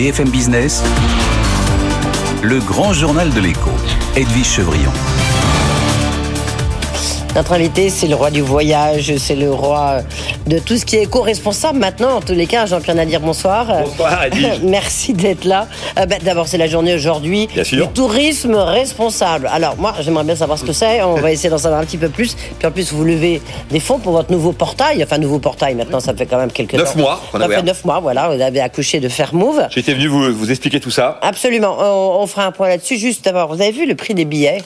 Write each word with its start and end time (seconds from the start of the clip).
BFM 0.00 0.30
Business, 0.30 0.82
le 2.40 2.58
grand 2.60 2.94
journal 2.94 3.28
de 3.34 3.38
l'écho, 3.38 3.68
Edwige 4.16 4.46
Chevrillon. 4.46 4.90
Notre 7.36 7.52
invité, 7.52 7.90
c'est 7.90 8.06
le 8.06 8.14
roi 8.14 8.30
du 8.30 8.40
voyage, 8.40 9.14
c'est 9.18 9.36
le 9.36 9.52
roi 9.52 10.00
de 10.46 10.58
tout 10.58 10.76
ce 10.76 10.84
qui 10.84 10.96
est 10.96 11.02
éco-responsable 11.04 11.78
maintenant. 11.78 12.16
En 12.16 12.20
tous 12.20 12.32
les 12.32 12.46
cas, 12.46 12.66
Jean-Pierre 12.66 12.96
Nadir, 12.96 13.20
bonsoir. 13.20 13.66
Bonsoir. 13.84 14.24
Merci 14.62 15.12
d'être 15.12 15.44
là. 15.44 15.68
Euh, 15.98 16.06
ben, 16.06 16.18
D'abord, 16.22 16.48
c'est 16.48 16.58
la 16.58 16.66
journée 16.66 16.94
aujourd'hui 16.94 17.46
du 17.46 17.86
tourisme 17.94 18.54
responsable. 18.54 19.48
Alors, 19.52 19.76
moi, 19.78 19.94
j'aimerais 20.00 20.24
bien 20.24 20.36
savoir 20.36 20.58
ce 20.58 20.64
que 20.64 20.72
c'est. 20.72 21.02
On 21.02 21.14
va 21.14 21.30
essayer 21.32 21.50
d'en 21.50 21.58
savoir 21.58 21.80
un 21.80 21.84
petit 21.84 21.98
peu 21.98 22.08
plus. 22.08 22.34
Puis 22.58 22.66
en 22.66 22.70
plus, 22.70 22.92
vous 22.92 23.04
levez 23.04 23.40
des 23.70 23.80
fonds 23.80 23.98
pour 23.98 24.12
votre 24.12 24.30
nouveau 24.32 24.52
portail. 24.52 25.02
Enfin, 25.04 25.18
nouveau 25.18 25.38
portail, 25.38 25.74
maintenant, 25.74 26.00
ça 26.00 26.14
fait 26.14 26.26
quand 26.26 26.38
même 26.38 26.50
quelques 26.52 26.74
Neuf 26.74 26.92
temps. 26.94 26.98
mois 27.00 27.20
Ça 27.32 27.38
fait 27.38 27.44
ouvert. 27.46 27.64
neuf 27.64 27.84
mois, 27.84 28.00
voilà. 28.00 28.34
Vous 28.34 28.40
avez 28.40 28.60
accouché 28.60 29.00
de 29.00 29.08
Fairmove. 29.08 29.68
J'étais 29.70 29.94
venu 29.94 30.06
vous, 30.08 30.32
vous 30.34 30.50
expliquer 30.50 30.80
tout 30.80 30.90
ça. 30.90 31.18
Absolument. 31.22 31.76
On, 31.78 32.22
on 32.22 32.26
fera 32.26 32.46
un 32.46 32.52
point 32.52 32.68
là-dessus. 32.68 32.96
Juste 32.96 33.24
d'abord, 33.24 33.54
vous 33.54 33.60
avez 33.62 33.72
vu 33.72 33.86
le 33.86 33.94
prix 33.94 34.14
des 34.14 34.24
billets? 34.24 34.62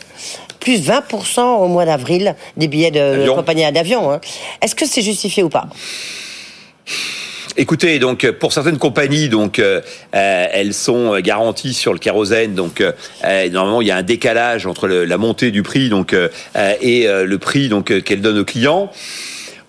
Plus 0.64 0.80
20% 0.80 1.40
au 1.62 1.68
mois 1.68 1.84
d'avril 1.84 2.34
des 2.56 2.68
billets 2.68 2.90
de 2.90 3.28
compagnie 3.36 3.70
d'avion. 3.70 4.10
hein. 4.10 4.20
Est-ce 4.62 4.74
que 4.74 4.86
c'est 4.86 5.02
justifié 5.02 5.42
ou 5.42 5.50
pas? 5.50 5.66
Écoutez, 7.58 7.98
donc 7.98 8.28
pour 8.30 8.54
certaines 8.54 8.78
compagnies, 8.78 9.28
donc 9.28 9.58
euh, 9.58 9.82
euh, 10.14 10.46
elles 10.52 10.72
sont 10.72 11.20
garanties 11.20 11.74
sur 11.74 11.92
le 11.92 11.98
kérosène. 11.98 12.54
Donc 12.54 12.80
euh, 12.80 12.92
normalement, 13.50 13.82
il 13.82 13.88
y 13.88 13.90
a 13.90 13.96
un 13.96 14.02
décalage 14.02 14.66
entre 14.66 14.88
le- 14.88 15.04
la 15.04 15.18
montée 15.18 15.50
du 15.50 15.62
prix 15.62 15.90
donc 15.90 16.14
euh, 16.14 16.28
et 16.80 17.06
le 17.06 17.38
prix 17.38 17.68
donc 17.68 18.02
qu'elles 18.02 18.22
donnent 18.22 18.38
aux 18.38 18.44
clients. 18.46 18.90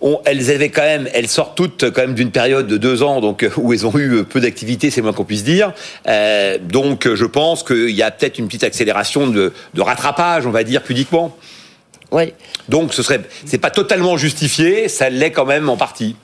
On- 0.02 0.20
elles 0.26 0.52
avaient 0.52 0.70
quand 0.70 0.82
même, 0.82 1.08
elles 1.14 1.28
sortent 1.30 1.56
toutes 1.56 1.90
quand 1.92 2.02
même 2.02 2.16
d'une 2.16 2.32
période 2.32 2.68
de 2.68 2.78
deux 2.78 3.02
ans, 3.02 3.22
donc 3.22 3.44
euh, 3.44 3.50
où 3.58 3.74
elles 3.74 3.86
ont 3.88 3.98
eu 3.98 4.18
euh, 4.18 4.24
peu 4.24 4.42
d'activité, 4.42 4.92
c'est 4.92 5.02
moins 5.02 5.14
qu'on 5.14 5.24
puisse 5.26 5.44
dire. 5.44 5.74
Euh, 6.08 6.58
donc, 6.62 7.08
je 7.14 7.26
pense 7.26 7.64
qu'il 7.64 7.92
y 7.92 8.04
a 8.04 8.12
peut-être 8.12 8.38
une 8.38 8.48
petite 8.48 8.64
accélération 8.66 9.28
de, 9.28 9.54
de 9.74 9.82
rattrapage, 9.82 10.46
on 10.46 10.52
va 10.52 10.64
dire 10.64 10.84
pudiquement. 10.84 11.36
Oui. 12.12 12.34
Donc, 12.70 12.94
ce 12.94 13.02
serait, 13.04 13.22
c'est 13.46 13.58
pas 13.58 13.72
totalement 13.72 14.18
justifié, 14.18 14.90
ça 14.90 15.10
l'est 15.10 15.32
quand 15.32 15.46
même 15.46 15.70
en 15.70 15.78
partie. 15.78 16.16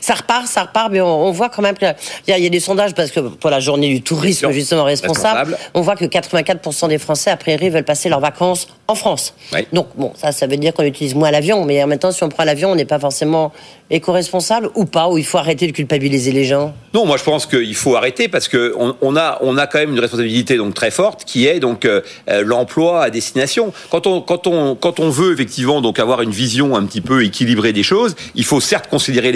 Ça 0.00 0.14
repart, 0.14 0.46
ça 0.46 0.62
repart, 0.62 0.90
mais 0.90 1.00
on, 1.00 1.26
on 1.26 1.30
voit 1.32 1.48
quand 1.48 1.62
même 1.62 1.76
qu'il 1.76 1.94
y, 2.28 2.32
a- 2.32 2.38
il 2.38 2.44
y 2.44 2.46
a 2.46 2.50
des 2.50 2.60
sondages, 2.60 2.94
parce 2.94 3.10
que 3.10 3.20
pour 3.20 3.50
la 3.50 3.60
journée 3.60 3.88
du 3.88 4.02
tourisme, 4.02 4.50
justement 4.52 4.84
responsable, 4.84 5.38
Responsable. 5.50 5.70
on 5.74 5.80
voit 5.80 5.96
que 5.96 6.04
84% 6.04 6.88
des 6.88 6.98
Français, 6.98 7.30
a 7.30 7.36
priori, 7.36 7.70
veulent 7.70 7.84
passer 7.84 8.08
leurs 8.08 8.20
vacances 8.20 8.68
en 8.88 8.94
France. 8.94 9.34
Oui. 9.52 9.60
Donc, 9.72 9.88
bon, 9.96 10.12
ça, 10.16 10.32
ça 10.32 10.46
veut 10.46 10.56
dire 10.56 10.72
qu'on 10.74 10.82
utilise 10.84 11.14
moins 11.14 11.30
l'avion, 11.30 11.64
mais 11.64 11.82
en 11.82 11.86
même 11.86 11.98
temps, 11.98 12.12
si 12.12 12.22
on 12.22 12.28
prend 12.28 12.44
l'avion, 12.44 12.70
on 12.72 12.74
n'est 12.74 12.84
pas 12.84 12.98
forcément 12.98 13.52
éco-responsable 13.90 14.70
ou 14.74 14.84
pas, 14.86 15.08
ou 15.08 15.18
il 15.18 15.24
faut 15.24 15.38
arrêter 15.38 15.66
de 15.66 15.72
culpabiliser 15.72 16.32
les 16.32 16.44
gens? 16.44 16.74
Non, 16.94 17.06
moi 17.06 17.16
je 17.16 17.22
pense 17.24 17.46
qu'il 17.46 17.74
faut 17.74 17.96
arrêter 17.96 18.28
parce 18.28 18.48
que 18.48 18.74
on, 18.78 18.96
on 19.02 19.16
a 19.16 19.38
on 19.42 19.56
a 19.58 19.66
quand 19.66 19.78
même 19.78 19.90
une 19.92 20.00
responsabilité 20.00 20.56
donc 20.56 20.74
très 20.74 20.90
forte 20.90 21.24
qui 21.24 21.46
est 21.46 21.60
donc 21.60 21.84
euh, 21.84 22.00
euh, 22.30 22.42
l'emploi 22.44 23.02
à 23.04 23.10
destination. 23.10 23.72
Quand 23.90 24.06
on 24.06 24.20
quand 24.20 24.46
on 24.46 24.74
quand 24.74 25.00
on 25.00 25.10
veut 25.10 25.32
effectivement 25.32 25.80
donc 25.80 25.98
avoir 25.98 26.22
une 26.22 26.30
vision 26.30 26.76
un 26.76 26.84
petit 26.86 27.00
peu 27.00 27.24
équilibrée 27.24 27.72
des 27.72 27.82
choses, 27.82 28.16
il 28.34 28.44
faut 28.44 28.60
certes 28.60 28.88
considérer 28.88 29.32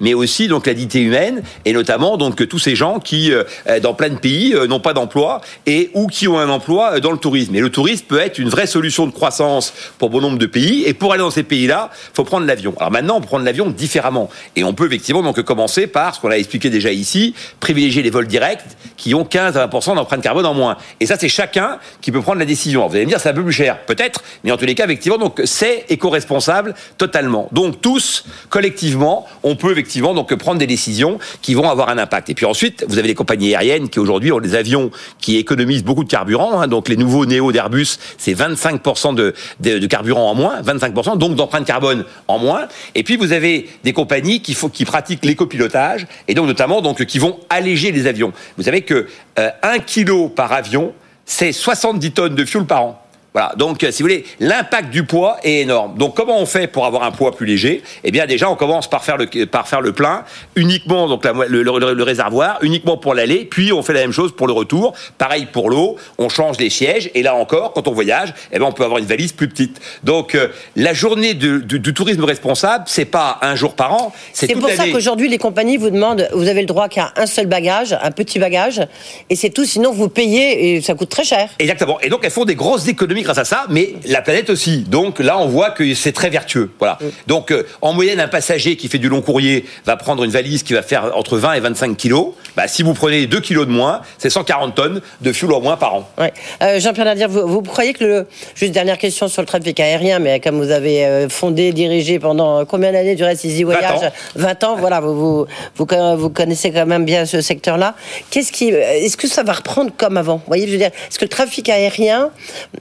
mais 0.00 0.14
aussi 0.14 0.48
donc 0.48 0.66
la 0.66 0.74
dignité 0.74 1.00
humaine 1.00 1.42
et 1.64 1.72
notamment 1.72 2.16
donc 2.16 2.46
tous 2.48 2.58
ces 2.58 2.76
gens 2.76 3.00
qui 3.00 3.32
euh, 3.32 3.44
euh, 3.68 3.80
dans 3.80 3.94
plein 3.94 4.08
de 4.08 4.18
pays 4.18 4.54
euh, 4.54 4.66
n'ont 4.66 4.80
pas 4.80 4.92
d'emploi 4.92 5.40
et 5.66 5.90
ou 5.94 6.06
qui 6.06 6.28
ont 6.28 6.38
un 6.38 6.48
emploi 6.48 7.00
dans 7.00 7.10
le 7.10 7.18
tourisme. 7.18 7.54
Et 7.54 7.60
le 7.60 7.70
tourisme 7.70 8.06
peut 8.06 8.20
être 8.20 8.38
une 8.38 8.48
vraie 8.48 8.66
solution 8.66 9.06
de 9.06 9.12
croissance 9.12 9.72
pour 9.98 10.10
bon 10.10 10.20
nombre 10.20 10.38
de 10.38 10.46
pays. 10.46 10.84
Et 10.86 10.94
pour 10.94 11.12
aller 11.12 11.22
dans 11.22 11.30
ces 11.30 11.42
pays-là, 11.42 11.90
faut 12.12 12.24
prendre 12.24 12.46
l'avion. 12.46 12.74
Alors 12.78 12.90
maintenant, 12.90 13.16
on 13.16 13.20
prendre 13.20 13.44
l'avion 13.44 13.70
différemment. 13.70 14.30
Et 14.56 14.64
on 14.64 14.74
peut 14.74 14.86
effectivement 14.86 15.22
donc 15.22 15.40
commencer 15.42 15.86
par 15.86 16.14
ce 16.14 16.20
qu'on 16.20 16.30
a 16.30 16.36
expliqué 16.36 16.70
déjà 16.70 16.92
ici, 16.92 17.34
privilégier 17.60 18.02
les 18.02 18.10
vols 18.10 18.26
directs 18.26 18.64
qui 18.96 19.14
ont 19.14 19.24
15 19.24 19.56
à 19.56 19.66
20% 19.66 19.96
d'empreinte 19.96 20.22
carbone 20.22 20.46
en 20.46 20.54
moins. 20.54 20.76
Et 21.00 21.06
ça, 21.06 21.16
c'est 21.18 21.28
chacun 21.28 21.78
qui 22.00 22.12
peut 22.12 22.20
prendre 22.20 22.38
la 22.38 22.44
décision. 22.44 22.86
Vous 22.86 22.94
allez 22.94 23.04
me 23.04 23.10
dire, 23.10 23.20
c'est 23.20 23.30
un 23.30 23.34
peu 23.34 23.42
plus 23.42 23.52
cher, 23.52 23.78
peut-être, 23.86 24.22
mais 24.44 24.52
en 24.52 24.56
tous 24.56 24.66
les 24.66 24.74
cas, 24.74 24.84
effectivement, 24.84 25.18
donc 25.18 25.40
c'est 25.44 25.86
éco-responsable 25.88 26.74
totalement. 26.98 27.48
Donc 27.52 27.80
tous, 27.80 28.24
collectivement, 28.50 29.23
on 29.42 29.56
peut 29.56 29.72
effectivement 29.72 30.14
donc 30.14 30.34
prendre 30.34 30.58
des 30.58 30.66
décisions 30.66 31.18
qui 31.42 31.54
vont 31.54 31.68
avoir 31.68 31.88
un 31.88 31.98
impact. 31.98 32.30
Et 32.30 32.34
puis 32.34 32.46
ensuite, 32.46 32.84
vous 32.88 32.98
avez 32.98 33.08
les 33.08 33.14
compagnies 33.14 33.54
aériennes 33.54 33.88
qui 33.88 33.98
aujourd'hui 33.98 34.32
ont 34.32 34.40
des 34.40 34.54
avions 34.54 34.90
qui 35.20 35.36
économisent 35.36 35.84
beaucoup 35.84 36.04
de 36.04 36.08
carburant. 36.08 36.60
hein. 36.60 36.68
donc 36.68 36.88
les 36.88 36.96
nouveaux 36.96 37.26
Néo 37.26 37.52
d'Airbus, 37.52 37.98
c'est 38.18 38.34
25% 38.34 39.14
de, 39.14 39.86
carburant 39.86 40.30
en 40.30 40.34
moins, 40.34 40.60
25%, 40.62 41.18
donc 41.18 41.34
d'empreinte 41.34 41.66
carbone 41.66 42.04
en 42.28 42.38
moins. 42.38 42.68
Et 42.94 43.02
puis 43.02 43.16
vous 43.16 43.32
avez 43.32 43.68
des 43.84 43.92
compagnies 43.92 44.40
qui, 44.40 44.54
faut, 44.54 44.68
qui 44.68 44.84
pratiquent 44.84 45.24
l'écopilotage 45.24 46.06
et 46.28 46.34
donc 46.34 46.46
notamment 46.46 46.80
donc 46.80 47.04
qui 47.04 47.18
vont 47.18 47.38
alléger 47.50 47.92
les 47.92 48.06
avions. 48.06 48.32
Vous 48.56 48.64
savez 48.64 48.82
que 48.82 49.06
euh, 49.38 49.50
1 49.62 49.78
kg 49.80 50.28
par 50.34 50.52
avion, 50.52 50.92
c'est 51.24 51.52
70 51.52 52.12
tonnes 52.12 52.34
de 52.34 52.44
fuel 52.44 52.64
par 52.64 52.82
an. 52.82 53.03
Voilà, 53.34 53.52
donc 53.56 53.82
euh, 53.82 53.90
si 53.90 54.00
vous 54.00 54.08
voulez, 54.08 54.24
l'impact 54.38 54.90
du 54.90 55.02
poids 55.02 55.38
est 55.42 55.62
énorme. 55.62 55.98
Donc 55.98 56.14
comment 56.14 56.38
on 56.38 56.46
fait 56.46 56.68
pour 56.68 56.86
avoir 56.86 57.02
un 57.02 57.10
poids 57.10 57.32
plus 57.34 57.46
léger? 57.46 57.82
Eh 58.04 58.12
bien 58.12 58.26
déjà, 58.26 58.48
on 58.48 58.54
commence 58.54 58.88
par 58.88 59.02
faire 59.04 59.16
le 59.16 59.26
par 59.46 59.66
faire 59.66 59.80
le 59.80 59.92
plein 59.92 60.22
uniquement 60.54 61.08
donc 61.08 61.24
la 61.24 61.32
le, 61.32 61.64
le- 61.64 61.94
le 61.94 62.02
réservoir 62.04 62.58
uniquement 62.62 62.96
pour 62.96 63.12
l'aller, 63.12 63.44
puis 63.44 63.72
on 63.72 63.82
fait 63.82 63.92
la 63.92 64.02
même 64.02 64.12
chose 64.12 64.36
pour 64.36 64.46
le 64.46 64.52
retour. 64.52 64.94
Pareil 65.18 65.48
pour 65.52 65.68
l'eau, 65.68 65.96
on 66.18 66.28
change 66.28 66.58
les 66.60 66.70
sièges 66.70 67.10
et 67.16 67.24
là 67.24 67.34
encore, 67.34 67.72
quand 67.72 67.88
on 67.88 67.92
voyage, 67.92 68.32
eh 68.52 68.60
ben 68.60 68.66
on 68.66 68.72
peut 68.72 68.84
avoir 68.84 69.00
une 69.00 69.06
valise 69.06 69.32
plus 69.32 69.48
petite. 69.48 69.80
Donc 70.04 70.36
euh, 70.36 70.46
la 70.76 70.94
journée 70.94 71.34
de- 71.34 71.58
du, 71.58 71.80
du 71.80 71.92
tourisme 71.92 72.22
responsable, 72.22 72.84
c'est 72.86 73.04
pas 73.04 73.38
un 73.42 73.56
jour 73.56 73.74
par 73.74 73.94
an, 73.94 74.12
c'est 74.32 74.46
C'est 74.46 74.52
pour 74.54 74.70
ça 74.70 74.86
qu'aujourd'hui, 74.88 75.28
les 75.28 75.38
compagnies 75.38 75.76
vous 75.76 75.90
demandent, 75.90 76.28
vous 76.34 76.46
avez 76.46 76.60
le 76.60 76.68
droit 76.68 76.88
qu'à 76.88 77.12
un 77.16 77.26
seul 77.26 77.46
bagage, 77.46 77.98
un 78.00 78.12
petit 78.12 78.38
bagage, 78.38 78.80
et 79.28 79.34
c'est 79.34 79.50
tout, 79.50 79.64
sinon 79.64 79.90
vous 79.92 80.08
payez 80.08 80.76
et 80.76 80.80
ça 80.82 80.94
coûte 80.94 81.08
très 81.08 81.24
cher. 81.24 81.48
Exactement. 81.58 81.98
Et 82.00 82.08
donc 82.08 82.20
elles 82.22 82.30
font 82.30 82.44
des 82.44 82.54
grosses 82.54 82.86
économies 82.86 83.23
grâce 83.24 83.38
à 83.38 83.44
ça, 83.44 83.66
mais 83.70 83.94
la 84.06 84.22
planète 84.22 84.50
aussi. 84.50 84.78
Donc 84.88 85.18
là, 85.18 85.38
on 85.38 85.46
voit 85.46 85.70
que 85.70 85.94
c'est 85.94 86.12
très 86.12 86.30
vertueux. 86.30 86.70
Voilà. 86.78 86.98
Donc 87.26 87.50
euh, 87.50 87.64
en 87.82 87.92
moyenne, 87.92 88.20
un 88.20 88.28
passager 88.28 88.76
qui 88.76 88.88
fait 88.88 88.98
du 88.98 89.08
long 89.08 89.22
courrier 89.22 89.64
va 89.84 89.96
prendre 89.96 90.22
une 90.24 90.30
valise 90.30 90.62
qui 90.62 90.72
va 90.74 90.82
faire 90.82 91.12
entre 91.16 91.36
20 91.38 91.54
et 91.54 91.60
25 91.60 91.96
kilos. 91.96 92.28
Bah, 92.56 92.68
si 92.68 92.82
vous 92.82 92.94
prenez 92.94 93.26
2 93.26 93.40
kilos 93.40 93.66
de 93.66 93.72
moins, 93.72 94.02
c'est 94.18 94.30
140 94.30 94.74
tonnes 94.74 95.00
de 95.20 95.32
fuel 95.32 95.52
en 95.52 95.60
moins 95.60 95.76
par 95.76 95.94
an. 95.94 96.08
Ouais. 96.18 96.32
Euh, 96.62 96.78
Jean-Pierre 96.78 97.06
Nadir, 97.06 97.28
vous, 97.28 97.46
vous 97.46 97.62
croyez 97.62 97.92
que 97.92 98.04
le. 98.04 98.26
Juste 98.54 98.72
dernière 98.72 98.98
question 98.98 99.28
sur 99.28 99.42
le 99.42 99.46
trafic 99.46 99.78
aérien, 99.80 100.18
mais 100.18 100.38
comme 100.40 100.62
vous 100.62 100.70
avez 100.70 101.04
euh, 101.04 101.28
fondé, 101.28 101.72
dirigé 101.72 102.18
pendant 102.18 102.64
combien 102.64 102.92
d'années 102.92 103.14
du 103.16 103.24
reste 103.24 103.44
Easy 103.44 103.64
Voyage 103.64 103.84
ans. 104.04 104.12
20 104.36 104.64
ans, 104.64 104.76
voilà, 104.76 105.00
vous, 105.00 105.14
vous, 105.14 105.46
vous, 105.76 105.86
con- 105.86 106.16
vous 106.16 106.30
connaissez 106.30 106.70
quand 106.72 106.86
même 106.86 107.04
bien 107.04 107.26
ce 107.26 107.40
secteur-là. 107.40 107.94
Qu'est-ce 108.30 108.52
qui. 108.52 108.68
Est-ce 108.68 109.16
que 109.16 109.26
ça 109.28 109.42
va 109.42 109.52
reprendre 109.54 109.90
comme 109.96 110.16
avant? 110.16 110.36
Vous 110.36 110.42
voyez, 110.46 110.66
je 110.66 110.72
veux 110.72 110.78
dire, 110.78 110.90
est-ce 111.08 111.18
que 111.18 111.24
le 111.24 111.28
trafic 111.30 111.68
aérien, 111.68 112.30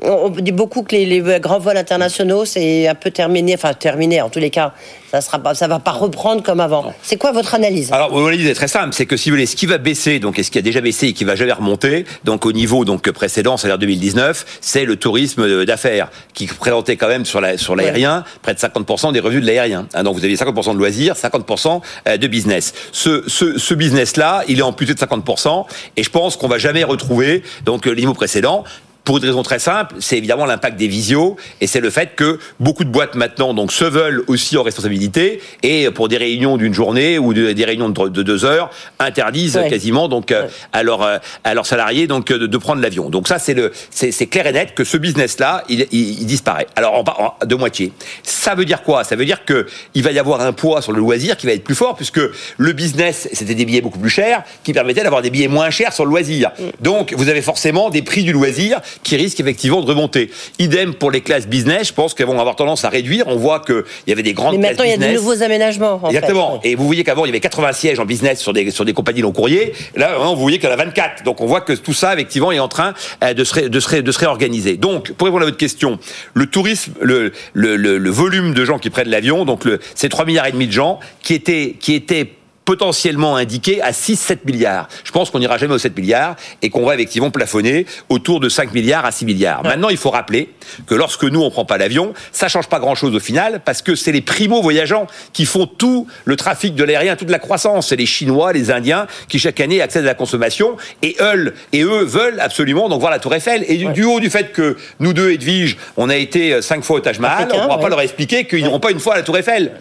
on 0.04 0.30
dit 0.42 0.52
beaucoup 0.52 0.84
que 0.84 0.96
les, 0.96 1.06
les 1.06 1.40
grands 1.40 1.60
vols 1.60 1.78
internationaux, 1.78 2.46
c'est 2.46 2.88
un 2.88 2.96
peu 2.96 3.12
terminé, 3.12 3.56
enfin 3.56 3.74
terminé 3.74 4.22
en 4.22 4.30
tous 4.30 4.40
les 4.40 4.50
cas, 4.50 4.74
ça 5.14 5.22
sera 5.22 5.38
pas, 5.38 5.54
ça 5.54 5.68
va 5.68 5.78
pas 5.78 5.92
reprendre 5.92 6.42
comme 6.42 6.60
avant. 6.60 6.92
C'est 7.04 7.18
quoi 7.18 7.32
votre 7.32 7.54
analyse? 7.54 7.92
Alors, 7.92 8.12
mon 8.12 8.26
analyse 8.26 8.48
est 8.48 8.56
très 8.56 8.68
simple, 8.68 8.94
c'est 8.94 9.06
que 9.06 9.16
si 9.16 9.30
vous 9.30 9.36
voulez, 9.36 9.46
ce 9.46 9.56
qui 9.56 9.68
va 9.68 9.78
baisser, 9.78 10.18
donc, 10.18 10.40
et 10.40 10.44
ce 10.44 10.50
qui 10.50 10.58
a 10.58 10.64
déjà 10.64 10.82
baissé 10.82 11.08
et 11.08 11.14
qui 11.14 11.24
va 11.24 11.36
jamais 11.36 11.52
remonter, 11.52 12.06
donc, 12.24 12.48
au 12.48 12.52
niveau, 12.52 12.84
donc, 12.84 13.08
précédent, 13.12 13.56
c'est-à-dire 13.56 13.78
2019, 13.78 14.44
c'est 14.60 14.86
le 14.86 14.96
tourisme 14.96 15.66
d'affaires, 15.66 16.10
qui 16.34 16.48
présentait 16.48 16.96
quand 16.96 17.08
même 17.08 17.26
sur 17.26 17.42
la, 17.42 17.60
sur 17.60 17.76
l'aérien, 17.76 18.24
près 18.42 18.56
de 18.56 18.60
50% 18.60 19.14
des 19.14 19.20
revenus 19.20 19.42
de 19.42 19.46
l'aérien. 19.46 19.88
Hein, 19.94 20.04
donc, 20.04 20.16
vous 20.18 20.26
avez 20.26 20.34
50% 20.34 20.74
de 20.74 20.80
loisirs, 20.80 21.14
50% 21.14 21.82
euh, 22.08 22.18
de 22.18 22.28
business. 22.28 22.74
Ce, 22.92 23.24
ce, 23.28 23.60
ce 23.60 23.74
business-là, 23.76 24.44
il 24.48 24.58
est 24.58 24.64
amputé 24.64 24.96
de 24.96 25.00
50%, 25.00 25.66
et 25.96 26.02
je 26.02 26.10
pense 26.10 26.38
qu'on 26.38 26.48
va 26.48 26.58
jamais 26.58 26.84
retrouver, 26.84 27.44
donc, 27.66 27.86
le 27.86 27.94
niveau 27.94 28.16
précédent. 28.16 28.64
Pour 29.04 29.18
une 29.18 29.26
raison 29.26 29.44
très 29.44 29.60
simple, 29.60 29.96
c'est 30.00 30.18
évidemment 30.18 30.46
l'impact 30.46 30.78
des 30.78 30.88
visios 30.88 31.36
et 31.60 31.68
c'est 31.68 31.82
le 31.82 31.90
fait 31.90 32.16
que 32.16 32.40
beaucoup 32.62 32.86
de 32.86 32.90
boîtes 32.90 33.16
maintenant 33.16 33.54
donc 33.54 33.74
se 33.74 33.84
veulent 33.84 34.24
aussi 34.28 34.56
en 34.58 34.64
responsabilité 34.64 35.42
et 35.62 35.90
pour 35.92 36.08
des 36.08 36.16
réunions 36.16 36.56
d'une 36.56 36.74
journée 36.74 37.20
ou 37.20 37.34
de- 37.34 37.52
des 37.52 37.66
réunions 37.66 37.90
de, 37.90 38.08
de 38.08 38.24
deux 38.24 38.46
heures 38.46 38.70
interdisent 39.00 39.58
Ouais. 39.58 39.70
quasiment 39.70 40.08
donc 40.08 40.32
euh, 40.32 40.48
à 40.72 40.84
leurs 40.84 41.02
euh, 41.02 41.18
à 41.44 41.54
leurs 41.54 41.66
salariés 41.66 42.08
donc 42.08 42.32
euh, 42.32 42.38
de, 42.40 42.48
de 42.48 42.58
prendre 42.58 42.82
l'avion. 42.82 43.10
Donc 43.10 43.28
ça 43.28 43.40
c'est 43.40 43.54
le 43.54 43.74
c'est 43.92 44.28
clair 44.28 44.48
et 44.48 44.54
net 44.54 44.74
que 44.74 44.86
ce 44.86 44.96
business 44.96 45.38
là 45.38 45.66
il, 45.68 45.86
il, 45.92 46.22
il 46.22 46.26
disparaît. 46.26 46.68
Alors 46.78 46.94
en, 46.96 47.04
en- 47.42 47.46
de 47.46 47.56
moitié. 47.56 47.92
Ça 48.24 48.56
veut 48.56 48.64
dire 48.66 48.84
quoi? 48.84 49.04
Ça 49.04 49.18
veut 49.18 49.26
dire 49.26 49.44
que 49.44 49.68
il 49.96 50.04
va 50.04 50.12
y 50.14 50.20
avoir 50.20 50.40
un 50.40 50.54
poids 50.54 50.82
sur 50.82 50.94
le 50.94 51.00
loisir 51.00 51.36
qui 51.36 51.46
va 51.46 51.52
être 51.52 51.64
plus 51.66 51.76
fort 51.76 51.96
puisque 51.98 52.22
le 52.58 52.72
business 52.72 53.28
c'était 53.34 53.54
des 53.56 53.66
billets 53.66 53.82
beaucoup 53.82 54.00
plus 54.00 54.10
chers 54.10 54.44
qui 54.64 54.72
permettaient 54.72 55.04
d'avoir 55.04 55.22
des 55.22 55.30
billets 55.30 55.50
moins 55.50 55.70
chers 55.72 55.92
sur 55.92 56.06
le 56.06 56.10
loisir. 56.10 56.52
Donc 56.80 57.14
vous 57.18 57.28
avez 57.28 57.42
forcément 57.42 57.90
des 57.90 58.02
prix 58.02 58.24
du 58.24 58.32
loisir 58.32 58.80
qui 59.02 59.16
risquent 59.16 59.40
effectivement 59.40 59.82
de 59.82 59.88
remonter. 59.88 60.30
Idem 60.60 60.94
pour 60.94 61.10
les 61.12 61.22
classes 61.22 61.48
business, 61.48 61.88
je 61.88 61.94
pense 61.94 62.14
qu'elles 62.14 62.28
vont 62.28 62.40
avoir 62.40 62.56
tendance 62.56 62.86
à 62.86 62.90
réduire. 62.90 63.26
On 63.28 63.36
voit 63.38 63.60
qu'il 63.62 63.84
y 64.08 64.12
avait 64.12 64.24
des 64.24 64.34
grandes 64.34 64.58
Mais 64.58 64.70
maintenant, 64.70 64.84
il 64.84 64.92
y 64.92 64.94
a 64.94 64.98
de 64.98 65.14
nouveaux 65.16 65.42
aménagements. 65.42 66.00
en 66.04 66.10
Exactement. 66.10 66.60
fait. 66.62 66.70
Et 66.72 66.76
vous 66.76 66.86
voyez 66.86 67.04
qu'avant, 67.04 67.26
il 67.26 67.30
y 67.30 67.32
avait 67.32 67.40
80 67.40 67.72
sièges 67.74 68.00
en 68.00 68.06
business 68.06 68.40
sur 68.40 68.54
des, 68.54 68.70
sur 68.72 68.86
des 68.86 68.94
compagnies 68.94 69.22
long 69.22 69.32
courrier. 69.32 69.74
Là, 69.96 70.18
vous 70.20 70.36
voyez 70.36 70.60
qu'il 70.60 70.68
y 70.70 70.72
en 70.72 70.76
a 70.76 70.78
24. 70.78 71.24
Donc, 71.24 71.42
on 71.42 71.46
voit 71.46 71.62
que 71.62 71.74
tout 71.74 71.94
ça, 71.94 72.14
effectivement, 72.14 72.52
est 72.52 72.60
en 72.60 72.68
train 72.68 72.94
euh, 73.24 73.34
de 73.34 73.44
se, 73.44 73.54
ré- 73.54 73.70
de 73.70 73.80
se, 73.80 73.88
ré- 73.90 74.02
de 74.02 74.12
se 74.12 74.20
réorganiser. 74.20 74.78
Donc, 74.78 75.12
pour 75.14 75.26
répondre 75.26 75.44
à 75.44 75.46
votre 75.46 75.58
question, 75.58 76.00
le 76.34 76.46
tourisme, 76.48 76.94
le, 77.02 77.32
le, 77.54 77.76
le, 77.76 77.98
le 77.98 78.10
volume 78.10 78.54
de 78.54 78.66
gens 78.66 78.80
qui 78.80 78.90
prennent 78.90 79.10
l'avion, 79.10 79.46
donc 79.46 79.66
le, 79.66 79.80
c'est 79.96 80.10
3 80.10 80.26
milliards 80.26 80.48
et 80.48 80.52
demi 80.52 80.68
de 80.68 80.72
gens 80.72 81.00
qui 81.22 81.34
étaient, 81.34 81.76
qui 81.80 81.94
étaient 81.94 82.30
potentiellement 82.66 83.36
indiqué 83.36 83.82
à 83.82 83.92
6-7 83.92 84.40
milliards. 84.46 84.88
Je 85.04 85.12
pense 85.12 85.30
qu'on 85.30 85.40
n'ira 85.40 85.58
jamais 85.58 85.74
aux 85.74 85.80
7 85.80 85.98
milliards 85.98 86.36
et 86.62 86.70
qu'on 86.70 86.86
va 86.86 86.96
effectivement 86.96 87.32
plafonner 87.32 87.86
autour 88.10 88.40
de 88.40 88.50
5 88.50 88.74
milliards 88.74 89.06
à 89.06 89.12
6 89.12 89.26
milliards. 89.26 89.64
Maintenant, 89.64 89.90
il 89.90 89.98
faut 89.98 90.10
rappeler 90.10 90.50
que 90.88 90.96
lorsque 90.96 91.24
nous, 91.24 91.42
on 91.42 91.50
prend 91.50 91.66
pas 91.66 91.78
l'avion, 91.78 92.14
ça 92.32 92.48
change 92.48 92.68
pas 92.68 92.80
grand-chose 92.80 93.16
au 93.16 93.20
final 93.20 93.62
parce 93.66 93.82
que 93.82 93.96
c'est 93.96 94.12
les 94.12 94.22
primo-voyageants 94.22 95.08
qui 95.34 95.46
font 95.46 95.66
tout 95.66 96.08
le 96.26 96.36
trafic 96.36 96.76
de 96.76 96.84
l'aérien, 96.84 97.16
toute 97.16 97.30
la 97.30 97.40
croissance. 97.40 97.90
C'est 97.90 97.96
les 97.96 98.06
Chinois, 98.06 98.54
les 98.54 98.72
Indiens 98.72 99.08
qui 99.28 99.40
chaque 99.40 99.60
année 99.60 99.82
accèdent 99.82 100.06
à 100.06 100.08
la 100.08 100.14
consommation 100.14 100.78
et 101.02 101.16
eux, 101.20 101.54
et 101.74 101.84
eux 101.84 102.04
veulent 102.04 102.40
absolument 102.40 102.90
donc 102.90 103.00
voir 103.00 103.12
la 103.12 103.20
Tour 103.20 103.34
Eiffel. 103.36 103.66
Et 103.68 103.78
du, 103.78 104.04
haut 104.04 104.20
du 104.20 104.30
fait 104.30 104.52
que 104.52 104.78
nous 105.00 105.14
deux, 105.14 105.32
Edwige, 105.32 105.78
on 105.98 106.10
a 106.10 106.16
été 106.16 106.62
cinq 106.62 106.84
fois 106.84 106.98
au 106.98 107.00
Taj 107.00 107.20
Mahal, 107.20 107.50
on 107.54 107.58
ne 107.58 107.64
pourra 107.64 107.80
pas 107.80 107.90
leur 107.90 108.02
expliquer 108.02 108.46
qu'ils 108.46 108.64
n'iront 108.64 108.80
pas 108.80 108.92
une 108.92 109.00
fois 109.00 109.16
à 109.16 109.18
la 109.18 109.24
Tour 109.24 109.38
Eiffel. 109.38 109.74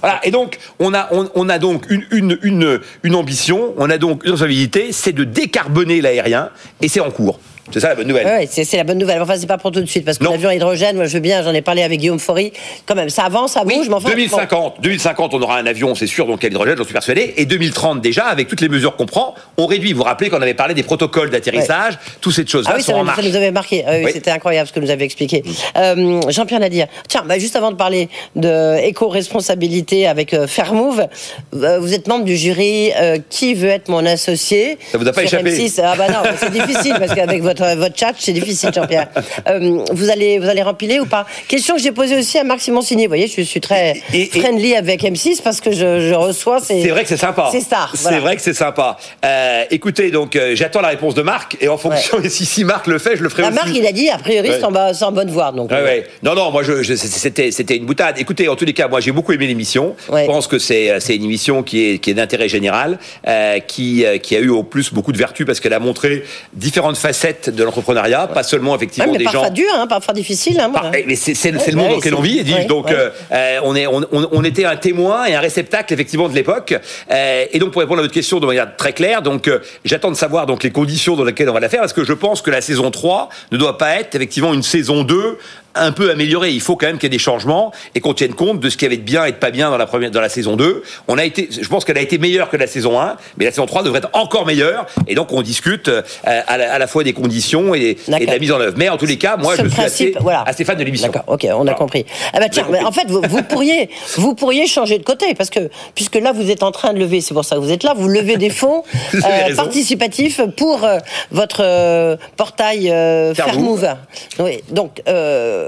Voilà. 0.00 0.20
Et 0.24 0.30
donc, 0.30 0.58
on 0.78 0.94
a, 0.94 1.08
on, 1.10 1.28
on 1.34 1.48
a 1.48 1.58
donc 1.58 1.84
une, 1.90 2.04
une 2.10 2.27
une, 2.42 3.14
ambition, 3.14 3.74
on 3.76 3.90
a 3.90 3.98
donc 3.98 4.24
une 4.24 4.32
responsabilité, 4.32 4.92
c'est 4.92 5.12
de 5.12 5.24
décarboner 5.24 6.00
l'aérien, 6.00 6.50
et 6.80 6.88
c'est 6.88 7.00
en 7.00 7.10
cours. 7.10 7.40
C'est 7.70 7.80
ça 7.80 7.88
la 7.88 7.94
bonne 7.94 8.08
nouvelle. 8.08 8.26
Oui, 8.26 8.48
c'est 8.50 8.76
la 8.76 8.84
bonne 8.84 8.98
nouvelle. 8.98 9.20
Enfin, 9.20 9.34
c'est 9.36 9.46
pas 9.46 9.58
pour 9.58 9.72
tout 9.72 9.80
de 9.80 9.86
suite, 9.86 10.04
parce 10.04 10.18
que 10.18 10.24
l'avion 10.24 10.48
à 10.48 10.54
hydrogène, 10.54 10.96
moi 10.96 11.06
je 11.06 11.14
veux 11.14 11.20
bien, 11.20 11.42
j'en 11.42 11.52
ai 11.52 11.62
parlé 11.62 11.82
avec 11.82 12.00
Guillaume 12.00 12.18
Faury, 12.18 12.52
quand 12.86 12.94
même, 12.94 13.10
ça 13.10 13.24
avance, 13.24 13.52
ça 13.52 13.64
bouge, 13.64 13.88
mais 13.88 13.94
enfin. 13.94 14.10
2050, 14.10 14.76
2050, 14.80 15.34
on 15.34 15.42
aura 15.42 15.58
un 15.58 15.66
avion, 15.66 15.94
c'est 15.94 16.06
sûr, 16.06 16.26
donc 16.26 16.42
à 16.44 16.48
l'hydrogène, 16.48 16.76
j'en 16.76 16.84
suis 16.84 16.92
persuadé. 16.92 17.34
Et 17.36 17.46
2030, 17.46 18.00
déjà, 18.00 18.26
avec 18.26 18.48
toutes 18.48 18.60
les 18.60 18.68
mesures 18.68 18.96
qu'on 18.96 19.06
prend, 19.06 19.34
on 19.56 19.66
réduit. 19.66 19.92
Vous 19.92 19.98
vous 19.98 20.04
rappelez 20.04 20.30
qu'on 20.30 20.40
avait 20.40 20.54
parlé 20.54 20.74
des 20.74 20.82
protocoles 20.82 21.30
d'atterrissage, 21.30 21.98
toutes 22.20 22.34
ces 22.34 22.46
choses-là 22.46 22.72
ah 22.72 22.76
oui, 22.76 22.82
sont 22.82 22.92
ça, 22.92 22.98
en 22.98 23.04
marche. 23.04 23.20
ça 23.20 23.28
nous 23.28 23.36
avait 23.36 23.50
marqué. 23.50 23.84
Ah 23.86 23.92
oui, 24.02 24.10
C'était 24.12 24.30
incroyable 24.30 24.68
ce 24.68 24.72
que 24.72 24.80
nous 24.80 24.90
avez 24.90 25.04
expliqué. 25.04 25.42
Euh, 25.76 26.20
Jean-Pierre 26.28 26.60
Nadir, 26.60 26.86
tiens, 27.08 27.24
bah, 27.26 27.38
juste 27.38 27.56
avant 27.56 27.70
de 27.70 27.76
parler 27.76 28.08
de 28.36 28.78
éco-responsabilité 28.84 30.06
avec 30.06 30.34
euh, 30.34 30.46
Fairmove, 30.46 31.06
euh, 31.54 31.78
vous 31.78 31.94
êtes 31.94 32.08
membre 32.08 32.24
du 32.24 32.36
jury 32.36 32.90
euh, 33.00 33.18
Qui 33.30 33.54
veut 33.54 33.68
être 33.68 33.88
mon 33.88 34.04
associé 34.06 34.78
Ça 34.90 34.98
vous 34.98 35.06
a 35.06 35.12
pas 35.12 35.22
échappé 35.22 35.50
M6. 35.50 35.80
Ah 35.82 35.94
bah 35.96 36.08
non, 36.08 36.30
c'est 36.38 36.50
difficile, 36.52 36.94
parce 36.98 37.14
qu'avec 37.14 37.42
votre, 37.42 37.57
votre 37.76 37.96
chat, 37.98 38.12
c'est 38.18 38.32
difficile, 38.32 38.70
Jean-Pierre. 38.74 39.08
Euh, 39.48 39.78
vous 39.92 40.10
allez, 40.10 40.38
vous 40.38 40.48
allez 40.48 40.62
rempiler 40.62 41.00
ou 41.00 41.06
pas? 41.06 41.26
Question 41.46 41.76
que 41.76 41.80
j'ai 41.82 41.92
posée 41.92 42.16
aussi 42.18 42.38
à 42.38 42.44
Marc 42.44 42.60
Simoncini. 42.60 43.04
Vous 43.04 43.08
voyez, 43.10 43.28
je 43.28 43.40
suis 43.42 43.60
très 43.60 43.94
Et- 44.12 44.22
et- 44.22 44.40
friendly 44.40 44.74
avec 44.74 45.02
M6 45.02 45.40
parce 45.42 45.60
que 45.60 45.70
je, 45.72 46.00
je 46.08 46.14
reçois. 46.14 46.60
C'est 46.60 46.86
vrai 46.88 47.02
que 47.02 47.08
c'est 47.08 47.16
sympa. 47.16 47.48
C'est 47.52 47.60
star, 47.60 47.92
C'est 47.94 48.18
vrai 48.18 48.36
que 48.36 48.42
c'est 48.42 48.52
sympa. 48.54 48.96
Euh, 49.24 49.64
écoutez, 49.70 50.10
donc 50.10 50.36
euh, 50.36 50.54
j'attends 50.54 50.80
la 50.80 50.88
réponse 50.88 51.14
de 51.14 51.22
Marc 51.22 51.56
et 51.60 51.68
en 51.68 51.78
fonction 51.78 52.18
si, 52.28 52.44
si 52.44 52.64
Marc 52.64 52.86
le 52.88 52.98
fait, 52.98 53.16
je 53.16 53.22
le 53.22 53.28
ferai 53.28 53.42
La 53.42 53.48
aussi. 53.48 53.56
Marc, 53.56 53.70
il 53.74 53.86
a 53.86 53.92
dit, 53.92 54.08
a 54.10 54.18
priori, 54.18 54.50
c'est 54.58 54.64
en, 55.04 55.12
bonne 55.12 55.30
voie. 55.30 55.52
Donc, 55.52 55.70
Ouais, 55.70 56.04
euh. 56.06 56.10
Non, 56.22 56.34
non, 56.34 56.50
moi, 56.50 56.62
je, 56.62 56.82
je- 56.82 56.94
c'était, 56.94 57.50
c'était 57.50 57.76
une 57.76 57.86
boutade. 57.86 58.16
Écoutez, 58.18 58.48
en 58.48 58.56
tous 58.56 58.64
les 58.64 58.72
cas, 58.74 58.88
moi, 58.88 59.00
j'ai 59.00 59.12
beaucoup 59.12 59.32
aimé 59.32 59.46
l'émission. 59.46 59.94
Je 60.08 60.26
pense 60.26 60.46
que 60.46 60.58
c'est, 60.58 60.98
c'est 61.00 61.16
une 61.16 61.24
émission 61.24 61.62
qui 61.62 61.90
est, 61.92 61.98
qui 61.98 62.10
est 62.10 62.14
d'intérêt 62.14 62.48
général, 62.48 62.98
euh, 63.26 63.58
qui, 63.60 64.04
euh, 64.04 64.18
qui 64.18 64.36
a 64.36 64.40
eu 64.40 64.48
au 64.50 64.62
plus 64.62 64.92
beaucoup 64.92 65.12
de 65.12 65.18
vertus 65.18 65.46
parce 65.46 65.60
qu'elle 65.60 65.72
a 65.72 65.78
montré 65.80 66.24
différentes 66.52 66.96
facettes 66.98 67.47
de 67.50 67.64
l'entrepreneuriat, 67.64 68.26
pas 68.28 68.42
seulement 68.42 68.70
ouais, 68.72 68.76
effectivement 68.76 69.12
mais 69.12 69.18
des 69.18 69.24
parfois 69.24 69.44
gens. 69.46 69.50
dur, 69.52 69.68
hein, 69.74 69.86
parfois 69.86 70.14
difficile. 70.14 70.58
Hein, 70.60 70.68
voilà. 70.72 70.90
mais 71.06 71.16
c'est, 71.16 71.32
le- 71.50 71.58
Ouais, 71.58 71.72
monde 71.74 71.84
ouais, 71.84 71.90
dans 71.90 71.96
lequel 71.96 72.14
on 72.14 72.20
vit, 72.20 72.40
ouais, 72.52 72.64
donc, 72.64 72.86
ouais. 72.86 72.94
euh, 73.32 73.60
on, 73.64 73.74
est, 73.76 73.86
on 73.86 74.44
était 74.44 74.64
un 74.64 74.76
témoin 74.76 75.24
et 75.26 75.34
un 75.34 75.40
réceptacle 75.40 75.92
effectivement 75.92 76.28
de 76.28 76.34
l'époque. 76.34 76.74
Euh, 77.10 77.44
et 77.52 77.58
donc, 77.58 77.72
pour 77.72 77.80
répondre 77.80 77.98
à 77.98 78.02
votre 78.02 78.14
question 78.14 78.40
de 78.40 78.46
manière 78.46 78.74
très 78.76 78.92
claire, 78.92 79.22
donc 79.22 79.48
euh, 79.48 79.58
j'attends 79.84 80.10
de 80.10 80.16
savoir 80.16 80.46
donc 80.46 80.62
les 80.62 80.70
conditions 80.70 81.16
dans 81.16 81.24
lesquelles 81.24 81.48
on 81.50 81.52
va 81.54 81.60
la 81.60 81.68
faire, 81.68 81.80
parce 81.80 81.92
que 81.92 82.04
je 82.04 82.12
pense 82.12 82.42
que 82.42 82.50
la 82.50 82.60
saison 82.60 82.90
3 82.90 83.28
ne 83.52 83.56
doit 83.58 83.76
pas 83.78 83.94
être 83.96 84.14
effectivement 84.14 84.54
une 84.54 84.62
saison 84.62 85.02
2 85.04 85.38
un 85.78 85.92
peu 85.92 86.10
améliorée. 86.10 86.50
Il 86.50 86.60
faut 86.60 86.76
quand 86.76 86.86
même 86.86 86.96
qu'il 86.98 87.04
y 87.04 87.12
ait 87.14 87.16
des 87.16 87.18
changements 87.18 87.72
et 87.94 88.00
qu'on 88.00 88.14
tienne 88.14 88.34
compte 88.34 88.60
de 88.60 88.70
ce 88.70 88.76
qui 88.76 88.84
avait 88.86 88.96
de 88.96 89.02
bien 89.02 89.24
et 89.24 89.32
de 89.32 89.36
pas 89.36 89.50
bien 89.50 89.70
dans 89.70 89.78
la 89.78 89.86
première, 89.86 90.10
dans 90.10 90.20
la 90.20 90.28
saison 90.28 90.56
2. 90.56 90.82
On 91.08 91.18
a 91.18 91.24
été, 91.24 91.48
je 91.50 91.68
pense 91.68 91.84
qu'elle 91.84 91.98
a 91.98 92.02
été 92.02 92.18
meilleure 92.18 92.50
que 92.50 92.56
la 92.56 92.66
saison 92.66 93.00
1, 93.00 93.16
mais 93.36 93.44
la 93.44 93.50
saison 93.50 93.66
3 93.66 93.82
devrait 93.82 93.98
être 93.98 94.10
encore 94.12 94.46
meilleure. 94.46 94.86
Et 95.06 95.14
donc, 95.14 95.32
on 95.32 95.42
discute 95.42 95.88
euh, 95.88 96.02
à, 96.24 96.56
la, 96.58 96.72
à 96.74 96.78
la 96.78 96.86
fois 96.86 97.04
des 97.04 97.12
conditions 97.12 97.74
et, 97.74 97.96
et 98.20 98.26
de 98.26 98.30
la 98.30 98.38
mise 98.38 98.52
en 98.52 98.60
œuvre. 98.60 98.74
Mais 98.76 98.88
en 98.88 98.96
tous 98.96 99.06
les 99.06 99.18
cas, 99.18 99.36
moi, 99.36 99.56
Ce 99.56 99.62
je 99.62 99.68
suis 99.68 99.76
principe, 99.76 100.16
assez, 100.16 100.22
voilà. 100.22 100.42
assez 100.46 100.64
fan 100.64 100.76
de 100.76 100.84
l'émission. 100.84 101.08
D'accord, 101.08 101.24
ok, 101.34 101.46
on 101.54 101.66
a 101.66 101.74
compris. 101.74 102.04
Ah 102.32 102.40
bah 102.40 102.48
tiens, 102.50 102.66
mais 102.70 102.80
en 102.82 102.92
fait, 102.92 103.06
vous, 103.08 103.22
vous 103.28 103.42
pourriez, 103.42 103.90
vous 104.16 104.34
pourriez 104.34 104.66
changer 104.66 104.98
de 104.98 105.04
côté 105.04 105.34
parce 105.34 105.50
que 105.50 105.70
puisque 105.94 106.16
là 106.16 106.32
vous 106.32 106.50
êtes 106.50 106.62
en 106.62 106.70
train 106.72 106.92
de 106.92 106.98
lever, 106.98 107.20
c'est 107.20 107.34
pour 107.34 107.44
ça 107.44 107.56
que 107.56 107.60
vous 107.60 107.72
êtes 107.72 107.82
là, 107.84 107.94
vous 107.96 108.08
levez 108.08 108.36
des 108.36 108.50
fonds 108.50 108.82
raison. 109.12 109.62
participatifs 109.62 110.40
pour 110.56 110.84
euh, 110.84 110.98
votre 111.30 111.62
euh, 111.64 112.16
portail 112.36 112.90
euh, 112.90 113.34
Fairmove. 113.34 113.80
Fairmove. 113.80 113.96
Oui, 114.40 114.60
donc 114.70 115.02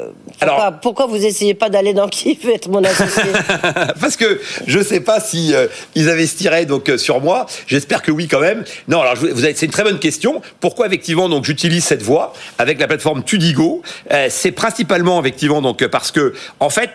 euh, 0.01 0.11
pourquoi, 0.39 0.49
Alors- 0.65 0.81
pourquoi 0.81 1.07
vous 1.07 1.25
essayez 1.25 1.55
pas 1.55 1.69
d'aller 1.69 1.93
dans 1.93 2.09
qui 2.09 2.35
veut 2.43 2.55
être 2.55 2.69
mon 2.69 2.83
associé? 2.83 3.23
Parce 4.01 4.17
que 4.17 4.41
je 4.67 4.81
sais 4.83 5.01
pas 5.01 5.21
si 5.21 5.55
euh, 5.55 5.67
ils 5.95 6.09
investiraient 6.09 6.67
donc 6.67 6.89
euh, 6.89 6.99
sur 6.99 7.21
moi. 7.21 7.47
J'espère 7.67 8.03
que 8.03 8.11
oui 8.11 8.29
quand 8.29 8.41
même. 8.41 8.65
Non, 8.89 9.01
alors 9.03 9.17
vous 9.17 9.41
c'est 9.41 9.63
une 9.63 9.71
très 9.71 9.85
bonne 9.85 9.99
question. 9.99 10.41
Pourquoi 10.61 10.87
effectivement 10.87 11.29
donc 11.29 11.45
j'utilise 11.45 11.85
cette 11.85 12.03
voie 12.03 12.33
avec 12.59 12.81
la 12.81 12.87
plateforme 12.87 13.23
Tudigo? 13.23 13.83
C'est 14.29 14.53
principalement 14.53 15.21
effectivement 15.21 15.61
donc 15.63 15.87
parce 15.87 16.11
que 16.11 16.35
en 16.61 16.71
fait. 16.71 16.91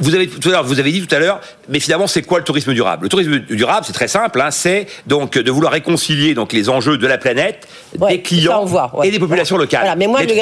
Euh, 0.00 0.04
Vous 0.04 0.14
avez 0.14 0.28
tout 0.28 0.48
à 0.48 0.52
l'heure, 0.52 0.64
vous 0.64 0.78
avez 0.80 0.92
dit 0.92 1.04
tout 1.06 1.14
à 1.14 1.18
l'heure, 1.18 1.40
mais 1.68 1.80
finalement, 1.80 2.06
c'est 2.06 2.22
quoi 2.22 2.38
le 2.38 2.44
tourisme 2.44 2.72
durable? 2.72 3.04
Le 3.04 3.08
tourisme 3.08 3.38
durable, 3.50 3.84
c'est 3.86 3.92
très 3.92 4.08
simple, 4.08 4.40
hein, 4.40 4.50
c'est 4.50 4.86
donc 5.06 5.36
de 5.38 5.50
vouloir 5.50 5.72
réconcilier 5.72 6.34
donc 6.34 6.52
les 6.52 6.68
enjeux 6.68 6.98
de 6.98 7.06
la 7.06 7.18
planète, 7.18 7.66
Ouais, 7.98 8.12
des 8.16 8.22
clients 8.22 8.64
voit, 8.64 8.90
ouais. 8.94 9.08
et 9.08 9.10
des 9.10 9.18
populations 9.18 9.56
Voilà. 9.56 9.64
locales. 9.64 9.80
Voilà, 9.80 9.96
mais 9.96 10.06
moi, 10.06 10.22
Les 10.22 10.34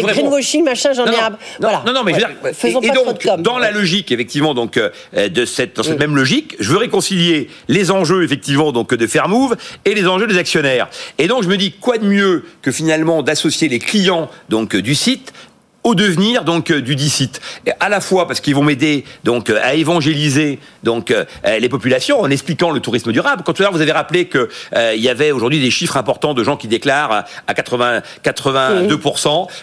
le, 0.00 0.06
greenwashing, 0.06 0.64
machin, 0.64 0.92
j'en 0.92 1.04
ai 1.06 1.10
non, 1.10 1.16
voilà. 1.60 1.82
non, 1.86 1.92
non, 1.92 2.04
mais 2.04 2.12
je 2.14 2.20
veux 2.20 2.26
dire, 2.26 2.54
faisons 2.54 2.80
et, 2.80 2.86
et 2.86 2.90
donc, 2.90 3.22
com. 3.22 3.42
dans 3.42 3.58
la 3.58 3.70
logique, 3.70 4.12
effectivement, 4.12 4.54
donc 4.54 4.76
euh, 4.76 4.90
de 5.28 5.44
cette, 5.44 5.76
dans 5.76 5.82
cette 5.82 5.98
même 5.98 6.14
logique, 6.16 6.56
je 6.60 6.70
veux 6.70 6.78
réconcilier 6.78 7.48
les 7.68 7.90
enjeux, 7.90 8.22
effectivement, 8.22 8.72
donc 8.72 8.94
de 8.94 9.06
Fairmove 9.06 9.56
et 9.84 9.94
les 9.94 10.06
enjeux 10.06 10.26
des 10.26 10.38
actionnaires. 10.38 10.88
Et 11.18 11.26
donc, 11.26 11.42
je 11.42 11.48
me 11.48 11.56
dis, 11.56 11.72
quoi 11.72 11.98
de 11.98 12.06
mieux 12.06 12.44
que 12.62 12.70
finalement 12.70 13.22
d'associer 13.22 13.68
les 13.68 13.78
clients 13.78 14.30
donc 14.48 14.74
euh, 14.74 14.82
du 14.82 14.94
site 14.94 15.32
au 15.84 15.94
devenir 15.94 16.44
donc 16.44 16.70
euh, 16.70 16.80
du 16.80 16.96
site 17.08 17.40
à 17.80 17.88
la 17.88 18.00
fois 18.00 18.26
parce 18.26 18.40
qu'ils 18.40 18.54
vont 18.54 18.62
m'aider 18.62 19.04
donc 19.24 19.50
euh, 19.50 19.58
à 19.62 19.74
évangéliser 19.74 20.58
donc 20.84 21.10
euh, 21.10 21.24
les 21.58 21.68
populations 21.68 22.20
en 22.20 22.30
expliquant 22.30 22.70
le 22.70 22.80
tourisme 22.80 23.12
durable. 23.12 23.42
Quand 23.44 23.52
tout 23.52 23.62
à 23.62 23.64
l'heure 23.64 23.72
vous 23.72 23.80
avez 23.80 23.92
rappelé 23.92 24.26
que 24.26 24.48
il 24.94 25.00
y 25.00 25.08
avait 25.08 25.32
aujourd'hui 25.32 25.60
des 25.60 25.70
chiffres 25.70 25.96
importants 25.96 26.34
de 26.34 26.44
gens 26.44 26.56
qui 26.56 26.68
déclarent 26.68 27.24
à 27.46 27.54
80 27.54 28.02
82 28.22 28.98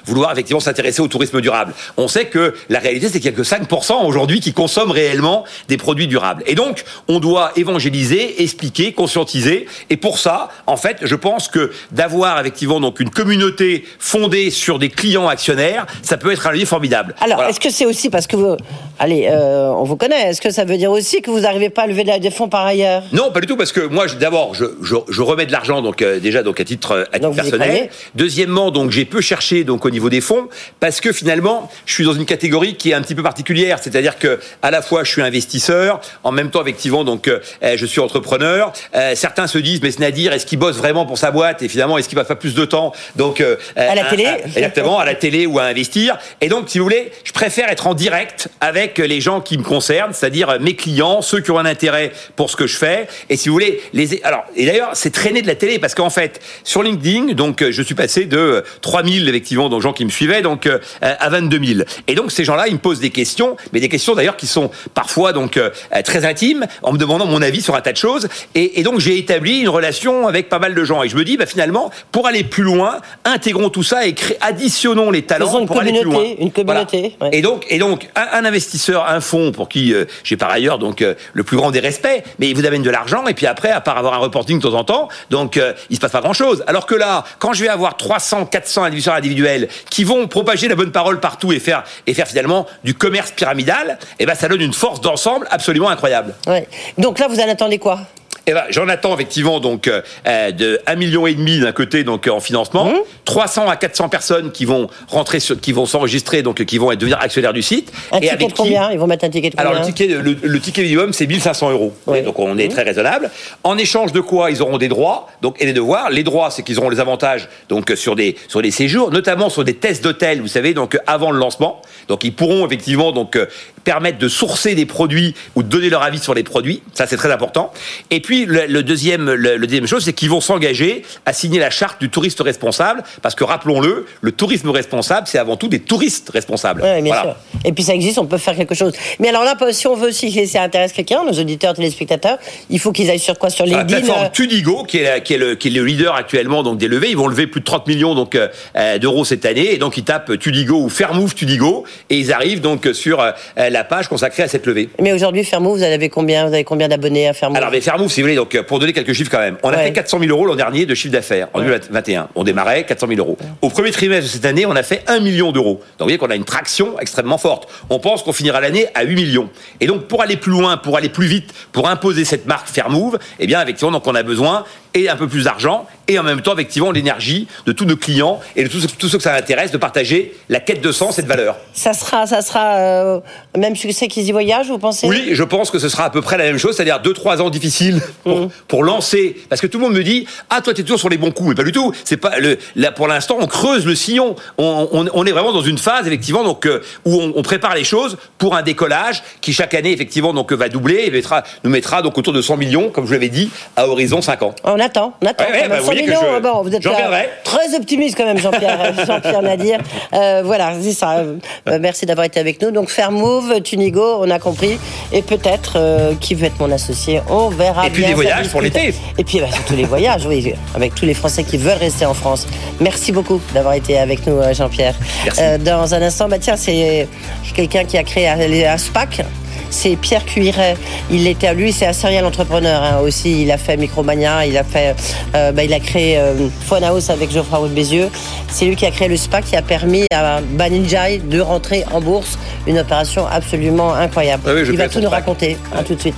vouloir 0.05 0.31
effectivement 0.31 0.59
s'intéresser 0.59 1.01
au 1.01 1.07
tourisme 1.07 1.41
durable. 1.41 1.73
On 1.97 2.07
sait 2.07 2.25
que 2.25 2.53
la 2.69 2.79
réalité 2.79 3.07
c'est 3.07 3.19
qu'il 3.19 3.29
y 3.31 3.33
a 3.33 3.37
que 3.37 3.43
5 3.43 3.67
aujourd'hui 4.03 4.39
qui 4.39 4.53
consomment 4.53 4.91
réellement 4.91 5.45
des 5.67 5.77
produits 5.77 6.07
durables. 6.07 6.43
Et 6.45 6.55
donc 6.55 6.83
on 7.07 7.19
doit 7.19 7.51
évangéliser, 7.55 8.41
expliquer, 8.41 8.93
conscientiser 8.93 9.67
et 9.89 9.97
pour 9.97 10.19
ça 10.19 10.49
en 10.67 10.77
fait, 10.77 10.97
je 11.01 11.15
pense 11.15 11.47
que 11.47 11.71
d'avoir 11.91 12.39
effectivement 12.39 12.79
donc 12.79 12.99
une 12.99 13.09
communauté 13.09 13.85
fondée 13.99 14.49
sur 14.51 14.79
des 14.79 14.89
clients 14.89 15.27
actionnaires, 15.27 15.85
ça 16.09 16.17
peut 16.17 16.31
être 16.31 16.47
un 16.47 16.51
levier 16.51 16.65
formidable. 16.65 17.13
Alors, 17.21 17.35
Voilà. 17.37 17.51
est-ce 17.51 17.59
que 17.59 17.69
c'est 17.69 17.85
aussi 17.85 18.09
parce 18.09 18.25
que 18.25 18.35
vous, 18.35 18.57
allez, 18.97 19.27
euh, 19.29 19.69
on 19.69 19.83
vous 19.83 19.95
connaît. 19.95 20.29
Est-ce 20.29 20.41
que 20.41 20.49
ça 20.49 20.65
veut 20.65 20.75
dire 20.77 20.89
aussi 20.89 21.21
que 21.21 21.29
vous 21.29 21.41
n'arrivez 21.41 21.69
pas 21.69 21.83
à 21.83 21.87
lever 21.87 22.03
des 22.03 22.31
fonds 22.31 22.49
par 22.49 22.65
ailleurs? 22.65 23.03
Non, 23.13 23.31
pas 23.31 23.41
du 23.41 23.45
tout, 23.45 23.55
parce 23.55 23.71
que 23.71 23.81
moi, 23.81 24.07
d'abord, 24.19 24.55
je, 24.55 24.65
je, 24.81 24.95
je 25.07 25.21
remets 25.21 25.45
de 25.45 25.51
l'argent, 25.51 25.83
donc 25.83 26.01
euh, 26.01 26.19
déjà 26.19 26.41
donc 26.41 26.59
à 26.59 26.63
titre, 26.63 27.05
à 27.13 27.19
personnel. 27.19 27.89
Deuxièmement, 28.15 28.71
donc 28.71 28.89
j'ai 28.89 29.05
peu 29.05 29.21
cherché 29.21 29.63
donc 29.63 29.85
au 29.85 29.91
niveau 29.91 30.09
des 30.09 30.19
fonds, 30.19 30.47
parce 30.79 30.99
que 30.99 31.11
finalement, 31.13 31.69
je 31.85 31.93
suis 31.93 32.05
dans 32.05 32.13
une 32.13 32.25
catégorie 32.25 32.73
qui 32.75 32.89
est 32.89 32.95
un 32.95 33.03
petit 33.03 33.13
peu 33.13 33.21
particulière, 33.21 33.77
c'est-à-dire 33.79 34.17
que 34.17 34.39
à 34.63 34.71
la 34.71 34.81
fois 34.81 35.03
je 35.03 35.11
suis 35.11 35.21
investisseur, 35.21 36.01
en 36.23 36.31
même 36.31 36.49
temps 36.49 36.63
effectivement 36.63 37.03
donc 37.03 37.27
euh, 37.27 37.39
euh, 37.61 37.75
je 37.77 37.85
suis 37.85 38.01
entrepreneur. 38.01 38.73
Certains 39.13 39.45
se 39.45 39.59
disent, 39.59 39.81
mais 39.83 39.91
ce 39.91 39.99
Nadir, 39.99 40.33
est-ce 40.33 40.47
qu'il 40.47 40.57
bosse 40.57 40.77
vraiment 40.77 41.05
pour 41.05 41.19
sa 41.19 41.29
boîte? 41.29 41.61
Et 41.61 41.67
finalement, 41.69 41.99
est-ce 41.99 42.09
qu'il 42.09 42.17
va 42.17 42.23
pas 42.25 42.35
plus 42.35 42.55
de 42.55 42.65
temps 42.65 42.93
donc 43.15 43.43
À 43.75 43.93
la 43.93 44.05
télé? 44.05 44.25
exactement, 44.55 44.97
à 44.97 45.05
la 45.05 45.13
télé 45.13 45.45
ou 45.45 45.59
à 45.59 45.63
investir? 45.65 45.98
Et 46.41 46.47
donc, 46.49 46.69
si 46.69 46.77
vous 46.77 46.83
voulez, 46.85 47.11
je 47.23 47.31
préfère 47.31 47.69
être 47.69 47.87
en 47.87 47.93
direct 47.93 48.49
avec 48.61 48.97
les 48.97 49.21
gens 49.21 49.41
qui 49.41 49.57
me 49.57 49.63
concernent, 49.63 50.13
c'est-à-dire 50.13 50.57
mes 50.59 50.75
clients, 50.75 51.21
ceux 51.21 51.39
qui 51.41 51.51
ont 51.51 51.59
un 51.59 51.65
intérêt 51.65 52.11
pour 52.35 52.49
ce 52.49 52.55
que 52.55 52.67
je 52.67 52.77
fais. 52.77 53.07
Et 53.29 53.37
si 53.37 53.49
vous 53.49 53.53
voulez, 53.53 53.81
les 53.93 54.21
alors 54.23 54.43
et 54.55 54.65
d'ailleurs, 54.65 54.91
c'est 54.93 55.11
traîné 55.11 55.41
de 55.41 55.47
la 55.47 55.55
télé 55.55 55.79
parce 55.79 55.95
qu'en 55.95 56.09
fait, 56.09 56.39
sur 56.63 56.83
LinkedIn, 56.83 57.33
donc 57.33 57.61
euh, 57.61 57.71
je 57.71 57.81
suis 57.81 57.95
passé 57.95 58.25
de 58.25 58.37
euh, 58.37 58.61
3000 58.81 59.27
effectivement 59.29 59.69
donc 59.69 59.81
gens 59.81 59.93
qui 59.93 60.05
me 60.05 60.09
suivaient 60.09 60.41
donc 60.41 60.65
euh, 60.65 60.79
à 61.01 61.29
22 61.29 61.63
000. 61.63 61.79
Et 62.07 62.15
donc 62.15 62.31
ces 62.31 62.43
gens-là, 62.43 62.67
ils 62.67 62.73
me 62.73 62.79
posent 62.79 62.99
des 62.99 63.09
questions, 63.09 63.55
mais 63.73 63.79
des 63.79 63.89
questions 63.89 64.15
d'ailleurs 64.15 64.37
qui 64.37 64.47
sont 64.47 64.71
parfois 64.93 65.33
donc 65.33 65.57
euh, 65.57 65.69
très 66.03 66.25
intimes, 66.25 66.65
en 66.81 66.91
me 66.93 66.97
demandant 66.97 67.25
mon 67.25 67.41
avis 67.41 67.61
sur 67.61 67.75
un 67.75 67.81
tas 67.81 67.91
de 67.91 67.97
choses. 67.97 68.27
Et, 68.55 68.79
et 68.79 68.83
donc 68.83 68.99
j'ai 68.99 69.17
établi 69.17 69.59
une 69.61 69.69
relation 69.69 70.27
avec 70.27 70.49
pas 70.49 70.59
mal 70.59 70.75
de 70.75 70.83
gens. 70.83 71.03
Et 71.03 71.09
je 71.09 71.15
me 71.15 71.23
dis, 71.23 71.37
bah, 71.37 71.45
finalement, 71.45 71.91
pour 72.11 72.27
aller 72.27 72.43
plus 72.43 72.63
loin, 72.63 72.97
intégrons 73.25 73.69
tout 73.69 73.83
ça 73.83 74.05
et 74.05 74.13
cré- 74.13 74.37
additionnons 74.41 75.11
les 75.11 75.21
talents 75.23 75.47
Faisons 75.47 75.65
pour 75.65 75.79
aller 75.79 75.88
plus 75.93 76.03
loin. 76.03 76.23
une 76.39 76.51
communauté, 76.51 77.15
Voilà. 77.19 77.31
ouais. 77.31 77.37
Et 77.39 77.41
donc, 77.41 77.65
et 77.69 77.77
donc, 77.79 78.09
un, 78.15 78.27
un 78.39 78.45
investisseur, 78.45 79.07
un 79.07 79.21
fonds 79.21 79.51
pour 79.51 79.69
qui 79.69 79.93
euh, 79.93 80.05
j'ai 80.23 80.37
par 80.37 80.49
ailleurs 80.51 80.77
donc 80.79 81.01
euh, 81.01 81.15
le 81.33 81.43
plus 81.43 81.57
grand 81.57 81.71
des 81.71 81.79
respects, 81.79 82.23
mais 82.39 82.49
il 82.49 82.55
vous 82.55 82.65
amène 82.65 82.81
de 82.83 82.89
l'argent 82.89 83.25
et 83.27 83.33
puis 83.33 83.45
après, 83.45 83.69
à 83.71 83.81
part 83.81 83.97
avoir 83.97 84.13
un 84.13 84.17
reporting 84.17 84.59
de 84.59 84.63
temps 84.67 84.73
en 84.75 84.83
temps, 84.83 85.07
donc 85.29 85.57
euh, 85.57 85.73
il 85.89 85.95
se 85.95 86.01
passe 86.01 86.11
pas 86.11 86.21
grand 86.21 86.33
chose. 86.33 86.63
Alors 86.67 86.85
que 86.85 86.95
là, 86.95 87.23
quand 87.39 87.53
je 87.53 87.63
vais 87.63 87.69
avoir 87.69 87.97
300, 87.97 88.45
400 88.45 88.83
investisseurs 88.83 89.15
individuels 89.15 89.67
qui 89.89 90.03
vont 90.03 90.27
propager 90.27 90.67
la 90.67 90.75
bonne 90.75 90.91
parole 90.91 91.19
partout 91.19 91.51
et 91.51 91.59
faire 91.59 91.83
et 92.07 92.13
faire 92.13 92.27
finalement 92.27 92.65
du 92.83 92.93
commerce 92.93 93.31
pyramidal, 93.31 93.97
eh 94.19 94.25
ben 94.25 94.35
ça 94.35 94.47
donne 94.47 94.61
une 94.61 94.73
force 94.73 95.01
d'ensemble 95.01 95.47
absolument 95.51 95.89
incroyable. 95.89 96.33
Ouais. 96.47 96.67
Donc 96.97 97.19
là, 97.19 97.27
vous 97.27 97.39
en 97.39 97.47
attendez 97.49 97.77
quoi? 97.79 97.99
Eh 98.49 98.53
ben, 98.53 98.63
j'en 98.71 98.89
attends 98.89 99.13
effectivement 99.13 99.59
donc 99.59 99.87
euh, 99.87 100.01
euh, 100.25 100.49
de 100.51 100.79
1 100.87 100.95
million 100.95 101.27
et 101.27 101.35
demi 101.35 101.59
d'un 101.59 101.71
côté 101.71 102.03
donc 102.03 102.25
euh, 102.27 102.31
en 102.31 102.39
financement, 102.39 102.85
Mmh. 102.85 102.93
300 103.25 103.69
à 103.69 103.75
400 103.75 104.09
personnes 104.09 104.51
qui 104.51 104.65
vont 104.65 104.89
rentrer 105.07 105.39
sur, 105.39 105.59
qui 105.59 105.71
vont 105.71 105.85
s'enregistrer 105.85 106.41
donc 106.41 106.63
qui 106.65 106.77
vont 106.79 106.89
devenir 106.95 107.19
actionnaires 107.21 107.53
du 107.53 107.61
site 107.61 107.91
Un 108.11 108.17
et 108.17 108.21
ticket 108.21 108.33
avec 108.33 108.47
de 108.47 108.53
qui 108.53 108.57
combien? 108.57 108.91
Ils 108.91 108.97
vont 108.97 109.05
mettre 109.05 109.25
un 109.25 109.29
ticket 109.29 109.51
de 109.51 109.55
combien 109.55 109.69
alors 109.69 109.81
le 109.81 109.85
ticket, 109.85 110.07
le, 110.07 110.35
le 110.41 110.59
ticket 110.59 110.81
minimum, 110.81 111.13
c'est 111.13 111.27
1500 111.27 111.69
euros. 111.69 111.93
Oui. 112.07 112.23
Donc 112.23 112.39
on 112.39 112.57
est 112.57 112.69
très 112.69 112.81
raisonnable. 112.81 113.29
En 113.63 113.77
échange 113.77 114.13
de 114.13 114.19
quoi 114.19 114.49
ils 114.49 114.63
auront 114.63 114.79
des 114.79 114.87
droits, 114.87 115.27
donc 115.43 115.61
et 115.61 115.65
des 115.67 115.73
devoirs. 115.73 116.09
Les 116.09 116.23
droits, 116.23 116.49
c'est 116.49 116.63
qu'ils 116.63 116.79
auront 116.79 116.89
les 116.89 116.99
avantages 116.99 117.49
donc 117.67 117.91
sur 117.95 118.15
des 118.15 118.35
sur 118.47 118.63
des 118.63 118.71
séjours, 118.71 119.11
notamment 119.11 119.49
sur 119.49 119.63
des 119.63 119.75
tests 119.75 120.03
d'hôtel. 120.03 120.41
Vous 120.41 120.47
savez, 120.47 120.73
donc 120.73 120.97
avant 121.05 121.29
le 121.29 121.37
lancement. 121.37 121.83
Donc 122.07 122.23
ils 122.23 122.33
pourront 122.33 122.65
effectivement 122.65 123.11
donc 123.11 123.37
permettre 123.83 124.17
de 124.17 124.27
sourcer 124.27 124.75
des 124.75 124.85
produits 124.85 125.35
ou 125.55 125.63
de 125.63 125.67
donner 125.67 125.89
leur 125.89 126.03
avis 126.03 126.19
sur 126.19 126.33
les 126.33 126.43
produits. 126.43 126.81
Ça 126.93 127.07
c'est 127.07 127.17
très 127.17 127.31
important. 127.31 127.71
Et 128.11 128.19
puis 128.19 128.45
le, 128.45 128.65
le 128.67 128.83
deuxième 128.83 129.25
le, 129.31 129.57
le 129.57 129.67
deuxième 129.67 129.87
chose, 129.87 130.03
c'est 130.05 130.13
qu'ils 130.13 130.29
vont 130.29 130.41
s'engager 130.41 131.03
à 131.25 131.33
signer 131.33 131.59
la 131.59 131.69
charte 131.69 131.99
du 131.99 132.09
touriste 132.09 132.39
responsable, 132.41 133.03
parce 133.21 133.35
que 133.35 133.43
rappelons-le, 133.43 134.05
le 134.21 134.31
tourisme 134.31 134.69
responsable, 134.69 135.27
c'est 135.27 135.37
avant 135.37 135.55
tout 135.57 135.67
des 135.67 135.79
touristes 135.79 136.29
responsables. 136.33 136.81
Oui, 136.83 137.01
bien 137.01 137.13
Voilà. 137.13 137.21
sûr. 137.53 137.61
Et 137.65 137.71
puis 137.73 137.83
ça 137.83 137.93
existe, 137.93 138.17
on 138.17 138.25
peut 138.25 138.37
faire 138.37 138.55
quelque 138.55 138.75
chose. 138.75 138.93
Mais 139.19 139.29
alors 139.29 139.43
là, 139.43 139.55
si 139.71 139.87
on 139.87 139.95
veut 139.95 140.09
aussi 140.09 140.33
que 140.33 140.45
ça 140.45 140.63
intéresse 140.63 140.93
quelqu'un, 140.93 141.23
nos 141.23 141.33
auditeurs, 141.39 141.73
téléspectateurs, 141.73 142.37
il 142.69 142.79
faut 142.79 142.91
qu'ils 142.91 143.09
aillent 143.09 143.19
sur 143.19 143.37
quoi? 143.37 143.49
Sur 143.49 143.65
Sur 143.65 143.75
la 143.75 143.83
LinkedIn 143.83 143.99
plateforme 144.01 144.25
euh, 144.25 144.29
Tudigo, 144.31 144.83
qui 144.83 144.97
est, 144.99 145.23
qui, 145.23 145.33
est 145.33 145.37
le, 145.37 145.55
qui 145.55 145.67
est 145.67 145.71
le 145.71 145.83
leader 145.83 146.15
actuellement 146.15 146.63
donc 146.63 146.77
des 146.77 146.87
levées, 146.87 147.09
ils 147.09 147.17
vont 147.17 147.27
lever 147.27 147.47
plus 147.47 147.59
de 147.61 147.65
30 147.65 147.87
millions 147.87 148.15
donc 148.15 148.35
euh, 148.35 148.97
d'euros 148.99 149.25
cette 149.25 149.45
année, 149.45 149.73
et 149.73 149.77
donc 149.77 149.97
ils 149.97 150.03
tapent 150.03 150.37
Tudigo 150.39 150.81
ou 150.81 150.89
Fairmove 150.89 151.33
Tudigo, 151.35 151.85
et 152.09 152.17
ils 152.17 152.31
arrivent 152.31 152.61
donc 152.61 152.87
sur 152.93 153.19
euh, 153.19 153.31
la 153.69 153.83
page 153.83 154.07
consacrée 154.07 154.43
à 154.43 154.47
cette 154.47 154.65
levée. 154.65 154.89
Mais 155.01 155.13
aujourd'hui, 155.13 155.43
Fermo, 155.43 155.73
vous 155.75 155.83
avez 155.83 156.09
combien? 156.09 156.47
Vous 156.47 156.53
avez 156.53 156.63
combien 156.63 156.87
d'abonnés 156.87 157.27
à 157.27 157.33
Fermo 157.33 157.55
Alors, 157.57 157.71
mais 157.71 157.81
Fairmove, 157.81 158.11
si 158.11 158.21
vous 158.21 158.25
voulez, 158.25 158.35
donc 158.35 158.59
pour 158.63 158.79
donner 158.79 158.93
quelques 158.93 159.13
chiffres 159.13 159.31
quand 159.31 159.39
même, 159.39 159.57
on 159.63 159.69
a 159.69 159.77
Ouais. 159.77 159.85
fait 159.85 159.93
400 159.93 160.19
000 160.19 160.31
euros 160.31 160.45
l'an 160.45 160.55
dernier 160.55 160.85
de 160.85 160.93
chiffre 160.95 161.13
d'affaires 161.13 161.47
en 161.53 161.59
2021. 161.61 162.29
On 162.35 162.43
démarrait 162.43 162.85
400 162.85 163.07
000 163.07 163.19
euros. 163.19 163.37
Au 163.61 163.69
premier 163.69 163.91
trimestre 163.91 164.25
de 164.25 164.29
cette 164.29 164.45
année, 164.45 164.65
on 164.65 164.75
a 164.75 164.83
fait 164.83 165.03
1 165.07 165.19
million 165.19 165.51
d'euros. 165.51 165.75
Donc 165.75 165.83
vous 165.99 166.05
voyez 166.05 166.17
qu'on 166.17 166.29
a 166.29 166.35
une 166.35 166.45
traction 166.45 166.99
extrêmement 166.99 167.37
forte. 167.37 167.67
On 167.89 167.99
pense 167.99 168.23
qu'on 168.23 168.33
finira 168.33 168.59
l'année 168.61 168.87
à 168.95 169.03
8 169.03 169.15
millions. 169.15 169.49
Et 169.79 169.87
donc 169.87 170.03
pour 170.07 170.21
aller 170.21 170.35
plus 170.37 170.51
loin, 170.51 170.77
pour 170.77 170.97
aller 170.97 171.09
plus 171.09 171.27
vite, 171.27 171.53
pour 171.71 171.87
imposer 171.89 172.25
cette 172.25 172.45
marque 172.45 172.67
Fairmove, 172.67 173.17
eh 173.39 173.47
bien 173.47 173.61
effectivement, 173.61 173.91
donc 173.91 174.05
on 174.07 174.15
a 174.15 174.23
besoin 174.23 174.63
et 174.93 175.09
un 175.09 175.15
peu 175.15 175.27
plus 175.27 175.43
d'argent 175.43 175.85
et 176.07 176.17
en 176.17 176.23
même 176.23 176.41
temps 176.41 176.53
effectivement 176.53 176.91
l'énergie 176.91 177.47
de 177.67 177.71
tous 177.71 177.85
nos 177.85 177.95
clients 177.95 178.39
et 178.55 178.63
de 178.63 178.69
tous 178.69 178.79
ceux, 178.81 178.87
tous 178.87 179.07
ceux 179.09 179.17
que 179.17 179.23
ça 179.23 179.35
intéresse 179.35 179.71
de 179.71 179.77
partager 179.77 180.33
la 180.49 180.59
quête 180.59 180.81
de 180.81 180.91
sens 180.91 181.19
et 181.19 181.21
de 181.21 181.27
valeur. 181.27 181.57
Ça 181.73 181.93
sera, 181.93 182.25
ça 182.25 182.41
sera 182.41 182.77
euh, 182.77 183.19
même 183.55 183.75
succès 183.75 184.07
qu'ils 184.07 184.27
y 184.27 184.31
voyagent, 184.31 184.67
vous 184.67 184.79
pensez? 184.79 185.07
Oui, 185.07 185.29
je 185.33 185.43
pense 185.43 185.69
que 185.69 185.77
ce 185.77 185.87
sera 185.89 186.05
à 186.05 186.09
peu 186.09 186.21
près 186.21 186.37
la 186.37 186.45
même 186.45 186.57
chose, 186.57 186.75
c'est-à-dire 186.75 186.99
2-3 187.03 187.41
ans 187.41 187.49
difficiles 187.51 188.01
pour, 188.23 188.49
pour 188.67 188.83
lancer. 188.83 189.37
Parce 189.49 189.61
que 189.61 189.67
tout 189.67 189.77
le 189.77 189.83
monde 189.85 189.93
me 189.93 190.03
dit 190.03 190.25
Ah, 190.49 190.61
toi, 190.61 190.73
tu 190.73 190.81
es 190.81 190.83
toujours 190.83 190.99
sur 190.99 191.09
les 191.09 191.17
bons 191.17 191.31
coups. 191.31 191.49
Mais 191.49 191.55
pas 191.55 191.63
du 191.63 191.71
tout. 191.71 191.93
C'est 192.03 192.17
pas 192.17 192.39
le, 192.39 192.57
là, 192.75 192.91
pour 192.91 193.07
l'instant, 193.07 193.37
on 193.39 193.45
creuse 193.47 193.85
le 193.85 193.93
sillon. 193.95 194.35
On, 194.57 194.87
on- 194.91 195.09
on 195.13 195.25
est 195.25 195.31
vraiment 195.31 195.53
dans 195.53 195.61
une 195.61 195.77
phase, 195.77 196.07
effectivement, 196.07 196.43
donc, 196.43 196.65
euh, 196.65 196.81
où 197.05 197.21
on, 197.21 197.33
on 197.35 197.41
prépare 197.43 197.75
les 197.75 197.83
choses 197.83 198.17
pour 198.39 198.55
un 198.55 198.61
décollage 198.63 199.21
qui, 199.41 199.53
chaque 199.53 199.73
année, 199.75 199.91
effectivement, 199.91 200.33
donc, 200.33 200.51
va 200.53 200.69
doubler 200.69 201.03
et 201.05 201.11
mettra, 201.11 201.43
nous 201.63 201.69
mettra 201.69 202.01
donc 202.01 202.17
autour 202.17 202.33
de 202.33 202.41
100 202.41 202.57
millions, 202.57 202.89
comme 202.89 203.05
je 203.05 203.11
l'avais 203.13 203.29
dit, 203.29 203.49
à 203.75 203.87
horizon 203.87 204.21
5 204.21 204.41
ans. 204.43 204.55
On 204.63 204.78
attend, 204.79 205.13
on 205.21 205.25
attend. 205.25 205.43
Ouais, 205.45 205.51
ouais, 205.51 205.59
quand 205.63 205.69
même. 205.69 205.79
bah, 205.79 205.85
100 205.85 205.91
que 205.91 205.95
millions, 205.97 206.19
je- 206.21 206.35
ah 206.37 206.39
bon, 206.39 206.61
vous 206.63 206.75
êtes 206.75 206.83
là, 206.83 207.21
très 207.43 207.75
optimiste 207.75 208.15
quand 208.17 208.25
même, 208.25 208.37
Jean-Pierre, 208.39 208.93
Jean-Pierre 209.07 209.41
Nadir. 209.41 209.79
Euh, 210.13 210.41
voilà, 210.45 210.73
c'est 210.81 210.91
ça. 210.93 211.17
Euh, 211.17 211.37
merci 211.79 212.05
d'avoir 212.05 212.25
été 212.25 212.39
avec 212.39 212.61
nous. 212.61 212.71
Donc, 212.71 212.89
faire 212.89 213.11
move, 213.11 213.61
Tunigo, 213.61 214.17
on 214.21 214.29
a 214.29 214.39
compris. 214.39 214.79
Et 215.11 215.21
peut-être 215.21 215.73
euh, 215.77 216.13
qui 216.19 216.35
veut 216.35 216.45
être 216.47 216.59
mon 216.59 216.71
associé, 216.71 217.21
on 217.29 217.49
verra. 217.49 217.87
Et 217.87 217.89
puis 217.89 218.01
bien, 218.01 218.09
ça 218.09 218.15
voyages 218.15 218.49
pour 218.49 218.61
l'été. 218.61 218.93
Et 219.17 219.23
puis 219.23 219.39
bah, 219.39 219.47
surtout 219.51 219.75
les 219.75 219.85
voyages, 219.85 220.25
oui, 220.25 220.53
avec 220.75 220.95
tous 220.95 221.05
les 221.05 221.13
Français 221.13 221.43
qui 221.43 221.57
veulent 221.57 221.77
rester 221.77 222.05
en 222.05 222.13
France. 222.13 222.47
Merci 222.79 223.11
beaucoup 223.11 223.41
d'avoir 223.53 223.73
été 223.73 223.97
avec 223.97 224.25
nous, 224.27 224.37
euh, 224.37 224.53
Jean-Pierre. 224.53 224.95
Euh, 225.39 225.57
dans 225.57 225.93
un 225.93 226.01
instant, 226.01 226.27
bah 226.29 226.37
tiens, 226.39 226.55
c'est 226.57 227.07
quelqu'un 227.55 227.83
qui 227.85 227.97
a 227.97 228.03
créé 228.03 228.27
un, 228.27 228.39
un 228.39 228.77
SPAC. 228.77 229.21
C'est 229.69 229.95
Pierre 229.95 230.25
Cuiret. 230.25 230.75
Il 231.11 231.27
était, 231.27 231.53
lui, 231.53 231.71
c'est 231.71 231.85
un 231.85 231.93
serial 231.93 232.25
entrepreneur 232.25 232.81
hein, 232.81 232.99
aussi. 233.03 233.43
Il 233.43 233.51
a 233.51 233.57
fait 233.57 233.77
Micromania, 233.77 234.45
il 234.45 234.57
a 234.57 234.63
fait, 234.63 234.95
euh, 235.35 235.51
bah, 235.51 235.63
il 235.63 235.73
a 235.73 235.79
créé 235.79 236.17
euh, 236.17 236.47
Phone 236.65 236.83
House 236.83 237.09
avec 237.09 237.31
Geoffroy 237.31 237.59
Roux 237.59 237.67
de 237.67 237.73
Bézieux. 237.73 238.09
C'est 238.49 238.65
lui 238.65 238.75
qui 238.75 238.85
a 238.85 238.91
créé 238.91 239.07
le 239.07 239.17
SPAC 239.17 239.45
qui 239.45 239.55
a 239.55 239.61
permis 239.61 240.05
à 240.13 240.41
Banijay 240.41 241.19
de 241.19 241.39
rentrer 241.39 241.83
en 241.91 242.01
bourse. 242.01 242.37
Une 242.67 242.79
opération 242.79 243.25
absolument 243.27 243.93
incroyable. 243.93 244.43
Ah 244.47 244.51
oui, 244.55 244.61
il 244.69 244.77
va 244.77 244.89
tout 244.89 244.99
nous 244.99 245.09
raconter. 245.09 245.57
À 245.75 245.83
tout 245.83 245.95
de 245.95 246.01
suite. 246.01 246.15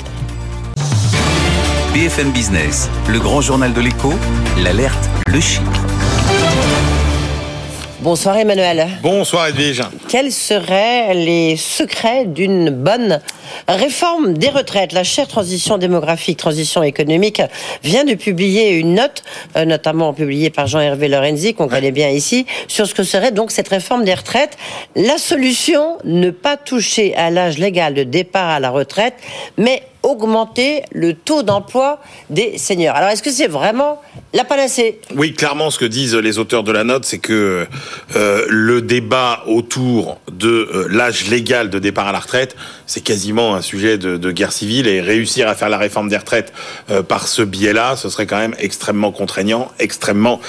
BFM 1.93 2.31
Business, 2.31 2.89
le 3.09 3.19
grand 3.19 3.41
journal 3.41 3.73
de 3.73 3.81
l'écho, 3.81 4.13
l'alerte, 4.63 5.09
le 5.27 5.41
chiffre. 5.41 6.00
Bonsoir 8.01 8.35
Emmanuel. 8.35 8.87
Bonsoir 9.03 9.49
Edwige. 9.49 9.83
Quels 10.09 10.31
seraient 10.31 11.13
les 11.13 11.55
secrets 11.55 12.25
d'une 12.25 12.71
bonne 12.71 13.21
réforme 13.67 14.33
des 14.33 14.49
retraites? 14.49 14.91
La 14.91 15.03
chère 15.03 15.27
transition 15.27 15.77
démographique, 15.77 16.37
transition 16.37 16.81
économique 16.81 17.43
vient 17.83 18.03
de 18.03 18.15
publier 18.15 18.71
une 18.71 18.95
note, 18.95 19.21
euh, 19.55 19.65
notamment 19.65 20.13
publiée 20.13 20.49
par 20.49 20.65
Jean-Hervé 20.65 21.09
Lorenzi, 21.09 21.53
qu'on 21.53 21.67
connaît 21.67 21.91
bien 21.91 22.09
ici, 22.09 22.47
sur 22.67 22.87
ce 22.87 22.95
que 22.95 23.03
serait 23.03 23.31
donc 23.31 23.51
cette 23.51 23.67
réforme 23.67 24.03
des 24.03 24.15
retraites. 24.15 24.57
La 24.95 25.19
solution, 25.19 25.99
ne 26.03 26.31
pas 26.31 26.57
toucher 26.57 27.15
à 27.15 27.29
l'âge 27.29 27.59
légal 27.59 27.93
de 27.93 28.03
départ 28.03 28.49
à 28.49 28.59
la 28.59 28.71
retraite, 28.71 29.13
mais 29.57 29.83
augmenter 30.03 30.83
le 30.91 31.13
taux 31.13 31.43
d'emploi 31.43 31.99
des 32.29 32.57
seniors. 32.57 32.95
Alors, 32.95 33.09
est-ce 33.09 33.23
que 33.23 33.31
c'est 33.31 33.47
vraiment 33.47 34.01
la 34.33 34.43
panacée? 34.43 34.99
Oui, 35.15 35.33
clairement, 35.33 35.69
ce 35.69 35.79
que 35.79 35.85
disent 35.85 36.15
les 36.15 36.39
auteurs 36.39 36.63
de 36.63 36.71
la 36.71 36.83
note, 36.83 37.05
c'est 37.05 37.19
que 37.19 37.67
euh, 38.15 38.45
le 38.49 38.81
débat 38.81 39.43
autour 39.47 40.19
de 40.31 40.47
euh, 40.47 40.87
l'âge 40.89 41.29
légal 41.29 41.69
de 41.69 41.79
départ 41.79 42.07
à 42.07 42.11
la 42.11 42.19
retraite, 42.19 42.55
c'est 42.85 43.01
quasiment 43.01 43.55
un 43.55 43.61
sujet 43.61 43.97
de, 43.97 44.31
guerre 44.31 44.53
civile 44.53 44.87
et 44.87 45.01
réussir 45.01 45.47
à 45.47 45.55
faire 45.55 45.69
la 45.69 45.77
réforme 45.77 46.09
des 46.09 46.17
retraites 46.17 46.53
euh, 46.89 47.03
par 47.03 47.27
ce 47.27 47.41
biais-là, 47.41 47.95
ce 47.95 48.09
serait 48.09 48.25
quand 48.25 48.39
même 48.39 48.55
extrêmement 48.59 49.11
contraignant, 49.11 49.71
extrêmement 49.79 50.39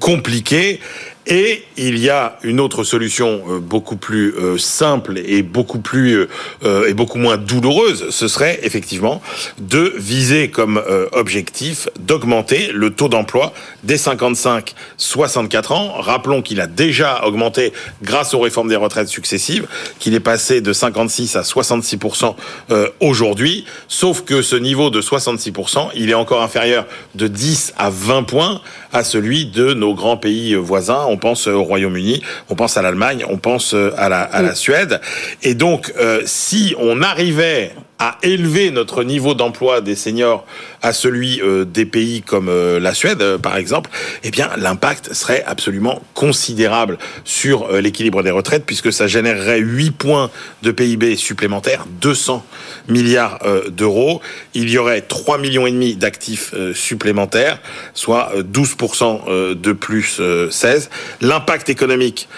compliqué. 0.00 0.80
Et 1.26 1.64
il 1.76 1.98
y 1.98 2.08
a 2.08 2.38
une 2.44 2.60
autre 2.60 2.84
solution 2.84 3.42
euh, 3.48 3.58
beaucoup 3.58 3.96
plus 3.96 4.34
euh, 4.36 4.58
simple 4.58 5.18
et 5.18 5.42
beaucoup 5.42 5.80
plus 5.80 6.28
euh, 6.64 6.86
et 6.86 6.94
beaucoup 6.94 7.18
moins 7.18 7.36
douloureuse. 7.36 8.10
Ce 8.10 8.28
serait 8.28 8.60
effectivement 8.62 9.20
de 9.58 9.92
viser 9.96 10.50
comme 10.50 10.82
objectif 11.12 11.88
d'augmenter 11.98 12.70
le 12.72 12.90
taux 12.90 13.08
d'emploi 13.08 13.52
des 13.84 13.96
55-64 13.96 15.72
ans. 15.72 15.92
Rappelons 15.98 16.42
qu'il 16.42 16.60
a 16.60 16.66
déjà 16.66 17.24
augmenté 17.24 17.72
grâce 18.02 18.34
aux 18.34 18.40
réformes 18.40 18.68
des 18.68 18.76
retraites 18.76 19.08
successives, 19.08 19.66
qu'il 19.98 20.14
est 20.14 20.20
passé 20.20 20.60
de 20.60 20.72
56 20.72 21.36
à 21.36 21.42
66% 21.42 22.34
euh, 22.70 22.88
aujourd'hui. 23.00 23.64
Sauf 23.88 24.22
que 24.22 24.42
ce 24.42 24.56
niveau 24.56 24.90
de 24.90 25.00
66% 25.00 25.90
il 25.94 26.10
est 26.10 26.14
encore 26.14 26.42
inférieur 26.42 26.86
de 27.14 27.28
10 27.28 27.74
à 27.76 27.90
20 27.90 28.24
points 28.24 28.60
à 28.92 29.04
celui 29.04 29.46
de 29.46 29.74
nos 29.74 29.94
grands 29.94 30.16
pays 30.16 30.54
voisins. 30.54 31.06
On 31.16 31.18
pense 31.18 31.46
au 31.46 31.62
Royaume-Uni, 31.62 32.22
on 32.50 32.56
pense 32.56 32.76
à 32.76 32.82
l'Allemagne, 32.82 33.24
on 33.30 33.38
pense 33.38 33.74
à 33.74 34.10
la, 34.10 34.20
à 34.20 34.42
la 34.42 34.54
Suède. 34.54 35.00
Et 35.42 35.54
donc, 35.54 35.94
euh, 35.98 36.20
si 36.26 36.74
on 36.78 37.00
arrivait 37.00 37.72
à 37.98 38.18
élever 38.22 38.70
notre 38.70 39.04
niveau 39.04 39.34
d'emploi 39.34 39.80
des 39.80 39.94
seniors 39.94 40.44
à 40.82 40.92
celui 40.92 41.40
euh, 41.40 41.64
des 41.64 41.86
pays 41.86 42.22
comme 42.22 42.48
euh, 42.48 42.78
la 42.78 42.94
Suède, 42.94 43.22
euh, 43.22 43.38
par 43.38 43.56
exemple, 43.56 43.90
eh 44.22 44.30
bien, 44.30 44.50
l'impact 44.56 45.14
serait 45.14 45.42
absolument 45.46 46.02
considérable 46.14 46.98
sur 47.24 47.72
l'équilibre 47.72 48.22
des 48.22 48.30
retraites, 48.30 48.64
puisque 48.66 48.92
ça 48.92 49.06
générerait 49.06 49.60
8 49.60 49.90
points 49.92 50.30
de 50.62 50.70
PIB 50.70 51.16
supplémentaires, 51.16 51.86
200 52.00 52.44
milliards 52.88 53.40
d'euros. 53.68 54.20
Il 54.54 54.70
y 54.70 54.78
aurait 54.78 55.00
3 55.00 55.38
millions 55.38 55.66
et 55.66 55.72
demi 55.72 55.96
d'actifs 55.96 56.54
supplémentaires, 56.74 57.58
soit 57.94 58.32
euh, 58.34 58.42
12% 58.42 59.20
euh, 59.28 59.54
de 59.54 59.72
plus 59.72 60.18
euh, 60.20 60.50
16. 60.50 60.90
L'impact 61.20 61.68
économique 61.68 62.28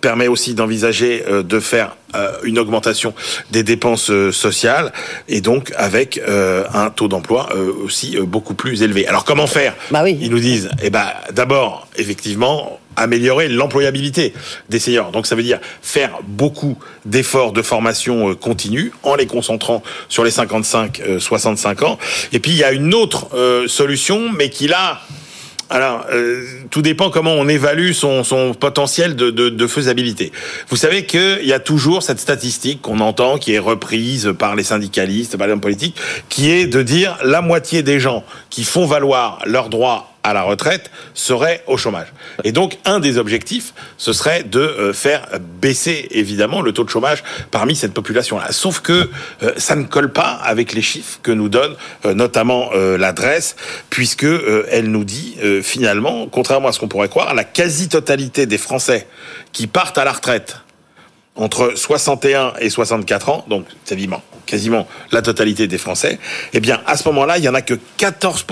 permet 0.00 0.28
aussi 0.28 0.54
d'envisager 0.54 1.22
de 1.28 1.60
faire 1.60 1.96
une 2.44 2.58
augmentation 2.58 3.14
des 3.50 3.62
dépenses 3.62 4.10
euh, 4.10 4.32
sociales 4.32 4.92
et 5.28 5.40
donc 5.40 5.72
avec 5.76 6.18
euh, 6.18 6.64
un 6.72 6.90
taux 6.90 7.08
d'emploi 7.08 7.50
aussi 7.84 8.16
beaucoup 8.18 8.54
plus 8.54 8.82
élevé. 8.82 9.06
Alors 9.06 9.24
comment 9.24 9.46
faire? 9.46 9.74
Bah 9.90 10.02
oui. 10.02 10.18
Ils 10.20 10.30
nous 10.30 10.40
disent, 10.40 10.70
eh 10.82 10.90
ben 10.90 11.06
d'abord, 11.32 11.88
effectivement, 11.96 12.78
améliorer 12.96 13.48
l'employabilité 13.48 14.34
des 14.68 14.78
seniors. 14.78 15.10
Donc 15.10 15.26
ça 15.26 15.34
veut 15.34 15.42
dire 15.42 15.60
faire 15.82 16.18
beaucoup 16.26 16.76
d'efforts 17.04 17.52
de 17.52 17.62
formation 17.62 18.34
continue 18.34 18.92
en 19.02 19.14
les 19.14 19.26
concentrant 19.26 19.82
sur 20.08 20.24
les 20.24 20.30
55-65 20.30 21.84
ans. 21.84 21.98
Et 22.32 22.40
puis 22.40 22.52
il 22.52 22.58
y 22.58 22.64
a 22.64 22.72
une 22.72 22.94
autre 22.94 23.28
solution, 23.68 24.30
mais 24.30 24.50
qui 24.50 24.68
là 24.68 25.00
alors, 25.70 26.04
euh, 26.10 26.44
tout 26.70 26.82
dépend 26.82 27.10
comment 27.10 27.32
on 27.32 27.48
évalue 27.48 27.92
son, 27.92 28.24
son 28.24 28.54
potentiel 28.54 29.14
de, 29.14 29.30
de, 29.30 29.48
de, 29.48 29.66
faisabilité. 29.68 30.32
Vous 30.68 30.74
savez 30.74 31.06
qu'il 31.06 31.44
y 31.44 31.52
a 31.52 31.60
toujours 31.60 32.02
cette 32.02 32.18
statistique 32.18 32.82
qu'on 32.82 32.98
entend, 32.98 33.38
qui 33.38 33.54
est 33.54 33.60
reprise 33.60 34.34
par 34.36 34.56
les 34.56 34.64
syndicalistes, 34.64 35.36
par 35.36 35.46
les 35.46 35.52
hommes 35.52 35.60
politiques, 35.60 35.96
qui 36.28 36.50
est 36.50 36.66
de 36.66 36.82
dire 36.82 37.16
la 37.22 37.40
moitié 37.40 37.84
des 37.84 38.00
gens 38.00 38.24
qui 38.50 38.64
font 38.64 38.84
valoir 38.84 39.38
leurs 39.46 39.68
droits 39.68 40.09
à 40.22 40.34
la 40.34 40.42
retraite 40.42 40.90
serait 41.14 41.62
au 41.66 41.76
chômage. 41.76 42.08
Et 42.44 42.52
donc, 42.52 42.78
un 42.84 43.00
des 43.00 43.18
objectifs, 43.18 43.72
ce 43.96 44.12
serait 44.12 44.42
de 44.42 44.60
euh, 44.60 44.92
faire 44.92 45.26
baisser, 45.60 46.08
évidemment, 46.10 46.60
le 46.60 46.72
taux 46.72 46.84
de 46.84 46.90
chômage 46.90 47.22
parmi 47.50 47.74
cette 47.74 47.94
population-là. 47.94 48.52
Sauf 48.52 48.80
que 48.80 49.08
euh, 49.42 49.52
ça 49.56 49.76
ne 49.76 49.84
colle 49.84 50.12
pas 50.12 50.38
avec 50.42 50.72
les 50.72 50.82
chiffres 50.82 51.20
que 51.22 51.32
nous 51.32 51.48
donne 51.48 51.74
euh, 52.04 52.14
notamment 52.14 52.70
l'adresse, 52.72 53.56
puisque 53.88 54.26
elle 54.70 54.90
nous 54.90 55.04
dit, 55.04 55.36
finalement, 55.62 56.26
contrairement 56.26 56.68
à 56.68 56.72
ce 56.72 56.80
qu'on 56.80 56.88
pourrait 56.88 57.08
croire, 57.08 57.34
la 57.34 57.44
quasi-totalité 57.44 58.46
des 58.46 58.58
Français 58.58 59.06
qui 59.52 59.66
partent 59.66 59.98
à 59.98 60.04
la 60.04 60.12
retraite 60.12 60.56
entre 61.36 61.72
61 61.74 62.54
et 62.60 62.70
64 62.70 63.28
ans, 63.28 63.44
donc 63.48 63.64
quasiment, 63.86 64.22
quasiment 64.46 64.86
la 65.12 65.22
totalité 65.22 65.66
des 65.68 65.78
Français, 65.78 66.18
eh 66.52 66.60
bien, 66.60 66.80
à 66.86 66.96
ce 66.96 67.08
moment-là, 67.08 67.38
il 67.38 67.44
y 67.44 67.48
en 67.48 67.54
a 67.54 67.62
que 67.62 67.78
14 67.96 68.44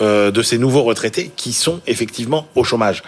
euh, 0.00 0.30
de 0.30 0.42
ces 0.42 0.58
nouveaux 0.58 0.82
retraités 0.82 1.30
qui 1.36 1.52
sont 1.52 1.80
effectivement 1.86 2.46
au 2.54 2.64
chômage. 2.64 3.02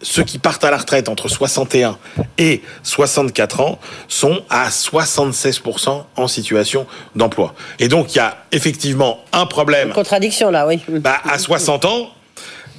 Ceux 0.00 0.22
qui 0.22 0.38
partent 0.38 0.62
à 0.62 0.70
la 0.70 0.76
retraite 0.76 1.08
entre 1.08 1.28
61 1.28 1.98
et 2.38 2.62
64 2.84 3.60
ans 3.60 3.80
sont 4.06 4.42
à 4.48 4.68
76% 4.68 6.04
en 6.14 6.28
situation 6.28 6.86
d'emploi. 7.16 7.54
Et 7.80 7.88
donc 7.88 8.14
il 8.14 8.18
y 8.18 8.20
a 8.20 8.36
effectivement 8.52 9.18
un 9.32 9.46
problème. 9.46 9.88
Une 9.88 9.94
contradiction 9.94 10.50
là, 10.50 10.66
oui. 10.66 10.80
Bah, 10.88 11.16
à 11.24 11.38
60 11.38 11.84
ans, 11.84 12.10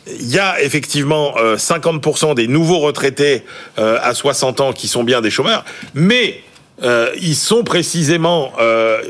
il 0.08 0.34
y 0.34 0.40
a 0.40 0.62
effectivement 0.62 1.36
50% 1.38 2.32
euh, 2.32 2.34
des 2.34 2.48
nouveaux 2.48 2.80
retraités 2.80 3.44
euh, 3.78 4.00
à 4.02 4.14
60 4.14 4.62
ans 4.62 4.74
qui 4.74 4.88
sont 4.88 5.04
bien 5.04 5.22
des 5.22 5.30
chômeurs, 5.30 5.66
mais 5.94 6.42
euh, 6.84 7.12
ils 7.22 7.36
sont 7.36 7.64
précisément, 7.64 8.54
euh, 8.60 9.02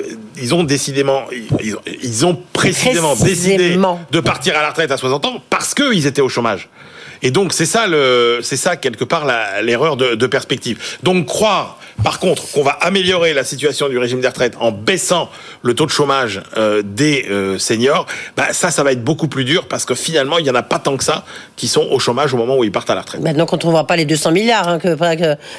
ils 0.42 0.56
ont 0.56 0.64
décidément, 0.64 1.26
ils, 1.62 1.76
ils 2.02 2.26
ont 2.26 2.42
précisément, 2.54 3.16
décidé 3.16 3.78
de 4.12 4.20
partir 4.20 4.58
à 4.58 4.62
la 4.62 4.70
retraite 4.70 4.92
à 4.92 4.98
60 4.98 5.26
ans 5.26 5.44
parce 5.50 5.74
qu'ils 5.74 6.08
étaient 6.08 6.22
au 6.22 6.30
chômage. 6.30 6.70
Et 7.22 7.32
donc 7.32 7.54
c'est 7.54 7.66
ça 7.66 7.86
le, 7.88 8.40
c'est 8.42 8.58
ça 8.58 8.78
quelque 8.78 9.04
part 9.04 9.28
l'erreur 9.62 9.98
de, 9.98 10.16
de, 10.16 10.28
perspective. 10.28 10.80
Donc 11.04 11.26
croire 11.26 11.78
par 12.04 12.20
contre, 12.20 12.52
qu'on 12.52 12.64
va 12.64 12.72
améliorer 12.72 13.34
la 13.34 13.44
situation 13.44 13.90
du 13.90 13.98
régime 13.98 14.22
des 14.22 14.28
retraites 14.28 14.56
en 14.60 14.72
baissant 14.72 15.30
le 15.62 15.74
taux 15.74 15.86
de 15.86 15.92
chômage 15.92 16.42
euh, 16.58 16.82
des 16.84 17.26
euh, 17.30 17.58
seniors, 17.58 18.06
bah, 18.38 18.48
ça, 18.52 18.72
ça 18.72 18.84
va 18.84 18.92
être 18.92 19.04
beaucoup 19.04 19.28
plus 19.28 19.44
dur 19.44 19.68
parce 19.68 19.86
que 19.86 19.96
finalement, 19.96 20.38
il 20.38 20.44
n'y 20.44 20.50
en 20.50 20.56
a 20.56 20.64
pas 20.64 20.80
tant 20.80 20.98
que 20.98 21.04
ça 21.04 21.26
qui 21.56 21.68
sont 21.68 21.88
au 21.92 22.00
chômage 22.00 22.34
au 22.34 22.38
moment 22.38 22.58
où 22.58 22.64
ils 22.64 22.72
partent 22.72 22.90
à 22.90 22.96
la 22.96 23.02
retraite. 23.02 23.22
Maintenant, 23.22 23.46
quand 23.46 23.66
on 23.66 23.68
ne 23.68 23.74
voit 23.74 23.88
pas 23.88 23.96
les 23.96 24.06
200 24.06 24.32
milliards 24.32 24.68
hein, 24.68 24.80
que, 24.80 24.96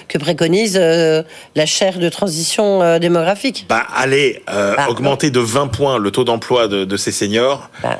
que, 0.09 0.19
préconise 0.19 0.79
euh, 0.81 1.23
la 1.55 1.67
chaire 1.67 1.99
de 1.99 2.09
transition 2.09 2.99
démographique. 2.99 3.67
Bah, 3.69 3.85
allez 3.95 4.43
bah, 4.47 4.87
augmenter 4.89 5.31
de 5.31 5.41
20 5.41 5.69
points 5.69 5.99
le 5.99 6.11
taux 6.11 6.25
d'emploi 6.25 6.69
de, 6.69 6.85
de, 6.85 6.97
ces 6.97 7.13
seniors. 7.13 7.71
Bah. 7.83 7.99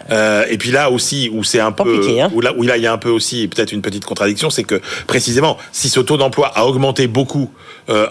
et 0.49 0.59
puis 0.59 0.71
là 0.71 0.91
aussi, 0.91 1.31
où 1.33 1.45
c'est 1.45 1.61
un 1.61 1.73
peu, 1.73 2.01
hein. 2.21 2.31
où 2.33 2.41
là, 2.41 2.53
où 2.57 2.63
là, 2.63 2.77
il 2.77 2.83
y 2.83 2.87
a 2.87 2.93
un 2.93 2.99
peu 2.99 3.11
aussi 3.11 3.49
peut-être 3.49 3.73
une 3.73 3.83
petite 3.83 4.05
contradiction, 4.05 4.51
c'est 4.51 4.65
que 4.65 4.81
précisément, 5.07 5.57
si 5.73 5.89
ce 5.89 6.01
taux 6.01 6.17
d'emploi 6.17 6.53
a 6.55 6.65
augmenté 6.65 7.07
beaucoup 7.07 7.51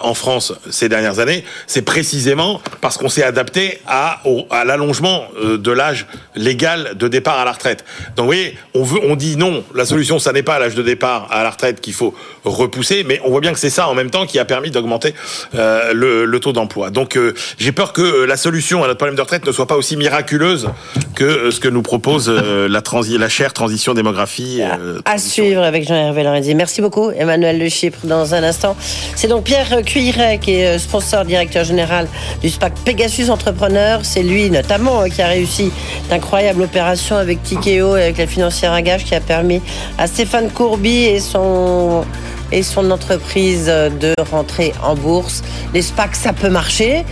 en 0.02 0.14
France 0.14 0.52
ces 0.70 0.88
dernières 0.88 1.18
années, 1.18 1.44
c'est 1.66 1.82
précisément 1.82 2.60
parce 2.80 2.96
qu'on 2.96 3.08
s'est 3.08 3.22
adapté 3.22 3.80
à, 3.86 4.20
à 4.50 4.64
l'allongement 4.64 5.24
euh, 5.42 5.58
de 5.58 5.70
l'âge 5.70 6.06
légal 6.34 6.92
de 6.96 7.08
départ 7.08 7.38
à 7.38 7.44
la 7.44 7.52
retraite. 7.52 7.84
Donc 8.16 8.24
vous 8.24 8.32
voyez, 8.32 8.56
on, 8.74 8.82
veut, 8.82 9.00
on 9.04 9.16
dit 9.16 9.36
non, 9.36 9.64
la 9.74 9.84
solution, 9.84 10.18
ça 10.18 10.32
n'est 10.32 10.42
pas 10.42 10.58
l'âge 10.58 10.74
de 10.74 10.82
départ 10.82 11.28
à 11.30 11.42
la 11.42 11.50
retraite 11.50 11.80
qu'il 11.80 11.92
faut 11.92 12.14
repousser, 12.44 13.04
mais 13.06 13.20
on 13.24 13.30
voit 13.30 13.40
bien 13.40 13.52
que 13.52 13.58
c'est 13.58 13.70
ça 13.70 13.88
en 13.88 13.94
même 13.94 14.10
temps 14.10 14.26
qui 14.26 14.38
a 14.38 14.44
permis 14.44 14.70
d'augmenter 14.70 15.14
euh, 15.54 15.92
le, 15.92 16.24
le, 16.24 16.40
taux 16.40 16.52
d'emploi. 16.52 16.90
Donc 16.90 17.16
euh, 17.16 17.34
j'ai 17.58 17.72
peur 17.72 17.92
que 17.92 18.24
la 18.24 18.36
solution 18.36 18.82
à 18.82 18.86
notre 18.86 18.98
problème 18.98 19.16
de 19.16 19.22
retraite 19.22 19.46
ne 19.46 19.52
soit 19.52 19.66
pas 19.66 19.76
aussi 19.76 19.96
miraculeuse 19.96 20.68
que 21.14 21.50
ce 21.50 21.60
que 21.60 21.68
nous 21.68 21.82
propose 21.82 22.28
la, 22.28 22.82
transi 22.82 23.18
la 23.18 23.28
chère 23.28 23.52
transition 23.52 23.94
démographie. 23.94 24.62
à 25.04 25.18
suivre 25.18 25.62
avec 25.62 25.86
Jean-Hervé 25.86 26.22
Lorenzi. 26.22 26.54
Merci 26.54 26.80
beaucoup, 26.80 27.10
Emmanuel 27.10 27.58
Le 27.58 27.68
Chypre. 27.68 27.98
Dans 28.04 28.34
un 28.34 28.42
instant, 28.42 28.76
c'est 29.16 29.28
donc 29.28 29.44
Pierre 29.44 29.69
Cuy 29.78 30.12
qui 30.40 30.52
est 30.52 30.66
euh, 30.66 30.78
sponsor 30.78 31.24
directeur 31.24 31.64
général 31.64 32.08
du 32.42 32.50
SPAC 32.50 32.74
Pegasus 32.84 33.30
Entrepreneur. 33.30 34.00
C'est 34.02 34.22
lui 34.22 34.50
notamment 34.50 35.02
euh, 35.02 35.08
qui 35.08 35.22
a 35.22 35.28
réussi 35.28 35.70
d'incroyables 36.08 36.62
opérations 36.62 37.16
avec 37.16 37.42
Tikeo 37.42 37.96
et 37.96 38.02
avec 38.02 38.18
la 38.18 38.26
financière 38.26 38.72
Agage 38.72 39.04
qui 39.04 39.14
a 39.14 39.20
permis 39.20 39.62
à 39.98 40.06
Stéphane 40.06 40.50
Courby 40.50 41.04
et 41.04 41.20
son 41.20 42.04
et 42.52 42.64
son 42.64 42.90
entreprise 42.90 43.66
euh, 43.68 43.90
de 43.90 44.14
rentrer 44.30 44.72
en 44.82 44.96
bourse. 44.96 45.42
Les 45.72 45.82
SPAC, 45.82 46.16
ça 46.16 46.32
peut 46.32 46.50
marcher. 46.50 47.04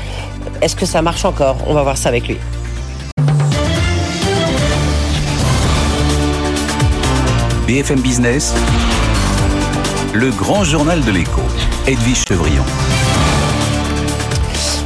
Est-ce 0.60 0.74
que 0.74 0.86
ça 0.86 1.00
marche 1.00 1.24
encore? 1.24 1.56
On 1.66 1.74
va 1.74 1.82
voir 1.82 1.96
ça 1.96 2.08
avec 2.08 2.26
lui. 2.26 2.38
BFM 7.68 8.00
Business, 8.00 8.54
le 10.14 10.30
grand 10.30 10.64
journal 10.64 11.00
de 11.04 11.10
l'écho, 11.10 11.42
Edwige 11.86 12.22
Chevrillon. 12.26 12.64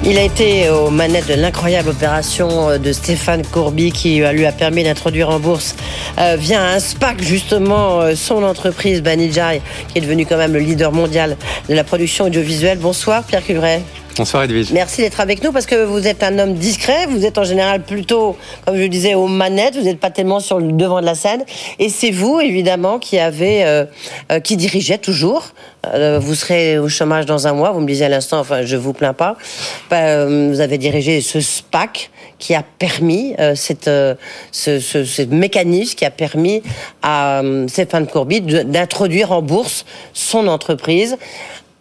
Il 0.05 0.19
a 0.19 0.23
été 0.23 0.69
aux 0.69 0.91
manettes 0.91 1.29
de 1.29 1.35
l'incroyable 1.35 1.91
opération 1.91 2.71
euh, 2.71 2.79
de 2.79 2.93
Stéphane 2.93 3.47
Courby 3.47 3.93
qui 3.93 4.23
euh, 4.23 4.33
lui 4.33 4.47
a 4.47 4.53
permis 4.53 4.83
d'introduire 4.83 5.31
en 5.31 5.39
bourse 5.39 5.77
euh, 6.19 6.37
via 6.37 6.61
un 6.63 6.81
SPAC 6.81 7.23
justement 7.23 8.15
son 8.17 8.43
entreprise 8.43 9.01
Banijay 9.01 9.63
qui 9.89 9.99
est 9.99 10.01
devenu 10.01 10.27
quand 10.27 10.39
même 10.39 10.55
le 10.55 10.61
leader 10.61 10.91
mondial 10.91 11.37
de 11.69 11.75
la 11.75 11.85
production 11.85 12.25
audiovisuelle. 12.25 12.79
Bonsoir 12.79 13.23
Pierre 13.23 13.45
Cuvray. 13.45 13.83
Bonsoir 14.17 14.43
Edwige. 14.43 14.73
Merci 14.73 15.01
d'être 15.01 15.21
avec 15.21 15.43
nous 15.43 15.53
parce 15.53 15.65
que 15.65 15.85
vous 15.85 16.07
êtes 16.07 16.23
un 16.23 16.39
homme 16.39 16.53
discret, 16.55 17.07
vous 17.07 17.25
êtes 17.25 17.39
en 17.39 17.45
général 17.45 17.81
plutôt, 17.81 18.37
comme 18.67 18.77
je 18.77 18.83
le 18.83 18.89
disais, 18.91 19.15
aux 19.15 19.27
manettes, 19.27 19.75
vous 19.75 19.85
n'êtes 19.85 20.01
pas 20.01 20.11
tellement 20.11 20.39
sur 20.39 20.59
le 20.59 20.73
devant 20.73 21.01
de 21.01 21.07
la 21.07 21.15
scène. 21.15 21.45
Et 21.79 21.89
c'est 21.89 22.11
vous, 22.11 22.39
évidemment, 22.39 22.99
qui 22.99 23.19
avez, 23.19 23.65
euh, 23.65 23.87
euh, 24.31 24.41
qui 24.41 24.59
dirigez 24.59 24.99
toujours. 24.99 25.53
Euh, 25.87 26.19
vous 26.19 26.35
serez 26.35 26.79
au 26.79 26.91
chômage 26.91 27.25
dans 27.25 27.47
un 27.47 27.55
mois, 27.55 27.73
vous 27.73 27.81
me 27.81 27.87
disiez 27.87 28.05
à 28.05 28.11
l'instant, 28.11 28.41
enfin, 28.41 28.65
je 28.65 28.77
vous 28.77 28.93
plains 28.93 29.15
pas. 29.15 29.37
Bah, 29.89 30.27
vous 30.27 30.61
avez 30.61 30.77
dirigé 30.77 31.23
ce 31.23 31.41
SPAC 31.41 32.11
qui 32.39 32.55
a 32.55 32.63
permis 32.63 33.35
cette, 33.55 33.91
ce, 34.51 34.81
ce, 34.81 35.23
mécanisme 35.23 35.95
qui 35.95 36.05
a 36.05 36.11
permis 36.11 36.63
à 37.03 37.41
Stéphane 37.69 38.07
Courby 38.07 38.41
d'introduire 38.41 39.31
en 39.31 39.43
bourse 39.43 39.85
son 40.13 40.49
entreprise 40.49 41.17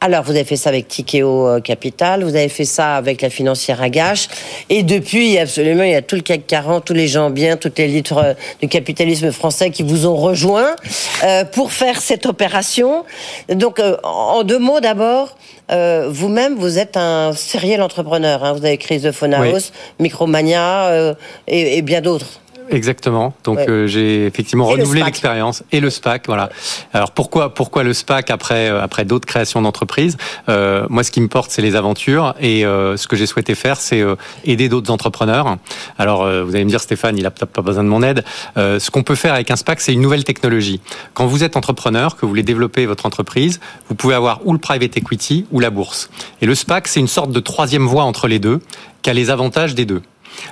alors, 0.04 0.24
vous 0.24 0.32
avez 0.32 0.46
fait 0.46 0.56
ça 0.56 0.70
avec 0.70 0.88
Tikeo 0.88 1.48
euh, 1.48 1.60
Capital, 1.60 2.24
vous 2.24 2.36
avez 2.36 2.50
fait 2.50 2.66
ça 2.66 2.96
avec 2.96 3.22
la 3.22 3.30
financière 3.30 3.84
Agache, 3.84 4.30
et 4.68 4.82
depuis, 4.82 5.38
absolument, 5.38 5.84
il 5.84 5.92
y 5.92 5.96
a 5.96 6.02
tout 6.02 6.16
le 6.16 6.24
CAC 6.24 6.48
40, 6.48 6.84
tous 6.84 6.94
les 6.94 7.08
gens 7.08 7.30
bien, 7.30 7.56
toutes 7.56 7.78
les 7.78 7.88
litres 7.88 8.18
euh, 8.18 8.34
du 8.60 8.68
capitalisme 8.68 9.32
français 9.32 9.70
qui 9.70 9.84
vous 9.84 10.08
ont 10.08 10.16
rejoint 10.16 10.76
euh, 11.24 11.46
pour 11.46 11.72
faire 11.72 12.02
cette 12.02 12.26
opération. 12.26 13.06
Donc, 13.50 13.80
en 14.04 14.42
deux 14.44 14.58
mots, 14.58 14.80
d'abord, 14.80 15.38
vous-même, 15.70 16.56
vous 16.56 16.80
êtes 16.80 16.98
un 16.98 17.34
serial 17.34 17.82
entrepreneur. 17.82 18.44
Hein. 18.44 18.54
Vous 18.54 18.66
avez 18.66 18.78
créé 18.78 19.00
The 19.00 19.12
Phone 19.12 19.34
House, 19.34 19.72
Micromania 20.00 21.16
et 21.48 21.82
bien 21.82 22.02
d'autres. 22.02 22.41
Exactement. 22.72 23.34
Donc 23.44 23.60
euh, 23.60 23.86
j'ai 23.88 24.26
effectivement 24.26 24.66
renouvelé 24.66 25.04
l'expérience 25.04 25.64
et 25.72 25.80
le 25.80 25.90
SPAC. 25.90 26.24
Voilà. 26.28 26.50
Alors 26.94 27.12
pourquoi 27.12 27.54
pourquoi 27.54 27.84
le 27.84 27.94
SPAC 27.94 28.32
après 28.32 28.70
euh, 28.70 28.82
après 28.82 29.06
d'autres 29.06 29.26
créations 29.26 29.62
d'entreprises? 29.62 30.18
Euh, 30.50 30.86
Moi, 30.90 31.04
ce 31.04 31.12
qui 31.12 31.22
me 31.22 31.28
porte, 31.28 31.52
c'est 31.52 31.62
les 31.62 31.76
aventures 31.76 32.34
et 32.40 32.66
euh, 32.66 32.98
ce 32.98 33.08
que 33.08 33.16
j'ai 33.16 33.26
souhaité 33.26 33.56
faire, 33.56 33.80
c'est 33.80 34.04
aider 34.46 34.70
d'autres 34.70 34.92
entrepreneurs. 34.92 35.58
Alors 35.98 36.26
vous 36.26 36.56
allez 36.56 36.66
me 36.66 36.70
dire, 36.70 36.80
Stéphane, 36.80 37.18
il 37.18 37.26
a 37.26 37.32
peut-être 37.32 37.52
pas 37.52 37.62
besoin 37.62 37.84
de 37.84 37.90
mon 37.90 38.02
aide. 38.02 38.24
ce 38.56 38.90
qu'on 38.90 39.04
peut 39.04 39.16
faire 39.16 39.34
avec 39.34 39.52
un 39.52 39.56
SPAC, 39.56 39.82
c'est 39.82 39.94
une 39.94 40.02
nouvelle 40.02 40.24
technologie. 40.24 40.82
Quand 41.14 41.26
vous 41.26 41.44
êtes 41.44 41.58
entrepreneur, 41.58 42.16
que 42.16 42.22
vous 42.22 42.30
voulez 42.30 42.44
développer 42.44 42.86
votre 42.86 43.06
entreprise, 43.06 43.60
vous 43.90 43.96
pouvez 43.96 44.16
avoir 44.16 44.42
ou 44.46 44.54
le 44.54 44.60
private 44.60 44.98
equity 44.98 45.46
ou 45.52 45.60
la 45.60 45.70
bourse. 45.70 46.10
Et 46.42 46.46
le 46.46 46.56
SPAC, 46.56 46.88
c'est 46.88 47.00
une 47.00 47.08
sorte 47.08 47.32
de 47.32 47.40
troisième 47.40 47.86
voie 47.86 48.04
entre 48.04 48.28
les 48.28 48.40
deux, 48.40 48.60
qui 49.02 49.10
a 49.10 49.14
les 49.14 49.30
avantages 49.30 49.76
des 49.76 49.86
deux. 49.86 50.02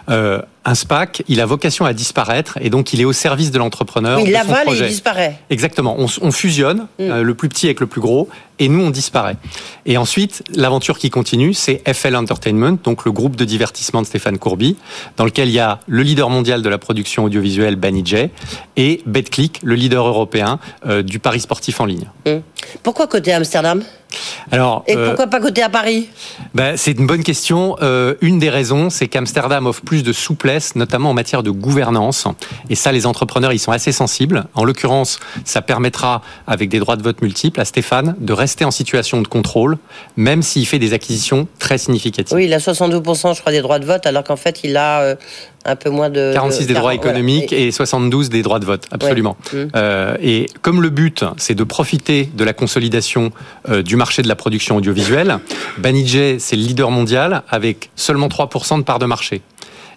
Euh, 0.09 0.41
un 0.69 0.75
SPAC, 0.75 1.23
il 1.27 1.41
a 1.41 1.47
vocation 1.47 1.85
à 1.85 1.93
disparaître 1.93 2.59
et 2.61 2.69
donc 2.69 2.93
il 2.93 3.01
est 3.01 3.05
au 3.05 3.11
service 3.11 3.49
de 3.49 3.57
l'entrepreneur. 3.57 4.21
Oui, 4.21 4.29
l'aval 4.29 4.69
et 4.69 4.77
il 4.77 4.87
disparaît. 4.87 5.39
Exactement. 5.49 5.95
On, 5.97 6.31
fusionne 6.31 6.87
mm. 6.99 7.03
euh, 7.03 7.23
le 7.23 7.33
plus 7.33 7.49
petit 7.49 7.65
avec 7.65 7.79
le 7.79 7.87
plus 7.87 8.01
gros 8.01 8.29
et 8.59 8.69
nous 8.69 8.83
on 8.83 8.91
disparaît. 8.91 9.37
Et 9.87 9.97
ensuite, 9.97 10.43
l'aventure 10.53 10.99
qui 10.99 11.09
continue, 11.09 11.55
c'est 11.55 11.81
FL 11.91 12.15
Entertainment, 12.15 12.77
donc 12.83 13.05
le 13.05 13.11
groupe 13.11 13.35
de 13.35 13.45
divertissement 13.45 14.01
de 14.01 14.05
Stéphane 14.05 14.37
Courby, 14.37 14.75
dans 15.17 15.25
lequel 15.25 15.47
il 15.47 15.55
y 15.55 15.59
a 15.59 15.79
le 15.87 16.03
leader 16.03 16.29
mondial 16.29 16.61
de 16.61 16.69
la 16.69 16.77
production 16.77 17.23
audiovisuelle 17.23 17.75
Banijay 17.75 18.29
et 18.77 19.01
BetClick, 19.07 19.61
le 19.63 19.73
leader 19.73 20.05
européen 20.05 20.59
euh, 20.85 21.01
du 21.01 21.17
pari 21.17 21.39
sportif 21.39 21.79
en 21.79 21.85
ligne. 21.85 22.09
Mm. 22.27 22.41
Pourquoi 22.83 23.07
côté 23.07 23.33
Amsterdam? 23.33 23.83
Alors, 24.51 24.83
et 24.87 24.95
pourquoi 24.95 25.27
pas 25.27 25.39
côté 25.39 25.61
à 25.61 25.69
Paris? 25.69 26.09
ben, 26.53 26.75
C'est 26.77 26.91
une 26.91 27.05
bonne 27.07 27.23
question. 27.23 27.77
une 28.21 28.39
des 28.39 28.49
raisons, 28.49 28.89
c'est 28.89 29.07
qu'Amsterdam 29.07 29.67
offre 29.67 29.81
plus 29.81 30.03
de 30.03 30.13
souplesse, 30.13 30.58
notamment 30.75 31.11
en 31.11 31.13
matière 31.13 31.43
de 31.43 31.51
gouvernance. 31.51 32.25
Et 32.69 32.75
ça, 32.75 32.91
les 32.91 33.05
entrepreneurs, 33.05 33.53
ils 33.53 33.59
sont 33.59 33.71
assez 33.71 33.91
sensibles. 33.91 34.45
En 34.53 34.63
l'occurrence, 34.63 35.19
ça 35.45 35.61
permettra, 35.61 36.21
avec 36.47 36.69
des 36.69 36.79
droits 36.79 36.95
de 36.95 37.03
vote 37.03 37.21
multiples, 37.21 37.59
à 37.59 37.65
Stéphane 37.65 38.15
de 38.19 38.33
rester 38.33 38.65
en 38.65 38.71
situation 38.71 39.21
de 39.21 39.27
contrôle, 39.27 39.77
même 40.15 40.41
s'il 40.41 40.65
fait 40.65 40.79
des 40.79 40.93
acquisitions 40.93 41.47
très 41.59 41.77
significatives. 41.77 42.35
Oui, 42.35 42.45
il 42.45 42.53
a 42.53 42.57
72%, 42.57 43.35
je 43.35 43.41
crois, 43.41 43.51
des 43.51 43.61
droits 43.61 43.79
de 43.79 43.85
vote, 43.85 44.05
alors 44.05 44.23
qu'en 44.23 44.35
fait, 44.35 44.61
il 44.63 44.77
a 44.77 45.01
euh, 45.01 45.15
un 45.65 45.75
peu 45.75 45.89
moins 45.89 46.09
de... 46.09 46.31
46 46.33 46.67
des 46.67 46.73
droits 46.73 46.93
économiques 46.93 47.53
et... 47.53 47.71
72 47.71 48.29
des 48.29 48.41
droits 48.41 48.59
de 48.59 48.65
vote, 48.65 48.85
absolument. 48.91 49.37
Mmh. 49.53 49.57
Euh, 49.75 50.17
et 50.21 50.47
comme 50.61 50.81
le 50.81 50.89
but, 50.89 51.23
c'est 51.37 51.55
de 51.55 51.63
profiter 51.63 52.29
de 52.33 52.43
la 52.43 52.53
consolidation 52.53 53.31
euh, 53.69 53.81
du 53.81 53.95
marché 53.95 54.21
de 54.21 54.27
la 54.27 54.35
production 54.35 54.77
audiovisuelle, 54.77 55.39
Banijay, 55.77 56.37
c'est 56.39 56.55
le 56.55 56.63
leader 56.63 56.91
mondial 56.91 57.43
avec 57.49 57.89
seulement 57.95 58.27
3% 58.27 58.79
de 58.79 58.83
part 58.83 58.99
de 58.99 59.05
marché. 59.05 59.41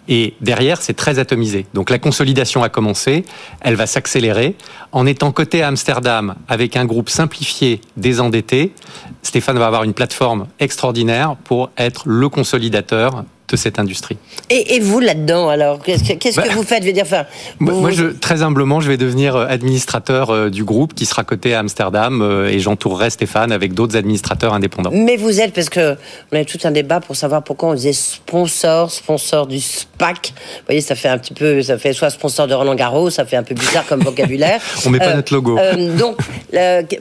Et 0.07 0.33
derrière, 0.41 0.81
c'est 0.81 0.93
très 0.93 1.19
atomisé. 1.19 1.65
Donc 1.73 1.89
la 1.89 1.99
consolidation 1.99 2.63
a 2.63 2.69
commencé, 2.69 3.25
elle 3.61 3.75
va 3.75 3.87
s'accélérer. 3.87 4.55
En 4.91 5.05
étant 5.05 5.31
coté 5.31 5.63
à 5.63 5.67
Amsterdam 5.67 6.35
avec 6.47 6.75
un 6.75 6.85
groupe 6.85 7.09
simplifié, 7.09 7.79
désendetté, 7.97 8.73
Stéphane 9.21 9.57
va 9.57 9.67
avoir 9.67 9.83
une 9.83 9.93
plateforme 9.93 10.47
extraordinaire 10.59 11.35
pour 11.43 11.71
être 11.77 12.03
le 12.05 12.27
consolidateur 12.29 13.23
de 13.53 13.57
cette 13.57 13.77
industrie. 13.77 14.17
Et, 14.49 14.79
vous 14.79 14.99
là-dedans, 14.99 15.47
alors, 15.47 15.79
qu'est-ce 15.79 16.03
que, 16.03 16.35
bah, 16.35 16.43
vous 16.55 16.63
faites? 16.63 16.83
Je 16.83 16.89
dire, 16.89 17.03
enfin, 17.03 17.25
Moi, 17.59 17.91
je, 17.91 18.05
très 18.05 18.41
humblement, 18.41 18.79
je 18.79 18.87
vais 18.89 18.97
devenir 18.97 19.35
euh, 19.35 19.45
administrateur 19.47 20.31
euh, 20.31 20.49
du 20.49 20.63
groupe 20.63 20.95
qui 20.95 21.05
sera 21.05 21.23
coté 21.23 21.53
à 21.53 21.59
Amsterdam 21.59 22.21
euh, 22.21 22.49
et 22.49 22.59
j'entourerai 22.59 23.11
Stéphane 23.11 23.51
avec 23.51 23.73
d'autres 23.73 23.95
administrateurs 23.95 24.53
indépendants. 24.55 24.89
Mais 24.91 25.17
vous 25.17 25.39
êtes, 25.39 25.53
parce 25.53 25.69
que 25.69 25.95
on 26.31 26.37
a 26.37 26.45
tout 26.45 26.57
un 26.63 26.71
débat 26.71 26.99
pour 26.99 27.15
savoir 27.15 27.43
pourquoi 27.43 27.69
on 27.69 27.73
disait 27.75 27.93
sponsor, 27.93 28.91
sponsor 28.91 29.45
du 29.45 29.59
SPAC. 29.59 30.33
Vous 30.35 30.65
voyez, 30.65 30.81
ça 30.81 30.95
fait 30.95 31.09
un 31.09 31.19
petit 31.19 31.35
peu, 31.35 31.61
ça 31.61 31.77
fait 31.77 31.93
soit 31.93 32.09
sponsor 32.09 32.47
de 32.47 32.55
Roland 32.55 32.75
Garros, 32.75 33.11
ça 33.11 33.25
fait 33.25 33.37
un 33.37 33.43
peu 33.43 33.53
bizarre 33.53 33.85
comme 33.85 34.01
vocabulaire. 34.01 34.59
on 34.85 34.89
met 34.89 34.97
pas 34.97 35.13
notre 35.13 35.31
logo. 35.31 35.59
donc, 35.97 36.17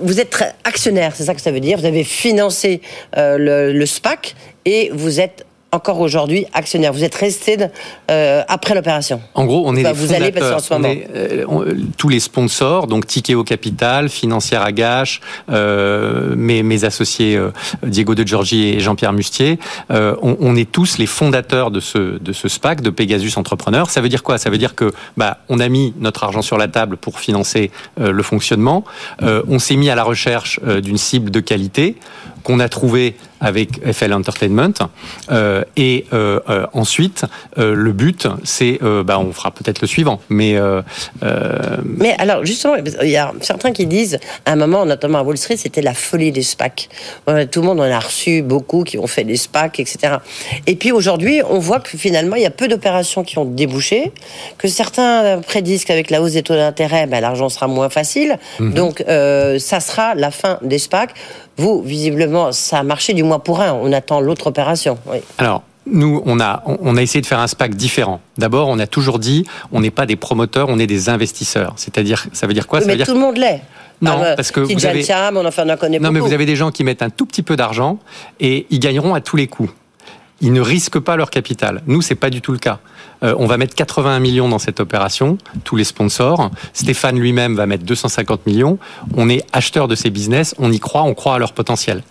vous 0.01 0.21
êtes 0.21 0.55
actionnaire, 0.65 1.13
c'est 1.15 1.25
ça 1.25 1.35
que 1.35 1.41
ça 1.41 1.51
veut 1.51 1.61
dire. 1.61 1.79
Vous 1.79 1.87
avez 1.87 2.05
financé 2.05 2.83
le, 3.17 3.73
le 3.73 3.87
SPAC 3.87 4.35
et 4.67 4.91
vous 4.93 5.19
êtes 5.19 5.47
encore 5.73 6.01
aujourd'hui 6.01 6.45
actionnaire. 6.53 6.93
Vous 6.93 7.03
êtes 7.03 7.15
resté 7.15 7.57
euh, 8.11 8.43
après 8.47 8.75
l'opération. 8.75 9.23
En 9.35 9.47
gros, 9.47 9.63
on 9.67 9.75
est 9.75 9.83
les 9.83 9.93
vous 9.93 10.13
allez 10.13 10.31
parce 10.31 10.53
en 10.53 10.59
ce 10.59 10.73
moment. 10.75 10.95
Euh, 11.15 11.75
tous 11.97 12.11
les 12.11 12.21
sponsors, 12.21 12.87
donc 12.87 13.07
Tikeo 13.07 13.43
Capital, 13.43 14.11
Financière 14.11 14.63
Agache, 14.63 15.21
euh, 15.51 16.35
mes, 16.37 16.63
mes, 16.63 16.85
associés 16.85 17.37
euh, 17.37 17.53
Diego 17.87 18.15
de 18.15 18.27
Giorgi 18.27 18.69
et 18.69 18.81
Jean-Pierre 18.81 19.15
Mustier, 19.15 19.59
euh, 19.91 20.15
on, 20.21 20.37
on, 20.41 20.57
est 20.57 20.71
tous 20.71 20.99
les 20.99 21.07
fondateurs 21.07 21.71
de 21.71 21.81
ce 21.81 22.19
de 22.19 22.33
ce 22.33 22.49
SPAC 22.49 22.83
de 22.83 22.91
Pegasus 22.91 23.33
Entrepreneur. 23.37 23.89
Ça 23.89 24.03
veut 24.03 24.11
dire 24.11 24.23
quoi? 24.23 24.37
Ça 24.37 24.51
veut 24.51 24.59
dire 24.59 24.75
que 24.75 24.93
bah 25.17 25.39
on 25.49 25.59
a 25.59 25.69
mis 25.69 25.95
notre 25.99 26.25
argent 26.25 26.43
sur 26.43 26.59
la 26.59 26.69
table 26.69 26.99
pour 26.99 27.19
financer 27.19 27.71
le 27.99 28.23
fonctionnement. 28.23 28.85
on 29.23 29.59
s'est 29.59 29.77
mis 29.77 29.89
à 29.89 29.95
la 29.95 30.03
recherche 30.03 30.61
d'une 30.83 30.99
cible 30.99 31.31
de 31.31 31.41
qualité 31.41 31.97
qu'on 32.43 32.61
a 32.61 32.69
trouvé 32.69 33.17
avec 33.43 33.85
FL 33.93 34.13
Entertainment. 34.13 34.73
Euh, 35.31 35.65
et 35.77 36.07
euh, 36.13 36.41
euh, 36.49 36.67
ensuite, 36.73 37.25
le 37.57 37.93
but, 37.93 38.29
c'est, 38.45 38.79
bah, 39.05 39.19
on 39.19 39.33
fera 39.33 39.51
peut-être 39.51 39.81
le 39.81 39.87
suivant, 39.87 40.21
mais. 40.29 40.57
Mais 41.85 42.15
alors, 42.19 42.45
justement, 42.45 42.77
il 43.03 43.09
y 43.09 43.17
a 43.17 43.33
certains 43.41 43.73
qui 43.73 43.87
disent, 43.87 44.19
à 44.47 44.53
un 44.53 44.57
moment, 44.57 44.87
notamment 44.87 45.19
à 45.19 45.23
Wall 45.23 45.37
Street, 45.37 45.57
c'était 45.57 45.83
la 45.83 45.95
folie 45.95 46.33
des 46.33 46.43
SPAC. 46.43 46.89
Tout 47.51 47.61
le 47.61 47.67
monde 47.67 47.81
en 47.81 47.85
a 47.85 47.99
reçu 47.99 48.43
beaucoup 48.43 48.85
qui 48.85 48.99
ont 48.99 49.07
fait 49.07 49.25
des 49.25 49.37
SPAC, 49.37 49.81
etc. 49.81 50.17
Et 50.67 50.77
puis 50.77 50.93
aujourd'hui, 50.93 51.43
on 51.49 51.59
voit 51.59 51.81
que 51.81 51.97
finalement, 51.97 52.37
il 52.37 52.43
y 52.43 52.47
a 52.47 52.51
peu 52.51 52.69
d'opérations 52.69 53.25
qui 53.25 53.39
ont 53.39 53.45
débouché, 53.45 54.13
que 54.59 54.69
certains 54.69 55.41
prédisent 55.41 55.85
qu'avec 55.85 56.11
la 56.11 56.23
hausse 56.23 56.33
des 56.33 56.43
taux 56.43 56.55
d'intérêt, 56.55 57.07
ben, 57.07 57.21
l'argent 57.21 57.49
sera 57.49 57.67
moins 57.67 57.89
facile. 57.89 58.39
Mhm. 58.61 58.75
Donc, 58.75 59.05
ça 59.07 59.81
sera 59.81 60.15
la 60.15 60.31
fin 60.31 60.59
des 60.63 60.79
SPAC. 60.79 61.15
Vous, 61.57 61.83
visiblement, 61.83 62.53
ça 62.53 62.79
a 62.79 62.83
marché 62.83 63.15
du 63.15 63.23
moins 63.23 63.39
pour 63.39 63.61
un. 63.61 63.73
On 63.73 63.93
attend 63.93 64.21
l'autre 64.21 64.47
opération. 64.47 64.99
Alors, 65.39 65.63
nous, 65.87 66.23
on 66.25 66.41
a, 66.41 66.63
on 66.67 66.97
a 66.97 67.03
essayé 67.03 67.21
de 67.21 67.27
faire 67.27 67.41
un 67.41 67.47
SPAC 67.47 67.75
différent. 67.75 68.21
D'abord, 68.39 68.69
on 68.69 68.79
a 68.79 68.87
toujours 68.87 69.19
dit, 69.19 69.45
on 69.73 69.81
n'est 69.81 69.91
pas 69.91 70.07
des 70.07 70.17
promoteurs, 70.17 70.69
on 70.69 70.79
est 70.79 70.87
des 70.87 71.09
investisseurs. 71.09 71.75
C'est-à-dire, 71.77 72.27
ça 72.33 72.47
veut 72.47 72.55
dire 72.55 72.67
quoi? 72.67 72.81
Ça 72.81 72.87
veut 72.87 72.97
mais 72.97 73.05
tout 73.05 73.15
le 73.15 73.21
monde 73.21 73.37
l'est. 73.37 73.61
Non, 74.01 74.19
parce 74.37 74.51
que 74.51 74.61
vous 74.61 74.87
avez... 74.87 75.05
on 75.35 75.45
en 75.45 75.77
connaît 75.77 76.01
non, 76.01 76.11
mais 76.11 76.19
vous 76.19 76.33
avez 76.33 76.47
des 76.47 76.57
gens 76.57 76.73
qui 76.73 76.83
mettent 76.83 77.03
un 77.03 77.11
tout 77.11 77.25
petit 77.25 77.43
peu 77.43 77.55
d'argent 77.55 77.99
et 78.41 78.67
ils 78.71 78.81
gagneront 78.81 79.15
à 79.15 79.21
tous 79.21 79.37
les 79.37 79.47
coups 79.47 79.71
ils 80.43 80.53
ne 80.53 80.61
risquent 80.61 80.99
pas 80.99 81.17
leur 81.17 81.31
capital. 81.31 81.83
Nous, 81.87 82.03
c'est 82.03 82.17
pas 82.17 82.29
du 82.29 82.43
tout 82.43 82.53
le 82.53 82.59
cas. 82.59 82.81
Euh, 83.23 83.35
on 83.39 83.47
va 83.47 83.57
mettre 83.57 83.75
81 83.75 84.21
millions 84.21 84.49
dans 84.49 84.59
cette 84.59 84.81
opération, 84.81 85.39
tous 85.65 85.77
les 85.77 85.85
sponsors. 85.85 86.51
Stéphane 86.73 87.19
lui-même 87.19 87.55
va 87.55 87.67
mettre 87.67 87.85
250 87.85 88.47
millions. 88.47 88.79
On 89.17 89.29
est 89.29 89.45
acheteur 89.53 89.89
de 89.89 89.95
ces 89.95 90.11
business, 90.11 90.55
on 90.59 90.73
y 90.73 90.81
croit, 90.81 91.03
on 91.03 91.15
croit 91.15 91.35
à 91.35 91.39
leur 91.39 91.53
potentiel. 91.53 92.03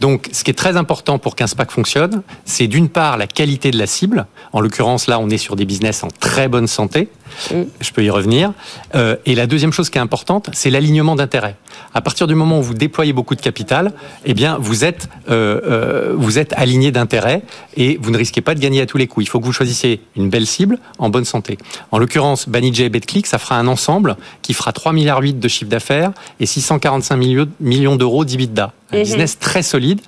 Donc, 0.00 0.28
ce 0.32 0.44
qui 0.44 0.50
est 0.50 0.54
très 0.54 0.76
important 0.76 1.18
pour 1.18 1.36
qu'un 1.36 1.46
SPAC 1.46 1.70
fonctionne, 1.70 2.22
c'est 2.44 2.66
d'une 2.66 2.88
part 2.88 3.16
la 3.16 3.26
qualité 3.26 3.70
de 3.70 3.78
la 3.78 3.86
cible. 3.86 4.26
En 4.52 4.60
l'occurrence, 4.60 5.06
là, 5.06 5.18
on 5.18 5.30
est 5.30 5.38
sur 5.38 5.56
des 5.56 5.64
business 5.64 6.04
en 6.04 6.08
très 6.08 6.48
bonne 6.48 6.66
santé. 6.66 7.08
Mm. 7.52 7.62
Je 7.80 7.90
peux 7.92 8.04
y 8.04 8.10
revenir. 8.10 8.52
Euh, 8.94 9.16
et 9.26 9.34
la 9.34 9.46
deuxième 9.46 9.72
chose 9.72 9.90
qui 9.90 9.98
est 9.98 10.00
importante, 10.00 10.50
c'est 10.52 10.70
l'alignement 10.70 11.16
d'intérêts. 11.16 11.56
À 11.94 12.00
partir 12.00 12.26
du 12.26 12.34
moment 12.34 12.58
où 12.58 12.62
vous 12.62 12.74
déployez 12.74 13.12
beaucoup 13.12 13.34
de 13.34 13.40
capital, 13.40 13.92
eh 14.24 14.34
bien, 14.34 14.58
vous 14.60 14.84
êtes, 14.84 15.08
euh, 15.30 15.60
euh, 15.64 16.14
vous 16.16 16.38
êtes 16.38 16.52
aligné 16.54 16.90
d'intérêts 16.92 17.42
et 17.76 17.98
vous 18.00 18.10
ne 18.10 18.18
risquez 18.18 18.40
pas 18.40 18.54
de 18.54 18.60
gagner 18.60 18.80
à 18.82 18.86
tous 18.86 18.98
les 18.98 19.06
coups. 19.06 19.26
Il 19.26 19.28
faut 19.28 19.40
que 19.40 19.44
vous 19.44 19.52
choisissiez 19.52 20.00
une 20.16 20.28
belle 20.28 20.46
cible 20.46 20.59
en 20.98 21.08
bonne 21.08 21.24
santé. 21.24 21.58
En 21.90 21.98
l'occurrence, 21.98 22.48
Banijay 22.48 22.86
et 22.86 22.88
BetClick, 22.88 23.26
ça 23.26 23.38
fera 23.38 23.56
un 23.56 23.66
ensemble 23.66 24.16
qui 24.42 24.54
fera 24.54 24.72
3,8 24.72 24.92
milliards 24.94 25.20
de 25.20 25.48
chiffre 25.48 25.70
d'affaires 25.70 26.12
et 26.38 26.46
645 26.46 27.16
millions 27.60 27.96
d'euros 27.96 28.24
d'EBITDA. 28.24 28.72
Un 28.92 28.96
mm-hmm. 28.96 29.02
business 29.02 29.38
très 29.38 29.62
solide 29.62 30.00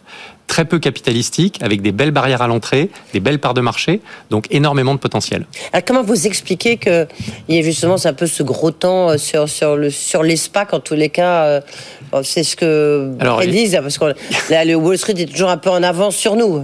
très 0.53 0.67
peu 0.67 0.79
capitalistique, 0.79 1.59
avec 1.63 1.81
des 1.81 1.93
belles 1.93 2.11
barrières 2.11 2.43
à 2.43 2.47
l'entrée, 2.47 2.91
des 3.15 3.21
belles 3.21 3.39
parts 3.39 3.55
de 3.55 3.63
marché, 3.63 4.03
donc 4.29 4.47
énormément 4.51 4.93
de 4.95 4.99
potentiel. 4.99 5.47
Alors 5.73 5.83
comment 5.87 6.03
vous 6.03 6.27
expliquez 6.27 6.77
qu'il 6.77 7.07
y 7.49 7.59
a 7.59 7.63
justement 7.63 7.97
un 8.05 8.13
peu 8.13 8.27
ce 8.27 8.43
gros 8.43 8.71
temps 8.71 9.09
euh, 9.09 9.17
sur, 9.17 9.49
sur, 9.49 9.77
le, 9.77 9.89
sur 9.89 10.23
les 10.23 10.37
tous 10.85 10.95
les 10.95 11.09
cas 11.09 11.63
euh, 12.15 12.23
C'est 12.25 12.43
ce 12.43 12.57
que 12.57 13.11
ils 13.43 13.51
disent, 13.51 13.79
parce 13.81 13.99
que 13.99 14.15
le 14.51 14.75
Wall 14.75 14.99
Street 14.99 15.15
est 15.17 15.27
toujours 15.27 15.51
un 15.51 15.57
peu 15.57 15.71
en 15.71 15.83
avance 15.83 16.17
sur 16.17 16.37
nous. 16.37 16.63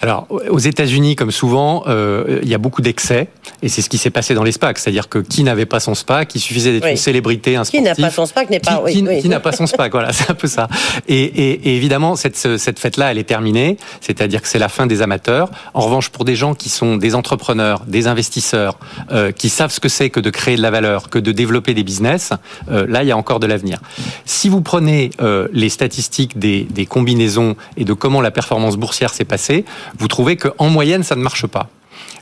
Alors, 0.00 0.28
aux 0.30 0.58
États-Unis, 0.58 1.16
comme 1.16 1.32
souvent, 1.32 1.82
euh, 1.88 2.38
il 2.42 2.48
y 2.48 2.54
a 2.54 2.58
beaucoup 2.58 2.82
d'excès, 2.82 3.28
et 3.62 3.68
c'est 3.68 3.82
ce 3.82 3.88
qui 3.88 3.98
s'est 3.98 4.10
passé 4.10 4.32
dans 4.34 4.44
les 4.44 4.52
SPAC. 4.52 4.78
C'est-à-dire 4.78 5.08
que 5.08 5.18
qui 5.18 5.42
n'avait 5.42 5.66
pas 5.66 5.80
son 5.80 5.94
SPAC, 5.94 6.34
il 6.36 6.40
suffisait 6.40 6.72
d'être 6.72 6.86
une 6.86 6.96
célébrité, 6.96 7.56
un 7.56 7.64
sportif. 7.64 7.94
Qui 7.94 8.00
n'a 8.00 8.08
pas 8.08 8.14
son 8.14 8.26
SPAC 8.26 8.50
n'est 8.50 8.60
pas. 8.60 8.82
Qui, 8.88 9.04
qui, 9.20 9.28
n'a 9.28 9.40
pas 9.40 9.52
son 9.52 9.66
SPAC, 9.66 9.90
voilà, 9.92 10.12
c'est 10.12 10.30
un 10.30 10.34
peu 10.34 10.46
ça. 10.46 10.68
Et, 11.08 11.20
et, 11.20 11.68
et 11.68 11.76
évidemment, 11.76 12.14
cette, 12.14 12.36
cette 12.36 12.78
fête-là, 12.78 13.10
elle 13.10 13.18
est 13.18 13.24
terminée, 13.24 13.76
c'est-à-dire 14.00 14.40
que 14.40 14.48
c'est 14.48 14.60
la 14.60 14.68
fin 14.68 14.86
des 14.86 15.02
amateurs. 15.02 15.50
En 15.74 15.80
revanche, 15.80 16.10
pour 16.10 16.24
des 16.24 16.36
gens 16.36 16.54
qui 16.54 16.68
sont 16.68 16.96
des 16.96 17.14
entrepreneurs, 17.16 17.82
des 17.86 18.06
investisseurs, 18.06 18.78
euh, 19.10 19.32
qui 19.32 19.48
savent 19.48 19.72
ce 19.72 19.80
que 19.80 19.88
c'est 19.88 20.10
que 20.10 20.20
de 20.20 20.30
créer 20.30 20.56
de 20.56 20.62
la 20.62 20.70
valeur, 20.70 21.10
que 21.10 21.18
de 21.18 21.32
développer 21.32 21.74
des 21.74 21.82
business, 21.82 22.32
euh, 22.70 22.86
là, 22.88 23.02
il 23.02 23.08
y 23.08 23.12
a 23.12 23.16
encore 23.16 23.40
de 23.40 23.46
l'avenir. 23.46 23.80
Si 24.24 24.48
vous 24.48 24.60
prenez 24.60 24.87
euh, 25.20 25.48
les 25.52 25.68
statistiques 25.68 26.38
des, 26.38 26.62
des 26.64 26.86
combinaisons 26.86 27.56
et 27.76 27.84
de 27.84 27.92
comment 27.92 28.20
la 28.20 28.30
performance 28.30 28.76
boursière 28.76 29.12
s'est 29.12 29.24
passée, 29.24 29.64
vous 29.98 30.08
trouvez 30.08 30.36
qu'en 30.36 30.68
moyenne, 30.68 31.02
ça 31.02 31.16
ne 31.16 31.22
marche 31.22 31.46
pas. 31.46 31.68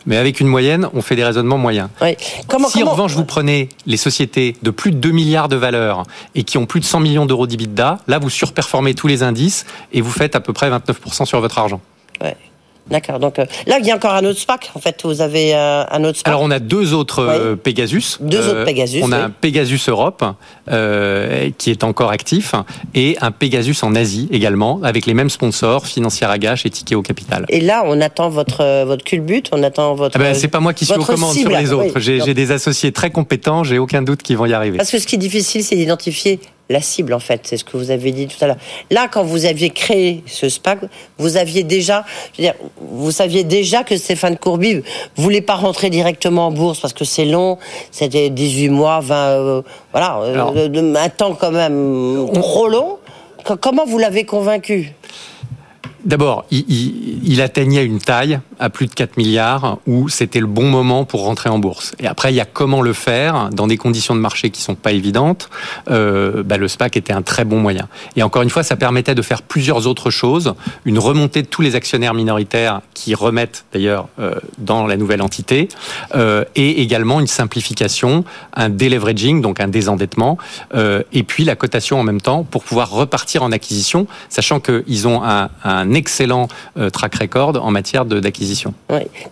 Mais 0.07 0.17
avec 0.17 0.41
une 0.41 0.47
moyenne, 0.47 0.89
on 0.95 1.03
fait 1.03 1.17
des 1.17 1.25
raisonnements 1.25 1.59
moyens. 1.59 1.89
si 2.69 2.83
en 2.83 2.91
revanche 2.93 3.15
vous 3.15 3.25
prenez 3.25 3.69
les 3.87 3.97
sociétés 3.97 4.57
de 4.63 4.71
plus 4.71 4.93
de 4.93 4.97
2 4.97 5.11
milliards 5.11 5.49
de 5.49 5.57
valeur 5.57 6.05
et 6.35 6.45
qui 6.45 6.59
ont 6.59 6.67
plus 6.67 6.81
de 6.81 6.85
100 6.85 7.01
millions 7.01 7.27
d'euros 7.27 7.47
d'EBITDA, 7.47 7.99
là 8.07 8.19
vous 8.19 8.31
surperformez 8.31 8.95
tous 8.95 9.09
les 9.09 9.23
indices 9.23 9.67
et 9.93 10.01
vous 10.01 10.13
faites 10.13 10.37
à 10.37 10.41
peu 10.41 10.53
près 10.53 10.71
29% 10.71 11.25
sur 11.25 11.41
votre 11.41 11.59
argent. 11.59 11.81
D'accord. 12.91 13.19
Donc 13.19 13.39
euh, 13.39 13.45
là, 13.67 13.79
il 13.81 13.87
y 13.87 13.91
a 13.91 13.97
encore 13.97 14.15
un 14.15 14.25
autre 14.25 14.39
SPAC. 14.39 14.71
En 14.75 14.81
fait, 14.81 15.01
vous 15.05 15.21
avez 15.21 15.55
euh, 15.55 15.85
un 15.91 16.05
autre 16.05 16.19
SPAC. 16.19 16.29
Alors 16.29 16.43
on 16.43 16.51
a 16.51 16.59
deux 16.59 16.95
autres 16.95 17.21
euh, 17.21 17.57
Pegasus. 17.57 18.19
Deux 18.21 18.49
autres 18.49 18.65
Pegasus. 18.65 19.01
On 19.03 19.13
a 19.13 19.19
un 19.19 19.31
Pegasus 19.31 19.89
Europe 19.89 20.25
qui 21.59 21.71
est 21.71 21.85
encore 21.85 22.11
actif 22.11 22.55
et 22.95 23.17
un 23.21 23.31
Pegasus 23.31 23.77
en 23.83 23.95
Asie 23.95 24.29
également, 24.31 24.81
avec 24.83 25.07
les 25.07 25.15
mêmes 25.15 25.31
sponsors, 25.31 25.87
Financière 25.87 26.31
Agache 26.31 26.67
et 26.67 26.71
Ticket 26.71 26.95
au 26.95 27.03
Capital. 27.03 27.45
Et 27.49 27.61
là, 27.61 27.83
on 27.87 28.01
attend 28.01 28.29
votre 28.29 28.85
votre 28.85 29.05
culbut, 29.05 29.45
on 29.53 29.63
attend 29.63 29.95
votre. 29.95 30.17
Ah 30.17 30.23
ben, 30.23 30.35
c'est 30.35 30.49
pas 30.49 30.61
moi 30.61 30.73
qui 30.73 30.85
suis 30.85 30.95
aux 30.95 31.05
commandes 31.05 31.35
sur 31.35 31.51
les 31.51 31.73
autres. 31.73 31.99
J'ai 32.01 32.35
des 32.35 32.53
associés 32.53 32.93
très 32.93 33.11
compétents. 33.11 33.65
J'ai 33.65 33.79
aucun 33.79 34.03
doute 34.03 34.23
qu'ils 34.23 34.37
vont 34.37 34.47
y 34.47 34.53
arriver. 34.53 34.79
Parce 34.79 34.91
que 34.91 34.99
ce 34.99 35.07
qui 35.07 35.17
est 35.17 35.19
difficile, 35.19 35.63
c'est 35.65 35.77
d'identifier 35.77 36.41
la 36.69 36.81
cible 36.81 37.15
en 37.15 37.19
fait, 37.19 37.43
c'est 37.45 37.57
ce 37.57 37.65
que 37.65 37.77
vous 37.77 37.91
avez 37.91 38.13
dit 38.13 38.27
tout 38.27 38.43
à 38.43 38.49
l'heure. 38.49 38.57
Là, 38.91 39.09
quand 39.11 39.23
vous 39.23 39.47
aviez 39.47 39.71
créé 39.71 40.25
ce 40.27 40.49
SPAC, 40.49 40.81
vous 41.19 41.37
aviez 41.37 41.63
déjà, 41.63 42.05
je 42.33 42.43
veux 42.43 42.49
dire, 42.49 42.55
vous 42.81 43.11
saviez 43.11 43.45
déjà 43.45 43.85
que 43.85 43.97
Stéphane 43.97 44.37
Courby 44.37 44.83
voulait 45.17 45.41
pas 45.41 45.55
rentrer 45.55 45.91
directement 45.91 46.49
en 46.49 46.53
bourse 46.53 46.81
parce 46.81 46.93
que 46.93 47.05
c'est 47.05 47.25
long, 47.25 47.59
c'était 47.91 48.31
18 48.31 48.69
mois, 48.71 49.01
20, 49.01 49.17
euh, 49.17 49.63
voilà, 49.93 50.19
euh, 50.23 50.95
un 50.97 51.09
temps 51.09 51.35
quand 51.35 51.53
même 51.53 52.29
trop 52.35 52.69
long. 52.69 52.99
Comment 53.61 53.85
vous 53.87 53.99
l'avez 53.99 54.25
convaincu? 54.25 54.93
D'abord, 56.07 56.45
il, 56.53 57.41
atteignait 57.41 57.85
une 57.85 57.99
taille 57.99 58.39
à 58.61 58.71
plus 58.71 58.87
de 58.87 58.95
4 58.95 59.17
milliards 59.17 59.79
où 59.89 60.09
c'était 60.09 60.39
le 60.39 60.47
bon 60.47 60.71
moment 60.71 61.05
pour 61.05 61.25
rentrer 61.25 61.51
en 61.51 61.59
bourse. 61.59 61.97
Et 61.99 62.07
après, 62.07 62.33
il 62.33 62.37
y 62.37 62.41
a 62.41 62.45
comment 62.45 62.81
le 62.81 62.93
faire 62.93 63.51
dans 63.51 63.67
des 63.67 63.77
conditions 63.77 64.15
de 64.15 64.21
marché 64.21 64.51
qui 64.51 64.63
sont 64.63 64.77
pas 64.77 64.93
évidentes. 64.93 65.51
Euh, 65.91 66.45
bah, 66.45 66.59
le 66.59 66.69
SPAC 66.69 66.97
était 66.97 67.13
un 67.13 67.23
très 67.23 67.45
bon 67.45 67.59
moyen. 67.59 67.89
Et 68.15 68.23
encore 68.23 68.43
une 68.43 68.51
fois, 68.51 68.63
ça 68.63 68.77
permettait 68.77 69.17
de 69.17 69.23
faire 69.23 69.43
plusieurs 69.43 69.89
autres 69.89 70.11
choses. 70.11 70.55
Une 70.85 71.01
remontée 71.01 71.43
de 71.43 71.49
tous 71.49 71.61
les 71.61 71.75
actionnaires 71.75 72.15
minoritaires 72.15 72.83
qui 72.95 73.17
remettent 73.17 73.65
d'ailleurs 73.73 74.07
euh, 74.21 74.37
dans 74.59 74.87
la 74.87 74.97
nouvelle 74.97 75.23
entité, 75.23 75.69
euh, 76.15 76.45
et 76.55 76.83
également 76.83 77.19
une 77.19 77.27
simplification, 77.27 78.25
un 78.55 78.69
deleveraging, 78.69 79.43
donc 79.43 79.59
un 79.59 79.69
désendettement, 79.69 80.39
et 81.13 81.23
puis 81.23 81.45
la 81.45 81.57
cotation 81.57 81.99
en 81.99 82.05
même 82.05 82.21
temps 82.21 82.45
pour 82.45 82.63
pouvoir 82.63 82.91
repartir 82.91 83.43
en 83.43 83.51
acquisition, 83.51 84.07
sachant 84.29 84.61
qu'ils 84.61 85.09
ont 85.09 85.25
un, 85.25 85.49
un 85.65 85.96
excellent 85.97 86.49
euh, 86.79 86.91
track 86.91 87.15
record 87.17 87.57
en 87.63 87.71
matière 87.71 88.05
d'acquisition. 88.05 88.75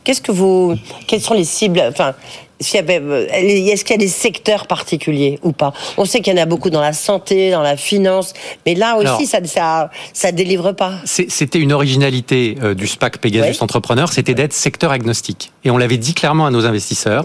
Qu'est-ce 0.02 0.20
que 0.20 0.32
vous, 0.32 0.76
quelles 1.06 1.20
sont 1.20 1.34
les 1.34 1.44
cibles 1.44 1.80
Enfin, 1.88 2.14
est-ce 2.60 3.84
qu'il 3.84 3.94
y 3.94 3.94
a 3.94 3.98
des 3.98 4.08
secteurs 4.08 4.66
particuliers 4.66 5.38
ou 5.42 5.52
pas? 5.52 5.72
On 5.96 6.04
sait 6.04 6.20
qu'il 6.20 6.34
y 6.34 6.38
en 6.38 6.42
a 6.42 6.46
beaucoup 6.46 6.70
dans 6.70 6.80
la 6.80 6.92
santé, 6.92 7.50
dans 7.50 7.62
la 7.62 7.76
finance, 7.76 8.32
mais 8.64 8.74
là 8.74 8.96
aussi, 8.96 9.26
ça, 9.26 9.38
ça, 9.44 9.90
ça 10.12 10.32
délivre 10.32 10.72
pas. 10.72 10.94
C'était 11.04 11.58
une 11.58 11.72
originalité 11.72 12.56
euh, 12.62 12.74
du 12.74 12.86
SPAC 12.86 13.18
Pegasus 13.18 13.62
Entrepreneur, 13.62 14.12
c'était 14.12 14.34
d'être 14.34 14.52
secteur 14.52 14.92
agnostique. 14.92 15.52
Et 15.64 15.70
on 15.70 15.78
l'avait 15.78 15.96
dit 15.96 16.14
clairement 16.14 16.46
à 16.46 16.50
nos 16.50 16.66
investisseurs. 16.66 17.24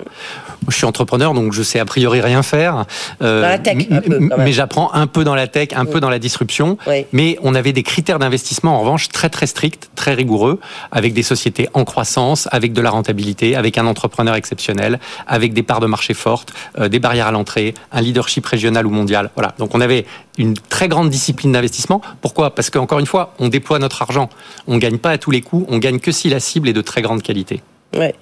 je 0.68 0.76
suis 0.76 0.86
entrepreneur, 0.86 1.34
donc 1.34 1.54
je 1.54 1.62
sais 1.62 1.80
a 1.80 1.86
priori 1.86 2.22
rien 2.22 2.42
faire. 2.42 2.86
Euh, 3.22 3.42
dans 3.42 3.50
la 3.50 3.60
tech, 3.60 3.78
un 3.92 4.02
peu, 4.02 4.20
mais 4.38 4.52
j'apprends 4.52 4.94
un 4.94 5.08
peu 5.08 5.24
dans 5.24 5.36
la 5.36 5.48
tech, 5.48 5.70
un 5.76 5.86
peu 5.86 6.00
dans 6.00 6.10
la 6.10 6.20
disruption. 6.20 6.78
Mais 7.12 7.38
on 7.44 7.56
avait 7.56 7.74
des 7.74 7.84
critères 7.84 8.20
d'investissement 8.20 8.76
en 8.76 8.82
revanche 8.82 9.10
très 9.10 9.30
très 9.30 9.48
stricts, 9.48 9.90
très 9.96 10.14
rigoureux, 10.14 10.60
avec 10.92 11.14
des 11.14 11.24
sociétés 11.24 11.70
en 11.74 11.86
croissance, 11.86 12.48
avec 12.52 12.74
de 12.74 12.82
la 12.82 12.90
rentabilité, 12.90 13.56
avec 13.56 13.78
un 13.78 13.86
entrepreneur 13.86 14.36
exceptionnel, 14.36 15.00
avec 15.28 15.54
des 15.54 15.64
parts 15.64 15.80
de 15.80 15.88
marché 15.88 16.14
fortes, 16.14 16.54
euh, 16.78 16.88
des 16.88 17.00
barrières 17.00 17.28
à 17.28 17.32
l'entrée, 17.32 17.74
un 17.92 18.02
leadership 18.02 18.46
régional 18.46 18.86
ou 18.86 18.90
mondial. 18.90 19.30
Voilà. 19.36 19.54
Donc 19.58 19.76
on 19.76 19.82
avait 19.82 20.06
une 20.38 20.54
très 20.54 20.88
grande 20.88 21.10
discipline 21.10 21.52
d'investissement. 21.52 22.02
Pourquoi? 22.22 22.56
Parce 22.56 22.70
qu'encore 22.70 23.00
une 23.00 23.06
fois, 23.06 23.34
on 23.40 23.50
déploie 23.50 23.80
notre 23.80 24.02
argent. 24.02 24.30
On 24.68 24.76
ne 24.76 24.80
gagne 24.80 24.98
pas 24.98 25.12
à 25.12 25.18
tous 25.18 25.32
les 25.32 25.42
coups, 25.42 25.66
on 25.70 25.78
gagne 25.78 26.00
que 26.00 26.12
si 26.12 26.30
la 26.30 26.40
cible 26.40 26.70
est 26.70 26.74
de 26.74 26.82
très 26.82 27.02
grande 27.02 27.22
qualité. 27.22 27.62
Ouais. 27.98 28.14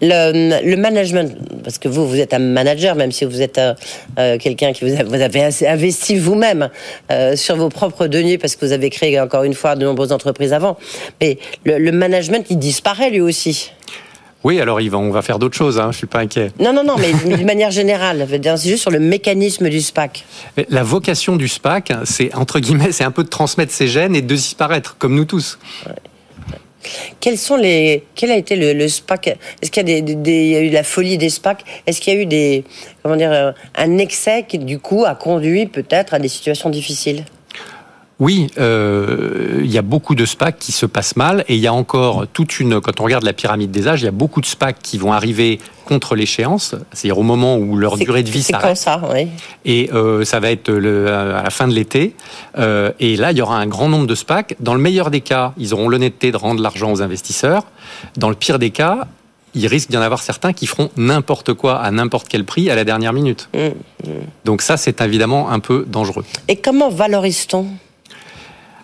Le, 0.00 0.76
management, 0.76 1.36
parce 1.62 1.76
que 1.76 1.88
vous, 1.88 2.08
vous 2.08 2.18
êtes 2.18 2.32
un 2.32 2.38
manager, 2.38 2.94
même 2.94 3.12
si 3.12 3.26
vous 3.26 3.42
êtes 3.42 3.58
euh, 3.58 3.74
euh, 4.18 4.38
quelqu'un 4.38 4.72
qui 4.72 4.86
vous, 4.86 5.14
avez 5.14 5.50
investi 5.66 6.16
vous-même 6.16 6.70
sur 7.34 7.56
vos 7.56 7.68
propres 7.68 8.06
deniers, 8.06 8.38
parce 8.38 8.56
que 8.56 8.64
vous 8.64 8.72
avez 8.72 8.88
créé 8.88 9.20
encore 9.20 9.44
une 9.44 9.52
fois 9.52 9.76
de 9.76 9.84
nombreuses 9.84 10.12
entreprises 10.12 10.54
avant. 10.54 10.78
Mais 11.20 11.38
le 11.66 11.92
management, 11.92 12.46
il 12.48 12.58
disparaît 12.58 13.10
lui 13.10 13.20
aussi. 13.20 13.72
Oui, 14.42 14.58
alors 14.58 14.80
Yvan, 14.80 15.00
on 15.00 15.10
va 15.10 15.20
faire 15.20 15.38
d'autres 15.38 15.56
choses, 15.56 15.78
hein, 15.78 15.92
je 15.92 15.98
suis 15.98 16.06
pas 16.06 16.20
inquiet. 16.20 16.50
Non, 16.58 16.72
non, 16.72 16.82
non, 16.82 16.96
mais 16.98 17.12
d'une 17.36 17.46
manière 17.46 17.70
générale, 17.70 18.26
c'est 18.30 18.68
juste 18.68 18.82
sur 18.82 18.90
le 18.90 18.98
mécanisme 18.98 19.68
du 19.68 19.80
SPAC. 19.80 20.24
La 20.70 20.82
vocation 20.82 21.36
du 21.36 21.46
SPAC, 21.46 21.92
c'est 22.04 22.34
entre 22.34 22.58
guillemets, 22.58 22.92
c'est 22.92 23.04
un 23.04 23.10
peu 23.10 23.22
de 23.22 23.28
transmettre 23.28 23.72
ses 23.72 23.86
gènes 23.86 24.16
et 24.16 24.22
de 24.22 24.34
disparaître, 24.34 24.96
comme 24.98 25.14
nous 25.14 25.26
tous. 25.26 25.58
Quels 27.20 27.36
sont 27.36 27.56
les, 27.56 28.04
quel 28.14 28.30
a 28.30 28.36
été 28.36 28.56
le, 28.56 28.88
SPAC? 28.88 29.38
Est-ce 29.60 29.70
qu'il 29.70 29.86
y 29.86 29.94
a 29.94 30.00
des, 30.00 30.46
y 30.48 30.56
a 30.56 30.60
eu 30.60 30.70
la 30.70 30.82
folie 30.82 31.18
des 31.18 31.28
SPAC? 31.28 31.64
Est-ce 31.86 32.00
qu'il 32.00 32.14
y 32.14 32.16
a 32.16 32.20
eu 32.20 32.26
des, 32.26 32.64
comment 33.02 33.16
dire, 33.16 33.32
euh, 33.32 33.52
un 33.76 33.98
excès 33.98 34.46
qui 34.48 34.58
du 34.58 34.78
coup 34.78 35.04
a 35.04 35.14
conduit 35.14 35.66
peut-être 35.66 36.14
à 36.14 36.18
des 36.18 36.28
situations 36.28 36.70
difficiles? 36.70 37.24
Oui, 38.20 38.48
euh, 38.58 39.60
il 39.64 39.70
y 39.70 39.78
a 39.78 39.82
beaucoup 39.82 40.14
de 40.14 40.26
SPAC 40.26 40.58
qui 40.58 40.72
se 40.72 40.84
passent 40.84 41.16
mal 41.16 41.42
et 41.48 41.54
il 41.54 41.60
y 41.60 41.66
a 41.66 41.72
encore 41.72 42.26
toute 42.28 42.60
une. 42.60 42.78
Quand 42.78 43.00
on 43.00 43.04
regarde 43.04 43.24
la 43.24 43.32
pyramide 43.32 43.70
des 43.70 43.88
âges, 43.88 44.02
il 44.02 44.04
y 44.04 44.08
a 44.08 44.12
beaucoup 44.12 44.42
de 44.42 44.46
SPAC 44.46 44.76
qui 44.82 44.98
vont 44.98 45.14
arriver 45.14 45.58
contre 45.86 46.14
l'échéance, 46.14 46.74
c'est-à-dire 46.92 47.18
au 47.18 47.22
moment 47.22 47.56
où 47.56 47.76
leur 47.76 47.96
durée 47.96 48.22
de 48.22 48.30
vie 48.30 48.42
s'arrête. 48.42 48.76
C'est 48.76 48.84
ça, 48.84 49.00
oui. 49.10 49.28
Et 49.64 49.90
euh, 49.94 50.24
ça 50.26 50.38
va 50.38 50.50
être 50.50 50.70
le, 50.70 51.10
à 51.10 51.42
la 51.42 51.50
fin 51.50 51.66
de 51.66 51.72
l'été. 51.72 52.14
Euh, 52.58 52.92
et 53.00 53.16
là, 53.16 53.32
il 53.32 53.38
y 53.38 53.42
aura 53.42 53.56
un 53.56 53.66
grand 53.66 53.88
nombre 53.88 54.06
de 54.06 54.14
SPAC. 54.14 54.54
Dans 54.60 54.74
le 54.74 54.80
meilleur 54.80 55.10
des 55.10 55.22
cas, 55.22 55.54
ils 55.56 55.72
auront 55.72 55.88
l'honnêteté 55.88 56.30
de 56.30 56.36
rendre 56.36 56.62
l'argent 56.62 56.92
aux 56.92 57.00
investisseurs. 57.00 57.64
Dans 58.18 58.28
le 58.28 58.36
pire 58.36 58.58
des 58.58 58.70
cas, 58.70 59.06
il 59.54 59.66
risque 59.66 59.88
d'y 59.88 59.96
en 59.96 60.02
avoir 60.02 60.22
certains 60.22 60.52
qui 60.52 60.66
feront 60.66 60.90
n'importe 60.98 61.54
quoi 61.54 61.78
à 61.80 61.90
n'importe 61.90 62.28
quel 62.28 62.44
prix 62.44 62.68
à 62.68 62.74
la 62.74 62.84
dernière 62.84 63.14
minute. 63.14 63.48
Mmh, 63.54 63.58
mmh. 63.58 64.10
Donc 64.44 64.60
ça, 64.60 64.76
c'est 64.76 65.00
évidemment 65.00 65.50
un 65.50 65.58
peu 65.58 65.86
dangereux. 65.88 66.24
Et 66.48 66.56
comment 66.56 66.90
valorise-t-on? 66.90 67.66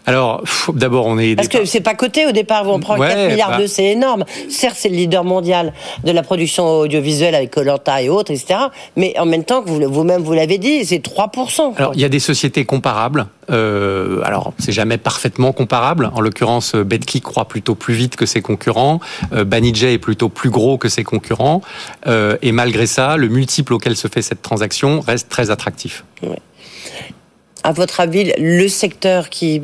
Alors, 0.06 0.44
d'abord, 0.74 1.06
on 1.06 1.18
est. 1.18 1.34
Parce 1.34 1.48
que 1.48 1.64
c'est 1.64 1.80
pas 1.80 1.94
coté 1.94 2.26
au 2.26 2.32
départ. 2.32 2.66
On 2.68 2.78
prend 2.78 2.96
4 2.96 3.28
milliards 3.28 3.50
bah... 3.50 3.62
de, 3.62 3.66
c'est 3.66 3.86
énorme. 3.86 4.24
Certes, 4.48 4.76
c'est 4.78 4.88
le 4.88 4.94
leader 4.94 5.24
mondial 5.24 5.72
de 6.04 6.12
la 6.12 6.22
production 6.22 6.64
audiovisuelle 6.64 7.34
avec 7.34 7.50
Colanta 7.50 8.00
et 8.00 8.08
autres, 8.08 8.30
etc. 8.30 8.60
Mais 8.94 9.18
en 9.18 9.26
même 9.26 9.44
temps, 9.44 9.62
vous-même 9.66 10.22
vous 10.22 10.32
l'avez 10.32 10.58
dit, 10.58 10.84
c'est 10.84 11.04
3%. 11.04 11.74
Alors, 11.76 11.92
il 11.94 12.00
y 12.00 12.04
a 12.04 12.08
des 12.08 12.20
sociétés 12.20 12.64
comparables. 12.64 13.26
Euh, 13.50 14.20
alors, 14.24 14.52
c'est 14.58 14.72
jamais 14.72 14.98
parfaitement 14.98 15.52
comparable. 15.52 16.10
En 16.14 16.20
l'occurrence, 16.20 16.74
Betclic 16.74 17.24
croit 17.24 17.46
plutôt 17.46 17.74
plus 17.74 17.94
vite 17.94 18.16
que 18.16 18.26
ses 18.26 18.42
concurrents. 18.42 19.00
Euh, 19.32 19.44
Banijay 19.44 19.94
est 19.94 19.98
plutôt 19.98 20.28
plus 20.28 20.50
gros 20.50 20.78
que 20.78 20.88
ses 20.88 21.04
concurrents. 21.04 21.62
Euh, 22.06 22.36
et 22.42 22.52
malgré 22.52 22.86
ça, 22.86 23.16
le 23.16 23.28
multiple 23.28 23.74
auquel 23.74 23.96
se 23.96 24.08
fait 24.08 24.22
cette 24.22 24.42
transaction 24.42 25.00
reste 25.00 25.28
très 25.28 25.50
attractif. 25.50 26.04
Ouais 26.22 26.38
à 27.66 27.72
votre 27.72 27.98
avis, 27.98 28.32
le 28.38 28.68
secteur 28.68 29.28
qui, 29.28 29.60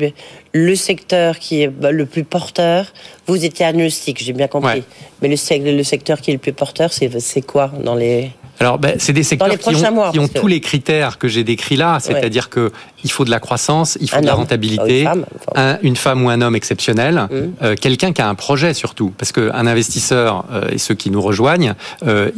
le 0.51 0.75
secteur 0.75 1.39
qui 1.39 1.61
est 1.61 1.69
bah, 1.69 1.91
le 1.91 2.05
plus 2.05 2.25
porteur, 2.25 2.91
vous 3.27 3.45
étiez 3.45 3.65
agnostique, 3.65 4.21
j'ai 4.21 4.33
bien 4.33 4.49
compris. 4.49 4.83
Mais 5.21 5.29
le, 5.29 5.77
le 5.77 5.83
secteur 5.83 6.19
qui 6.19 6.31
est 6.31 6.33
le 6.33 6.39
plus 6.39 6.51
porteur, 6.51 6.91
c'est 6.91 7.41
quoi 7.41 7.71
dans 7.81 7.95
les 7.95 8.29
alors, 8.59 8.79
ben, 8.79 8.95
c'est 8.97 9.13
des 9.13 9.23
secteurs 9.23 9.57
qui 9.57 10.19
ont, 10.19 10.27
tous 10.27 10.47
les 10.47 10.59
critères 10.59 11.17
que 11.17 11.27
j'ai 11.27 11.43
décrits 11.43 11.75
là, 11.75 11.97
c'est-à-dire 11.99 12.49
que 12.49 12.71
il 13.03 13.11
faut 13.11 13.25
de 13.25 13.29
la 13.29 13.39
croissance, 13.39 13.97
il 13.99 14.09
faut 14.09 14.21
de 14.21 14.25
la 14.25 14.33
rentabilité, 14.33 15.05
une, 15.81 15.95
femme, 15.95 16.25
ou 16.25 16.29
un 16.29 16.41
homme 16.41 16.55
exceptionnel, 16.55 17.15
mmh. 17.15 17.35
euh, 17.61 17.75
quelqu'un 17.75 18.13
qui 18.13 18.21
a 18.21 18.29
un 18.29 18.35
projet 18.35 18.73
surtout, 18.73 19.13
parce 19.17 19.33
qu'un 19.33 19.67
investisseur 19.67 20.45
euh, 20.51 20.69
et 20.71 20.77
ceux 20.77 20.93
qui 20.93 21.09
nous 21.09 21.21
rejoignent, 21.21 21.73
euh, 22.07 22.31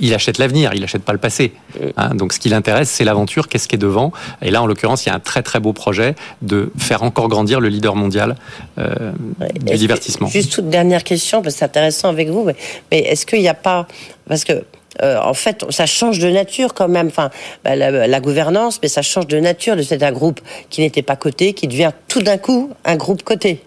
il, 0.00 0.14
achète 0.14 0.38
l'avenir, 0.38 0.72
il 0.74 0.82
achète 0.82 1.02
pas 1.02 1.12
le 1.12 1.18
passé. 1.18 1.52
Mmh. 1.52 1.84
Hein. 1.96 2.14
donc, 2.14 2.32
ce 2.32 2.40
qui 2.40 2.48
l'intéresse, 2.48 2.90
c'est 2.90 3.04
l'aventure, 3.04 3.48
qu'est-ce 3.48 3.68
qui 3.68 3.76
est 3.76 3.78
devant. 3.78 4.12
Et 4.42 4.50
là, 4.50 4.62
en 4.62 4.66
l'occurrence, 4.66 5.06
il 5.06 5.10
y 5.10 5.12
a 5.12 5.14
un 5.14 5.20
très 5.20 5.42
très 5.42 5.60
beau 5.60 5.72
projet 5.72 6.16
de 6.42 6.72
faire 6.78 7.04
encore 7.04 7.28
grandir 7.28 7.60
le 7.60 7.68
leader 7.68 7.94
mondial 7.94 8.34
du 8.76 9.74
divertissement. 9.76 10.26
juste 10.26 10.52
toute 10.52 10.68
dernière 10.68 11.04
question, 11.04 11.42
parce 11.42 11.54
que 11.54 11.58
c'est 11.60 11.64
intéressant 11.64 12.08
avec 12.08 12.28
vous, 12.28 12.44
mais, 12.44 12.56
mais 12.90 12.98
est-ce 13.00 13.24
qu'il 13.24 13.40
n'y 13.40 13.48
a 13.48 13.54
pas, 13.54 13.86
parce 14.26 14.44
que 14.44 14.64
euh, 15.02 15.18
en 15.20 15.34
fait, 15.34 15.64
ça 15.70 15.86
change 15.86 16.18
de 16.18 16.28
nature 16.28 16.74
quand 16.74 16.88
même. 16.88 17.08
Enfin, 17.08 17.30
bah, 17.64 17.76
la, 17.76 18.20
gouvernance, 18.20 18.80
mais 18.82 18.88
ça 18.88 19.02
change 19.02 19.26
de 19.26 19.38
nature 19.38 19.76
de 19.76 19.82
cet 19.82 20.02
un 20.02 20.12
groupe 20.12 20.40
qui 20.70 20.80
n'était 20.80 21.02
pas 21.02 21.16
coté, 21.16 21.52
qui 21.52 21.68
devient 21.68 21.92
tout 22.08 22.22
d'un 22.22 22.38
coup 22.38 22.70
un 22.84 22.96
groupe 22.96 23.22
coté. 23.22 23.62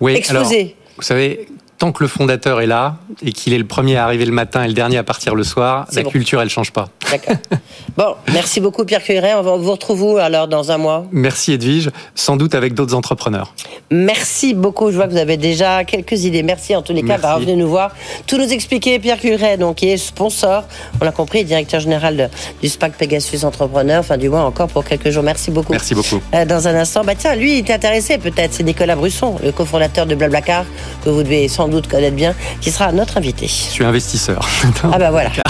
Oui, 0.00 0.14
exposé. 0.14 0.74
vous 0.96 1.02
savez, 1.02 1.46
tant 1.82 1.90
que 1.90 2.04
le 2.04 2.08
fondateur 2.08 2.60
est 2.60 2.68
là 2.68 2.98
et 3.24 3.32
qu'il 3.32 3.52
est 3.52 3.58
le 3.58 3.66
premier 3.66 3.96
à 3.96 4.04
arriver 4.04 4.24
le 4.24 4.30
matin 4.30 4.62
et 4.62 4.68
le 4.68 4.72
dernier 4.72 4.98
à 4.98 5.02
partir 5.02 5.34
le 5.34 5.42
soir, 5.42 5.88
la 5.92 6.04
culture, 6.04 6.40
elle 6.40 6.48
change 6.48 6.70
pas. 6.70 6.90
D'accord. 7.10 7.34
Bon, 7.94 8.14
merci 8.32 8.60
beaucoup 8.60 8.86
Pierre 8.86 9.02
Cuiret. 9.02 9.34
On 9.34 9.58
vous 9.58 9.70
retrouve 9.70 10.02
où 10.02 10.16
alors 10.16 10.48
dans 10.48 10.70
un 10.70 10.78
mois? 10.78 11.04
Merci 11.12 11.52
Edwige, 11.52 11.90
sans 12.14 12.38
doute 12.38 12.54
avec 12.54 12.72
d'autres 12.72 12.94
entrepreneurs. 12.94 13.52
Merci 13.90 14.54
beaucoup. 14.54 14.90
Je 14.90 14.96
vois 14.96 15.06
que 15.08 15.12
vous 15.12 15.18
avez 15.18 15.36
déjà 15.36 15.84
quelques 15.84 16.24
idées. 16.24 16.42
Merci 16.42 16.74
en 16.74 16.80
tous 16.80 16.94
les 16.94 17.02
cas 17.02 17.18
d'avoir 17.18 17.40
venu 17.40 17.54
nous 17.54 17.68
voir. 17.68 17.94
Tout 18.26 18.38
nous 18.38 18.50
expliquer. 18.50 18.98
Pierre 18.98 19.18
Curet, 19.18 19.58
donc, 19.58 19.76
qui 19.76 19.90
est 19.90 19.98
sponsor, 19.98 20.64
on 21.02 21.04
l'a 21.04 21.12
compris, 21.12 21.44
directeur 21.44 21.80
général 21.80 22.30
du 22.62 22.68
SPAC 22.70 22.94
Pegasus 22.94 23.44
Entrepreneur. 23.44 24.00
Enfin, 24.00 24.16
du 24.16 24.30
moins 24.30 24.44
encore 24.44 24.68
pour 24.68 24.84
quelques 24.84 25.10
jours. 25.10 25.22
Merci 25.22 25.50
beaucoup. 25.50 25.72
Merci 25.72 25.94
beaucoup. 25.94 26.22
Euh, 26.32 26.46
dans 26.46 26.66
un 26.66 26.74
instant, 26.76 27.04
bah 27.04 27.14
tiens, 27.14 27.34
lui, 27.34 27.58
il 27.58 27.68
est 27.68 27.70
intéressé 27.70 28.16
peut-être. 28.16 28.54
C'est 28.54 28.62
Nicolas 28.62 28.96
Brusson, 28.96 29.36
le 29.44 29.52
cofondateur 29.52 30.06
de 30.06 30.14
Blablacar, 30.14 30.64
que 31.04 31.10
vous 31.10 31.22
devez 31.22 31.48
sans 31.48 31.68
doute 31.72 31.88
connaître 31.88 32.14
bien, 32.16 32.34
qui 32.60 32.70
sera 32.70 32.92
notre 32.92 33.18
invité. 33.18 33.46
Je 33.48 33.52
suis 33.52 33.84
investisseur. 33.84 34.48
ah 34.84 34.98
bah 34.98 35.10
voilà. 35.10 35.30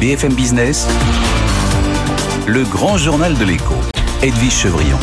BFM 0.00 0.34
Business, 0.34 0.88
le 2.46 2.64
grand 2.64 2.96
journal 2.96 3.38
de 3.38 3.44
l'écho, 3.44 3.76
Edwige 4.20 4.52
Chevrillon. 4.52 4.98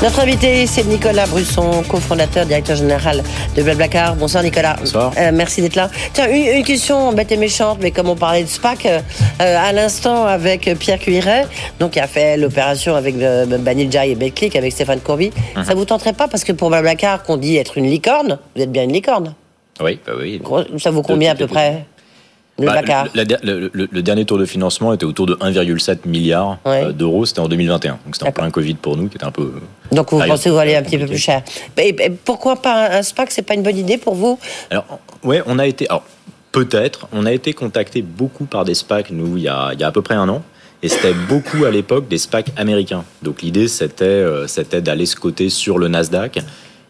Notre 0.00 0.20
invité, 0.20 0.64
c'est 0.68 0.84
Nicolas 0.84 1.26
Brusson, 1.26 1.82
cofondateur, 1.88 2.46
directeur 2.46 2.76
général 2.76 3.20
de 3.56 3.62
Blablacar. 3.64 4.14
Bonsoir 4.14 4.44
Nicolas. 4.44 4.76
Bonsoir. 4.78 5.12
Euh, 5.18 5.32
merci 5.34 5.60
d'être 5.60 5.74
là. 5.74 5.90
Tiens, 6.12 6.28
une, 6.30 6.62
question 6.62 7.12
bête 7.12 7.32
et 7.32 7.36
méchante, 7.36 7.78
mais 7.82 7.90
comme 7.90 8.08
on 8.08 8.14
parlait 8.14 8.44
de 8.44 8.48
SPAC, 8.48 8.86
euh, 8.86 9.00
à 9.38 9.72
l'instant 9.72 10.24
avec 10.24 10.70
Pierre 10.78 11.00
Cuiret, 11.00 11.46
donc 11.80 11.92
qui 11.92 12.00
a 12.00 12.06
fait 12.06 12.36
l'opération 12.36 12.94
avec 12.94 13.16
euh, 13.16 13.44
Banijay 13.58 14.12
et 14.12 14.14
Betclic, 14.14 14.54
avec 14.54 14.72
Stéphane 14.72 15.00
Courby, 15.00 15.32
mhm. 15.56 15.64
ça 15.64 15.74
vous 15.74 15.84
tenterait 15.84 16.12
pas? 16.12 16.28
Parce 16.28 16.44
que 16.44 16.52
pour 16.52 16.70
Blablacar, 16.70 17.24
qu'on 17.24 17.36
dit 17.36 17.56
être 17.56 17.76
une 17.76 17.90
licorne, 17.90 18.38
vous 18.54 18.62
êtes 18.62 18.70
bien 18.70 18.84
une 18.84 18.92
licorne. 18.92 19.34
Oui, 19.80 19.98
bah 20.06 20.12
oui. 20.16 20.40
Ça 20.78 20.92
vaut 20.92 21.02
combien 21.02 21.32
à 21.32 21.34
peu 21.34 21.48
près? 21.48 21.84
Bah, 22.58 22.82
le, 23.14 24.02
dernier 24.02 24.24
tour 24.24 24.38
de 24.38 24.44
financement 24.44 24.92
était 24.92 25.04
autour 25.04 25.26
de 25.26 25.34
1,7 25.34 26.06
milliard 26.06 26.58
euh, 26.66 26.92
d'euros. 26.92 27.24
C'était 27.24 27.40
en 27.40 27.48
2021. 27.48 27.92
Donc 27.92 28.00
c'était 28.12 28.28
en 28.28 28.32
plein 28.32 28.50
Covid 28.50 28.74
pour 28.74 28.96
nous, 28.96 29.08
qui 29.08 29.16
était 29.16 29.24
un 29.24 29.30
peu. 29.30 29.52
Donc 29.92 30.10
vous 30.10 30.18
pensez 30.18 30.48
que 30.48 30.54
vous 30.54 30.58
allez 30.58 30.76
un 30.76 30.82
petit 30.82 30.98
peu 30.98 31.06
plus 31.06 31.18
cher. 31.18 31.42
Et, 31.76 31.94
pourquoi 32.24 32.56
pas 32.56 32.98
un 32.98 33.02
SPAC 33.02 33.30
C'est 33.30 33.42
pas 33.42 33.54
une 33.54 33.62
bonne 33.62 33.76
idée 33.76 33.98
pour 33.98 34.14
vous? 34.14 34.38
Alors, 34.70 34.98
ouais, 35.22 35.42
on 35.46 35.58
a 35.58 35.66
été. 35.66 35.88
Alors, 35.88 36.04
peut-être. 36.52 37.08
On 37.12 37.26
a 37.26 37.32
été 37.32 37.52
contacté 37.52 38.02
beaucoup 38.02 38.44
par 38.44 38.64
des 38.64 38.74
SPAC, 38.74 39.10
nous, 39.10 39.36
il 39.36 39.44
y 39.44 39.48
a, 39.48 39.70
il 39.72 39.80
y 39.80 39.84
a 39.84 39.88
à 39.88 39.92
peu 39.92 40.02
près 40.02 40.14
un 40.14 40.28
an. 40.28 40.42
Et 40.82 40.88
c'était 40.88 41.14
beaucoup 41.28 41.64
à 41.64 41.70
l'époque 41.70 42.08
des 42.08 42.18
SPAC 42.18 42.52
américains. 42.56 43.04
Donc 43.22 43.42
l'idée, 43.42 43.66
c'était, 43.66 44.04
euh, 44.04 44.46
c'était 44.46 44.80
d'aller 44.80 45.06
se 45.06 45.16
coter 45.16 45.50
sur 45.50 45.78
le 45.78 45.88
Nasdaq 45.88 46.38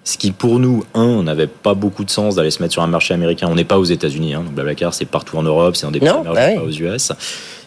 ce 0.08 0.16
qui, 0.16 0.30
pour 0.30 0.58
nous, 0.58 0.84
un, 0.94 1.22
n'avait 1.22 1.46
pas 1.46 1.74
beaucoup 1.74 2.02
de 2.02 2.10
sens 2.10 2.36
d'aller 2.36 2.50
se 2.50 2.62
mettre 2.62 2.72
sur 2.72 2.82
un 2.82 2.86
marché 2.86 3.12
américain. 3.12 3.46
On 3.50 3.54
n'est 3.54 3.64
pas 3.64 3.78
aux 3.78 3.84
États-Unis. 3.84 4.32
Hein, 4.32 4.42
donc 4.42 4.54
Blablacar, 4.54 4.94
c'est 4.94 5.04
partout 5.04 5.36
en 5.36 5.42
Europe, 5.42 5.76
c'est 5.76 5.84
un 5.84 5.90
des 5.90 6.00
pays 6.00 6.08
bah 6.08 6.32
pas 6.32 6.62
aux 6.62 6.70
US. 6.70 7.12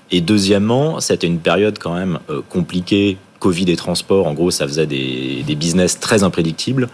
Et 0.10 0.22
deuxièmement, 0.22 1.00
c'était 1.02 1.28
une 1.28 1.38
période 1.38 1.78
quand 1.78 1.94
même 1.94 2.18
euh, 2.32 2.42
compliquée. 2.50 3.18
Covid 3.38 3.70
et 3.72 3.76
transport, 3.76 4.26
en 4.26 4.34
gros, 4.34 4.50
ça 4.50 4.68
faisait 4.68 4.88
des, 4.88 5.44
business 5.56 6.00
très 6.00 6.24
imprédictibles. 6.24 6.90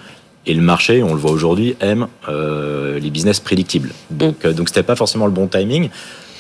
Et 0.46 0.54
le 0.54 0.62
marché, 0.62 1.02
on 1.02 1.14
le 1.14 1.20
voit 1.20 1.32
aujourd'hui, 1.32 1.78
aime 1.80 2.08
euh, 2.28 3.00
les 3.00 3.10
business 3.10 3.40
prédictibles. 3.40 3.94
Donc, 4.12 4.44
mm. 4.44 4.48
euh, 4.48 4.54
donc 4.54 4.68
c'était 4.68 4.84
pas 4.84 4.98
forcément 4.98 5.28
le 5.28 5.32
bon 5.32 5.48
timing. 5.48 5.90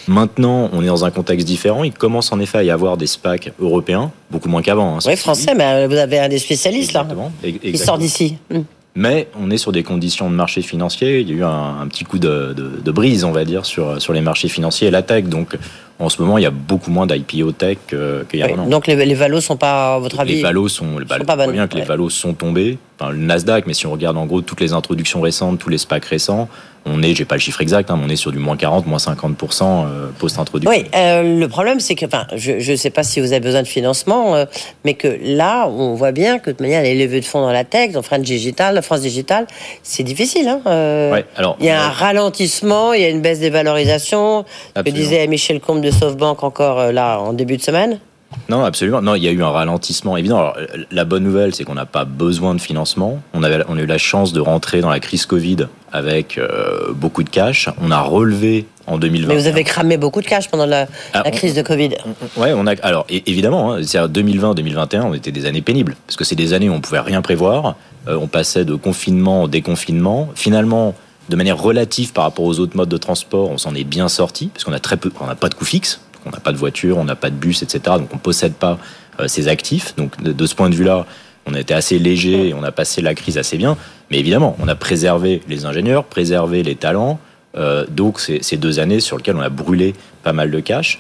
Maintenant, 0.09 0.69
on 0.73 0.83
est 0.83 0.87
dans 0.87 1.05
un 1.05 1.11
contexte 1.11 1.47
différent. 1.47 1.85
Il 1.85 1.93
commence 1.93 2.33
en 2.33 2.41
effet 2.41 2.57
à 2.57 2.63
y 2.63 2.71
avoir 2.71 2.97
des 2.97 3.07
SPAC 3.07 3.53
européens, 3.59 4.11
beaucoup 4.31 4.49
moins 4.49 4.61
qu'avant. 4.61 4.97
Hein, 4.97 4.99
oui, 5.05 5.15
français, 5.15 5.53
mais 5.55 5.87
vous 5.87 5.95
avez 5.95 6.19
un 6.19 6.27
des 6.27 6.39
spécialistes 6.39 6.91
là. 6.91 7.07
Il 7.63 7.77
sort 7.77 7.97
d'ici. 7.97 8.37
Mais 8.97 9.27
on 9.39 9.51
est 9.51 9.59
sur 9.59 9.71
des 9.71 9.83
conditions 9.83 10.27
de 10.27 10.33
marché 10.33 10.63
financier. 10.63 11.19
Il 11.19 11.29
y 11.29 11.33
a 11.33 11.35
eu 11.35 11.43
un, 11.43 11.85
petit 11.87 12.03
coup 12.03 12.17
de, 12.17 12.91
brise, 12.91 13.25
on 13.25 13.31
va 13.31 13.45
dire, 13.45 13.63
sur, 13.63 14.01
sur 14.01 14.11
les 14.11 14.21
marchés 14.21 14.47
financiers 14.47 14.87
et 14.87 14.91
la 14.91 15.03
tech. 15.03 15.25
Donc, 15.25 15.55
en 15.99 16.09
ce 16.09 16.19
moment, 16.19 16.39
il 16.39 16.41
y 16.41 16.47
a 16.47 16.51
beaucoup 16.51 16.89
moins 16.89 17.05
d'IPO 17.05 17.51
tech 17.51 17.77
qu'il 17.87 18.39
y 18.39 18.41
a 18.41 18.47
un 18.47 18.57
an. 18.57 18.67
Donc, 18.67 18.87
les, 18.87 18.95
les 18.95 19.13
valos 19.13 19.41
sont 19.41 19.55
pas, 19.55 19.93
à 19.93 19.99
votre 19.99 20.19
avis 20.19 20.37
Les 20.37 20.41
valos 20.41 20.69
sont, 20.69 20.97
sont 20.97 21.25
pas 21.25 21.35
bonnes. 21.35 21.51
bien 21.51 21.67
que 21.67 21.75
les 21.75 21.83
valos 21.83 22.09
sont 22.09 22.33
tombés. 22.33 22.79
Enfin, 22.99 23.11
le 23.11 23.19
Nasdaq, 23.19 23.67
mais 23.67 23.75
si 23.75 23.85
on 23.85 23.91
regarde 23.91 24.17
en 24.17 24.25
gros 24.25 24.41
toutes 24.41 24.61
les 24.61 24.73
introductions 24.73 25.21
récentes, 25.21 25.59
tous 25.59 25.69
les 25.69 25.77
SPAC 25.77 26.03
récents, 26.05 26.49
on 26.89 27.01
est, 27.01 27.13
j'ai 27.13 27.25
pas 27.25 27.35
le 27.35 27.41
chiffre 27.41 27.61
exact, 27.61 27.89
hein, 27.89 27.97
mais 27.97 28.05
on 28.05 28.09
est 28.09 28.15
sur 28.15 28.31
du 28.31 28.39
moins 28.39 28.57
40, 28.57 28.87
moins 28.87 28.97
50% 28.97 29.63
euh, 29.63 30.09
post-introduction. 30.17 30.69
Oui, 30.69 30.85
euh, 30.95 31.39
le 31.39 31.47
problème, 31.47 31.79
c'est 31.79 31.95
que, 31.95 32.05
enfin, 32.05 32.27
je 32.35 32.71
ne 32.71 32.75
sais 32.75 32.89
pas 32.89 33.03
si 33.03 33.19
vous 33.19 33.31
avez 33.31 33.39
besoin 33.39 33.61
de 33.61 33.67
financement, 33.67 34.35
euh, 34.35 34.45
mais 34.85 34.93
que 34.93 35.19
là, 35.21 35.67
on 35.67 35.95
voit 35.95 36.11
bien 36.11 36.39
que 36.39 36.51
de 36.51 36.61
manière, 36.61 36.83
les 36.83 36.95
levées 36.95 37.19
de 37.19 37.25
fonds 37.25 37.41
dans 37.41 37.51
la 37.51 37.63
tech, 37.63 37.91
dans 37.91 38.01
France 38.01 38.21
Digital, 38.21 38.81
France 38.81 39.01
Digital, 39.01 39.47
c'est 39.83 40.03
difficile. 40.03 40.47
Hein, 40.47 40.61
alors, 41.35 41.57
il 41.59 41.65
y 41.65 41.69
a 41.69 41.85
un 41.85 41.89
ralentissement, 41.89 42.93
il 42.93 43.01
y 43.01 43.05
a 43.05 43.09
une 43.09 43.21
baisse 43.21 43.39
des 43.39 43.49
valorisations. 43.49 44.45
Que 44.75 44.89
disait 44.89 45.25
Michel 45.27 45.59
Comte 45.59 45.81
de 45.81 45.91
SoftBank 45.91 46.43
encore 46.43 46.91
là 46.91 47.19
en 47.19 47.33
début 47.33 47.57
de 47.57 47.61
semaine. 47.61 47.99
Non, 48.49 48.63
absolument. 48.63 49.01
Non, 49.01 49.15
il 49.15 49.23
y 49.23 49.27
a 49.27 49.31
eu 49.31 49.43
un 49.43 49.49
ralentissement 49.49 50.17
évident. 50.17 50.37
Alors, 50.37 50.57
la 50.91 51.05
bonne 51.05 51.23
nouvelle, 51.23 51.53
c'est 51.53 51.63
qu'on 51.63 51.75
n'a 51.75 51.85
pas 51.85 52.05
besoin 52.05 52.55
de 52.55 52.61
financement. 52.61 53.21
On, 53.33 53.43
avait, 53.43 53.63
on 53.67 53.77
a 53.77 53.81
eu 53.81 53.85
la 53.85 53.97
chance 53.97 54.33
de 54.33 54.39
rentrer 54.39 54.81
dans 54.81 54.89
la 54.89 54.99
crise 54.99 55.25
Covid 55.25 55.67
avec 55.91 56.37
euh, 56.37 56.93
beaucoup 56.93 57.23
de 57.23 57.29
cash. 57.29 57.69
On 57.81 57.91
a 57.91 57.99
relevé 57.99 58.65
en 58.87 58.97
2020. 58.97 59.27
Mais 59.27 59.39
vous 59.39 59.47
avez 59.47 59.63
cramé 59.63 59.97
beaucoup 59.97 60.21
de 60.21 60.27
cash 60.27 60.49
pendant 60.49 60.65
la, 60.65 60.87
ah, 61.13 61.29
crise 61.31 61.53
de 61.53 61.61
Covid. 61.61 61.89
Ouais, 62.37 62.53
on 62.55 62.67
a. 62.67 62.75
Alors, 62.81 63.05
évidemment, 63.09 63.73
hein, 63.73 63.81
2020-2021, 63.81 65.01
on 65.01 65.13
était 65.13 65.31
des 65.31 65.45
années 65.45 65.61
pénibles 65.61 65.95
parce 66.05 66.15
que 66.15 66.23
c'est 66.23 66.35
des 66.35 66.53
années 66.53 66.69
où 66.69 66.73
on 66.73 66.81
pouvait 66.81 66.99
rien 66.99 67.21
prévoir. 67.21 67.75
Euh, 68.07 68.17
on 68.19 68.27
passait 68.27 68.65
de 68.65 68.75
confinement 68.75 69.43
en 69.43 69.47
déconfinement. 69.47 70.29
Finalement, 70.35 70.95
de 71.29 71.35
manière 71.35 71.61
relative 71.61 72.13
par 72.13 72.23
rapport 72.23 72.45
aux 72.45 72.59
autres 72.59 72.77
modes 72.77 72.89
de 72.89 72.97
transport, 72.97 73.51
on 73.51 73.57
s'en 73.57 73.75
est 73.75 73.83
bien 73.83 74.07
sorti 74.07 74.47
parce 74.47 74.63
qu'on 74.63 74.73
a 74.73 74.79
très 74.79 74.97
peu, 74.97 75.11
on 75.19 75.27
n'a 75.27 75.35
pas 75.35 75.49
de 75.49 75.55
coût 75.55 75.65
fixe 75.65 75.99
on 76.27 76.31
n'a 76.31 76.39
pas 76.39 76.51
de 76.51 76.57
voiture, 76.57 76.97
on 76.97 77.03
n'a 77.03 77.15
pas 77.15 77.29
de 77.29 77.35
bus, 77.35 77.63
etc. 77.63 77.79
Donc 77.97 78.09
on 78.11 78.15
ne 78.15 78.21
possède 78.21 78.53
pas 78.53 78.77
euh, 79.19 79.27
ces 79.27 79.47
actifs. 79.47 79.95
Donc 79.95 80.21
de, 80.21 80.45
ce 80.45 80.55
point 80.55 80.69
de 80.69 80.75
vue-là, 80.75 81.05
on 81.45 81.53
a 81.53 81.59
été 81.59 81.73
assez 81.73 81.97
léger 81.97 82.49
et 82.49 82.53
on 82.53 82.63
a 82.63 82.71
passé 82.71 83.01
la 83.01 83.15
crise 83.15 83.37
assez 83.37 83.57
bien. 83.57 83.77
Mais 84.11 84.19
évidemment, 84.19 84.55
on 84.59 84.67
a 84.67 84.75
préservé 84.75 85.41
les 85.47 85.65
ingénieurs, 85.65 86.03
préservé 86.03 86.63
les 86.63 86.75
talents. 86.75 87.19
Euh, 87.55 87.85
donc 87.89 88.19
ces 88.19 88.57
deux 88.57 88.79
années 88.79 88.99
sur 88.99 89.17
lesquelles 89.17 89.37
on 89.37 89.41
a 89.41 89.49
brûlé 89.49 89.95
pas 90.23 90.33
mal 90.33 90.51
de 90.51 90.59
cash. 90.59 90.99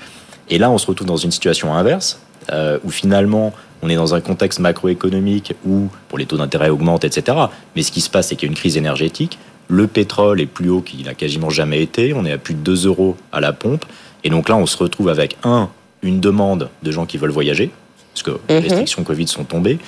Et 0.49 0.57
là, 0.57 0.71
on 0.71 0.77
se 0.77 0.87
retrouve 0.87 1.07
dans 1.07 1.17
une 1.17 1.31
situation 1.31 1.73
inverse, 1.73 2.21
euh, 2.51 2.79
où 2.83 2.89
finalement, 2.89 3.53
on 3.81 3.89
est 3.89 3.95
dans 3.95 4.15
un 4.15 4.21
contexte 4.21 4.59
macroéconomique 4.59 5.53
où 5.65 5.89
pour 6.07 6.17
les 6.17 6.25
taux 6.25 6.37
d'intérêt 6.37 6.69
augmentent, 6.69 7.03
etc. 7.03 7.37
Mais 7.75 7.83
ce 7.83 7.91
qui 7.91 8.01
se 8.01 8.09
passe, 8.09 8.29
c'est 8.29 8.35
qu'il 8.35 8.47
y 8.47 8.49
a 8.49 8.51
une 8.51 8.57
crise 8.57 8.77
énergétique. 8.77 9.37
Le 9.67 9.87
pétrole 9.87 10.39
est 10.39 10.45
plus 10.45 10.69
haut 10.69 10.81
qu'il 10.81 11.05
n'a 11.05 11.13
quasiment 11.13 11.49
jamais 11.49 11.81
été. 11.81 12.13
On 12.13 12.25
est 12.25 12.31
à 12.31 12.37
plus 12.37 12.53
de 12.53 12.59
2 12.59 12.87
euros 12.87 13.17
à 13.31 13.41
la 13.41 13.51
pompe. 13.53 13.85
Et 14.23 14.29
donc 14.29 14.49
là, 14.49 14.57
on 14.57 14.65
se 14.65 14.77
retrouve 14.77 15.09
avec, 15.09 15.37
un, 15.43 15.69
une 16.01 16.19
demande 16.19 16.69
de 16.83 16.91
gens 16.91 17.05
qui 17.05 17.17
veulent 17.17 17.31
voyager, 17.31 17.71
parce 18.13 18.23
que 18.23 18.39
les 18.49 18.55
mhm. 18.55 18.63
restrictions 18.63 19.03
Covid 19.03 19.27
sont 19.27 19.43
tombées. 19.43 19.79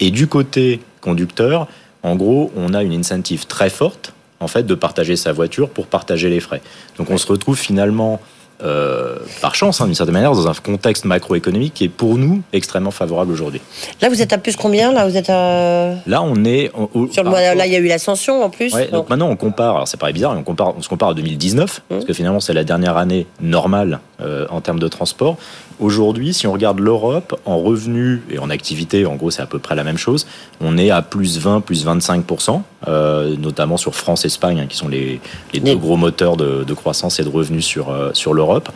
Et 0.00 0.10
du 0.10 0.26
côté 0.26 0.80
conducteur, 1.00 1.68
en 2.02 2.16
gros, 2.16 2.52
on 2.56 2.74
a 2.74 2.82
une 2.82 2.92
incentive 2.92 3.46
très 3.46 3.70
forte, 3.70 4.12
en 4.40 4.48
fait, 4.48 4.64
de 4.64 4.74
partager 4.74 5.16
sa 5.16 5.32
voiture 5.32 5.70
pour 5.70 5.86
partager 5.86 6.28
les 6.28 6.40
frais. 6.40 6.60
Donc 6.98 7.10
on 7.10 7.18
se 7.18 7.26
retrouve 7.26 7.58
finalement 7.58 8.20
euh, 8.62 9.16
par 9.40 9.54
chance, 9.54 9.80
hein, 9.80 9.86
d'une 9.86 9.94
certaine 9.94 10.14
manière, 10.14 10.32
dans 10.32 10.48
un 10.48 10.54
contexte 10.54 11.04
macroéconomique 11.04 11.74
qui 11.74 11.84
est 11.84 11.88
pour 11.88 12.16
nous 12.16 12.42
extrêmement 12.52 12.90
favorable 12.90 13.32
aujourd'hui. 13.32 13.60
Là, 14.00 14.08
vous 14.08 14.22
êtes 14.22 14.32
à 14.32 14.38
plus 14.38 14.56
combien 14.56 14.92
Là, 14.92 15.06
vous 15.06 15.16
êtes 15.16 15.30
à... 15.30 15.94
Là, 16.06 16.22
on 16.22 16.44
est 16.44 16.70
sur 17.12 17.24
le 17.24 17.30
là, 17.30 17.66
il 17.66 17.72
y 17.72 17.76
a 17.76 17.78
eu 17.78 17.86
l'ascension 17.86 18.42
en 18.42 18.50
plus. 18.50 18.72
donc... 18.92 19.08
maintenant, 19.08 19.28
on 19.28 19.36
compare. 19.36 19.74
Alors, 19.74 19.88
c'est 19.88 20.00
pas 20.00 20.12
bizarre, 20.12 20.36
on 20.36 20.42
compare, 20.42 20.76
on 20.76 20.82
se 20.82 20.88
compare 20.88 21.10
à 21.10 21.14
2019 21.14 21.64
mmh. 21.64 21.94
parce 21.94 22.04
que 22.04 22.12
finalement, 22.12 22.40
c'est 22.40 22.54
la 22.54 22.64
dernière 22.64 22.96
année 22.96 23.26
normale 23.40 24.00
euh, 24.24 24.46
en 24.50 24.60
termes 24.60 24.80
de 24.80 24.88
transport. 24.88 25.36
Aujourd'hui, 25.80 26.32
si 26.32 26.46
on 26.46 26.52
regarde 26.52 26.78
l'Europe 26.78 27.38
en 27.44 27.58
revenus 27.58 28.20
et 28.30 28.38
en 28.38 28.50
activité, 28.50 29.06
en 29.06 29.16
gros, 29.16 29.30
c'est 29.30 29.42
à 29.42 29.46
peu 29.46 29.58
près 29.58 29.74
la 29.74 29.84
même 29.84 29.98
chose. 29.98 30.26
On 30.60 30.78
est 30.78 30.90
à 30.90 31.02
plus 31.02 31.38
20, 31.38 31.60
plus 31.60 31.84
25% 31.84 32.62
euh, 32.88 33.36
notamment 33.36 33.76
sur 33.76 33.94
France-Espagne, 33.94 34.60
hein, 34.60 34.66
qui 34.68 34.76
sont 34.76 34.88
les, 34.88 35.20
deux 35.54 35.76
gros 35.76 35.96
moteurs 35.96 36.36
de, 36.36 36.74
croissance 36.74 37.18
et 37.18 37.24
de 37.24 37.28
revenus 37.28 37.64
sur, 37.64 37.90
euh, 37.90 38.10
sur 38.12 38.34
l'Europe. 38.34 38.68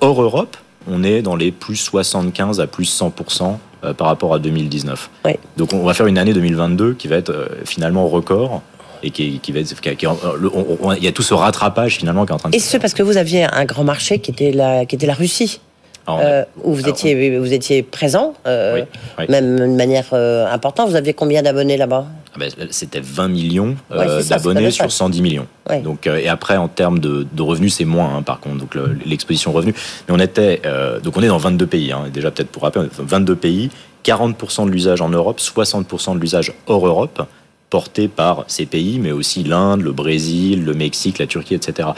Hors 0.00 0.22
Europe, 0.22 0.56
on 0.88 1.02
est 1.02 1.22
dans 1.22 1.34
les 1.34 1.50
plus 1.50 1.76
75 1.76 2.60
à 2.60 2.66
plus 2.66 2.84
100% 2.84 3.56
euh, 3.84 3.94
par 3.94 4.06
rapport 4.06 4.34
à 4.34 4.38
2019. 4.38 5.10
Donc 5.56 5.72
on 5.72 5.84
va 5.84 5.94
faire 5.94 6.06
une 6.06 6.18
année 6.18 6.34
2022 6.34 6.94
qui 6.94 7.08
va 7.08 7.16
être 7.16 7.48
finalement 7.64 8.06
record 8.08 8.62
et 9.02 9.10
qui, 9.10 9.38
qui 9.40 9.52
va 9.52 9.60
être, 9.60 9.74
il 9.84 11.04
y 11.04 11.08
a 11.08 11.12
tout 11.12 11.22
ce 11.22 11.34
rattrapage 11.34 11.96
finalement 11.96 12.24
qui 12.24 12.32
est 12.32 12.34
en 12.34 12.38
train 12.38 12.50
de. 12.50 12.56
Et 12.56 12.60
ce 12.60 12.76
parce 12.76 12.94
que 12.94 13.02
vous 13.02 13.16
aviez 13.16 13.44
un 13.44 13.64
grand 13.64 13.84
marché 13.84 14.18
qui 14.18 14.30
était 14.30 14.52
la, 14.52 14.86
qui 14.86 14.96
était 14.96 15.06
la 15.06 15.14
Russie. 15.14 15.60
Ah, 16.06 16.18
euh, 16.20 16.44
où 16.64 16.74
vous 16.74 16.88
étiez, 16.88 17.38
vous 17.38 17.52
étiez 17.52 17.84
présent, 17.84 18.34
euh, 18.46 18.84
même 19.28 19.58
de 19.58 19.76
manière 19.76 20.06
euh, 20.12 20.52
importante. 20.52 20.90
Vous 20.90 20.96
aviez 20.96 21.14
combien 21.14 21.42
d'abonnés 21.42 21.76
là-bas? 21.76 22.06
Ah 22.34 22.38
ben, 22.40 22.50
C'était 22.70 23.00
20 23.00 23.28
millions 23.28 23.76
d'abonnés 24.28 24.72
sur 24.72 24.90
110 24.90 25.22
millions. 25.22 25.46
Donc, 25.84 26.08
et 26.08 26.28
après, 26.28 26.56
en 26.56 26.66
termes 26.66 26.98
de, 26.98 27.26
revenus, 27.38 27.74
c'est 27.74 27.84
moins, 27.84 28.16
hein, 28.16 28.22
par 28.22 28.40
contre, 28.40 28.56
donc 28.56 28.76
l'exposition 29.06 29.52
revenus. 29.52 29.76
Mais 30.08 30.14
on 30.14 30.18
était, 30.18 30.60
donc 31.04 31.16
on 31.16 31.22
est 31.22 31.28
dans 31.28 31.38
22 31.38 31.66
pays, 31.66 31.92
hein, 31.92 32.06
déjà 32.12 32.32
peut-être 32.32 32.50
pour 32.50 32.64
rappeler, 32.64 32.88
22 32.98 33.36
pays, 33.36 33.70
40% 34.04 34.66
de 34.66 34.70
l'usage 34.70 35.00
en 35.00 35.08
Europe, 35.08 35.38
60% 35.38 36.16
de 36.16 36.20
l'usage 36.20 36.52
hors 36.66 36.84
Europe. 36.84 37.22
Portés 37.72 38.06
par 38.06 38.44
ces 38.48 38.66
pays, 38.66 38.98
mais 38.98 39.12
aussi 39.12 39.44
l'Inde, 39.44 39.80
le 39.80 39.92
Brésil, 39.92 40.62
le 40.62 40.74
Mexique, 40.74 41.18
la 41.18 41.26
Turquie, 41.26 41.54
etc. 41.54 41.88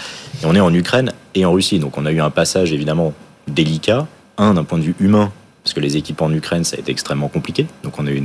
Et 0.41 0.47
on 0.47 0.55
est 0.55 0.61
en 0.61 0.73
Ukraine 0.73 1.13
et 1.35 1.45
en 1.45 1.51
Russie. 1.51 1.81
Donc 1.81 1.99
on 1.99 2.07
a 2.07 2.13
eu 2.13 2.21
un 2.21 2.31
passage 2.31 2.73
évidemment 2.73 3.13
délicat. 3.49 4.07
Un, 4.39 4.55
d'un 4.55 4.63
point 4.63 4.79
de 4.79 4.85
vue 4.85 4.95
humain, 5.01 5.33
parce 5.65 5.75
que 5.75 5.81
les 5.81 5.97
équipes 5.97 6.23
en 6.23 6.33
Ukraine, 6.33 6.63
ça 6.63 6.77
a 6.77 6.79
été 6.79 6.93
extrêmement 6.93 7.27
compliqué. 7.27 7.67
Donc 7.83 7.99
on 7.99 8.07
a 8.07 8.13
eu 8.13 8.23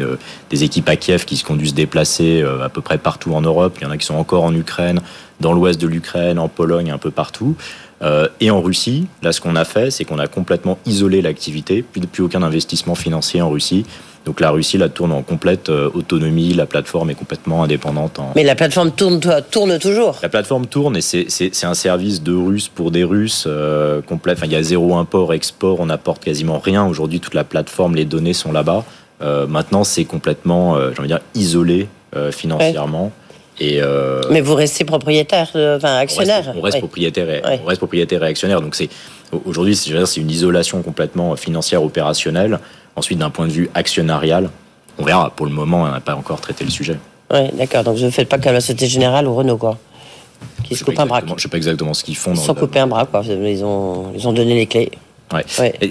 des 0.51 0.63
équipes 0.63 0.87
à 0.89 0.95
Kiev 0.95 1.25
qui 1.25 1.37
se 1.37 1.43
se 1.43 1.73
déplacer 1.73 2.43
euh, 2.43 2.63
à 2.63 2.69
peu 2.69 2.81
près 2.81 2.99
partout 2.99 3.33
en 3.33 3.41
Europe. 3.41 3.77
Il 3.81 3.83
y 3.83 3.87
en 3.87 3.91
a 3.91 3.97
qui 3.97 4.05
sont 4.05 4.15
encore 4.15 4.43
en 4.43 4.53
Ukraine, 4.53 5.01
dans 5.39 5.51
l'ouest 5.51 5.81
de 5.81 5.87
l'Ukraine, 5.87 6.37
en 6.37 6.49
Pologne, 6.49 6.91
un 6.91 6.99
peu 6.99 7.09
partout. 7.09 7.55
Euh, 8.03 8.27
et 8.39 8.51
en 8.51 8.61
Russie, 8.61 9.07
là, 9.23 9.31
ce 9.31 9.41
qu'on 9.41 9.55
a 9.55 9.65
fait, 9.65 9.89
c'est 9.89 10.05
qu'on 10.05 10.19
a 10.19 10.27
complètement 10.27 10.77
isolé 10.85 11.23
l'activité, 11.23 11.81
plus 11.81 12.23
aucun 12.23 12.43
investissement 12.43 12.93
financier 12.93 13.41
en 13.41 13.49
Russie. 13.49 13.85
Donc 14.29 14.41
la 14.41 14.51
Russie 14.51 14.77
la 14.77 14.89
tourne 14.89 15.11
en 15.11 15.23
complète 15.23 15.69
euh, 15.69 15.89
autonomie, 15.95 16.53
la 16.53 16.67
plateforme 16.67 17.09
est 17.09 17.15
complètement 17.15 17.63
indépendante. 17.63 18.19
Mais 18.35 18.43
la 18.43 18.53
plateforme 18.53 18.91
tourne, 18.91 19.19
tourne 19.49 19.79
toujours 19.79 20.19
La 20.21 20.29
plateforme 20.29 20.67
tourne 20.67 20.95
et 20.97 21.01
c'est 21.01 21.63
un 21.65 21.73
service 21.73 22.21
de 22.21 22.35
Russes 22.35 22.67
pour 22.67 22.91
des 22.91 23.03
Russes 23.03 23.45
euh, 23.47 24.03
complet. 24.03 24.33
Enfin, 24.33 24.45
il 24.45 24.51
y 24.51 24.55
a 24.55 24.61
zéro 24.61 24.95
import, 24.97 25.33
export, 25.33 25.79
on 25.79 25.87
n'apporte 25.87 26.23
quasiment 26.23 26.59
rien. 26.59 26.85
Aujourd'hui, 26.85 27.19
toute 27.19 27.33
la 27.33 27.43
plateforme, 27.43 27.95
les 27.95 28.05
données 28.05 28.33
sont 28.33 28.51
là-bas. 28.51 28.85
Euh, 29.23 29.47
maintenant, 29.47 29.83
c'est 29.83 30.05
complètement, 30.05 30.75
euh, 30.75 30.91
j'ai 30.93 30.99
envie 30.99 31.09
de 31.09 31.15
dire, 31.15 31.23
isolé 31.33 31.87
financièrement. 32.31 33.11
Et 33.59 33.79
euh, 33.81 34.21
Mais 34.29 34.41
vous 34.41 34.55
restez 34.55 34.85
propriétaire, 34.85 35.49
enfin 35.55 35.95
actionnaire. 35.97 36.43
On 36.43 36.45
reste, 36.45 36.57
on 36.57 36.61
reste 36.61 36.75
Ouais. 36.75 36.79
propriétaire, 36.81 37.29
et, 37.29 37.41
Ouais. 37.41 37.59
on 37.63 37.65
reste 37.65 37.79
propriétaire 37.79 38.23
et 38.23 38.27
actionnaire. 38.27 38.61
Donc 38.61 38.75
c'est 38.75 38.89
aujourd'hui, 39.45 39.75
c'est 39.75 40.17
une 40.21 40.31
isolation 40.31 40.81
complètement 40.81 41.35
financière 41.35 41.83
opérationnelle. 41.83 42.59
Ensuite, 42.99 43.17
d'un 43.17 43.29
point 43.29 43.47
de 43.47 43.53
vue 43.53 43.69
actionnarial, 43.75 44.49
on 44.97 45.05
verra. 45.05 45.29
Pour 45.29 45.45
le 45.45 45.53
moment, 45.53 45.83
on 45.83 45.87
n'a 45.89 46.01
pas 46.01 46.15
encore 46.15 46.41
traité 46.41 46.65
le 46.65 46.69
sujet. 46.69 46.97
Ouais, 47.31 47.49
d'accord. 47.53 47.85
Donc, 47.85 47.95
vous 47.95 48.03
ne 48.03 48.09
faites 48.09 48.27
pas 48.27 48.37
comme 48.37 48.51
la 48.51 48.59
Société 48.59 48.87
Générale 48.87 49.25
ou 49.25 49.33
Renault, 49.33 49.55
quoi. 49.55 49.77
Qui 50.65 50.73
Je 50.73 50.79
se 50.79 50.83
coupent 50.83 50.99
un 50.99 51.05
bras. 51.05 51.21
Je 51.37 51.41
sais 51.41 51.47
pas 51.47 51.55
exactement 51.55 51.93
ce 51.93 52.03
qu'ils 52.03 52.17
font. 52.17 52.33
Ils 52.33 52.37
se 52.37 52.45
sont 52.45 52.55
coupés 52.55 52.79
un 52.79 52.87
bras, 52.87 53.05
quoi. 53.05 53.21
Ils 53.23 53.63
ont, 53.63 54.11
ils 54.13 54.27
ont 54.27 54.33
donné 54.33 54.53
les 54.53 54.67
clés. 54.67 54.91
Ouais. 55.33 55.43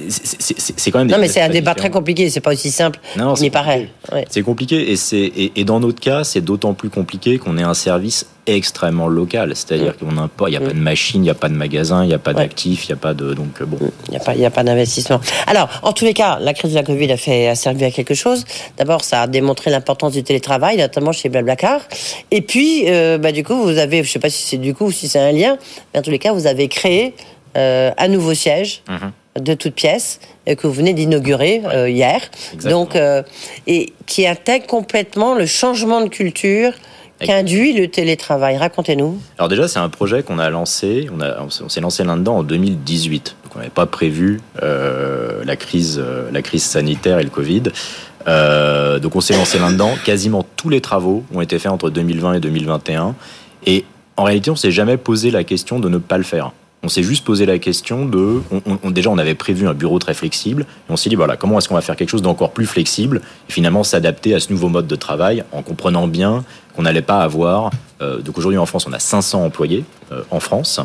C'est- 0.09 0.91
quand 0.91 0.99
même. 0.99 1.09
des 1.09 1.15
Non, 1.15 1.21
mais 1.21 1.29
c'est 1.29 1.41
un 1.41 1.49
débat 1.49 1.75
très 1.75 1.91
compliqué. 1.91 2.29
C'est 2.31 2.41
pas 2.41 2.53
aussi 2.53 2.71
simple 2.71 2.99
Non, 3.17 3.37
c'est 3.37 3.43
ni 3.45 3.51
pareil. 3.51 3.89
Ouais. 4.13 4.25
C'est 4.31 4.43
compliqué 4.43 4.91
et, 4.91 4.97
c'est, 4.97 5.17
et, 5.19 5.53
et 5.57 5.65
dans 5.65 5.81
notre 5.81 6.01
cas, 6.01 6.25
c'est 6.25 6.41
d'autant 6.41 6.75
plus 6.75 6.91
compliqué 6.91 7.39
qu'on 7.39 7.57
est 7.59 7.63
un 7.63 7.75
service 7.75 8.27
extrêmement 8.47 9.09
local. 9.09 9.53
C'est-à-dire 9.55 9.97
qu'on 9.97 10.13
n'a 10.13 10.27
pas, 10.29 10.49
il 10.49 10.53
n'y 10.53 10.57
a 10.57 10.61
pas 10.61 10.73
de 10.73 10.79
machine, 10.79 11.21
il 11.21 11.25
n'y 11.25 11.31
a 11.31 11.35
pas 11.35 11.49
de 11.49 11.55
magasin, 11.55 12.03
il 12.05 12.09
n'y 12.09 12.15
a 12.15 12.19
pas 12.19 12.33
Mm. 12.33 12.37
D'actifs, 12.37 12.85
il 12.85 12.89
n'y 12.89 12.93
a 12.95 12.97
pas 12.97 13.15
de. 13.15 13.35
Donc, 13.35 13.61
euh, 13.61 13.67
bon. 13.67 13.79
Il 14.07 14.13
n'y 14.13 14.17
a 14.17 14.21
pas, 14.21 14.35
il 14.35 14.45
a 14.45 14.51
pas 14.51 14.65
d'investissement. 14.65 15.21
Alors, 15.47 15.69
en 15.83 15.93
tous 15.93 16.05
les 16.05 16.15
cas, 16.15 16.39
la 16.41 16.55
crise 16.55 16.71
de 16.71 16.77
la 16.77 16.83
Covid 16.83 17.13
a, 17.13 17.17
fait, 17.17 17.47
a 17.49 17.55
servi 17.55 17.85
à 17.85 17.91
quelque 17.91 18.15
chose. 18.15 18.45
D'abord, 18.79 19.05
ça 19.05 19.23
a 19.23 19.27
démontré 19.27 19.71
l'importance 19.71 20.13
du 20.15 20.23
télétravail, 20.23 20.79
notamment 20.79 21.13
chez 21.13 21.29
Blablacar. 21.29 21.81
Et 22.31 22.41
puis, 22.41 22.85
euh, 22.87 23.19
bah, 23.19 23.33
du 23.33 23.45
coup, 23.45 23.55
vous 23.63 23.77
avez, 23.79 24.03
je 24.03 24.11
sais 24.11 24.19
pas 24.19 24.31
si 24.31 24.43
c'est 24.45 24.57
du 24.59 24.75
coup 24.75 24.87
ou 24.87 24.93
si 24.93 25.09
c'est 25.09 25.21
un 25.21 25.33
lien, 25.33 25.59
mais 25.93 26.01
en 26.01 26.03
tous 26.03 26.11
les 26.11 26.19
cas, 26.19 26.33
vous 26.33 26.47
avez 26.47 26.69
créé 26.69 27.15
euh, 27.57 27.91
un 27.99 28.09
nouveau 28.09 28.35
siège 28.35 28.83
Mhm. 28.89 29.13
De 29.41 29.55
toutes 29.55 29.75
pièces 29.75 30.21
euh, 30.49 30.55
que 30.55 30.67
vous 30.67 30.73
venez 30.73 30.95
d'inaugurer 30.95 31.63
euh, 31.67 31.89
hier. 31.89 32.21
Exactement. 32.55 32.81
Donc, 32.85 32.97
euh, 32.97 33.23
et 33.67 33.93
qui 34.07 34.27
intègre 34.27 34.67
complètement 34.67 35.35
le 35.35 35.47
changement 35.47 36.01
de 36.01 36.09
culture 36.09 36.73
qu'induit 37.21 37.73
le 37.73 37.89
télétravail. 37.89 38.57
Racontez-nous. 38.59 39.19
Alors 39.39 39.49
déjà, 39.49 39.67
c'est 39.67 39.81
un 39.81 39.89
projet 39.89 40.23
qu'on 40.23 40.39
a 40.39 40.51
lancé. 40.51 41.09
On, 41.13 41.21
a, 41.21 41.43
on 41.43 41.51
s'est- 41.51 41.65
on 41.65 41.69
s'est 41.69 41.81
lancé 41.81 42.05
là-dedans 42.05 42.37
en 42.39 42.43
2018. 42.45 43.35
Donc 43.43 43.53
on 43.57 43.59
n'avait 43.59 43.71
pas 43.71 43.87
prévu 43.87 44.41
euh, 44.63 45.43
la 45.45 45.57
crise, 45.57 46.01
euh, 46.01 46.29
la 46.33 46.43
crise 46.43 46.63
sanitaire 46.63 47.19
et 47.19 47.25
le 47.25 47.31
Covid. 47.31 47.65
Euh, 48.29 48.99
donc 49.01 49.17
on 49.17 49.21
s'est 49.21 49.35
lancé 49.35 49.59
là-dedans. 49.59 49.95
Quasiment 50.05 50.45
tous 50.57 50.69
les 50.69 50.81
travaux 50.81 51.25
ont 51.35 51.41
été 51.41 51.59
faits 51.59 51.73
entre 51.73 51.91
2020 51.91 52.35
et 52.35 52.41
2021. 52.41 53.15
Et 53.67 53.85
en 54.17 54.23
réalité, 54.25 54.51
on 54.51 54.57
s'est 54.57 54.71
jamais 54.71 54.97
posé 54.97 55.31
la 55.33 55.43
question 55.45 55.81
de 55.81 55.89
ne 55.89 55.99
pas 55.99 56.19
le 56.19 56.25
faire. 56.25 56.53
On 56.85 56.89
s'est 56.89 57.03
juste 57.03 57.25
posé 57.25 57.45
la 57.45 57.59
question 57.59 58.05
de. 58.07 58.41
on- 58.85 58.91
déjà, 58.91 59.11
on 59.11 59.19
avait 59.19 59.35
prévu 59.35 59.67
un 59.67 59.75
bureau 59.75 59.99
très 59.99 60.15
flexible. 60.15 60.63
Et 60.89 60.93
on 60.93 60.97
s'est 60.97 61.11
dit, 61.11 61.17
voilà, 61.17 61.37
comment 61.37 61.59
est-ce 61.59 61.69
qu'on 61.69 61.75
va 61.75 61.81
faire 61.81 61.97
quelque 61.97 62.11
chose 62.11 62.23
d'encore 62.23 62.53
plus 62.53 62.67
flexible 62.67 63.21
et 63.49 63.53
finalement 63.53 63.83
s'adapter 63.83 64.33
à 64.35 64.41
ce 64.41 64.53
nouveau 64.53 64.69
mode 64.69 64.87
de 64.87 64.95
travail 64.97 65.43
en 65.53 65.63
comprenant 65.63 66.07
bien 66.07 66.45
qu'on 66.77 66.83
n'allait 66.83 67.03
pas 67.03 67.21
avoir. 67.21 67.71
euh, 68.01 68.19
donc 68.21 68.39
aujourd'hui, 68.39 68.59
en 68.59 68.67
France, 68.67 68.87
on 68.87 68.93
a 68.93 69.01
500 69.01 69.45
employés 69.45 69.85
euh, 70.13 70.23
en 70.31 70.39
France. 70.39 70.79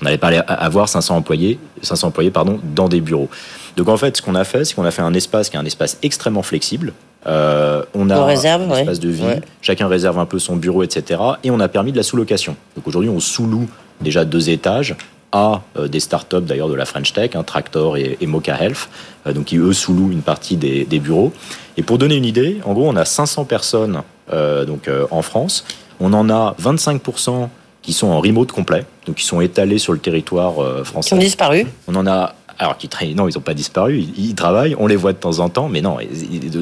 On 0.00 0.04
n'allait 0.04 0.18
pas 0.18 0.28
avoir 0.28 0.88
500 0.88 1.16
employés, 1.16 1.58
500 1.82 2.08
employés 2.08 2.30
pardon, 2.30 2.60
dans 2.76 2.88
des 2.88 3.00
bureaux. 3.00 3.30
Donc 3.76 3.88
en 3.88 3.96
fait, 3.96 4.16
ce 4.18 4.22
qu'on 4.22 4.34
a 4.34 4.44
fait, 4.44 4.64
c'est 4.66 4.74
qu'on 4.74 4.84
a 4.84 4.90
fait 4.90 5.02
un 5.02 5.14
espace 5.14 5.48
qui 5.48 5.56
est 5.56 5.60
un 5.60 5.64
espace 5.64 5.96
extrêmement 6.02 6.42
flexible. 6.42 6.92
Euh, 7.26 7.82
on 7.94 8.10
a 8.10 8.24
réserve, 8.24 8.62
un 8.62 8.70
ouais. 8.70 8.80
espace 8.80 9.00
de 9.00 9.08
vie, 9.08 9.24
Ouais. 9.24 9.40
chacun 9.62 9.88
réserve 9.88 10.18
un 10.18 10.26
peu 10.26 10.38
son 10.38 10.56
bureau, 10.56 10.82
etc. 10.84 11.20
Et 11.42 11.50
on 11.50 11.58
a 11.58 11.68
permis 11.68 11.90
de 11.90 11.96
la 11.96 12.02
sous-location. 12.04 12.54
Donc 12.76 12.86
aujourd'hui, 12.86 13.10
on 13.10 13.18
sous-loue 13.18 13.68
déjà 14.00 14.24
deux 14.24 14.50
étages 14.50 14.94
à 15.32 15.62
euh, 15.76 15.88
des 15.88 16.00
startups 16.00 16.40
d'ailleurs 16.40 16.68
de 16.68 16.74
la 16.74 16.84
French 16.84 17.12
Tech, 17.12 17.30
hein, 17.34 17.42
Tractor 17.42 17.96
et, 17.96 18.16
et 18.20 18.26
Mocha 18.26 18.56
Health, 18.62 18.88
euh, 19.26 19.32
donc 19.32 19.46
qui 19.46 19.56
eux 19.58 19.72
sous-louent 19.72 20.10
une 20.10 20.22
partie 20.22 20.56
des, 20.56 20.84
des 20.84 20.98
bureaux. 20.98 21.32
Et 21.76 21.82
pour 21.82 21.98
donner 21.98 22.16
une 22.16 22.24
idée, 22.24 22.58
en 22.64 22.72
gros, 22.72 22.88
on 22.88 22.96
a 22.96 23.04
500 23.04 23.44
personnes 23.44 24.02
euh, 24.32 24.64
donc 24.64 24.90
en 25.10 25.22
France. 25.22 25.64
On 26.00 26.12
en 26.12 26.30
a 26.30 26.54
25% 26.60 27.48
qui 27.88 27.94
sont 27.94 28.08
en 28.08 28.20
remote 28.20 28.52
complet, 28.52 28.84
donc 29.06 29.16
qui 29.16 29.24
sont 29.24 29.40
étalés 29.40 29.78
sur 29.78 29.94
le 29.94 29.98
territoire 29.98 30.62
euh, 30.62 30.82
Qui 30.82 30.90
français. 30.90 31.14
ont 31.14 31.18
disparu. 31.18 31.66
On 31.86 31.94
en 31.94 32.06
a 32.06 32.34
alors 32.58 32.76
qui 32.76 32.90
non, 33.14 33.28
ils 33.28 33.34
n'ont 33.34 33.40
pas 33.40 33.54
disparu, 33.54 34.00
ils, 34.16 34.34
travaillent, 34.34 34.74
on 34.80 34.88
les 34.88 34.96
voit 34.96 35.12
de 35.12 35.18
temps 35.18 35.38
en 35.38 35.48
temps, 35.48 35.68
mais 35.68 35.80
non, 35.80 35.96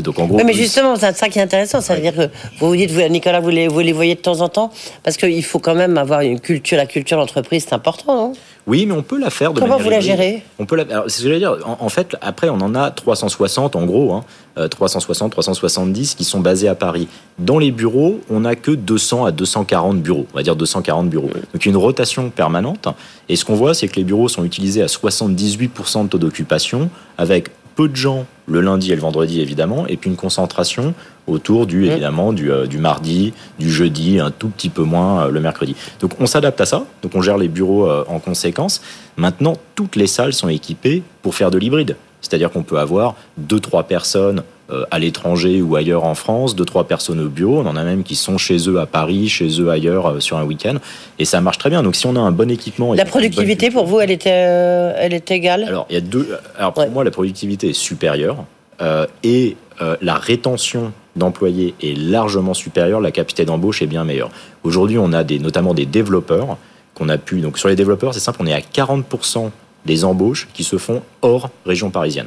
donc 0.04 0.18
en 0.18 0.26
gros. 0.26 0.36
Oui, 0.36 0.44
mais 0.44 0.52
justement, 0.52 0.94
c'est 0.94 1.16
ça 1.16 1.30
qui 1.30 1.38
est 1.38 1.42
intéressant. 1.42 1.80
Ça 1.80 1.94
veut 1.94 2.02
dire 2.02 2.14
que 2.14 2.28
vous 2.60 2.68
vous 2.68 2.76
dites, 2.76 2.90
vous, 2.90 3.00
Nicolas, 3.08 3.40
vous 3.40 3.48
les, 3.48 3.66
vous 3.66 3.80
les 3.80 3.94
voyez 3.94 4.14
de 4.14 4.20
temps 4.20 4.42
en 4.42 4.50
temps, 4.50 4.70
parce 5.02 5.16
qu'il 5.16 5.42
faut 5.42 5.58
quand 5.58 5.74
même 5.74 5.96
avoir 5.96 6.20
une 6.20 6.38
culture. 6.38 6.76
La 6.76 6.84
culture 6.84 7.16
d'entreprise, 7.16 7.64
c'est 7.66 7.74
important, 7.74 8.14
non? 8.14 8.32
Oui, 8.66 8.84
mais 8.84 8.94
on 8.94 9.02
peut 9.02 9.18
la 9.18 9.30
faire 9.30 9.52
de 9.52 9.60
Comment 9.60 9.78
manière 9.78 9.84
vous 9.84 9.90
la 9.90 10.00
gérez? 10.00 10.42
On 10.58 10.66
peut 10.66 10.74
la. 10.74 10.84
C'est 11.06 11.18
ce 11.18 11.22
que 11.22 11.28
j'allais 11.28 11.38
dire. 11.38 11.56
En, 11.64 11.84
en 11.84 11.88
fait, 11.88 12.16
après, 12.20 12.48
on 12.48 12.60
en 12.60 12.74
a 12.74 12.90
360 12.90 13.76
en 13.76 13.86
gros, 13.86 14.12
hein, 14.12 14.24
euh, 14.58 14.66
360, 14.66 15.30
370 15.30 16.16
qui 16.16 16.24
sont 16.24 16.40
basés 16.40 16.66
à 16.66 16.74
Paris. 16.74 17.06
Dans 17.38 17.58
les 17.58 17.70
bureaux, 17.70 18.20
on 18.28 18.40
n'a 18.40 18.56
que 18.56 18.72
200 18.72 19.24
à 19.24 19.30
240 19.30 20.00
bureaux. 20.02 20.26
On 20.32 20.36
va 20.36 20.42
dire 20.42 20.56
240 20.56 21.08
bureaux. 21.08 21.30
Donc 21.52 21.64
une 21.64 21.76
rotation 21.76 22.30
permanente. 22.30 22.88
Et 23.28 23.36
ce 23.36 23.44
qu'on 23.44 23.54
voit, 23.54 23.72
c'est 23.72 23.86
que 23.86 23.96
les 23.96 24.04
bureaux 24.04 24.28
sont 24.28 24.44
utilisés 24.44 24.82
à 24.82 24.86
78% 24.86 26.04
de 26.04 26.08
taux 26.08 26.18
d'occupation, 26.18 26.90
avec 27.18 27.50
peu 27.76 27.88
de 27.88 27.94
gens 27.94 28.26
le 28.46 28.60
lundi 28.60 28.90
et 28.90 28.94
le 28.94 29.00
vendredi 29.00 29.40
évidemment, 29.40 29.86
et 29.86 29.96
puis 29.96 30.08
une 30.10 30.16
concentration 30.16 30.94
autour 31.26 31.66
du 31.66 31.86
évidemment 31.86 32.32
du, 32.32 32.50
euh, 32.50 32.66
du 32.66 32.78
mardi, 32.78 33.32
du 33.58 33.70
jeudi, 33.70 34.18
un 34.20 34.30
tout 34.30 34.48
petit 34.48 34.68
peu 34.68 34.82
moins 34.82 35.26
euh, 35.26 35.30
le 35.30 35.40
mercredi. 35.40 35.76
Donc 36.00 36.12
on 36.20 36.26
s'adapte 36.26 36.60
à 36.60 36.66
ça, 36.66 36.86
donc 37.02 37.12
on 37.14 37.22
gère 37.22 37.38
les 37.38 37.48
bureaux 37.48 37.86
euh, 37.86 38.04
en 38.08 38.18
conséquence. 38.18 38.80
Maintenant, 39.16 39.54
toutes 39.74 39.96
les 39.96 40.06
salles 40.06 40.32
sont 40.32 40.48
équipées 40.48 41.02
pour 41.22 41.34
faire 41.34 41.50
de 41.50 41.58
l'hybride, 41.58 41.96
c'est-à-dire 42.20 42.50
qu'on 42.50 42.62
peut 42.62 42.78
avoir 42.78 43.14
deux 43.36 43.60
trois 43.60 43.84
personnes 43.84 44.42
à 44.90 44.98
l'étranger 44.98 45.62
ou 45.62 45.76
ailleurs 45.76 46.04
en 46.04 46.14
France, 46.16 46.56
deux 46.56 46.64
trois 46.64 46.84
personnes 46.88 47.20
au 47.20 47.28
bureau. 47.28 47.58
On 47.60 47.66
en 47.66 47.76
a 47.76 47.84
même 47.84 48.02
qui 48.02 48.16
sont 48.16 48.36
chez 48.36 48.56
eux 48.68 48.80
à 48.80 48.86
Paris, 48.86 49.28
chez 49.28 49.60
eux 49.60 49.70
ailleurs 49.70 50.06
euh, 50.06 50.20
sur 50.20 50.36
un 50.38 50.44
week-end, 50.44 50.74
et 51.20 51.24
ça 51.24 51.40
marche 51.40 51.58
très 51.58 51.70
bien. 51.70 51.82
Donc 51.84 51.94
si 51.94 52.06
on 52.06 52.16
a 52.16 52.20
un 52.20 52.32
bon 52.32 52.50
équipement, 52.50 52.92
La 52.94 53.04
bonne 53.04 53.10
productivité, 53.10 53.70
pour 53.70 53.86
vous, 53.86 54.00
elle 54.00 54.10
était, 54.10 54.30
euh, 54.32 54.92
elle 54.96 55.14
est 55.14 55.30
égale? 55.30 55.64
Alors, 55.64 55.86
il 55.88 55.94
y 55.94 55.96
a 55.96 56.00
deux. 56.00 56.36
Alors, 56.58 56.72
pour 56.72 56.82
Ouais. 56.82 56.90
moi, 56.90 57.04
la 57.04 57.10
productivité 57.12 57.68
est 57.70 57.72
supérieure 57.74 58.44
euh, 58.80 59.06
et 59.22 59.56
euh, 59.82 59.96
la 60.02 60.16
rétention 60.16 60.92
d'employés 61.14 61.74
est 61.82 61.96
largement 61.96 62.52
supérieure. 62.54 63.00
La 63.00 63.10
capacité 63.12 63.44
d'embauche 63.44 63.82
est 63.82 63.86
bien 63.86 64.04
meilleure. 64.04 64.30
Aujourd'hui, 64.64 64.98
on 64.98 65.12
a 65.12 65.22
des, 65.22 65.38
notamment 65.38 65.74
des 65.74 65.86
développeurs 65.86 66.56
qu'on 66.94 67.08
a 67.08 67.18
pu. 67.18 67.40
Donc, 67.40 67.56
sur 67.58 67.68
les 67.68 67.76
développeurs, 67.76 68.14
c'est 68.14 68.20
simple, 68.20 68.38
on 68.42 68.46
est 68.46 68.52
à 68.52 68.60
40% 68.60 69.50
des 69.84 70.04
embauches 70.04 70.48
qui 70.54 70.64
se 70.64 70.76
font 70.78 71.02
hors 71.22 71.50
région 71.64 71.90
parisienne. 71.90 72.26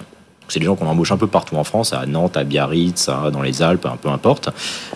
C'est 0.50 0.60
des 0.60 0.66
gens 0.66 0.76
qu'on 0.76 0.88
embauche 0.88 1.12
un 1.12 1.18
peu 1.18 1.28
partout 1.28 1.56
en 1.56 1.64
France, 1.64 1.94
à 1.94 2.06
Nantes, 2.06 2.38
à 2.38 2.44
Biarritz, 2.44 3.08
à- 3.10 3.32
dans 3.32 3.42
les 3.42 3.62
Alpes, 3.62 3.86
un 3.86 3.98
peu 3.98 4.10
importe. 4.10 4.50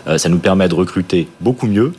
Euh, 0.07 0.17
ça 0.17 0.29
nous 0.29 0.39
permet 0.39 0.67
de 0.67 0.75
recruter 0.75 1.27
beaucoup 1.41 1.67
mieux 1.67 1.93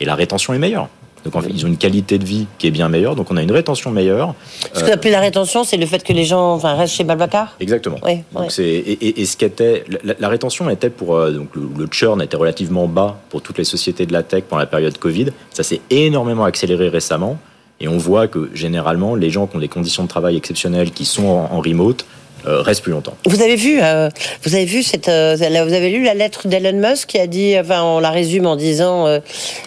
et 0.00 0.04
la 0.04 0.14
rétention 0.14 0.54
est 0.54 0.58
meilleure. 0.58 0.88
Donc 1.22 1.36
en 1.36 1.42
fait, 1.42 1.50
ils 1.54 1.66
ont 1.66 1.68
une 1.68 1.76
qualité 1.76 2.16
de 2.16 2.24
vie 2.24 2.46
qui 2.56 2.66
est 2.66 2.70
bien 2.70 2.88
meilleure, 2.88 3.14
donc 3.14 3.30
on 3.30 3.36
a 3.36 3.42
une 3.42 3.52
rétention 3.52 3.90
meilleure. 3.90 4.34
Ce 4.72 4.80
que 4.80 4.86
vous 4.86 4.90
appelez 4.92 5.10
la 5.10 5.20
rétention, 5.20 5.64
c'est 5.64 5.76
le 5.76 5.84
fait 5.84 6.02
que 6.02 6.14
les 6.14 6.24
gens 6.24 6.54
enfin, 6.54 6.72
restent 6.72 6.94
chez 6.94 7.04
Balbacar? 7.04 7.54
Exactement. 7.60 7.98
Oui, 8.06 8.20
Donc 8.32 8.58
et, 8.58 8.62
et- 8.78 9.20
et 9.20 9.26
ce 9.26 9.36
qu'était 9.36 9.84
la, 10.02 10.14
la 10.18 10.28
rétention 10.30 10.70
était 10.70 10.88
pour 10.88 11.16
euh, 11.16 11.30
donc 11.32 11.48
le, 11.54 11.68
le 11.78 11.86
churn 11.90 12.22
était 12.22 12.38
relativement 12.38 12.88
bas 12.88 13.18
pour 13.28 13.42
toutes 13.42 13.58
les 13.58 13.64
sociétés 13.64 14.06
de 14.06 14.14
la 14.14 14.22
tech 14.22 14.44
pendant 14.48 14.60
la 14.60 14.66
période 14.66 14.96
Covid. 14.96 15.26
Ça 15.52 15.62
s'est 15.62 15.82
énormément 15.90 16.44
accéléré 16.44 16.88
récemment 16.88 17.36
et 17.80 17.88
on 17.88 17.98
voit 17.98 18.26
que 18.26 18.48
généralement 18.54 19.14
les 19.14 19.28
gens 19.28 19.46
qui 19.46 19.56
ont 19.56 19.60
des 19.60 19.68
conditions 19.68 20.04
de 20.04 20.08
travail 20.08 20.38
exceptionnelles 20.38 20.90
qui 20.90 21.04
sont 21.04 21.26
en, 21.26 21.50
en 21.52 21.60
remote 21.60 22.06
euh, 22.46 22.62
restent 22.62 22.82
plus 22.82 22.92
longtemps. 22.92 23.16
Vous 23.26 23.42
avez 23.42 23.56
vu, 23.56 23.80
euh, 23.82 24.08
vous 24.44 24.54
avez 24.54 24.64
vu 24.64 24.82
cette, 24.82 25.08
euh, 25.08 25.36
la- 25.36 25.64
vous 25.64 25.72
avez 25.72 25.90
lu 25.90 26.02
la 26.04 26.14
lettre 26.14 26.48
d'Elon 26.48 26.78
Musk 26.90 27.08
qui 27.08 27.18
a 27.18 27.26
dit, 27.26 27.54
enfin, 27.58 27.82
on 27.82 28.00
la 28.00 28.10
résume 28.10 28.46
en 28.46 28.56
disant, 28.56 29.06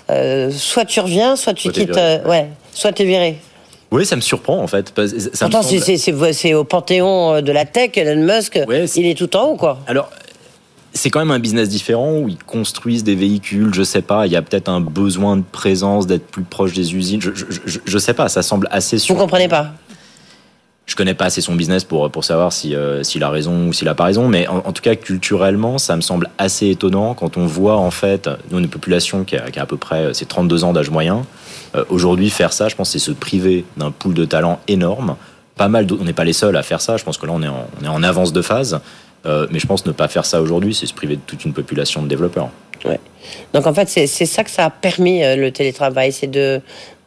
euh, 0.09 0.51
soit 0.51 0.85
tu 0.85 0.99
reviens, 0.99 1.35
soit 1.35 1.53
tu 1.53 1.63
Soit 1.63 1.71
quittes, 1.73 1.89
viré. 1.95 2.01
euh, 2.01 2.27
ouais, 2.29 2.47
soit 2.73 2.91
t'es 2.91 3.05
viré. 3.05 3.37
Oui, 3.91 4.05
ça 4.05 4.15
me 4.15 4.21
surprend 4.21 4.57
en 4.57 4.67
fait. 4.67 4.91
Ça 5.33 5.45
Pourtant, 5.49 5.61
c'est- 5.61 5.97
semble- 5.97 6.55
au 6.55 6.63
panthéon 6.63 7.41
de 7.41 7.51
la 7.51 7.65
tech, 7.65 7.91
Elon 7.95 8.21
Musk, 8.23 8.59
Ouais, 8.67 8.85
il 8.95 9.05
est 9.05 9.15
tout 9.17 9.35
en 9.37 9.49
haut, 9.49 9.55
quoi. 9.55 9.79
Alors, 9.85 10.09
c'est 10.95 11.09
quand 11.09 11.19
même 11.19 11.31
un 11.31 11.39
business 11.39 11.69
différent 11.69 12.17
où 12.19 12.29
ils 12.29 12.37
construisent 12.37 13.03
des 13.03 13.15
véhicules, 13.15 13.73
je 13.73 13.81
sais 13.83 14.01
pas, 14.01 14.25
il 14.27 14.31
y 14.31 14.35
a 14.35 14.41
peut-être 14.41 14.69
un 14.69 14.79
besoin 14.79 15.37
de 15.37 15.43
présence, 15.51 16.05
d'être 16.07 16.25
plus 16.27 16.43
proche 16.43 16.73
des 16.73 16.95
usines, 16.95 17.21
je, 17.21 17.31
je, 17.35 17.79
je, 17.83 17.97
sais 17.97 18.13
pas, 18.13 18.29
ça 18.29 18.41
semble 18.43 18.67
assez 18.71 18.97
sûr. 18.99 19.15
Vous 19.15 19.21
comprenez 19.21 19.47
pas 19.47 19.71
je 20.85 20.95
connais 20.95 21.13
pas 21.13 21.25
assez 21.25 21.41
son 21.41 21.55
business 21.55 21.83
pour, 21.83 22.09
pour 22.11 22.23
savoir 22.23 22.51
si, 22.51 22.75
euh, 22.75 23.03
s'il 23.03 23.23
a 23.23 23.29
raison 23.29 23.67
ou 23.67 23.73
s'il 23.73 23.87
a 23.87 23.95
pas 23.95 24.03
raison, 24.03 24.27
mais 24.27 24.47
en, 24.47 24.73
tout 24.73 24.81
cas, 24.81 24.95
culturellement, 24.95 25.77
ça 25.77 25.95
me 25.95 26.01
semble 26.01 26.29
assez 26.37 26.69
étonnant 26.69 27.13
quand 27.13 27.37
on 27.37 27.45
voit, 27.45 27.77
en 27.77 27.91
fait, 27.91 28.29
nous, 28.51 28.59
une 28.59 28.69
population 28.69 29.23
qui 29.23 29.37
a, 29.37 29.45
à 29.55 29.65
peu 29.65 29.77
près 29.77 30.13
c'est 30.13 30.27
32 30.27 30.63
ans 30.65 30.73
d'âge 30.73 30.89
moyen. 30.89 31.25
Euh, 31.75 31.85
aujourd'hui, 31.89 32.29
faire 32.29 32.51
ça, 32.51 32.67
je 32.67 32.75
pense, 32.75 32.91
c'est 32.91 32.99
se 32.99 33.11
priver 33.11 33.65
d'un 33.77 33.91
pool 33.91 34.13
de 34.13 34.25
talent 34.25 34.59
énorme. 34.67 35.15
Pas 35.55 35.69
mal, 35.69 35.87
on 35.99 36.03
n'est 36.03 36.13
pas 36.13 36.25
les 36.25 36.33
seuls 36.33 36.55
à 36.57 36.63
faire 36.63 36.81
ça. 36.81 36.97
Je 36.97 37.03
pense 37.03 37.17
que 37.17 37.25
là, 37.25 37.31
on 37.33 37.41
est 37.41 37.47
en, 37.47 37.67
on 37.81 37.85
est 37.85 37.89
en 37.89 38.03
avance 38.03 38.33
de 38.33 38.41
phase. 38.41 38.79
Euh, 39.25 39.47
mais 39.51 39.59
je 39.59 39.67
pense 39.67 39.85
ne 39.85 39.91
pas 39.91 40.07
faire 40.07 40.25
ça 40.25 40.41
aujourd'hui, 40.41 40.73
c'est 40.73 40.85
se 40.85 40.93
priver 40.93 41.15
de 41.15 41.21
toute 41.25 41.45
une 41.45 41.53
population 41.53 42.01
de 42.01 42.07
développeurs. 42.07 42.49
Ouais. 42.83 42.99
Donc 43.53 43.65
en 43.67 43.73
fait, 43.73 43.87
c'est 43.87 44.07
ça 44.07 44.43
que 44.43 44.49
ça 44.49 44.65
a 44.65 44.69
permis 44.69 45.23
euh, 45.23 45.37
le 45.37 45.51
télétravail, 45.51 46.11
c'est 46.11 46.27
de, 46.27 46.59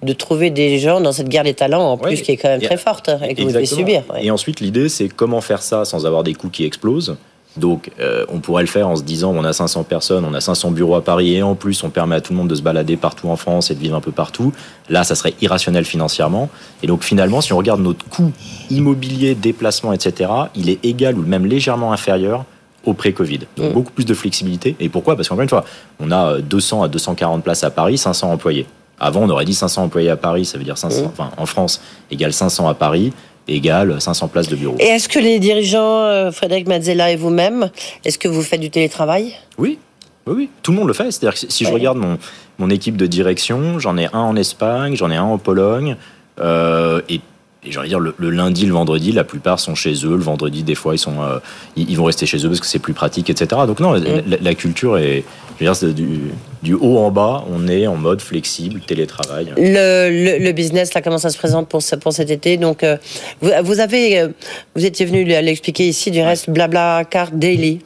de 0.02 0.12
trouver 0.12 0.50
des 0.50 0.78
gens 0.78 1.00
dans 1.00 1.12
cette 1.12 1.28
guerre 1.28 1.44
des 1.44 1.54
talents, 1.54 1.92
en 1.92 1.96
plus, 1.96 2.22
qui 2.22 2.32
est 2.32 2.36
quand 2.36 2.48
même 2.48 2.60
très 2.60 2.76
forte 2.76 3.08
hein, 3.08 3.18
et 3.26 3.34
que 3.34 3.42
vous 3.42 3.52
devez 3.52 3.66
subir. 3.66 4.02
Et 4.20 4.30
ensuite, 4.30 4.60
l'idée, 4.60 4.88
c'est 4.88 5.08
comment 5.08 5.40
faire 5.40 5.62
ça 5.62 5.84
sans 5.84 6.06
avoir 6.06 6.22
des 6.22 6.34
coûts 6.34 6.50
qui 6.50 6.64
explosent. 6.64 7.16
Donc, 7.56 7.90
euh, 8.00 8.26
on 8.28 8.40
pourrait 8.40 8.62
le 8.62 8.68
faire 8.68 8.88
en 8.88 8.96
se 8.96 9.02
disant, 9.02 9.32
on 9.34 9.42
a 9.42 9.52
500 9.52 9.84
personnes, 9.84 10.24
on 10.24 10.34
a 10.34 10.40
500 10.40 10.72
bureaux 10.72 10.94
à 10.94 11.02
Paris, 11.02 11.34
et 11.34 11.42
en 11.42 11.54
plus, 11.54 11.82
on 11.84 11.90
permet 11.90 12.16
à 12.16 12.20
tout 12.20 12.32
le 12.32 12.38
monde 12.38 12.48
de 12.48 12.54
se 12.54 12.62
balader 12.62 12.96
partout 12.96 13.28
en 13.28 13.36
France 13.36 13.70
et 13.70 13.74
de 13.74 13.80
vivre 13.80 13.96
un 13.96 14.00
peu 14.00 14.12
partout. 14.12 14.52
Là, 14.90 15.04
ça 15.04 15.14
serait 15.14 15.34
irrationnel 15.40 15.84
financièrement. 15.84 16.50
Et 16.82 16.86
donc, 16.86 17.02
finalement, 17.02 17.40
si 17.40 17.54
on 17.54 17.56
regarde 17.56 17.80
notre 17.80 18.06
coût 18.08 18.32
immobilier, 18.70 19.34
déplacement, 19.34 19.94
etc., 19.94 20.30
il 20.54 20.68
est 20.68 20.84
égal 20.84 21.18
ou 21.18 21.22
même 21.22 21.46
légèrement 21.46 21.92
inférieur 21.92 22.44
au 22.84 22.92
pré-Covid. 22.92 23.40
Donc, 23.56 23.70
mm. 23.70 23.72
beaucoup 23.72 23.92
plus 23.92 24.04
de 24.04 24.14
flexibilité. 24.14 24.76
Et 24.78 24.90
pourquoi? 24.90 25.16
Parce 25.16 25.28
qu'encore 25.28 25.42
une 25.42 25.48
fois, 25.48 25.64
on 25.98 26.12
a 26.12 26.40
200 26.40 26.82
à 26.82 26.88
240 26.88 27.42
places 27.42 27.64
à 27.64 27.70
Paris, 27.70 27.96
500 27.96 28.32
employés. 28.32 28.66
Avant, 28.98 29.22
on 29.22 29.28
aurait 29.28 29.44
dit 29.44 29.54
500 29.54 29.84
employés 29.84 30.10
à 30.10 30.16
Paris, 30.16 30.44
ça 30.44 30.58
veut 30.58 30.64
dire 30.64 30.78
500, 30.78 31.02
mm. 31.02 31.06
enfin, 31.06 31.30
en 31.36 31.46
France, 31.46 31.80
égale 32.10 32.32
500 32.32 32.68
à 32.68 32.74
Paris 32.74 33.12
égale 33.48 34.00
500 34.00 34.28
places 34.28 34.48
de 34.48 34.56
bureau. 34.56 34.76
Et 34.80 34.86
est-ce 34.86 35.08
que 35.08 35.18
les 35.18 35.38
dirigeants, 35.38 36.00
euh, 36.00 36.30
Frédéric 36.32 36.66
Mazzella 36.66 37.12
et 37.12 37.16
vous-même, 37.16 37.70
est-ce 38.04 38.18
que 38.18 38.28
vous 38.28 38.42
faites 38.42 38.60
du 38.60 38.70
télétravail? 38.70 39.34
Oui. 39.58 39.78
Oui, 40.26 40.34
oui, 40.36 40.48
tout 40.62 40.72
le 40.72 40.78
monde 40.78 40.88
le 40.88 40.94
fait. 40.94 41.12
C'est-à-dire 41.12 41.38
que 41.38 41.46
si 41.48 41.64
je 41.64 41.72
regarde 41.72 41.98
mon, 41.98 42.18
mon 42.58 42.68
équipe 42.68 42.96
de 42.96 43.06
direction, 43.06 43.78
j'en 43.78 43.96
ai 43.96 44.06
un 44.06 44.18
en 44.18 44.34
Espagne, 44.34 44.96
j'en 44.96 45.08
ai 45.12 45.16
un 45.16 45.22
en 45.22 45.38
Pologne, 45.38 45.96
euh, 46.40 47.00
et 47.08 47.20
et 47.66 47.72
j'ai 47.72 47.78
envie 47.78 47.88
de 47.88 47.98
dire, 47.98 48.14
le, 48.16 48.30
lundi, 48.30 48.64
le 48.64 48.72
vendredi, 48.72 49.10
la 49.10 49.24
plupart 49.24 49.58
sont 49.58 49.74
chez 49.74 49.92
eux. 50.04 50.16
Le 50.16 50.22
vendredi, 50.22 50.62
des 50.62 50.76
fois, 50.76 50.94
ils, 50.94 50.98
sont, 50.98 51.20
euh, 51.22 51.38
ils, 51.74 51.96
vont 51.96 52.04
rester 52.04 52.24
chez 52.24 52.38
eux 52.44 52.48
parce 52.48 52.60
que 52.60 52.66
c'est 52.66 52.78
plus 52.78 52.92
pratique, 52.92 53.28
etc. 53.28 53.62
Donc 53.66 53.80
non, 53.80 53.94
la, 53.94 54.54
culture 54.54 54.98
est, 54.98 55.24
je 55.58 55.64
veux 55.64 55.72
dire, 55.72 55.94
du, 55.94 56.20
du, 56.66 56.74
haut 56.74 56.98
en 56.98 57.12
bas, 57.12 57.44
on 57.52 57.68
est 57.68 57.86
en 57.86 57.96
mode 57.96 58.20
flexible, 58.20 58.80
télétravail. 58.80 59.52
Le, 59.56 60.38
le, 60.38 60.52
business, 60.52 60.94
là, 60.94 61.00
comment 61.00 61.18
ça 61.18 61.30
se 61.30 61.38
présente 61.38 61.68
pour, 61.68 61.80
pour 62.00 62.12
cet 62.12 62.30
été? 62.30 62.56
Donc, 62.56 62.82
euh, 62.82 62.96
vous, 63.40 63.50
vous, 63.62 63.78
avez, 63.78 64.18
euh, 64.18 64.28
vous 64.74 64.84
étiez 64.84 65.06
venu 65.06 65.24
l'expliquer 65.24 65.86
ici, 65.86 66.10
du 66.10 66.20
reste, 66.20 66.50
Blabla 66.50 67.04
Car 67.08 67.30
Daily. 67.30 67.80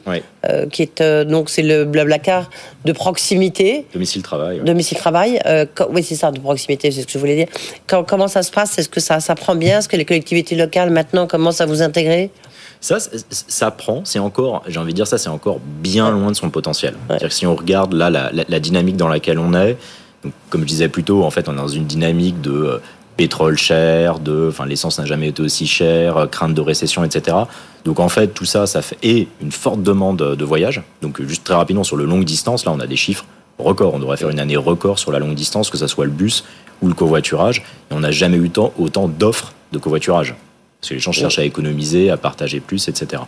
Euh, 0.49 0.65
qui 0.65 0.81
est 0.81 1.03
donc 1.03 1.51
c'est 1.51 1.61
le 1.61 1.85
Blablacar 1.85 2.49
de 2.83 2.93
proximité. 2.93 3.85
Domicile 3.93 4.23
travail. 4.23 4.59
Domicile 4.65 4.97
travail. 4.97 5.39
Oui, 5.91 6.01
c'est 6.01 6.15
ça, 6.15 6.31
de 6.31 6.39
proximité, 6.39 6.89
c'est 6.89 7.01
ce 7.01 7.05
que 7.05 7.11
je 7.13 7.19
voulais 7.19 7.35
dire. 7.35 7.47
comment 8.07 8.27
ça 8.27 8.41
se 8.41 8.51
passe? 8.51 8.79
Est-ce 8.79 8.89
que 8.89 8.99
ça, 8.99 9.19
ça 9.19 9.35
prend 9.35 9.55
bien? 9.55 9.77
Est-ce 9.77 9.89
que 9.89 9.97
les 9.97 10.05
collectivités 10.05 10.55
locales 10.55 10.89
maintenant 10.89 11.27
commencent 11.27 11.61
à 11.61 11.67
vous 11.67 11.83
intégrer? 11.83 12.31
Ça, 12.81 12.97
ça 13.29 13.69
prend, 13.69 14.01
c'est 14.05 14.19
encore, 14.19 14.63
j'ai 14.67 14.79
envie 14.79 14.91
de 14.91 14.95
dire 14.95 15.07
ça, 15.07 15.19
c'est 15.19 15.29
encore 15.29 15.59
bien 15.59 16.09
loin 16.09 16.31
de 16.31 16.35
son 16.35 16.49
potentiel. 16.49 16.95
C'est-à-dire 17.07 17.27
que 17.29 17.33
si 17.33 17.45
on 17.45 17.55
regarde 17.55 17.93
là 17.93 18.09
la, 18.09 18.31
la, 18.33 18.59
dynamique 18.59 18.97
dans 18.97 19.07
laquelle 19.07 19.37
on 19.37 19.53
est, 19.53 19.77
donc, 20.23 20.33
comme 20.49 20.61
je 20.61 20.67
disais 20.67 20.89
plus 20.89 21.03
tôt, 21.03 21.23
en 21.23 21.29
fait, 21.29 21.47
on 21.47 21.53
est 21.53 21.57
dans 21.57 21.67
une 21.67 21.85
dynamique 21.85 22.41
de 22.41 22.81
pétrole 23.17 23.55
cher, 23.55 24.17
de, 24.17 24.47
enfin, 24.49 24.65
l'essence 24.65 24.97
n'a 24.97 25.05
jamais 25.05 25.27
été 25.27 25.43
aussi 25.43 25.67
chère, 25.67 26.27
crainte 26.31 26.55
de 26.55 26.61
récession, 26.61 27.03
etc. 27.03 27.37
Donc 27.85 27.99
en 27.99 28.09
fait, 28.09 28.29
tout 28.29 28.45
ça, 28.45 28.65
ça 28.65 28.81
fait 28.81 28.97
et 29.03 29.27
une 29.41 29.51
forte 29.51 29.83
demande 29.83 30.17
de 30.17 30.45
voyage. 30.45 30.81
Donc 31.03 31.21
juste 31.21 31.43
très 31.43 31.53
rapidement 31.53 31.83
sur 31.83 31.97
le 31.97 32.05
longue 32.05 32.25
distance, 32.25 32.65
là, 32.65 32.71
on 32.71 32.79
a 32.79 32.87
des 32.87 32.95
chiffres 32.95 33.25
records. 33.59 33.93
On 33.93 33.99
devrait 33.99 34.17
faire 34.17 34.29
une 34.29 34.39
année 34.39 34.57
record 34.57 34.97
sur 34.97 35.11
la 35.11 35.19
longue 35.19 35.35
distance, 35.35 35.69
que 35.69 35.77
ce 35.77 35.85
soit 35.85 36.05
le 36.05 36.11
bus 36.11 36.45
ou 36.81 36.87
le 36.87 36.95
covoiturage. 36.95 37.59
Et 37.91 37.93
on 37.93 37.99
n'a 37.99 38.11
jamais 38.11 38.37
eu 38.37 38.49
autant 38.79 39.07
d'offres 39.07 39.53
de 39.71 39.77
covoiturage. 39.77 40.35
Parce 40.81 40.89
que 40.89 40.93
les 40.95 40.99
gens 40.99 41.11
cherchent 41.11 41.37
à 41.37 41.43
économiser, 41.43 42.09
à 42.09 42.17
partager 42.17 42.59
plus, 42.59 42.87
etc. 42.87 43.21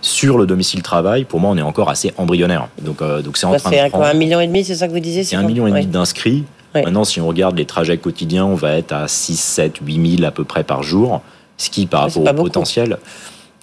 Sur 0.00 0.38
le 0.38 0.46
domicile 0.46 0.82
travail, 0.82 1.24
pour 1.24 1.40
moi, 1.40 1.50
on 1.50 1.58
est 1.58 1.62
encore 1.62 1.90
assez 1.90 2.12
embryonnaire. 2.16 2.68
Donc, 2.80 3.02
euh, 3.02 3.22
donc 3.22 3.36
c'est 3.36 3.46
en 3.46 3.56
train 3.56 3.70
de 3.70 3.88
prendre... 3.88 4.04
un 4.04 4.14
million 4.14 4.40
et 4.40 4.46
demi, 4.46 4.64
c'est 4.64 4.76
ça 4.76 4.86
que 4.86 4.92
vous 4.92 5.00
disiez 5.00 5.24
C'est 5.24 5.34
un 5.34 5.42
million 5.42 5.66
et 5.66 5.72
demi 5.72 5.86
d'inscrits. 5.86 6.44
Maintenant, 6.74 7.04
si 7.04 7.20
on 7.20 7.26
regarde 7.26 7.58
les 7.58 7.66
trajets 7.66 7.98
quotidiens, 7.98 8.46
on 8.46 8.54
va 8.54 8.76
être 8.76 8.92
à 8.92 9.08
6, 9.08 9.36
7, 9.36 9.78
8 9.84 10.16
000 10.18 10.28
à 10.28 10.30
peu 10.30 10.44
près 10.44 10.64
par 10.64 10.82
jour. 10.82 11.20
Ce 11.58 11.70
qui, 11.70 11.86
par 11.86 12.02
rapport 12.02 12.22
au 12.22 12.34
potentiel, 12.34 12.98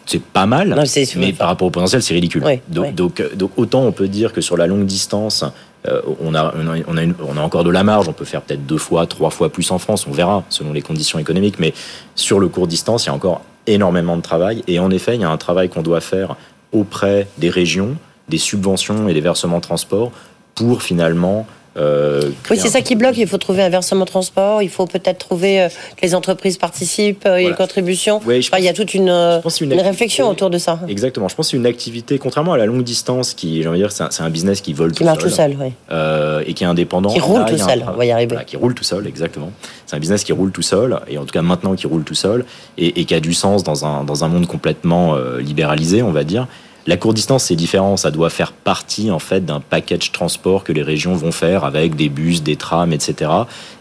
c'est 0.06 0.22
pas 0.22 0.46
mal, 0.46 0.76
mais 1.16 1.34
par 1.34 1.48
rapport 1.48 1.68
au 1.68 1.72
potentiel, 1.72 2.04
c'est 2.04 2.14
ridicule. 2.14 2.44
donc, 2.68 2.94
donc, 2.94 3.36
donc, 3.36 3.52
autant 3.58 3.84
on 3.84 3.92
peut 3.92 4.08
dire 4.08 4.34
que 4.34 4.42
sur 4.42 4.58
la 4.58 4.68
longue 4.68 4.86
distance, 4.86 5.46
euh, 5.88 6.02
on, 6.20 6.36
a, 6.36 6.54
on, 6.56 6.68
a 6.68 7.04
on, 7.20 7.38
a 7.38 7.42
encore 7.42 7.64
de 7.64 7.70
la 7.70 7.84
marge, 7.84 8.10
on 8.10 8.14
peut 8.14 8.26
faire 8.26 8.42
peut-être 8.42 8.66
deux 8.66 8.78
fois, 8.78 9.08
trois 9.08 9.30
fois 9.30 9.50
plus 9.50 9.72
en 9.72 9.80
France, 9.80 10.06
on 10.08 10.12
verra 10.12 10.44
selon 10.50 10.74
les 10.74 10.82
conditions 10.82 11.20
économiques, 11.20 11.60
mais 11.60 11.74
sur 12.16 12.40
le 12.40 12.50
court 12.50 12.68
distance, 12.68 13.06
il 13.06 13.08
y 13.08 13.10
a 13.10 13.14
encore 13.14 13.42
énormément 13.66 14.18
de 14.18 14.22
travail. 14.22 14.64
Et 14.68 14.80
en 14.80 14.92
effet, 14.92 15.16
il 15.16 15.22
y 15.22 15.24
a 15.24 15.30
un 15.30 15.38
travail 15.38 15.70
qu'on 15.70 15.82
doit 15.82 16.02
faire 16.02 16.36
auprès 16.74 17.28
des 17.38 17.50
régions, 17.50 17.96
des 18.28 18.38
subventions 18.38 19.08
et 19.08 19.14
des 19.14 19.22
versements 19.22 19.58
de 19.58 19.64
transport 19.64 20.12
pour 20.56 20.84
finalement 20.84 21.48
euh, 21.80 22.32
oui, 22.50 22.58
c'est 22.58 22.68
ça 22.68 22.82
qui 22.82 22.96
bloque. 22.96 23.18
Il 23.18 23.28
faut 23.28 23.38
trouver 23.38 23.62
un 23.62 23.70
versement 23.70 24.06
transport. 24.06 24.62
Il 24.62 24.70
faut 24.70 24.86
peut-être 24.86 25.18
trouver 25.18 25.62
euh, 25.62 25.70
que 25.70 26.02
les 26.02 26.14
entreprises 26.14 26.58
participent 26.58 27.26
et 27.26 27.44
une 27.44 27.56
contribution. 27.56 28.20
il 28.28 28.64
y 28.64 28.68
a 28.68 28.74
toute 28.74 28.94
une, 28.94 29.10
une, 29.10 29.74
réflexion 29.82 30.30
autour 30.30 30.50
de 30.50 30.58
ça. 30.58 30.80
Exactement. 30.88 31.28
Je 31.28 31.36
pense 31.36 31.48
que 31.48 31.52
c'est 31.52 31.58
une 31.58 31.66
activité, 31.66 32.18
contrairement 32.18 32.54
à 32.54 32.58
la 32.58 32.66
longue 32.66 32.84
distance, 32.84 33.34
qui, 33.34 33.62
j'ai 33.62 33.70
envie 33.70 33.80
de 33.80 33.88
dire, 33.88 33.92
c'est 33.92 34.22
un, 34.22 34.30
business 34.30 34.62
qui 34.62 34.74
vole 34.74 34.92
qui 34.92 35.04
marche 35.04 35.24
tout 35.24 35.30
seul, 35.30 35.58
oui. 35.60 35.72
Euh, 35.92 36.44
et 36.46 36.54
qui 36.54 36.64
est 36.64 36.68
indépendant. 36.68 37.10
Qui 37.10 37.20
roule 37.20 37.46
tout 37.46 37.58
seul. 37.58 37.84
on 37.88 37.98
va 37.98 38.06
y 38.06 38.12
arriver. 38.12 38.38
qui 38.46 38.58
roule 38.58 38.74
tout 38.74 38.84
seul, 38.84 39.08
exactement. 39.08 39.52
C'est 39.86 39.96
un 39.96 40.00
business 40.00 40.24
qui 40.24 40.34
roule 40.34 40.52
tout 40.52 40.62
seul, 40.62 41.00
et 41.08 41.18
en 41.18 41.26
tout 41.26 41.34
cas 41.34 41.42
maintenant 41.42 41.76
qui 41.76 41.88
roule 41.88 42.04
tout 42.04 42.16
seul, 42.16 42.46
et, 42.78 43.06
qui 43.06 43.14
a 43.16 43.20
du 43.20 43.34
sens 43.34 43.64
dans 43.64 43.86
un, 43.86 44.04
dans 44.04 44.24
un 44.24 44.28
monde 44.28 44.48
complètement 44.48 45.16
libéralisé, 45.40 46.02
on 46.02 46.12
va 46.12 46.24
dire. 46.24 46.48
La 46.88 46.98
courte 46.98 47.16
distance, 47.16 47.46
c'est 47.46 47.56
différent. 47.56 47.98
Ça 47.98 48.12
doit 48.12 48.30
faire 48.30 48.52
partie, 48.52 49.12
en 49.12 49.20
fait, 49.20 49.46
d'un 49.46 49.60
package 49.60 50.12
transport 50.12 50.64
que 50.64 50.72
les 50.72 50.84
régions 50.84 51.14
vont 51.14 51.32
faire 51.32 51.64
avec 51.66 51.96
des 51.96 52.10
bus, 52.10 52.42
des 52.44 52.56
trams, 52.56 52.94
etc. 52.94 53.32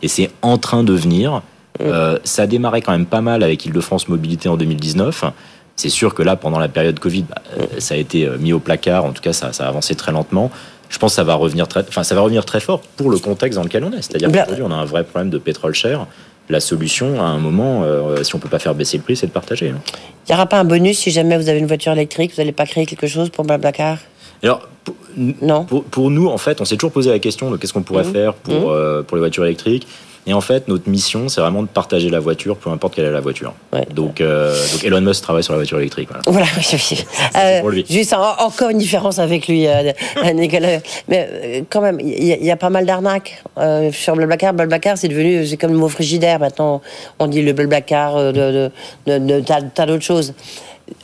Et 0.03 0.09
c'est 0.09 0.30
en 0.42 0.59
train 0.59 0.84
de 0.84 0.92
venir. 0.92 1.42
Mm. 1.78 1.82
Euh, 1.82 2.18
ça 2.24 2.42
a 2.42 2.46
démarré 2.46 2.82
quand 2.82 2.92
même 2.92 3.07
pas 3.07 3.20
mal 3.20 3.42
avec 3.42 3.64
Île-de-France 3.64 4.09
Mobilité 4.09 4.49
en 4.49 4.57
2019. 4.57 5.24
C'est 5.76 5.90
sûr 5.90 6.12
que 6.12 6.22
là, 6.22 6.34
pendant 6.34 6.59
la 6.59 6.68
période 6.68 6.99
Covid, 6.99 7.22
bah, 7.22 7.36
euh, 7.57 7.66
ça 7.78 7.94
a 7.94 7.96
été 7.96 8.26
euh, 8.26 8.36
mis 8.36 8.53
au 8.53 8.59
placard. 8.59 9.05
En 9.05 9.12
tout 9.12 9.22
cas, 9.22 9.32
ça, 9.32 9.53
ça, 9.53 9.64
a 9.64 9.68
avancé 9.68 9.94
très 9.94 10.11
lentement. 10.11 10.51
Je 10.88 10.99
pense 10.99 11.12
que 11.12 11.16
ça 11.16 11.24
va 11.24 11.34
revenir 11.34 11.68
très, 11.68 11.84
enfin, 11.88 12.03
ça 12.03 12.14
va 12.14 12.22
revenir 12.22 12.44
très 12.44 12.61
fort 12.61 12.80
pour 12.80 13.11
le 13.11 13.18
contexte 13.18 13.57
dans 13.57 13.64
lequel 13.64 13.84
on 13.84 13.92
est. 13.92 14.03
C'est-à-dire 14.03 14.30
qu'aujourd'hui, 14.30 14.64
on 14.66 14.72
a 14.72 14.76
un 14.76 14.84
vrai 14.84 15.05
problème 15.05 15.30
de 15.30 15.38
pétrole 15.38 15.74
cher 15.74 16.07
la 16.49 16.61
solution, 16.61 17.20
à 17.20 17.26
un 17.26 17.38
moment, 17.38 17.82
euh, 17.82 18.22
si 18.22 18.34
on 18.34 18.38
peut 18.38 18.49
pas 18.49 18.59
faire 18.59 18.74
baisser 18.74 18.96
le 18.96 19.03
prix, 19.03 19.16
c'est 19.16 19.26
de 19.26 19.32
partager. 19.32 19.70
Hein. 19.70 19.80
Il 20.26 20.32
n'y 20.32 20.34
aura 20.34 20.46
pas 20.46 20.59
un 20.59 20.64
bonus 20.64 20.99
si 20.99 21.11
jamais 21.11 21.36
vous 21.36 21.49
avez 21.49 21.59
une 21.59 21.66
voiture 21.66 21.92
électrique 21.92 22.32
Vous 22.34 22.40
n'allez 22.40 22.53
pas 22.53 22.66
créer 22.66 22.86
quelque 22.86 23.07
chose 23.07 23.30
pour 23.30 23.44
Blablacar? 23.44 23.99
Alors, 24.42 24.68
pour, 24.84 24.94
non. 25.16 25.64
Pour, 25.64 26.11
nous, 26.11 26.28
en 26.28 26.38
fait, 26.38 26.61
on 26.61 26.64
s'est 26.64 26.76
toujours 26.76 26.92
posé 26.92 27.11
la 27.11 27.18
question 27.18 27.51
de 27.51 27.57
qu'est-ce 27.57 27.72
qu'on 27.72 27.82
pourrait 27.82 28.05
mmh. 28.05 28.12
faire 28.12 28.34
pour, 28.34 28.55
mmh. 28.55 28.74
euh, 28.74 29.03
pour 29.03 29.16
les 29.16 29.20
voitures 29.20 29.44
électriques. 29.44 29.86
Et 30.28 30.34
en 30.34 30.42
fait, 30.42 30.68
notre 30.68 30.90
mission, 30.90 31.30
c'est 31.30 31.40
vraiment 31.40 31.62
de 31.62 31.68
partager 31.68 32.10
la 32.10 32.20
voiture, 32.20 32.58
peu 32.58 32.68
importe 32.68 32.94
quelle 32.94 33.06
est 33.06 33.10
la 33.10 33.22
voiture. 33.22 33.54
Donc, 33.94 34.20
euh, 34.20 34.54
donc, 34.72 34.84
Elon 34.84 35.00
Musk 35.00 35.22
travaille 35.22 35.42
sur 35.42 35.54
la 35.54 35.58
voiture 35.58 35.78
électrique. 35.78 36.10
Voilà, 36.26 36.46
voilà 37.32 37.60
pour 37.60 37.70
lui. 37.70 37.86
Juste 37.88 38.12
encore 38.12 38.68
une 38.68 38.76
différence 38.76 39.18
avec 39.18 39.48
lui, 39.48 39.66
Nicolas. 40.34 40.80
Mais 41.08 41.64
quand 41.70 41.80
même, 41.80 41.98
il 41.98 42.24
y, 42.24 42.50
a 42.50 42.56
pas 42.56 42.68
mal 42.68 42.84
d'arnaques 42.84 43.42
sur 43.92 44.16
Blablacar. 44.16 44.52
Blablacar, 44.52 44.98
c'est 44.98 45.08
devenu, 45.08 45.46
c'est 45.46 45.56
comme 45.56 45.72
le 45.72 45.78
mot 45.78 45.88
frigidaire. 45.88 46.38
Maintenant, 46.38 46.82
on 47.18 47.26
dit 47.26 47.40
le 47.40 47.54
Blablacar 47.54 48.32
de, 48.34 48.70
de, 49.06 49.18
de, 49.18 49.40
tas 49.40 49.86
d'autres 49.86 50.04
choses 50.04 50.34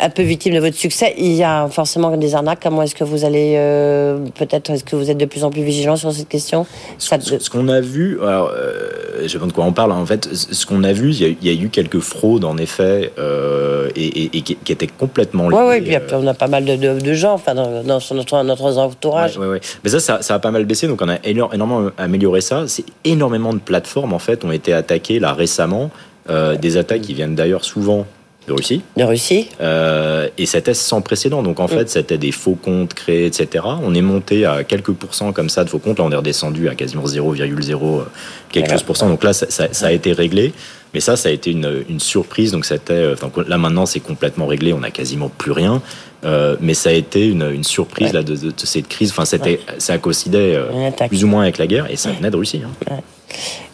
un 0.00 0.10
peu 0.10 0.22
victime 0.22 0.54
de 0.54 0.60
votre 0.60 0.76
succès, 0.76 1.14
il 1.18 1.32
y 1.32 1.42
a 1.42 1.68
forcément 1.68 2.16
des 2.16 2.34
arnaques. 2.34 2.60
Comment 2.62 2.82
est-ce 2.82 2.94
que 2.94 3.04
vous 3.04 3.24
allez, 3.24 3.54
euh, 3.56 4.18
peut-être, 4.34 4.70
est-ce 4.70 4.84
que 4.84 4.96
vous 4.96 5.10
êtes 5.10 5.18
de 5.18 5.24
plus 5.24 5.44
en 5.44 5.50
plus 5.50 5.62
vigilant 5.62 5.96
sur 5.96 6.12
cette 6.12 6.28
question? 6.28 6.66
Ce, 6.98 7.50
qu'on 7.50 7.68
a 7.68 7.80
vu, 7.80 8.18
alors, 8.20 8.50
euh, 8.56 9.22
je 9.22 9.28
sais 9.28 9.38
pas 9.38 9.46
de 9.46 9.52
quoi 9.52 9.64
on 9.64 9.72
parle, 9.72 9.92
hein. 9.92 9.96
en 9.96 10.06
fait, 10.06 10.28
ce 10.32 10.66
qu'on 10.66 10.84
a 10.84 10.92
vu, 10.92 11.10
il 11.12 11.36
y, 11.42 11.48
a 11.48 11.52
eu 11.52 11.68
quelques 11.68 12.00
fraudes, 12.00 12.44
en 12.44 12.56
effet, 12.56 13.12
euh, 13.18 13.90
et, 13.96 14.28
qui, 14.42 14.56
étaient 14.68 14.86
complètement 14.86 15.48
liées. 15.48 15.56
Oui, 15.56 15.76
oui, 15.80 15.98
puis 16.00 16.14
on 16.14 16.26
a 16.26 16.34
pas 16.34 16.48
mal 16.48 16.64
de, 16.64 17.14
gens 17.14 17.34
enfin, 17.34 17.54
dans, 17.54 17.82
notre, 17.82 18.42
notre 18.42 18.78
entourage. 18.78 19.38
Oui, 19.38 19.46
oui, 19.48 19.58
Mais 19.82 19.90
ça, 19.90 20.22
ça, 20.22 20.34
a 20.34 20.38
pas 20.38 20.50
mal 20.50 20.64
baissé, 20.64 20.86
donc 20.86 21.00
on 21.02 21.08
a 21.08 21.18
énormément 21.24 21.90
amélioré 21.98 22.40
ça. 22.40 22.64
C'est 22.66 22.84
énormément 23.04 23.52
de 23.52 23.60
plateformes, 23.60 24.12
en 24.12 24.18
fait, 24.18 24.44
ont 24.44 24.52
été 24.52 24.72
attaquées, 24.72 25.18
là, 25.18 25.32
récemment. 25.32 25.90
des 26.28 26.76
attaques 26.76 27.02
qui 27.02 27.14
viennent 27.14 27.34
d'ailleurs 27.34 27.64
souvent 27.64 28.06
de 28.46 28.52
Russie. 28.52 28.82
De 28.96 29.04
Russie. 29.04 29.48
Euh, 29.60 30.28
et 30.38 30.46
c'était 30.46 30.74
sans 30.74 31.00
précédent. 31.00 31.42
Donc 31.42 31.60
en 31.60 31.68
fait, 31.68 31.88
c'était 31.88 32.18
des 32.18 32.32
faux 32.32 32.56
comptes 32.60 32.94
créés, 32.94 33.26
etc. 33.26 33.64
On 33.82 33.94
est 33.94 34.02
monté 34.02 34.44
à 34.44 34.64
quelques 34.64 34.92
pourcents 34.92 35.32
comme 35.32 35.48
ça 35.48 35.64
de 35.64 35.70
faux 35.70 35.78
comptes. 35.78 35.98
Là, 35.98 36.04
on 36.04 36.10
est 36.10 36.16
redescendu 36.16 36.68
à 36.68 36.74
quasiment 36.74 37.04
0,0 37.04 38.04
quelque 38.50 38.70
chose 38.70 38.82
pour 38.82 38.96
cent. 38.96 39.08
Donc 39.08 39.24
là, 39.24 39.32
ça, 39.32 39.46
ça, 39.48 39.86
a 39.86 39.92
été 39.92 40.12
réglé. 40.12 40.52
Mais 40.92 41.00
ça, 41.00 41.16
ça 41.16 41.28
a 41.28 41.32
été 41.32 41.50
une, 41.50 41.84
une 41.88 42.00
surprise. 42.00 42.52
Donc 42.52 42.64
c'était, 42.64 43.10
enfin, 43.12 43.30
là 43.48 43.58
maintenant, 43.58 43.86
c'est 43.86 44.00
complètement 44.00 44.46
réglé. 44.46 44.72
On 44.72 44.80
n'a 44.80 44.90
quasiment 44.90 45.28
plus 45.28 45.52
rien. 45.52 45.82
Euh, 46.24 46.56
mais 46.60 46.74
ça 46.74 46.90
a 46.90 46.92
été 46.92 47.26
une, 47.26 47.50
une 47.52 47.64
surprise 47.64 48.12
là, 48.12 48.22
de, 48.22 48.34
de, 48.34 48.52
cette 48.56 48.88
crise. 48.88 49.10
Enfin, 49.10 49.24
c'était, 49.24 49.60
ça 49.78 49.98
coïncidait 49.98 50.54
euh, 50.56 50.90
plus 51.08 51.24
ou 51.24 51.26
moins 51.26 51.42
avec 51.42 51.58
la 51.58 51.66
guerre 51.66 51.90
et 51.90 51.96
ça 51.96 52.10
venait 52.12 52.30
de 52.30 52.36
Russie. 52.36 52.62
Hein. 52.64 53.00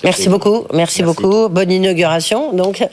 Merci 0.03 0.29
beaucoup, 0.29 0.65
merci, 0.73 1.03
beaucoup. 1.03 1.49
Bonne 1.49 1.71
inauguration. 1.71 2.53
Donc, 2.55 2.87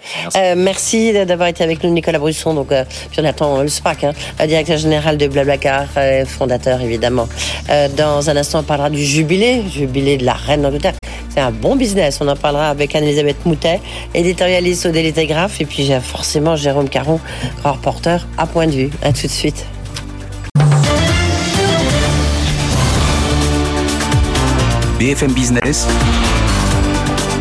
merci, 0.58 1.16
euh, 1.16 1.26
d'avoir 1.26 1.48
été 1.48 1.64
avec 1.64 1.84
nous, 1.84 1.90
Nicolas 1.92 2.20
Brusson. 2.20 2.54
Donc, 2.54 2.72
euh, 2.72 2.84
Jonathan 3.12 3.62
Le 3.62 3.70
SPAC, 3.70 4.04
hein, 4.04 4.14
directeur 4.46 4.78
général 4.78 5.18
de 5.18 5.28
Blablacar, 5.28 5.86
euh, 5.98 6.26
fondateur 6.26 6.82
évidemment. 6.82 7.28
Euh, 7.70 7.88
dans 7.96 8.30
un 8.30 8.36
instant, 8.36 8.60
on 8.60 8.64
parlera 8.64 8.90
du 8.90 9.04
jubilé, 9.04 9.64
jubilé 9.70 10.18
de 10.18 10.26
la 10.26 10.34
reine 10.34 10.62
d'Angleterre. 10.62 10.94
C'est 11.30 11.40
un 11.40 11.52
bon 11.52 11.76
business. 11.76 12.20
On 12.22 12.28
en 12.28 12.36
parlera 12.36 12.70
avec 12.70 12.96
Anne-Elisabeth 12.96 13.46
Moutet, 13.46 13.80
éditorialiste 14.14 14.86
au 14.88 14.92
Daily 14.92 15.14
Telegraph, 15.14 15.62
et 15.62 15.66
puis 15.66 15.86
j'ai 15.86 16.00
forcément 16.00 16.56
Jérôme 16.56 16.90
Caron, 16.90 17.20
reporter 17.64 18.28
à 18.38 18.48
point 18.48 18.68
de 18.68 18.72
vue. 18.72 18.90
À 19.02 19.14
tout 19.14 19.28
de 19.28 19.32
suite. 19.32 19.66
BFM 25.00 25.32
Business 25.32 25.88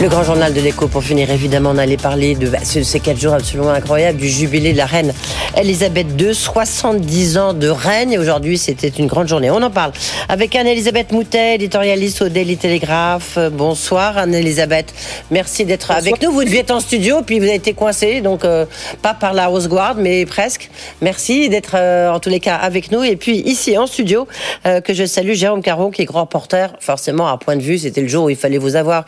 Le 0.00 0.08
grand 0.08 0.22
journal 0.22 0.54
de 0.54 0.60
l'écho, 0.60 0.86
pour 0.86 1.02
finir, 1.02 1.28
évidemment, 1.28 1.72
on 1.74 1.76
allait 1.76 1.96
parler 1.96 2.36
de 2.36 2.48
bah, 2.48 2.58
ces 2.62 3.00
quatre 3.00 3.18
jours 3.18 3.34
absolument 3.34 3.70
incroyables 3.70 4.16
du 4.16 4.28
jubilé 4.28 4.72
de 4.72 4.76
la 4.76 4.86
reine 4.86 5.12
Elisabeth 5.56 6.06
II, 6.16 6.32
70 6.32 7.36
ans 7.36 7.52
de 7.52 7.66
règne. 7.66 8.16
Aujourd'hui, 8.16 8.58
c'était 8.58 8.86
une 8.90 9.08
grande 9.08 9.26
journée. 9.26 9.50
On 9.50 9.60
en 9.60 9.70
parle 9.70 9.90
avec 10.28 10.54
Anne-Elisabeth 10.54 11.10
Moutet, 11.10 11.56
éditorialiste 11.56 12.22
au 12.22 12.28
Daily 12.28 12.56
Telegraph. 12.56 13.40
Bonsoir, 13.50 14.18
Anne-Elisabeth. 14.18 14.94
Merci 15.32 15.64
d'être 15.64 15.90
avec 15.90 16.22
nous. 16.22 16.30
Vous 16.30 16.44
deviez 16.44 16.60
être 16.60 16.70
en 16.70 16.78
studio, 16.78 17.22
puis 17.26 17.40
vous 17.40 17.46
avez 17.46 17.56
été 17.56 17.72
coincé, 17.72 18.20
donc 18.20 18.44
euh, 18.44 18.66
pas 19.02 19.14
par 19.14 19.34
la 19.34 19.48
Rose 19.48 19.66
Guard, 19.66 19.96
mais 19.96 20.26
presque. 20.26 20.70
Merci 21.02 21.48
d'être 21.48 21.72
euh, 21.74 22.12
en 22.12 22.20
tous 22.20 22.30
les 22.30 22.38
cas 22.38 22.54
avec 22.54 22.92
nous. 22.92 23.02
Et 23.02 23.16
puis 23.16 23.38
ici 23.38 23.76
en 23.76 23.88
studio, 23.88 24.28
euh, 24.64 24.80
que 24.80 24.94
je 24.94 25.06
salue 25.06 25.32
Jérôme 25.32 25.62
Caron, 25.62 25.90
qui 25.90 26.02
est 26.02 26.04
grand 26.04 26.26
porteur, 26.26 26.74
forcément 26.78 27.26
à 27.26 27.36
point 27.36 27.56
de 27.56 27.62
vue. 27.62 27.78
C'était 27.78 28.00
le 28.00 28.08
jour 28.08 28.26
où 28.26 28.30
il 28.30 28.36
fallait 28.36 28.58
vous 28.58 28.76
avoir, 28.76 29.04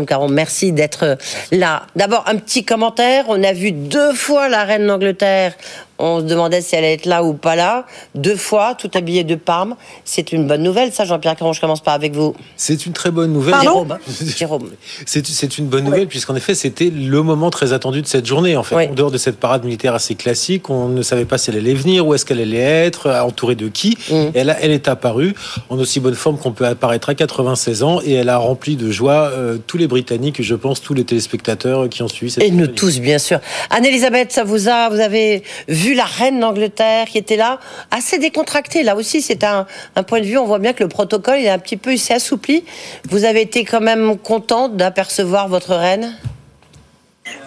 Jérôme 0.00 0.06
Caron, 0.06 0.28
merci 0.28 0.72
d'être 0.72 1.18
là. 1.52 1.82
D'abord, 1.94 2.24
un 2.26 2.36
petit 2.36 2.64
commentaire. 2.64 3.26
On 3.28 3.42
a 3.42 3.52
vu 3.52 3.72
deux 3.72 4.14
fois 4.14 4.48
la 4.48 4.64
reine 4.64 4.86
d'Angleterre 4.86 5.52
on 6.00 6.20
se 6.20 6.24
demandait 6.24 6.62
si 6.62 6.74
elle 6.74 6.84
allait 6.84 6.94
être 6.94 7.06
là 7.06 7.22
ou 7.22 7.34
pas 7.34 7.56
là. 7.56 7.86
Deux 8.14 8.36
fois, 8.36 8.74
tout 8.74 8.90
habillé 8.94 9.24
de 9.24 9.34
Parme. 9.34 9.76
C'est 10.04 10.32
une 10.32 10.46
bonne 10.46 10.62
nouvelle, 10.62 10.92
ça, 10.92 11.04
Jean-Pierre 11.04 11.36
Caron. 11.36 11.52
Je 11.52 11.60
commence 11.60 11.80
pas 11.80 11.92
avec 11.92 12.14
vous. 12.14 12.34
C'est 12.56 12.86
une 12.86 12.92
très 12.92 13.10
bonne 13.10 13.32
nouvelle. 13.32 13.54
Jérôme. 13.60 13.98
Jérôme. 14.36 14.70
C'est 15.06 15.58
une 15.58 15.66
bonne 15.66 15.84
nouvelle, 15.84 16.06
puisqu'en 16.06 16.34
effet, 16.36 16.54
c'était 16.54 16.90
le 16.90 17.22
moment 17.22 17.50
très 17.50 17.72
attendu 17.72 18.02
de 18.02 18.06
cette 18.06 18.26
journée. 18.26 18.56
En 18.56 18.62
fait, 18.62 18.88
en 18.88 18.94
dehors 18.94 19.10
de 19.10 19.18
cette 19.18 19.38
parade 19.38 19.64
militaire 19.64 19.94
assez 19.94 20.14
classique, 20.14 20.70
on 20.70 20.88
ne 20.88 21.02
savait 21.02 21.24
pas 21.24 21.38
si 21.38 21.50
elle 21.50 21.56
allait 21.56 21.74
venir, 21.74 22.06
où 22.06 22.14
est-ce 22.14 22.24
qu'elle 22.24 22.40
allait 22.40 22.58
être, 22.58 23.10
entourée 23.10 23.54
de 23.54 23.68
qui. 23.68 23.96
Mm. 24.10 24.14
Elle, 24.34 24.56
elle 24.60 24.70
est 24.70 24.88
apparue 24.88 25.34
en 25.68 25.78
aussi 25.78 26.00
bonne 26.00 26.14
forme 26.14 26.38
qu'on 26.38 26.52
peut 26.52 26.66
apparaître 26.66 27.08
à 27.08 27.14
96 27.14 27.82
ans, 27.82 28.00
et 28.04 28.12
elle 28.14 28.28
a 28.28 28.38
rempli 28.38 28.76
de 28.76 28.90
joie 28.90 29.30
euh, 29.32 29.58
tous 29.66 29.76
les 29.76 29.86
Britanniques, 29.86 30.40
et 30.40 30.42
je 30.42 30.54
pense 30.54 30.80
tous 30.80 30.94
les 30.94 31.04
téléspectateurs 31.04 31.88
qui 31.88 32.02
ont 32.02 32.08
suivi 32.08 32.30
cette. 32.30 32.42
Et 32.42 32.50
nous 32.50 32.66
tous, 32.66 33.00
bien 33.00 33.18
sûr. 33.18 33.40
Anne-Elisabeth, 33.70 34.32
ça 34.32 34.44
vous 34.44 34.68
a, 34.68 34.88
vous 34.88 35.00
avez 35.00 35.42
vu 35.68 35.89
la 35.94 36.04
reine 36.04 36.40
d'Angleterre 36.40 37.06
qui 37.06 37.18
était 37.18 37.36
là, 37.36 37.58
assez 37.90 38.18
décontractée. 38.18 38.82
Là 38.82 38.96
aussi, 38.96 39.22
c'est 39.22 39.44
un, 39.44 39.66
point 40.06 40.20
de 40.20 40.26
vue, 40.26 40.38
on 40.38 40.46
voit 40.46 40.58
bien 40.58 40.72
que 40.72 40.82
le 40.82 40.88
protocole 40.88 41.38
est 41.38 41.48
un 41.48 41.58
petit 41.58 41.76
peu 41.76 41.96
s'est 41.96 42.14
assoupli. 42.14 42.64
Vous 43.08 43.24
avez 43.24 43.42
été 43.42 43.64
quand 43.64 43.80
même 43.80 44.18
contente 44.18 44.76
d'apercevoir 44.76 45.48
votre 45.48 45.74
reine? 45.74 46.16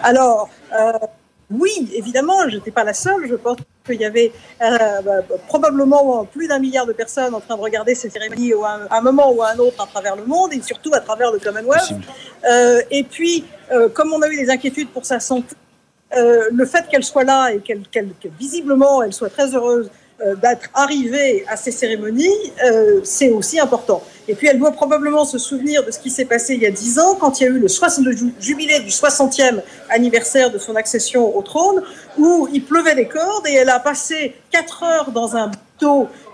Alors, 0.02 0.48
euh, 0.72 0.92
oui, 1.50 1.90
évidemment, 1.94 2.48
je 2.48 2.56
n'étais 2.56 2.70
pas 2.70 2.84
la 2.84 2.94
seule. 2.94 3.26
Je 3.28 3.34
pense 3.34 3.58
qu'il 3.84 4.00
y 4.00 4.04
avait 4.04 4.32
euh, 4.62 5.02
bah, 5.02 5.12
probablement 5.46 6.24
plus 6.24 6.48
d'un 6.48 6.58
milliard 6.58 6.86
de 6.86 6.92
personnes 6.92 7.34
en 7.34 7.40
train 7.40 7.56
de 7.56 7.60
regarder 7.60 7.94
ces 7.94 8.08
cérémonies 8.08 8.52
à 8.54 8.96
un 8.96 9.00
moment 9.02 9.30
ou 9.32 9.42
à 9.42 9.50
un 9.50 9.58
autre 9.58 9.82
à 9.82 9.86
travers 9.86 10.16
le 10.16 10.24
monde 10.24 10.52
et 10.54 10.62
surtout 10.62 10.94
à 10.94 11.00
travers 11.00 11.30
le 11.32 11.38
Commonwealth. 11.38 11.92
Euh, 12.48 12.80
et 12.90 13.04
puis, 13.04 13.44
comme 13.92 14.12
on 14.12 14.22
a 14.22 14.28
eu 14.28 14.36
des 14.36 14.50
inquiétudes 14.50 14.88
pour 14.90 15.04
sa 15.04 15.20
santé, 15.20 15.54
euh, 16.16 16.48
le 16.52 16.66
fait 16.66 16.86
qu'elle 16.88 17.04
soit 17.04 17.24
là 17.24 17.50
et 17.50 17.58
qu'elle, 17.60 17.82
que 17.90 18.28
visiblement 18.38 19.02
elle 19.02 19.12
soit 19.12 19.30
très 19.30 19.54
heureuse 19.54 19.90
euh, 20.24 20.36
d'être 20.36 20.70
arrivée 20.74 21.44
à 21.48 21.56
ces 21.56 21.72
cérémonies, 21.72 22.28
euh, 22.64 23.00
c'est 23.02 23.30
aussi 23.30 23.58
important. 23.58 24.00
Et 24.28 24.34
puis 24.36 24.46
elle 24.46 24.60
doit 24.60 24.70
probablement 24.70 25.24
se 25.24 25.38
souvenir 25.38 25.84
de 25.84 25.90
ce 25.90 25.98
qui 25.98 26.08
s'est 26.08 26.24
passé 26.24 26.54
il 26.54 26.62
y 26.62 26.66
a 26.66 26.70
dix 26.70 27.00
ans, 27.00 27.16
quand 27.16 27.40
il 27.40 27.42
y 27.42 27.46
a 27.46 27.50
eu 27.50 27.58
le, 27.58 27.66
le 27.66 28.30
jubilé 28.38 28.78
du 28.78 28.90
60e 28.90 29.60
anniversaire 29.90 30.52
de 30.52 30.58
son 30.58 30.76
accession 30.76 31.36
au 31.36 31.42
trône, 31.42 31.82
où 32.16 32.48
il 32.52 32.64
pleuvait 32.64 32.94
des 32.94 33.08
cordes 33.08 33.46
et 33.48 33.54
elle 33.54 33.70
a 33.70 33.80
passé 33.80 34.36
quatre 34.52 34.84
heures 34.84 35.10
dans 35.10 35.36
un 35.36 35.50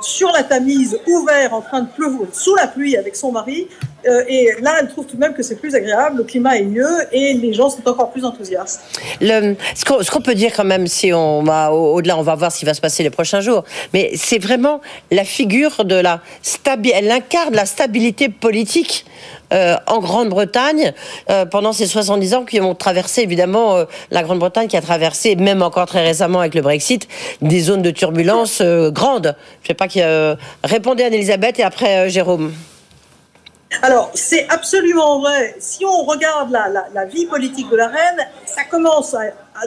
sur 0.01 0.31
la 0.33 0.43
Tamise, 0.43 0.99
ouvert, 1.07 1.55
en 1.55 1.61
train 1.61 1.83
de 1.83 1.89
pleuvoir, 1.89 2.29
sous 2.33 2.55
la 2.55 2.67
pluie 2.67 2.97
avec 2.97 3.17
son 3.17 3.33
mari. 3.33 3.69
Euh, 4.07 4.25
et 4.29 4.49
là, 4.63 4.77
elle 4.81 4.89
trouve 4.89 5.07
tout 5.07 5.17
de 5.17 5.21
même 5.21 5.35
que 5.35 5.43
c'est 5.43 5.57
plus 5.57 5.75
agréable, 5.75 6.19
le 6.19 6.25
climat 6.25 6.57
est 6.57 6.65
mieux 6.65 7.07
et 7.13 7.35
les 7.35 7.53
gens 7.53 7.69
sont 7.69 7.87
encore 7.87 8.11
plus 8.11 8.25
enthousiastes. 8.25 8.81
Ce 9.21 10.11
qu'on 10.11 10.23
peut 10.23 10.35
dire 10.35 10.53
quand 10.57 10.65
même, 10.65 10.87
si 10.87 11.13
on 11.13 11.43
va 11.43 11.73
au-delà, 11.73 12.17
on 12.17 12.23
va 12.23 12.35
voir 12.35 12.51
ce 12.51 12.59
qui 12.59 12.65
va 12.65 12.75
se 12.75 12.81
passer 12.81 13.03
les 13.03 13.11
prochains 13.11 13.41
jours, 13.41 13.65
mais 13.93 14.13
c'est 14.15 14.39
vraiment 14.39 14.81
la 15.11 15.25
figure 15.25 15.85
de 15.85 15.97
la 15.97 16.21
stabilité, 16.43 16.99
elle 16.99 17.11
incarne 17.11 17.55
la 17.55 17.67
stabilité 17.67 18.29
politique 18.29 19.05
euh, 19.53 19.77
en 19.87 19.99
Grande-Bretagne 19.99 20.93
euh, 21.29 21.45
pendant 21.45 21.73
ces 21.73 21.87
70 21.87 22.35
ans 22.35 22.45
qui 22.45 22.61
ont 22.61 22.75
traversé 22.75 23.23
évidemment 23.23 23.85
la 24.11 24.23
Grande-Bretagne 24.23 24.69
qui 24.69 24.77
a 24.77 24.81
traversé 24.81 25.37
même 25.37 25.63
encore 25.63 25.87
très 25.87 26.03
récemment 26.03 26.41
avec 26.41 26.55
le 26.55 26.63
Brexit 26.63 27.09
des 27.43 27.61
zones 27.61 27.83
de 27.83 27.91
turbulence 27.91 28.63
grandes. 28.63 29.37
Je 29.61 29.65
ne 29.65 29.69
sais 29.69 29.75
pas 29.75 29.89
qui 29.91 30.01
répondait 30.65 31.05
à 31.05 31.09
Elisabeth 31.09 31.59
et 31.59 31.65
après 31.65 32.09
Jérôme. 32.09 32.53
Alors, 33.83 34.11
c'est 34.15 34.49
absolument 34.49 35.21
vrai. 35.21 35.55
Si 35.61 35.85
on 35.85 36.05
regarde 36.05 36.51
la, 36.51 37.05
vie 37.05 37.27
politique 37.27 37.71
de 37.71 37.77
la 37.77 37.89
reine, 37.89 38.27
ça 38.45 38.65
commence 38.65 39.15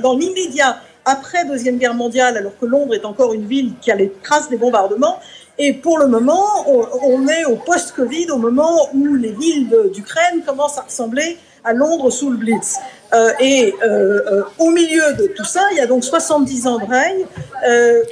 dans 0.02 0.16
l'immédiat 0.16 0.78
après 1.06 1.46
Deuxième 1.46 1.78
Guerre 1.78 1.94
mondiale, 1.94 2.38
alors 2.38 2.58
que 2.60 2.66
Londres 2.66 2.94
est 2.94 3.06
encore 3.06 3.34
une 3.34 3.46
ville 3.46 3.74
qui 3.82 3.92
a 3.92 3.96
les 3.96 4.12
traces 4.24 4.50
des 4.50 4.58
bombardements. 4.58 5.20
Et 5.58 5.74
pour 5.74 6.00
le 6.00 6.08
moment, 6.08 6.46
on, 6.68 7.28
est 7.28 7.46
au 7.46 7.56
post-Covid, 7.56 8.32
au 8.32 8.38
moment 8.38 8.90
où 8.94 9.14
les 9.16 9.32
villes 9.32 9.70
d'Ukraine 9.94 10.42
commencent 10.46 10.78
à 10.78 10.82
ressembler 10.82 11.38
à 11.64 11.74
Londres 11.74 12.10
sous 12.10 12.30
le 12.30 12.38
Blitz. 12.38 12.78
Euh, 13.14 13.32
et 13.40 13.74
euh, 13.84 14.22
euh, 14.32 14.44
au 14.58 14.72
milieu 14.72 15.14
de 15.14 15.28
tout 15.36 15.46
ça, 15.46 15.62
il 15.72 15.78
y 15.78 15.82
a 15.82 15.86
donc 15.86 16.04
70 16.04 16.68
ans 16.68 16.80
de 16.80 16.86
règne 16.86 17.26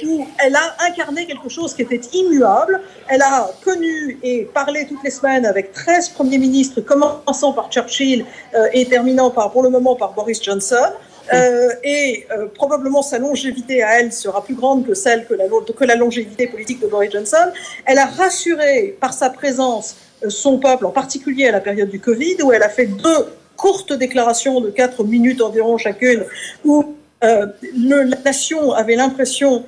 où 0.04 0.26
elle 0.38 0.54
a 0.54 0.76
incarné 0.88 1.26
quelque 1.26 1.48
chose 1.48 1.74
qui 1.74 1.82
était 1.82 2.00
immuable. 2.12 2.80
Elle 3.08 3.22
a 3.22 3.50
connu 3.64 4.18
et 4.22 4.44
parlé 4.44 4.86
toutes 4.86 5.02
les 5.04 5.10
semaines 5.10 5.44
avec 5.44 5.72
13 5.72 6.10
premiers 6.10 6.38
ministres, 6.38 6.80
commençant 6.80 7.52
par 7.52 7.70
Churchill 7.70 8.24
et 8.72 8.86
terminant 8.86 9.30
par, 9.30 9.50
pour 9.50 9.62
le 9.62 9.68
moment 9.68 9.94
par 9.96 10.12
Boris 10.12 10.42
Johnson. 10.42 10.92
Euh, 11.32 11.70
et 11.84 12.26
euh, 12.32 12.46
probablement 12.52 13.00
sa 13.00 13.18
longévité 13.18 13.82
à 13.82 14.00
elle 14.00 14.12
sera 14.12 14.44
plus 14.44 14.54
grande 14.54 14.84
que 14.84 14.94
celle 14.94 15.24
que 15.26 15.34
la, 15.34 15.44
que 15.44 15.84
la 15.84 15.94
longévité 15.94 16.46
politique 16.46 16.80
de 16.80 16.86
Boris 16.86 17.12
Johnson. 17.12 17.52
Elle 17.86 17.98
a 17.98 18.06
rassuré 18.06 18.96
par 19.00 19.12
sa 19.12 19.30
présence 19.30 19.96
euh, 20.24 20.30
son 20.30 20.58
peuple, 20.58 20.84
en 20.84 20.90
particulier 20.90 21.48
à 21.48 21.52
la 21.52 21.60
période 21.60 21.90
du 21.90 22.00
Covid, 22.00 22.42
où 22.42 22.52
elle 22.52 22.62
a 22.62 22.68
fait 22.68 22.86
deux 22.86 23.26
courtes 23.56 23.92
déclarations 23.92 24.60
de 24.60 24.70
quatre 24.70 25.04
minutes 25.04 25.40
environ 25.40 25.78
chacune, 25.78 26.24
où 26.64 26.94
le, 27.22 28.02
la 28.02 28.16
nation 28.24 28.72
avait 28.72 28.96
l'impression 28.96 29.64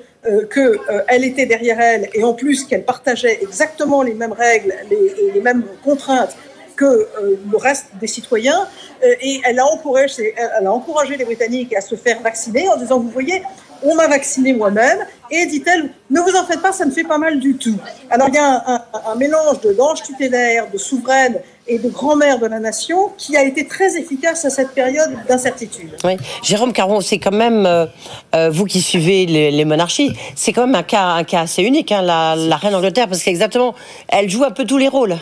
qu'elle 0.53 1.23
était 1.23 1.45
derrière 1.45 1.79
elle 1.79 2.09
et 2.13 2.23
en 2.23 2.33
plus 2.33 2.65
qu'elle 2.65 2.83
partageait 2.83 3.39
exactement 3.41 4.01
les 4.01 4.13
mêmes 4.13 4.33
règles, 4.33 4.73
les, 4.89 5.31
les 5.33 5.41
mêmes 5.41 5.63
contraintes 5.83 6.35
que 6.75 6.85
euh, 6.85 7.35
le 7.51 7.57
reste 7.57 7.87
des 7.99 8.07
citoyens. 8.07 8.67
Euh, 9.03 9.15
et 9.21 9.41
elle 9.45 9.59
a 9.59 9.65
encouragé 9.65 11.17
les 11.17 11.25
Britanniques 11.25 11.73
à 11.73 11.81
se 11.81 11.95
faire 11.95 12.21
vacciner 12.21 12.67
en 12.69 12.77
disant, 12.77 12.99
vous 12.99 13.09
voyez, 13.09 13.41
on 13.83 13.95
m'a 13.95 14.07
vacciné 14.07 14.53
moi-même. 14.53 14.99
Et 15.31 15.45
dit-elle, 15.47 15.89
ne 16.11 16.19
vous 16.19 16.35
en 16.35 16.45
faites 16.45 16.61
pas, 16.61 16.71
ça 16.71 16.85
ne 16.85 16.91
fait 16.91 17.03
pas 17.03 17.17
mal 17.17 17.39
du 17.39 17.57
tout. 17.57 17.77
Alors 18.09 18.27
il 18.29 18.35
y 18.35 18.37
a 18.37 18.63
un, 18.67 18.81
un, 19.11 19.15
mélange 19.15 19.59
de 19.61 19.73
d'ange 19.73 20.03
tutélaire, 20.03 20.69
de 20.71 20.77
souveraine 20.77 21.39
et 21.67 21.79
de 21.79 21.89
grand-mère 21.89 22.37
de 22.37 22.45
la 22.45 22.59
nation 22.59 23.11
qui 23.17 23.35
a 23.35 23.43
été 23.43 23.65
très 23.65 23.97
efficace 23.97 24.45
à 24.45 24.51
cette 24.51 24.71
période 24.71 25.11
d'incertitude. 25.27 25.89
Oui. 26.03 26.17
Jérôme 26.43 26.73
Caron, 26.73 27.01
c'est 27.01 27.17
quand 27.17 27.33
même, 27.33 27.65
euh, 27.65 28.49
vous 28.51 28.65
qui 28.65 28.81
suivez 28.81 29.25
les, 29.25 29.65
monarchies, 29.65 30.15
c'est 30.35 30.53
quand 30.53 30.67
même 30.67 30.75
un 30.75 30.83
cas, 30.83 31.01
un 31.01 31.23
cas 31.23 31.41
assez 31.41 31.63
unique, 31.63 31.91
hein, 31.91 32.03
la, 32.03 32.35
la 32.35 32.57
reine 32.57 32.73
d'Angleterre, 32.73 33.07
parce 33.07 33.23
qu'exactement, 33.23 33.73
elle 34.09 34.29
joue 34.29 34.43
un 34.43 34.51
peu 34.51 34.65
tous 34.65 34.77
les 34.77 34.87
rôles. 34.87 35.17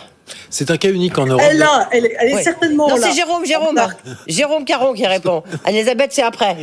C'est 0.50 0.72
un 0.72 0.78
cas 0.78 0.90
unique 0.90 1.18
en 1.18 1.26
Europe. 1.26 1.44
Elle, 1.50 1.58
là, 1.58 1.90
elle, 1.92 2.06
est 2.06 2.44
certainement 2.44 2.88
non, 2.88 2.96
là. 2.96 3.08
c'est 3.08 3.16
Jérôme, 3.16 3.46
Jérôme, 3.46 3.80
Jérôme 4.28 4.66
Caron 4.66 4.94
qui 4.94 5.06
répond. 5.06 5.44
Elisabeth, 5.68 6.12
c'est 6.12 6.22
après. 6.22 6.56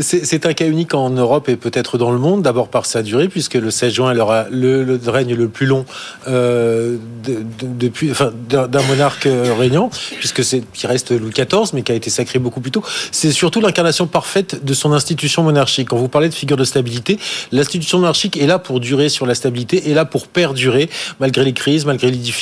C'est 0.00 0.46
un 0.46 0.52
cas 0.52 0.66
unique 0.66 0.94
en 0.94 1.10
Europe 1.10 1.48
et 1.48 1.56
peut-être 1.56 1.98
dans 1.98 2.10
le 2.10 2.18
monde, 2.18 2.42
d'abord 2.42 2.68
par 2.68 2.86
sa 2.86 3.02
durée, 3.02 3.28
puisque 3.28 3.54
le 3.54 3.70
16 3.70 3.92
juin, 3.92 4.12
elle 4.12 4.20
aura 4.20 4.46
le, 4.50 4.84
le 4.84 5.00
règne 5.06 5.34
le 5.34 5.48
plus 5.48 5.66
long 5.66 5.84
euh, 6.28 6.96
de, 7.24 7.38
depuis, 7.60 8.10
enfin, 8.10 8.32
d'un 8.48 8.82
monarque 8.82 9.26
euh, 9.26 9.54
régnant, 9.54 9.90
puisque 10.18 10.44
c'est 10.44 10.62
qui 10.72 10.86
reste 10.86 11.12
Louis 11.12 11.32
XIV, 11.32 11.70
mais 11.74 11.82
qui 11.82 11.92
a 11.92 11.94
été 11.94 12.10
sacré 12.10 12.38
beaucoup 12.38 12.60
plus 12.60 12.70
tôt. 12.70 12.82
C'est 13.12 13.32
surtout 13.32 13.60
l'incarnation 13.60 14.06
parfaite 14.06 14.64
de 14.64 14.74
son 14.74 14.92
institution 14.92 15.42
monarchique. 15.42 15.88
Quand 15.88 15.96
vous 15.96 16.08
parlez 16.08 16.28
de 16.28 16.34
figure 16.34 16.56
de 16.56 16.64
stabilité, 16.64 17.18
l'institution 17.52 17.98
monarchique 17.98 18.36
est 18.36 18.46
là 18.46 18.58
pour 18.58 18.80
durer 18.80 19.08
sur 19.08 19.26
la 19.26 19.34
stabilité, 19.34 19.90
est 19.90 19.94
là 19.94 20.04
pour 20.04 20.26
perdurer 20.26 20.90
malgré 21.20 21.44
les 21.44 21.52
crises, 21.52 21.86
malgré 21.86 22.10
les 22.10 22.16
difficultés, 22.16 22.41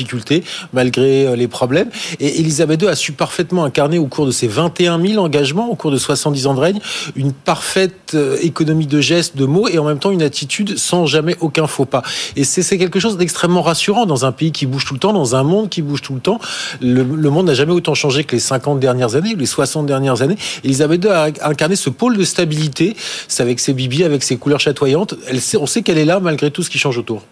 malgré 0.73 1.27
euh, 1.27 1.37
les 1.37 1.49
problèmes. 1.49 1.89
Et 2.19 2.41
Elisabeth 2.41 2.83
II 2.83 2.89
a 2.89 2.95
su 2.95 3.13
parfaitement 3.13 3.65
incarner 3.65 3.99
au 3.99 4.07
cours 4.07 4.27
de 4.27 4.31
ses 4.31 4.49
21 4.49 5.01
000 5.01 5.23
engagements, 5.23 5.71
au 5.71 5.75
cours 5.75 5.91
de 5.91 5.99
70 5.99 6.47
ans 6.47 6.55
de 6.55 6.61
règne, 6.61 6.81
une 7.17 7.33
parfaite 7.33 8.13
euh, 8.15 8.37
économie 8.43 8.87
de 8.87 9.01
gestes, 9.01 9.37
de 9.37 9.47
mots, 9.47 9.69
et 9.69 9.79
en 9.79 9.85
même 9.85 9.99
temps 9.99 10.11
une 10.11 10.23
attitude 10.23 10.79
sans 10.79 11.07
jamais 11.07 11.37
aucun 11.41 11.67
faux 11.67 11.85
pas. 11.85 12.03
Et 12.37 12.45
c'est 12.45 12.79
quelque 12.79 13.01
chose 13.01 13.17
d'extrêmement 13.17 13.63
rassurant 13.63 14.07
dans 14.07 14.25
un 14.25 14.33
pays 14.33 14.53
qui 14.53 14.67
bouge 14.67 14.85
tout 14.85 14.95
le 14.95 15.01
temps, 15.01 15.13
dans 15.13 15.35
un 15.35 15.43
monde 15.43 15.69
qui 15.69 15.83
bouge 15.83 16.03
tout 16.03 16.15
le 16.15 16.21
temps. 16.21 16.39
Le, 16.81 17.05
monde 17.05 17.47
n'a 17.47 17.55
jamais 17.55 17.73
autant 17.73 17.95
changé 17.95 18.25
que 18.25 18.35
les 18.37 18.41
50 18.41 18.81
dernières 18.81 19.15
années, 19.15 19.35
les 19.37 19.47
60 19.47 19.87
dernières 19.87 20.23
années. 20.23 20.37
Elisabeth 20.65 21.05
II 21.05 21.11
a 21.11 21.29
incarné 21.43 21.77
ce 21.77 21.91
pôle 21.91 22.17
de 22.17 22.25
stabilité, 22.25 22.97
c'est 23.29 23.43
avec 23.43 23.61
ses 23.61 23.73
bibis, 23.73 24.05
avec 24.05 24.23
ses 24.23 24.37
couleurs 24.37 24.61
chatoyantes. 24.61 25.15
On 25.59 25.67
sait 25.67 25.83
qu'elle 25.83 25.99
est 25.99 26.05
là 26.05 26.21
malgré 26.21 26.51
tout 26.51 26.63
ce 26.63 26.71
qui 26.71 26.79
change 26.79 26.99
autour. 26.99 27.23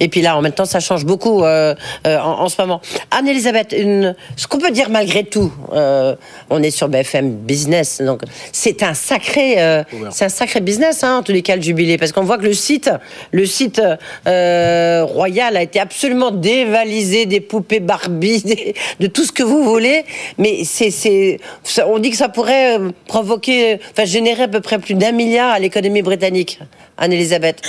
Et 0.00 0.08
puis 0.08 0.22
là, 0.22 0.36
en 0.36 0.42
même 0.42 0.52
temps, 0.52 0.64
ça 0.64 0.80
change 0.80 1.04
beaucoup 1.04 1.44
euh, 1.44 1.74
euh, 2.06 2.18
en, 2.18 2.48
ce 2.48 2.60
moment. 2.60 2.80
Anne-Elisabeth, 3.10 3.74
ce 4.36 4.46
qu'on 4.46 4.58
peut 4.58 4.70
dire 4.70 4.90
malgré 4.90 5.24
tout, 5.24 5.52
euh, 5.72 6.14
on 6.50 6.62
est 6.62 6.70
sur 6.70 6.88
BFM 6.88 7.30
Business, 7.30 8.00
donc 8.00 8.22
c'est 8.52 8.82
un 8.82 8.94
sacré, 8.94 9.84
c'est 10.10 10.24
un 10.24 10.28
sacré 10.28 10.60
business, 10.60 11.04
hein, 11.04 11.18
en 11.18 11.22
tous 11.22 11.32
les 11.32 11.42
cas, 11.42 11.56
le 11.56 11.62
jubilé, 11.62 11.98
parce 11.98 12.12
qu'on 12.12 12.22
voit 12.22 12.38
que 12.38 12.44
le 12.44 12.52
site, 12.52 12.90
le 13.32 13.46
site 13.46 13.80
royal 14.24 15.56
a 15.56 15.62
été 15.62 15.80
absolument 15.80 16.30
dévalisé 16.30 17.26
des 17.26 17.40
poupées 17.40 17.80
Barbie, 17.80 18.74
de 19.00 19.06
tout 19.06 19.24
ce 19.24 19.32
que 19.32 19.42
vous 19.42 19.62
voulez, 19.64 20.04
mais 20.38 20.64
c'est, 20.64 21.38
on 21.86 21.98
dit 21.98 22.10
que 22.10 22.16
ça 22.16 22.28
pourrait 22.28 22.78
provoquer, 23.06 23.78
enfin 23.92 24.04
générer 24.04 24.44
à 24.44 24.48
peu 24.48 24.60
près 24.60 24.78
plus 24.78 24.94
d'un 24.94 25.12
milliard 25.12 25.52
à 25.52 25.58
l'économie 25.58 26.02
britannique. 26.02 26.60
Anne-Elisabeth. 26.96 27.62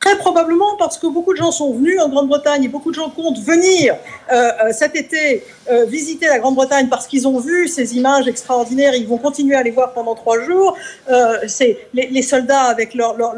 Très 0.00 0.16
probablement 0.16 0.76
parce 0.78 0.96
que 0.96 1.08
beaucoup 1.08 1.32
de 1.32 1.38
gens 1.38 1.50
sont 1.50 1.72
venus 1.72 2.00
en 2.00 2.08
Grande-Bretagne 2.08 2.62
et 2.62 2.68
beaucoup 2.68 2.90
de 2.90 2.94
gens 2.94 3.10
comptent 3.10 3.40
venir 3.40 3.96
euh, 4.30 4.34
euh, 4.36 4.72
cet 4.72 4.94
été 4.94 5.42
euh, 5.68 5.86
visiter 5.86 6.28
la 6.28 6.38
Grande-Bretagne 6.38 6.88
parce 6.88 7.08
qu'ils 7.08 7.26
ont 7.26 7.40
vu 7.40 7.66
ces 7.66 7.96
images 7.96 8.28
extraordinaires. 8.28 8.94
Ils 8.94 9.08
vont 9.08 9.18
continuer 9.18 9.56
à 9.56 9.62
les 9.64 9.72
voir 9.72 9.92
pendant 9.92 10.14
trois 10.14 10.40
jours. 10.40 10.76
C'est 11.48 11.78
les, 11.94 12.22
soldats 12.22 12.64
avec 12.64 12.94
leur, 12.94 13.16
leur, 13.16 13.34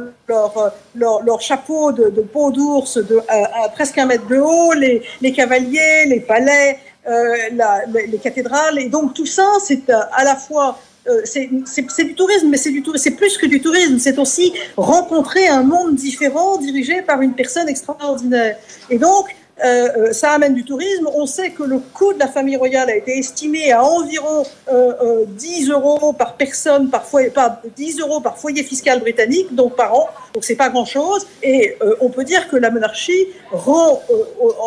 leur, 0.94 1.22
leur, 1.24 1.40
chapeau 1.40 1.92
de, 1.92 2.20
peau 2.20 2.50
d'ours 2.50 2.98
de 2.98 3.20
à, 3.28 3.68
presque 3.70 3.96
un 3.96 4.06
mètre 4.06 4.26
de 4.26 4.38
haut, 4.38 4.72
les, 4.74 5.02
les 5.22 5.32
cavaliers, 5.32 6.04
les 6.06 6.20
palais, 6.20 6.78
la, 7.06 7.86
les, 7.86 8.06
les, 8.06 8.18
cathédrales. 8.18 8.78
Et 8.78 8.88
donc 8.88 9.14
tout 9.14 9.26
ça, 9.26 9.48
c'est 9.64 9.88
à 9.90 10.24
la 10.24 10.36
fois 10.36 10.76
euh, 11.09 11.22
c'est 11.24 12.05
du 12.05 12.14
tourisme, 12.14 12.48
mais 12.48 12.59
c'est 12.59 13.11
plus 13.12 13.38
que 13.38 13.46
du 13.46 13.61
tourisme. 13.61 13.98
C'est 13.98 14.18
aussi 14.18 14.53
rencontrer 14.76 15.48
un 15.48 15.62
monde 15.62 15.94
différent 15.94 16.59
dirigé 16.59 17.03
par 17.03 17.22
une 17.22 17.32
personne 17.32 17.68
extraordinaire. 17.68 18.57
Et 18.90 18.98
donc, 18.98 19.34
euh, 19.64 19.88
euh, 19.96 20.12
ça 20.12 20.32
amène 20.32 20.55
du 20.55 20.64
tourisme. 20.64 21.09
On 21.14 21.26
sait 21.26 21.51
que 21.51 21.62
le 21.62 21.78
coût 21.78 22.12
de 22.12 22.18
la 22.18 22.28
famille 22.28 22.57
royale 22.57 22.90
a 22.90 22.96
été 22.96 23.18
estimé 23.18 23.72
à 23.72 23.82
environ 23.84 24.44
10 25.26 25.70
euros 25.70 26.12
par 26.12 26.36
personne, 26.36 26.90
par 26.90 27.05
foyer, 27.05 27.30
pas 27.30 27.61
10 27.76 28.01
euros 28.01 28.20
par 28.20 28.38
foyer 28.38 28.62
fiscal 28.62 29.01
britannique, 29.01 29.55
donc 29.55 29.76
par 29.76 29.94
an. 29.94 30.09
Donc 30.34 30.44
c'est 30.44 30.57
pas 30.57 30.68
grand-chose. 30.68 31.26
Et 31.42 31.76
on 32.01 32.09
peut 32.09 32.24
dire 32.24 32.48
que 32.48 32.57
la 32.57 32.70
monarchie 32.70 33.26
rend 33.51 34.03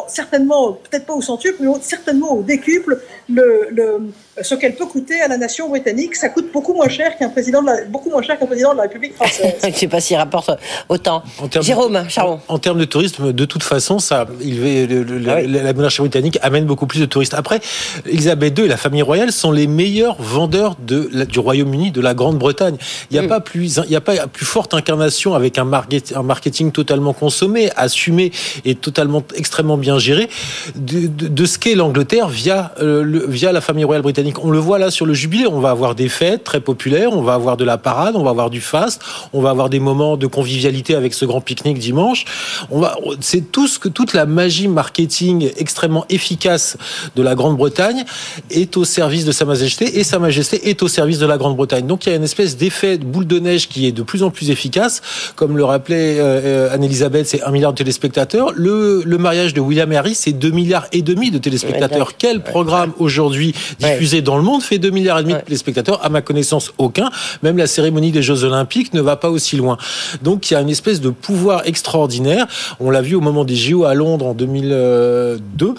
certainement, 0.07 0.73
peut-être 0.73 1.05
pas 1.05 1.13
au 1.13 1.21
centuple, 1.21 1.57
mais 1.59 1.69
certainement 1.81 2.33
au 2.33 2.43
décuple 2.43 3.01
le, 3.29 3.67
le 3.71 4.11
ce 4.41 4.55
qu'elle 4.55 4.75
peut 4.75 4.85
coûter 4.85 5.21
à 5.21 5.27
la 5.27 5.37
nation 5.37 5.69
britannique. 5.69 6.15
Ça 6.15 6.29
coûte 6.29 6.51
beaucoup 6.51 6.73
moins 6.73 6.89
cher 6.89 7.17
qu'un 7.17 7.29
président 7.29 7.61
de 7.61 7.67
la, 7.67 7.85
beaucoup 7.85 8.09
moins 8.09 8.21
cher 8.21 8.39
qu'un 8.39 8.45
président 8.45 8.71
de 8.71 8.77
la 8.77 8.83
République 8.83 9.15
française. 9.15 9.55
Je 9.61 9.67
ne 9.67 9.73
sais 9.73 9.87
pas 9.87 10.01
s'il 10.01 10.17
rapporte 10.17 10.51
autant. 10.89 11.23
Jérôme, 11.61 12.05
Charon. 12.09 12.39
En, 12.47 12.57
termes 12.57 12.79
de 12.79 12.85
tourisme, 12.85 13.31
de 13.31 13.45
toute 13.45 13.63
façon, 13.63 13.99
ça, 13.99 14.25
il, 14.41 15.27
ah 15.29 15.41
la 15.41 15.73
monarchie 15.73 16.01
britannique 16.01 16.39
amène 16.41 16.65
beaucoup 16.65 16.87
plus 16.87 16.99
de 16.99 17.05
touristes. 17.05 17.33
Après, 17.33 17.59
Elisabeth 18.05 18.57
II 18.57 18.65
et 18.65 18.67
la 18.67 18.77
famille 18.77 19.01
royale 19.01 19.31
sont 19.31 19.51
les 19.51 19.67
meilleurs 19.67 20.21
vendeurs 20.21 20.75
de, 20.79 21.25
du 21.25 21.39
Royaume-Uni, 21.39 21.91
de 21.91 22.01
la 22.01 22.13
Grande-Bretagne. 22.13 22.77
Il 23.11 23.13
n'y 23.13 23.19
a 23.19 23.23
mm. 23.23 23.27
pas 23.27 23.39
plus, 23.39 23.79
il 23.85 23.91
y 23.91 23.95
a 23.95 24.01
pas 24.01 24.27
plus 24.27 24.45
forte 24.45 24.73
incarnation 24.73 25.35
avec 25.35 25.57
un, 25.57 25.65
marketing, 25.65 26.17
un 26.17 26.23
marketing 26.23 26.71
totalement 26.71 27.13
consommé, 27.13 27.69
assumé 27.75 28.31
et 28.65 28.75
totalement 28.75 29.23
extrêmement 29.35 29.77
bien 29.77 29.99
géré 29.99 30.29
de, 30.75 31.07
de, 31.07 31.45
ce 31.45 31.57
qu'est 31.59 31.75
l'Angleterre 31.75 32.29
via, 32.29 32.73
euh, 32.79 33.03
le, 33.03 33.27
via 33.27 33.51
la 33.51 33.61
famille 33.61 33.83
royale 33.83 34.01
britannique. 34.01 34.22
On 34.43 34.51
le 34.51 34.59
voit 34.59 34.79
là 34.79 34.91
sur 34.91 35.05
le 35.05 35.13
jubilé, 35.13 35.47
on 35.47 35.59
va 35.59 35.71
avoir 35.71 35.95
des 35.95 36.09
fêtes 36.09 36.43
très 36.43 36.59
populaires, 36.59 37.11
on 37.13 37.21
va 37.21 37.33
avoir 37.33 37.57
de 37.57 37.63
la 37.63 37.77
parade, 37.77 38.15
on 38.15 38.23
va 38.23 38.29
avoir 38.29 38.49
du 38.49 38.61
fast, 38.61 39.01
on 39.33 39.41
va 39.41 39.49
avoir 39.49 39.69
des 39.69 39.79
moments 39.79 40.17
de 40.17 40.27
convivialité 40.27 40.95
avec 40.95 41.13
ce 41.13 41.25
grand 41.25 41.41
pique-nique 41.41 41.79
dimanche. 41.79 42.25
On 42.71 42.79
va, 42.79 42.95
c'est 43.21 43.51
tout 43.51 43.67
ce 43.67 43.79
que 43.79 43.89
toute 43.89 44.13
la 44.13 44.25
magie 44.25 44.67
marketing 44.67 45.51
extrêmement 45.57 46.05
efficace 46.09 46.77
de 47.15 47.21
la 47.21 47.35
Grande-Bretagne 47.35 48.03
est 48.49 48.77
au 48.77 48.85
service 48.85 49.25
de 49.25 49.31
Sa 49.31 49.45
Majesté 49.45 49.99
et 49.99 50.03
Sa 50.03 50.19
Majesté 50.19 50.69
est 50.69 50.81
au 50.83 50.87
service 50.87 51.19
de 51.19 51.25
la 51.25 51.37
Grande-Bretagne. 51.37 51.85
Donc 51.87 52.05
il 52.05 52.09
y 52.09 52.13
a 52.13 52.15
une 52.15 52.23
espèce 52.23 52.57
d'effet 52.57 52.97
de 52.97 53.05
boule 53.05 53.27
de 53.27 53.39
neige 53.39 53.67
qui 53.69 53.87
est 53.87 53.91
de 53.91 54.03
plus 54.03 54.23
en 54.23 54.29
plus 54.29 54.49
efficace. 54.49 55.01
Comme 55.35 55.57
le 55.57 55.65
rappelait 55.65 56.17
euh, 56.19 56.73
Anne-Elisabeth, 56.73 57.27
c'est 57.27 57.43
un 57.43 57.51
milliard 57.51 57.73
de 57.73 57.77
téléspectateurs. 57.77 58.51
Le, 58.55 59.03
le 59.05 59.17
mariage 59.17 59.53
de 59.53 59.61
William 59.61 59.91
et 59.91 59.97
Harry, 59.97 60.15
c'est 60.15 60.33
2 60.33 60.51
milliards 60.51 60.87
et 60.91 61.01
demi 61.01 61.31
de 61.31 61.37
téléspectateurs. 61.37 62.17
Quel 62.17 62.41
programme 62.41 62.93
aujourd'hui 62.99 63.53
diffusé 63.79 64.12
dans 64.21 64.37
le 64.37 64.43
monde 64.43 64.61
fait 64.61 64.77
2 64.77 64.89
milliards 64.89 65.19
et 65.19 65.23
demi 65.23 65.33
de 65.33 65.39
téléspectateurs. 65.39 66.03
À 66.03 66.09
ma 66.09 66.21
connaissance, 66.21 66.73
aucun. 66.77 67.09
Même 67.41 67.57
la 67.57 67.67
cérémonie 67.67 68.11
des 68.11 68.21
Jeux 68.21 68.43
Olympiques 68.43 68.93
ne 68.93 69.01
va 69.01 69.15
pas 69.15 69.29
aussi 69.29 69.55
loin. 69.55 69.77
Donc 70.21 70.49
il 70.49 70.53
y 70.53 70.57
a 70.57 70.61
une 70.61 70.69
espèce 70.69 71.01
de 71.01 71.09
pouvoir 71.09 71.65
extraordinaire. 71.65 72.47
On 72.79 72.89
l'a 72.89 73.01
vu 73.01 73.15
au 73.15 73.21
moment 73.21 73.45
des 73.45 73.55
JO 73.55 73.85
à 73.85 73.93
Londres 73.93 74.27
en 74.27 74.33
2002, 74.33 75.75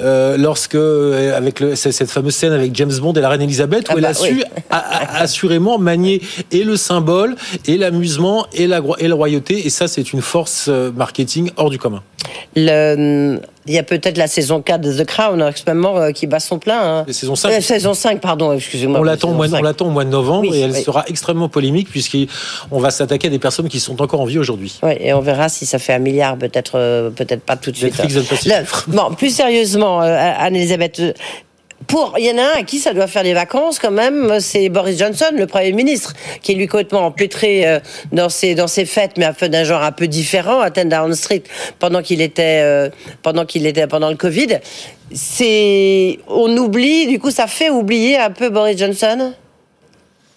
euh, 0.00 0.36
lorsque 0.36 0.74
euh, 0.74 1.36
avec 1.36 1.60
le, 1.60 1.74
cette 1.74 2.10
fameuse 2.10 2.34
scène 2.34 2.52
avec 2.52 2.74
James 2.74 2.92
Bond 3.00 3.12
et 3.14 3.20
la 3.20 3.28
reine 3.28 3.42
Elisabeth, 3.42 3.88
où 3.88 3.92
ah 3.92 3.94
elle 3.98 4.04
a 4.04 4.12
bah 4.12 4.14
su 4.14 4.42
assurément 4.70 5.78
manier 5.78 6.22
et 6.52 6.64
le 6.64 6.76
symbole, 6.76 7.36
et 7.66 7.76
l'amusement, 7.76 8.46
et 8.52 8.66
la, 8.66 8.80
et 8.98 9.08
la 9.08 9.14
royauté. 9.14 9.66
Et 9.66 9.70
ça, 9.70 9.88
c'est 9.88 10.12
une 10.12 10.22
force 10.22 10.66
euh, 10.68 10.90
marketing 10.92 11.50
hors 11.56 11.70
du 11.70 11.78
commun. 11.78 12.02
Le 12.54 13.40
il 13.66 13.74
y 13.74 13.78
a 13.78 13.82
peut-être 13.82 14.16
la 14.16 14.26
saison 14.26 14.62
4 14.62 14.80
de 14.80 14.92
The 14.92 15.06
Crown, 15.06 15.42
extrêmement, 15.42 15.98
euh, 15.98 16.10
qui 16.12 16.26
bat 16.26 16.40
son 16.40 16.58
plein. 16.58 16.80
Hein. 16.80 17.04
La 17.06 17.12
saison 17.12 17.34
5. 17.34 17.60
saison 17.60 17.94
5, 17.94 18.20
pardon, 18.20 18.52
excusez-moi. 18.52 19.00
On 19.00 19.02
l'attend 19.02 19.30
au, 19.30 19.34
mois, 19.34 20.04
de 20.04 20.10
novembre 20.10 20.54
et 20.54 20.60
elle 20.60 20.74
sera 20.74 21.04
extrêmement 21.08 21.48
polémique 21.48 21.88
puisqu'on 21.90 22.78
va 22.78 22.90
s'attaquer 22.90 23.28
à 23.28 23.30
des 23.30 23.38
personnes 23.38 23.68
qui 23.68 23.80
sont 23.80 24.00
encore 24.00 24.20
en 24.20 24.24
vie 24.24 24.38
aujourd'hui. 24.38 24.78
Oui, 24.82 24.92
et 25.00 25.12
on 25.12 25.20
verra 25.20 25.48
si 25.48 25.66
ça 25.66 25.78
fait 25.78 25.92
un 25.92 25.98
milliard, 25.98 26.36
peut-être 26.36 26.72
euh, 26.76 27.10
peut-être 27.10 27.42
pas 27.42 27.56
tout 27.56 27.70
de 27.70 27.76
suite. 27.76 27.98
Netflix 27.98 28.48
hein. 28.50 28.64
bon, 28.88 29.14
plus 29.14 29.34
sérieusement, 29.34 30.02
euh, 30.02 30.32
Anne-Elisabeth, 30.38 31.02
pour, 31.86 32.14
il 32.18 32.24
y 32.24 32.30
en 32.30 32.38
a 32.38 32.42
un 32.42 32.60
à 32.60 32.62
qui 32.62 32.78
ça 32.78 32.94
doit 32.94 33.06
faire 33.06 33.22
des 33.22 33.34
vacances 33.34 33.78
quand 33.78 33.90
même, 33.90 34.40
c'est 34.40 34.68
Boris 34.68 34.98
Johnson, 34.98 35.30
le 35.32 35.46
Premier 35.46 35.72
ministre, 35.72 36.14
qui 36.42 36.52
est 36.52 36.54
lui 36.54 36.66
complètement 36.66 37.06
empêtré 37.06 37.66
euh, 37.66 37.80
dans 38.12 38.28
ses, 38.28 38.54
dans 38.54 38.66
ses 38.66 38.86
fêtes, 38.86 39.12
mais 39.18 39.28
d'un 39.48 39.64
genre 39.64 39.82
un 39.82 39.92
peu 39.92 40.08
différent, 40.08 40.60
à 40.60 40.70
Down 40.70 41.14
Street, 41.14 41.42
pendant 41.78 42.02
qu'il 42.02 42.22
était, 42.22 42.62
euh, 42.64 42.88
pendant 43.22 43.44
qu'il 43.44 43.66
était, 43.66 43.86
pendant 43.86 44.08
le 44.08 44.16
Covid. 44.16 44.58
C'est, 45.14 46.18
on 46.28 46.56
oublie, 46.56 47.06
du 47.06 47.18
coup, 47.18 47.30
ça 47.30 47.46
fait 47.46 47.70
oublier 47.70 48.18
un 48.18 48.30
peu 48.30 48.48
Boris 48.48 48.78
Johnson? 48.78 49.34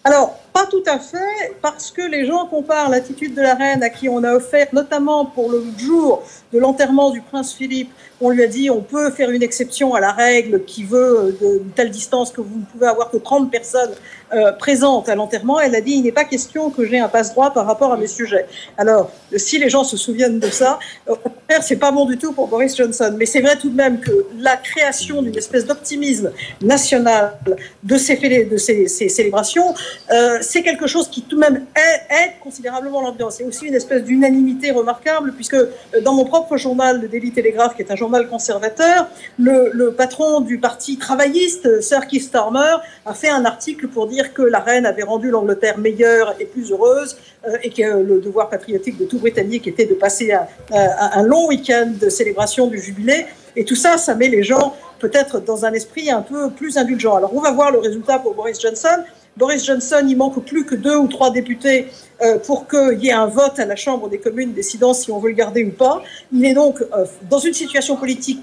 Alors, 0.04 0.38
pas 0.54 0.66
tout 0.66 0.84
à 0.88 1.00
fait, 1.00 1.56
parce 1.62 1.92
que 1.92 2.02
les 2.02 2.26
gens 2.26 2.46
comparent 2.48 2.90
l'attitude 2.90 3.34
de 3.34 3.42
la 3.42 3.56
reine 3.56 3.82
à 3.82 3.90
qui 3.90 4.10
on 4.10 4.24
a 4.24 4.34
offert, 4.34 4.68
notamment 4.74 5.26
pour 5.26 5.50
le 5.50 5.64
jour 5.78 6.24
de 6.54 6.60
l'enterrement 6.60 7.12
du 7.12 7.22
prince 7.22 7.54
Philippe, 7.54 7.92
on 8.22 8.30
lui 8.30 8.43
a 8.43 8.47
dit 8.47 8.70
on 8.70 8.82
peut 8.82 9.11
faire 9.11 9.30
une 9.30 9.43
exception 9.43 9.93
à 9.93 9.99
la 9.99 10.11
règle 10.11 10.63
qui 10.65 10.84
veut 10.84 11.38
d'une 11.39 11.72
telle 11.72 11.91
distance 11.91 12.32
que 12.32 12.41
vous 12.41 12.59
ne 12.59 12.65
pouvez 12.65 12.88
avoir 12.88 13.09
que 13.09 13.17
30 13.17 13.51
personnes 13.51 13.91
euh, 14.34 14.51
présente 14.51 15.09
à 15.09 15.15
l'enterrement, 15.15 15.59
elle 15.59 15.76
a 15.76 15.82
dit 15.82 15.93
il 15.93 16.03
n'est 16.03 16.11
pas 16.11 16.26
question 16.26 16.70
que 16.70 16.86
j'ai 16.86 16.99
un 16.99 17.07
passe-droit 17.07 17.51
par 17.51 17.65
rapport 17.65 17.91
à 17.91 17.97
mes 17.97 18.07
sujets. 18.07 18.45
Alors, 18.78 19.11
si 19.36 19.57
les 19.57 19.70
gens 19.70 19.84
se 19.84 19.97
souviennent 19.97 20.39
de 20.39 20.49
ça, 20.49 20.80
euh, 21.09 21.15
c'est 21.61 21.78
pas 21.78 21.91
bon 21.91 22.05
du 22.05 22.17
tout 22.17 22.32
pour 22.32 22.47
Boris 22.47 22.76
Johnson. 22.78 23.15
Mais 23.17 23.26
c'est 23.26 23.41
vrai 23.41 23.57
tout 23.57 23.70
de 23.70 23.76
même 23.76 23.99
que 23.99 24.11
la 24.38 24.55
création 24.57 25.22
d'une 25.22 25.38
espèce 25.38 25.65
d'optimisme 25.65 26.32
national 26.61 27.38
de 27.84 27.97
ces, 27.97 28.17
de 28.17 28.57
ces, 28.57 28.88
célébrations, 28.88 29.74
euh, 30.11 30.38
c'est 30.41 30.61
quelque 30.61 30.88
chose 30.88 31.09
qui 31.09 31.24
tout 31.24 31.36
de 31.36 31.41
même 31.41 31.65
aide, 31.76 32.34
considérablement 32.41 33.01
l'ambiance. 33.01 33.36
C'est 33.38 33.43
aussi 33.43 33.65
une 33.65 33.76
espèce 33.76 34.03
d'unanimité 34.03 34.72
remarquable, 34.72 35.34
puisque 35.34 35.55
euh, 35.55 35.67
dans 36.03 36.13
mon 36.13 36.26
propre 36.26 36.57
journal, 36.57 37.01
le 37.01 37.07
Daily 37.07 37.32
Telegraph, 37.32 37.76
qui 37.76 37.82
est 37.82 37.91
un 37.91 37.95
journal 37.95 38.09
conservateur, 38.30 39.07
le, 39.38 39.89
patron 39.91 40.41
du 40.41 40.60
parti 40.60 40.97
travailliste, 40.97 41.82
Sir 41.82 42.07
Keith 42.07 42.24
Starmer, 42.24 42.78
a 43.05 43.14
fait 43.14 43.30
un 43.30 43.45
article 43.45 43.88
pour 43.88 44.07
dire 44.07 44.34
que 44.34 44.41
la 44.41 44.60
reine 44.60 44.86
avait 44.86 45.03
rendu 45.03 45.30
l'Angleterre 45.30 45.78
meilleure 45.78 46.36
et 46.39 46.45
plus 46.45 46.72
heureuse, 46.72 47.18
euh, 47.47 47.57
et 47.64 47.70
que 47.70 48.01
le 48.01 48.20
devoir 48.20 48.49
patriotique 48.49 48.97
de 48.97 49.05
tout 49.05 49.20
Britannique 49.20 49.68
était 49.68 49.86
de 49.86 49.93
passer 49.93 50.32
un 50.72 51.24
long 51.24 51.47
week-end 51.47 51.91
de 51.99 52.10
célébration 52.10 52.68
du 52.68 52.80
jubilé. 52.80 53.26
Et 53.55 53.66
tout 53.66 53.76
ça, 53.76 53.97
ça 53.97 54.16
met 54.16 54.28
les 54.28 54.43
gens 54.43 54.76
peut-être 54.99 55.39
dans 55.39 55.66
un 55.66 55.74
esprit 55.74 56.12
un 56.12 56.22
peu 56.22 56.49
plus 56.51 56.78
indulgent. 56.78 57.16
Alors 57.16 57.34
on 57.34 57.41
va 57.41 57.51
voir 57.51 57.72
le 57.72 57.80
résultat 57.80 58.20
pour 58.20 58.36
Boris 58.36 58.62
Johnson. 58.62 59.03
Boris 59.40 59.66
Johnson, 59.66 60.06
il 60.06 60.18
manque 60.18 60.44
plus 60.44 60.66
que 60.66 60.76
deux 60.76 60.98
ou 60.98 61.08
trois 61.08 61.32
députés 61.32 61.88
euh, 62.22 62.38
pour 62.40 62.68
qu'il 62.68 63.00
y 63.02 63.08
ait 63.08 63.14
un 63.14 63.28
vote 63.28 63.58
à 63.58 63.66
la 63.66 63.78
Chambre 63.78 64.10
des 64.10 64.20
communes 64.20 64.52
décidant 64.52 64.94
si 64.94 65.12
on 65.12 65.20
veut 65.20 65.30
le 65.30 65.36
garder 65.36 65.64
ou 65.64 65.72
pas. 65.72 66.04
Il 66.34 66.44
est 66.44 66.54
donc 66.54 66.82
euh, 66.82 67.06
dans 67.30 67.40
une 67.40 67.54
situation 67.54 67.96
politique 67.96 68.42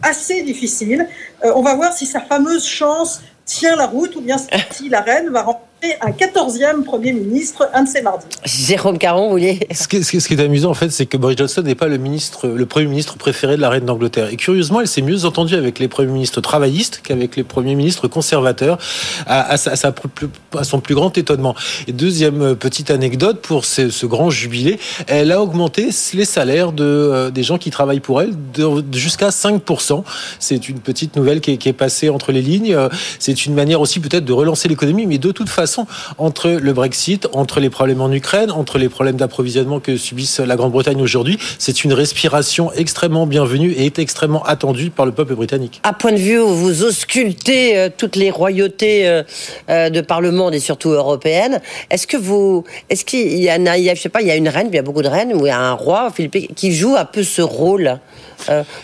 assez 0.00 0.42
difficile. 0.42 1.08
Euh, 1.44 1.52
on 1.56 1.62
va 1.62 1.74
voir 1.74 1.92
si 1.92 2.06
sa 2.06 2.20
fameuse 2.20 2.64
chance 2.64 3.20
tient 3.44 3.74
la 3.74 3.86
route 3.86 4.14
ou 4.14 4.20
bien 4.20 4.36
si 4.70 4.88
la 4.88 5.00
reine 5.00 5.28
va 5.30 5.42
rentrer 5.42 5.67
un 6.00 6.10
14e 6.10 6.82
Premier 6.82 7.12
ministre 7.12 7.68
un 7.72 7.84
de 7.84 7.88
ces 7.88 8.02
mardis. 8.02 8.26
Jérôme 8.44 8.98
Caron, 8.98 9.26
vous 9.26 9.30
voulez 9.30 9.60
ce 9.72 9.86
qui, 9.86 10.02
ce 10.02 10.26
qui, 10.26 10.34
est 10.34 10.40
amusant, 10.40 10.70
en 10.70 10.74
fait, 10.74 10.90
c'est 10.90 11.06
que 11.06 11.16
Boris 11.16 11.36
Johnson 11.36 11.62
n'est 11.62 11.74
pas 11.74 11.86
le, 11.86 11.98
ministre, 11.98 12.48
le 12.48 12.66
Premier 12.66 12.86
ministre 12.86 13.16
préféré 13.16 13.56
de 13.56 13.60
la 13.60 13.68
reine 13.68 13.84
d'Angleterre. 13.84 14.28
Et 14.30 14.36
curieusement, 14.36 14.80
elle 14.80 14.88
s'est 14.88 15.02
mieux 15.02 15.24
entendue 15.24 15.54
avec 15.54 15.78
les 15.78 15.88
Premiers 15.88 16.12
ministres 16.12 16.40
travaillistes 16.40 17.00
qu'avec 17.04 17.36
les 17.36 17.44
Premiers 17.44 17.76
ministres 17.76 18.08
conservateurs, 18.08 18.78
à, 19.26 19.52
à, 19.52 19.56
sa, 19.56 19.72
à, 19.72 20.64
son 20.64 20.80
plus 20.80 20.94
grand 20.94 21.16
étonnement. 21.16 21.54
Et 21.86 21.92
deuxième 21.92 22.42
euh, 22.42 22.54
petite 22.54 22.90
anecdote, 22.90 23.40
pour 23.40 23.64
ce, 23.64 23.90
ce 23.90 24.06
grand 24.06 24.30
jubilé, 24.30 24.80
elle 25.06 25.30
a 25.30 25.40
augmenté 25.40 25.90
les 26.14 26.24
salaires 26.24 26.72
de, 26.72 26.84
euh, 26.84 27.30
des 27.30 27.44
gens 27.44 27.58
qui 27.58 27.70
travaillent 27.70 28.00
pour 28.00 28.20
elle 28.20 28.34
de, 28.52 28.84
jusqu'à 28.92 29.28
5%. 29.28 30.02
C'est 30.40 30.68
une 30.68 30.80
petite 30.80 31.14
nouvelle 31.16 31.40
qui 31.40 31.52
est, 31.52 31.56
qui 31.56 31.68
est 31.68 31.72
passée 31.72 32.08
entre 32.08 32.32
les 32.32 32.42
lignes. 32.42 32.74
Euh, 32.74 32.88
c'est 33.20 33.46
une 33.46 33.54
manière 33.54 33.80
aussi 33.80 34.00
peut-être 34.00 34.24
de 34.24 34.32
relancer 34.32 34.68
l'économie, 34.68 35.06
mais 35.06 35.18
de 35.18 35.30
toute 35.30 35.48
façon, 35.48 35.67
entre 36.16 36.48
le 36.50 36.72
Brexit, 36.72 37.28
entre 37.32 37.60
les 37.60 37.70
problèmes 37.70 38.00
en 38.00 38.10
Ukraine, 38.10 38.50
entre 38.50 38.78
les 38.78 38.88
problèmes 38.88 39.16
d'approvisionnement 39.16 39.80
que 39.80 39.96
subissent 39.96 40.40
la 40.40 40.56
Grande-Bretagne 40.56 41.02
aujourd'hui, 41.02 41.38
c'est 41.58 41.84
une 41.84 41.92
respiration 41.92 42.72
extrêmement 42.72 43.26
bienvenue 43.26 43.72
et 43.72 43.86
est 43.86 43.98
extrêmement 43.98 44.42
attendue 44.44 44.90
par 44.90 45.06
le 45.06 45.12
peuple 45.12 45.34
britannique. 45.34 45.80
À 45.82 45.92
point 45.92 46.12
de 46.12 46.16
vue 46.16 46.38
où 46.38 46.48
vous 46.48 46.84
auscultez 46.84 47.76
euh, 47.76 47.88
toutes 47.94 48.16
les 48.16 48.30
royautés 48.30 49.08
euh, 49.08 49.22
euh, 49.68 49.90
de 49.90 50.00
par 50.00 50.20
le 50.20 50.30
monde 50.30 50.54
et 50.54 50.60
surtout 50.60 50.90
européennes, 50.90 51.60
est-ce 51.90 52.06
que 52.06 52.16
vous, 52.16 52.64
est-ce 52.88 53.04
qu'il 53.04 53.38
y 53.38 53.48
a, 53.48 53.58
je 53.94 54.00
sais 54.00 54.08
pas, 54.08 54.22
il 54.22 54.28
y 54.28 54.30
a 54.30 54.36
une 54.36 54.48
reine, 54.48 54.68
il 54.70 54.74
y 54.74 54.78
a 54.78 54.82
beaucoup 54.82 55.02
de 55.02 55.08
reines, 55.08 55.34
ou 55.34 55.46
il 55.46 55.48
y 55.48 55.52
a 55.52 55.60
un 55.60 55.72
roi, 55.72 56.10
Philippe, 56.14 56.54
qui 56.54 56.72
joue 56.72 56.96
un 56.96 57.04
peu 57.04 57.22
ce 57.22 57.42
rôle 57.42 57.98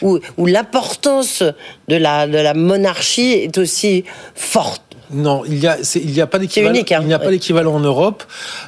où, 0.03 0.19
l'importance 0.47 1.43
de 1.89 1.97
la 1.97 2.55
monarchie 2.55 3.33
est 3.33 3.59
aussi 3.59 4.05
forte? 4.35 4.94
Non, 5.15 5.43
il 5.47 5.59
n'y 5.59 5.67
a, 6.21 6.27
pas 6.27 6.39
d'équivalent. 6.39 6.75
Hein. 6.75 7.01
Il 7.01 7.07
n'y 7.07 7.15
a 7.15 7.19
pas 7.19 7.31
d'équivalent 7.31 7.75
en 7.75 7.81
Europe. 7.81 8.25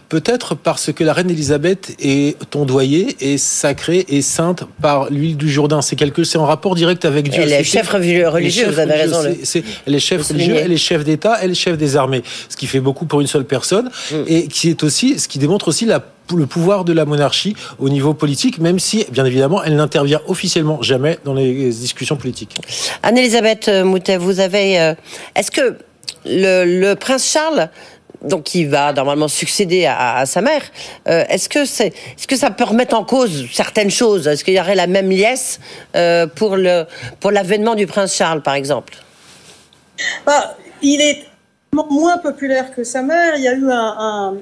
Peut-être 0.09 0.55
parce 0.55 0.93
que 0.93 1.03
la 1.03 1.13
reine 1.13 1.31
Elisabeth 1.31 1.97
est 2.01 2.37
ondoyée 2.55 3.17
et 3.21 3.37
sacrée 3.37 4.07
et 4.09 4.23
sainte 4.23 4.65
par 4.81 5.11
l'huile 5.11 5.37
du 5.37 5.51
Jourdain. 5.51 5.83
C'est 5.83 5.97
quelque, 5.97 6.25
c'est 6.25 6.39
en 6.39 6.47
rapport 6.47 6.75
direct 6.75 7.05
avec 7.05 7.29
Dieu. 7.29 7.43
Elle 7.43 7.53
est 7.53 7.65
chef 7.65 7.89
religieux, 7.89 8.29
vous 8.71 8.79
avez 8.79 8.95
raison. 8.95 9.19
C'est, 9.43 9.65
elle 9.87 9.95
est 9.95 10.01
chef 10.01 10.27
religieux, 10.29 10.57
elle 10.57 10.73
est 10.73 10.77
chef 10.77 11.05
d'État, 11.05 11.39
elle 11.43 11.51
est 11.51 11.55
chef 11.55 11.77
des 11.77 11.97
armées. 11.97 12.23
Ce 12.49 12.57
qui 12.57 12.67
fait 12.67 12.81
beaucoup 12.81 13.07
pour 13.07 13.21
une 13.21 13.27
seule 13.27 13.45
personne 13.45 13.91
mm. 14.11 14.15
et 14.29 14.49
qui 14.49 14.71
est 14.71 14.83
aussi, 14.85 15.19
ce 15.19 15.29
qui 15.29 15.39
démontre 15.39 15.69
aussi 15.69 15.85
la 15.85 16.03
le 16.35 16.47
pouvoir 16.47 16.85
de 16.85 16.93
la 16.93 17.05
monarchie 17.05 17.55
au 17.79 17.89
niveau 17.89 18.13
politique, 18.13 18.59
même 18.59 18.81
si, 18.81 19.07
bien 19.13 19.25
évidemment, 19.25 19.63
elle 19.63 19.77
n'intervient 19.77 20.21
officiellement 20.27 20.83
jamais 20.83 21.21
dans 21.25 21.35
les 21.35 21.69
discussions 21.71 22.17
politiques. 22.17 22.57
Anne-Elisabeth 23.05 23.69
Moutet, 23.85 24.17
vous 24.17 24.41
avez... 24.41 24.81
Euh, 24.81 24.95
est-ce 25.37 25.53
que 25.53 25.79
le, 26.25 26.95
prince 26.95 27.31
Charles 27.31 27.69
donc 28.23 28.45
qui 28.45 28.65
va 28.65 28.93
normalement 28.93 29.29
succéder 29.29 29.87
à, 29.87 30.25
sa 30.27 30.41
mère. 30.41 30.63
Euh, 31.07 31.25
est-ce 31.29 31.49
que 31.49 31.65
c'est, 31.65 31.89
est-ce 31.89 32.27
que 32.27 32.35
ça 32.35 32.51
peut 32.51 32.65
remettre 32.65 32.97
en 32.97 33.05
cause 33.05 33.47
certaines 33.53 33.91
choses? 33.91 34.27
Est-ce 34.27 34.43
qu'il 34.43 34.55
y 34.55 34.61
aurait 34.61 34.75
la 34.75 34.87
même 34.87 35.11
liesse 35.11 35.61
euh, 35.95 36.27
pour 36.27 36.57
le 36.57 36.87
pour 37.21 37.31
l'avènement 37.31 37.75
du 37.75 37.87
prince 37.87 38.17
Charles, 38.17 38.43
par 38.43 38.55
exemple? 38.55 38.95
Bah, 40.25 40.57
Il 40.83 41.01
est 41.01 41.25
moins 41.91 42.19
populaire 42.19 42.75
que 42.75 42.85
sa 42.85 43.03
mère. 43.03 43.35
Il 43.37 43.43
y 43.43 43.49
a 43.49 43.55
eu 43.55 43.71
un, 43.71 44.35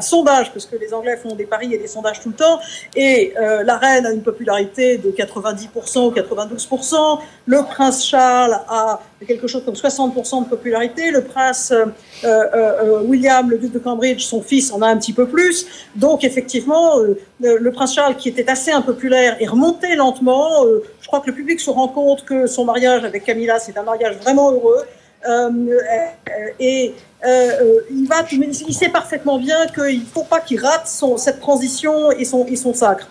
sondage, 0.00 0.50
parce 0.52 0.64
que 0.64 0.76
les 0.76 0.94
Anglais 0.94 1.16
font 1.16 1.34
des 1.34 1.44
paris 1.44 1.74
et 1.74 1.78
des 1.78 1.86
sondages 1.86 2.20
tout 2.20 2.30
le 2.30 2.34
temps, 2.34 2.58
et 2.96 3.34
euh, 3.38 3.62
la 3.62 3.76
reine 3.76 4.06
a 4.06 4.12
une 4.12 4.22
popularité 4.22 4.96
de 4.96 5.10
90% 5.10 6.06
ou 6.06 6.10
92%, 6.10 7.18
le 7.44 7.62
prince 7.64 8.06
Charles 8.06 8.58
a 8.66 9.00
quelque 9.26 9.46
chose 9.46 9.62
comme 9.62 9.74
60% 9.74 10.44
de 10.44 10.48
popularité, 10.48 11.10
le 11.10 11.22
prince 11.22 11.70
euh, 11.70 11.86
euh, 12.24 13.02
William, 13.02 13.50
le 13.50 13.58
duc 13.58 13.72
de 13.72 13.78
Cambridge, 13.78 14.24
son 14.24 14.40
fils, 14.40 14.72
en 14.72 14.80
a 14.80 14.86
un 14.86 14.96
petit 14.96 15.12
peu 15.12 15.26
plus. 15.26 15.66
Donc 15.96 16.24
effectivement, 16.24 16.96
le 17.40 17.70
prince 17.72 17.94
Charles, 17.94 18.16
qui 18.16 18.30
était 18.30 18.48
assez 18.48 18.70
impopulaire, 18.70 19.36
est 19.40 19.46
remonté 19.46 19.96
lentement. 19.96 20.64
je 21.00 21.06
crois 21.06 21.20
que 21.20 21.26
le 21.26 21.34
public 21.34 21.60
se 21.60 21.70
rend 21.70 21.88
compte 21.88 22.24
que 22.24 22.46
son 22.46 22.64
mariage 22.64 23.04
avec 23.04 23.24
Camilla, 23.24 23.58
c'est 23.58 23.76
un 23.76 23.82
mariage 23.82 24.16
vraiment 24.22 24.50
heureux. 24.52 24.82
Euh, 25.28 25.50
euh, 25.50 26.48
et 26.58 26.94
euh, 27.26 27.80
il 27.90 28.06
va, 28.08 28.24
il 28.32 28.74
sait 28.74 28.88
parfaitement 28.88 29.38
bien 29.38 29.66
qu'il 29.66 30.00
ne 30.00 30.04
faut 30.06 30.24
pas 30.24 30.40
qu'il 30.40 30.58
rate 30.58 30.88
son, 30.88 31.18
cette 31.18 31.40
transition 31.40 32.10
et 32.10 32.24
son, 32.24 32.46
et 32.46 32.56
son 32.56 32.72
sacre. 32.72 33.06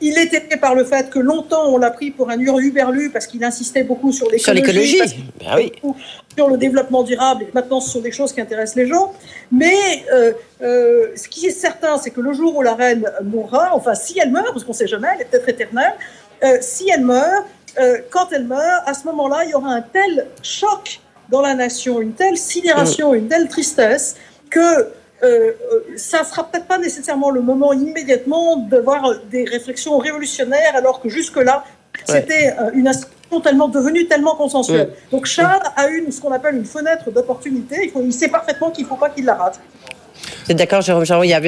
il 0.00 0.16
est 0.16 0.32
aidé 0.32 0.56
par 0.56 0.74
le 0.74 0.84
fait 0.84 1.10
que 1.10 1.18
longtemps 1.18 1.68
on 1.68 1.76
l'a 1.76 1.90
pris 1.90 2.10
pour 2.10 2.30
un 2.30 2.38
hurluberlu 2.38 3.10
parce 3.10 3.26
qu'il 3.26 3.44
insistait 3.44 3.84
beaucoup 3.84 4.12
sur 4.12 4.30
l'écologie, 4.30 4.98
ben 5.40 5.56
oui. 5.56 5.72
sur 6.34 6.48
le 6.48 6.56
développement 6.56 7.02
durable. 7.02 7.44
Et 7.44 7.50
maintenant, 7.52 7.80
ce 7.80 7.90
sont 7.90 8.00
des 8.00 8.12
choses 8.12 8.32
qui 8.32 8.40
intéressent 8.40 8.76
les 8.76 8.86
gens. 8.86 9.12
Mais 9.50 9.76
ce 10.60 11.28
qui 11.28 11.46
est 11.46 11.50
certain, 11.50 11.98
c'est 11.98 12.10
que 12.10 12.22
le 12.22 12.32
jour 12.32 12.56
où 12.56 12.62
la 12.62 12.74
reine 12.74 13.04
mourra, 13.22 13.70
enfin 13.74 13.94
si 13.94 14.18
elle 14.18 14.30
meurt, 14.30 14.46
parce 14.52 14.64
qu'on 14.64 14.72
ne 14.72 14.76
sait 14.76 14.86
jamais, 14.86 15.08
elle 15.14 15.22
est 15.22 15.24
peut-être 15.26 15.48
éternelle, 15.50 15.94
si 16.62 16.88
elle 16.88 17.04
meurt, 17.04 17.44
quand 18.10 18.28
elle 18.32 18.46
meurt, 18.46 18.82
à 18.86 18.94
ce 18.94 19.04
moment-là, 19.08 19.44
il 19.44 19.50
y 19.50 19.54
aura 19.54 19.74
un 19.74 19.82
tel 19.82 20.28
choc 20.42 21.02
dans 21.28 21.40
la 21.40 21.54
nation 21.54 22.00
une 22.00 22.12
telle 22.12 22.36
sidération, 22.36 23.14
une 23.14 23.28
telle 23.28 23.48
tristesse 23.48 24.16
que 24.50 24.58
euh, 24.58 24.86
euh, 25.22 25.52
ça 25.96 26.20
ne 26.20 26.24
sera 26.24 26.44
peut-être 26.44 26.66
pas 26.66 26.78
nécessairement 26.78 27.30
le 27.30 27.42
moment 27.42 27.72
immédiatement 27.72 28.56
d'avoir 28.56 29.20
des 29.30 29.44
réflexions 29.44 29.98
révolutionnaires, 29.98 30.74
alors 30.74 31.00
que 31.00 31.08
jusque-là, 31.08 31.64
c'était 32.04 32.54
euh, 32.58 32.70
une 32.74 32.88
institution 32.88 33.40
tellement 33.40 33.68
devenue 33.68 34.06
tellement 34.06 34.34
consensuelle. 34.34 34.90
Donc 35.12 35.26
Charles 35.26 35.62
a 35.76 35.88
eu 35.88 36.10
ce 36.10 36.20
qu'on 36.20 36.32
appelle 36.32 36.56
une 36.56 36.64
fenêtre 36.64 37.10
d'opportunité. 37.12 37.92
Il, 37.94 38.06
il, 38.06 38.12
sait 38.12 38.28
parfaitement 38.28 38.70
qu'il 38.70 38.84
ne 38.84 38.88
faut 38.88 38.96
pas 38.96 39.10
qu'il 39.10 39.24
la 39.24 39.34
rate. 39.34 39.60
D'accord, 40.54 40.82
Jérôme 40.82 41.04
il 41.24 41.30
y 41.30 41.34
a, 41.34 41.40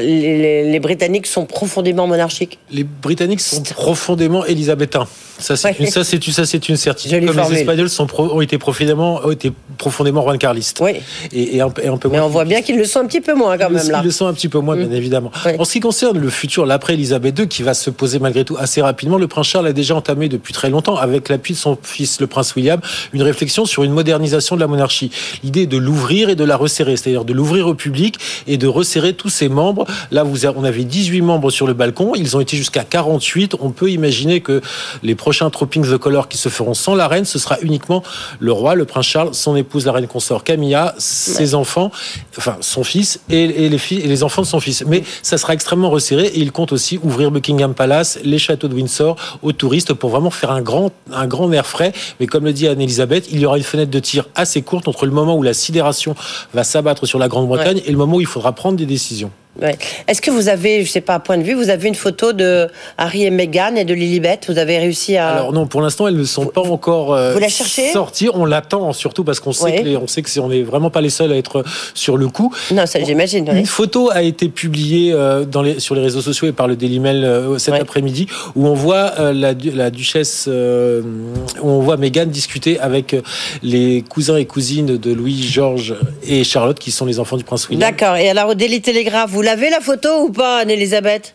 les, 0.00 0.70
les, 0.70 0.80
Britanniques 0.80 1.26
sont 1.26 1.46
profondément 1.46 2.06
monarchiques. 2.06 2.58
Les 2.70 2.84
Britanniques 2.84 3.40
sont 3.40 3.62
profondément 3.62 4.44
élisabétains. 4.44 5.06
Ça, 5.38 5.56
c'est 5.56 5.78
une, 5.78 5.86
ça, 5.86 6.04
c'est 6.04 6.22
ça, 6.22 6.46
c'est 6.46 6.68
une 6.68 6.76
certitude. 6.76 7.26
Comme 7.26 7.36
les 7.50 7.60
Espagnols 7.60 7.90
sont 7.90 8.06
ont 8.18 8.40
été 8.40 8.58
profondément, 8.58 9.20
ont 9.24 9.30
été 9.30 9.52
profondément 9.76 10.22
royalistes. 10.22 10.78
Oui. 10.80 10.92
Et, 11.32 11.60
un, 11.60 11.72
et, 11.82 11.88
un, 11.88 11.96
peu 11.96 12.08
Mais 12.08 12.20
on 12.20 12.28
voit 12.28 12.44
bien 12.44 12.62
qu'ils 12.62 12.78
le 12.78 12.84
sont 12.84 13.00
un 13.00 13.06
petit 13.06 13.20
peu 13.20 13.34
moins 13.34 13.58
quand 13.58 13.70
même 13.70 13.90
là. 13.90 14.00
Ils 14.02 14.04
le 14.04 14.10
sont 14.10 14.26
un 14.26 14.34
petit 14.34 14.48
peu 14.48 14.60
moins, 14.60 14.76
bien 14.76 14.86
mm. 14.86 14.92
évidemment. 14.92 15.32
En 15.58 15.64
ce 15.64 15.72
qui 15.72 15.80
concerne 15.80 16.18
le 16.18 16.30
futur, 16.30 16.66
l'après 16.66 16.94
Elisabeth 16.94 17.38
II, 17.38 17.48
qui 17.48 17.62
va 17.62 17.74
se 17.74 17.90
poser 17.90 18.18
malgré 18.18 18.44
tout 18.44 18.56
assez 18.58 18.82
rapidement, 18.82 19.18
le 19.18 19.26
prince 19.26 19.48
Charles 19.48 19.66
a 19.66 19.72
déjà 19.72 19.94
entamé 19.94 20.28
depuis 20.28 20.52
très 20.52 20.70
longtemps, 20.70 20.96
avec 20.96 21.28
l'appui 21.28 21.54
de 21.54 21.58
son 21.58 21.76
fils, 21.82 22.20
le 22.20 22.26
prince 22.26 22.54
William, 22.54 22.80
une 23.12 23.22
réflexion 23.22 23.64
sur 23.64 23.82
une 23.82 23.92
modernisation 23.92 24.54
de 24.54 24.60
la 24.60 24.66
monarchie. 24.66 25.10
L'idée 25.42 25.66
de 25.66 25.76
l'ouvrir 25.76 26.28
et 26.28 26.36
de 26.36 26.44
la 26.44 26.56
resserrer, 26.56 26.96
c'est-à-dire 26.96 27.24
de 27.24 27.32
l'ouvrir 27.32 27.66
au 27.66 27.74
public 27.74 28.18
et 28.46 28.56
de 28.56 28.66
resserrer 28.66 29.14
tous 29.14 29.28
ces 29.28 29.48
membres. 29.48 29.86
Là, 30.10 30.22
vous 30.22 30.42
on 30.56 30.64
avait 30.64 30.84
18 30.84 31.20
membres 31.22 31.50
sur 31.50 31.66
le 31.66 31.74
balcon, 31.74 32.14
ils 32.14 32.36
ont 32.36 32.40
été 32.40 32.56
jusqu'à 32.56 32.84
48. 32.84 33.54
On 33.60 33.70
peut 33.70 33.90
imaginer 33.90 34.40
que 34.40 34.60
les 35.02 35.14
prochains 35.14 35.48
Troppings 35.50 35.86
the 35.86 35.98
Color 35.98 36.28
qui 36.28 36.38
se 36.38 36.48
feront 36.48 36.74
sans 36.74 36.94
la 36.94 37.08
reine, 37.08 37.24
ce 37.24 37.38
sera 37.38 37.58
uniquement 37.60 38.02
le 38.40 38.52
roi, 38.52 38.74
le 38.74 38.84
prince 38.84 39.06
Charles, 39.06 39.34
son 39.34 39.56
épouse, 39.56 39.86
la 39.86 39.92
reine 39.92 40.06
consort 40.06 40.44
Camilla, 40.44 40.94
ses 40.98 41.54
enfants, 41.54 41.90
enfin 42.36 42.56
son 42.60 42.84
fils 42.84 43.20
et, 43.28 43.68
les 43.68 43.78
filles 43.78 44.00
et 44.00 44.08
les 44.08 44.22
enfants 44.22 44.42
de 44.42 44.46
son 44.46 44.60
fils. 44.60 44.84
Mais 44.86 45.04
ça 45.22 45.38
sera 45.38 45.54
extrêmement 45.54 45.90
resserré 45.90 46.26
et 46.26 46.38
il 46.38 46.52
compte 46.52 46.72
aussi 46.72 46.98
ouvrir 47.02 47.30
Buckingham 47.30 47.74
Palace, 47.74 48.18
les 48.24 48.38
châteaux 48.38 48.68
de 48.68 48.74
Windsor 48.74 49.16
aux 49.42 49.52
touristes 49.52 49.92
pour 49.94 50.10
vraiment 50.10 50.30
faire 50.30 50.50
un 50.50 50.62
grand, 50.62 50.90
un 51.12 51.26
grand 51.26 51.50
air 51.52 51.66
frais. 51.66 51.92
Mais 52.20 52.26
comme 52.26 52.44
le 52.44 52.52
dit 52.52 52.68
Anne-Elisabeth, 52.68 53.28
il 53.30 53.40
y 53.40 53.46
aura 53.46 53.58
une 53.58 53.64
fenêtre 53.64 53.90
de 53.90 53.98
tir 53.98 54.28
assez 54.34 54.62
courte 54.62 54.88
entre 54.88 55.06
le 55.06 55.12
moment 55.12 55.36
où 55.36 55.42
la 55.42 55.54
sidération 55.54 56.14
va 56.54 56.64
s'abattre 56.64 57.06
sur 57.06 57.18
la 57.18 57.28
Grande-Bretagne 57.28 57.80
et 57.84 57.90
le 57.90 57.96
moment 57.96 58.11
il 58.20 58.26
faudra 58.26 58.52
prendre 58.52 58.76
des 58.76 58.86
décisions. 58.86 59.30
Est-ce 59.60 60.22
que 60.22 60.30
vous 60.30 60.48
avez, 60.48 60.82
je 60.82 60.90
sais 60.90 61.02
pas, 61.02 61.14
à 61.14 61.18
point 61.18 61.36
de 61.36 61.42
vue, 61.42 61.52
vous 61.52 61.68
avez 61.68 61.86
une 61.86 61.94
photo 61.94 62.32
de 62.32 62.68
Harry 62.96 63.24
et 63.24 63.30
Meghan 63.30 63.76
et 63.76 63.84
de 63.84 63.92
Lilibet? 63.92 64.40
Vous 64.48 64.56
avez 64.56 64.78
réussi 64.78 65.18
à. 65.18 65.28
Alors 65.28 65.52
non, 65.52 65.66
pour 65.66 65.82
l'instant, 65.82 66.08
elles 66.08 66.16
ne 66.16 66.24
sont 66.24 66.46
pas 66.46 66.62
encore 66.62 67.12
euh, 67.12 67.34
vous 67.34 67.48
sorties. 67.48 68.30
On 68.32 68.46
l'attend 68.46 68.94
surtout 68.94 69.24
parce 69.24 69.40
qu'on 69.40 69.52
sait 69.52 69.82
que 69.82 69.96
on 69.96 70.06
sait 70.06 70.22
que 70.22 70.40
on 70.40 70.48
n'est 70.48 70.62
vraiment 70.62 70.88
pas 70.88 71.02
les 71.02 71.10
seuls 71.10 71.32
à 71.32 71.36
être 71.36 71.64
sur 71.92 72.16
le 72.16 72.28
coup. 72.28 72.54
Non, 72.70 72.86
ça 72.86 72.98
j'imagine. 73.04 73.46
Une 73.52 73.66
photo 73.66 74.10
a 74.10 74.22
été 74.22 74.48
publiée 74.48 75.12
euh, 75.12 75.44
dans 75.44 75.60
les, 75.60 75.80
sur 75.80 75.94
les 75.94 76.00
réseaux 76.00 76.22
sociaux 76.22 76.48
et 76.48 76.52
par 76.52 76.66
le 76.66 76.74
Daily 76.74 76.98
Mail 76.98 77.22
euh, 77.24 77.58
cet 77.58 77.74
après-midi 77.74 78.28
où 78.56 78.66
on 78.66 78.74
voit 78.74 79.32
la, 79.32 79.52
la, 79.52 79.90
duchesse, 79.90 80.48
où 80.48 81.68
on 81.68 81.80
voit 81.80 81.98
Meghan 81.98 82.26
discuter 82.26 82.80
avec 82.80 83.14
les 83.62 84.02
cousins 84.08 84.36
et 84.36 84.46
cousines 84.46 84.96
de 84.96 85.12
Louis, 85.12 85.42
Georges 85.42 85.94
et 86.26 86.42
Charlotte 86.42 86.78
qui 86.78 86.90
sont 86.90 87.04
les 87.04 87.18
enfants 87.18 87.36
du 87.36 87.44
prince 87.44 87.68
William. 87.68 87.90
D'accord. 87.90 88.16
Et 88.16 88.30
alors 88.30 88.48
au 88.48 88.54
Daily 88.54 88.80
Telegraph, 88.80 89.30
vous 89.30 89.41
vous 89.42 89.46
l'avez 89.46 89.70
la 89.70 89.80
photo 89.80 90.26
ou 90.26 90.30
pas, 90.30 90.58
Anne-Elisabeth 90.58 91.34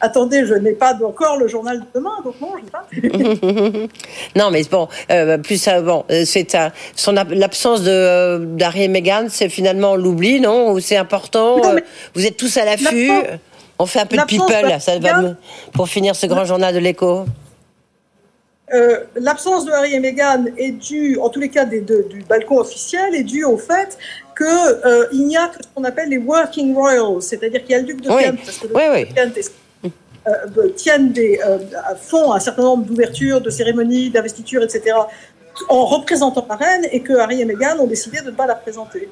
Attendez, 0.00 0.46
je 0.46 0.54
n'ai 0.54 0.72
pas 0.72 0.96
encore 1.04 1.36
le 1.36 1.46
journal 1.46 1.80
de 1.80 1.84
demain, 1.94 2.14
donc 2.24 2.40
non, 2.40 2.54
je 2.56 2.64
n'ai 2.64 2.70
pas. 2.70 3.86
non, 4.36 4.50
mais 4.50 4.62
bon, 4.64 4.88
euh, 5.10 5.36
plus 5.36 5.68
euh, 5.68 5.82
bon, 5.82 6.06
euh, 6.10 6.24
c'est 6.24 6.56
son 6.94 7.12
l'absence 7.12 7.82
de 7.82 8.46
d'Harry 8.46 8.84
et 8.84 8.88
Meghan, 8.88 9.26
c'est 9.28 9.50
finalement 9.50 9.94
l'oubli, 9.94 10.40
non? 10.40 10.72
Ou 10.72 10.80
c'est 10.80 10.96
important 10.96 11.60
Vous 12.14 12.24
êtes 12.24 12.38
tous 12.38 12.56
à 12.56 12.64
l'affût. 12.64 13.12
On 13.78 13.84
fait 13.84 14.00
un 14.00 14.06
peu 14.06 14.16
de 14.16 14.24
people, 14.24 14.80
ça 14.80 14.98
va 14.98 15.34
pour 15.74 15.90
finir 15.90 16.16
ce 16.16 16.24
grand 16.24 16.46
journal 16.46 16.72
de 16.72 16.78
l'écho. 16.78 17.26
Euh, 18.72 19.04
l'absence 19.16 19.66
de 19.66 19.70
Harry 19.70 19.94
et 19.94 20.00
Meghan 20.00 20.46
est 20.56 20.72
due, 20.72 21.18
en 21.18 21.28
tous 21.28 21.40
les 21.40 21.50
cas 21.50 21.66
du 21.66 22.24
balcon 22.26 22.58
officiel, 22.58 23.14
est 23.14 23.22
due 23.22 23.44
au 23.44 23.58
fait 23.58 23.98
qu'il 24.36 24.46
euh, 24.46 25.06
n'y 25.12 25.36
a 25.36 25.48
que 25.48 25.62
ce 25.62 25.68
qu'on 25.74 25.84
appelle 25.84 26.08
les 26.08 26.18
working 26.18 26.74
royals, 26.74 27.22
c'est-à-dire 27.22 27.62
qu'il 27.62 27.70
y 27.70 27.74
a 27.74 27.78
le 27.78 27.84
duc 27.84 28.00
de 28.00 28.08
Kent, 28.08 28.38
parce 28.44 28.58
que 28.58 28.66
le 28.66 29.04
duc 29.04 29.08
de 29.08 29.14
Kent 29.14 29.52
euh, 30.28 30.68
tiennent 30.76 31.12
des, 31.12 31.40
font 32.00 32.32
un 32.32 32.40
certain 32.40 32.62
nombre 32.62 32.84
d'ouvertures, 32.84 33.40
de 33.40 33.50
cérémonies, 33.50 34.10
d'investitures, 34.10 34.62
etc., 34.62 34.96
en 35.68 35.86
représentant 35.86 36.46
la 36.48 36.56
reine, 36.56 36.86
et 36.92 37.00
que 37.00 37.14
Harry 37.14 37.40
et 37.40 37.44
Meghan 37.44 37.78
ont 37.80 37.86
décidé 37.86 38.20
de 38.20 38.26
ne 38.26 38.36
pas 38.36 38.46
la 38.46 38.56
présenter. 38.56 39.08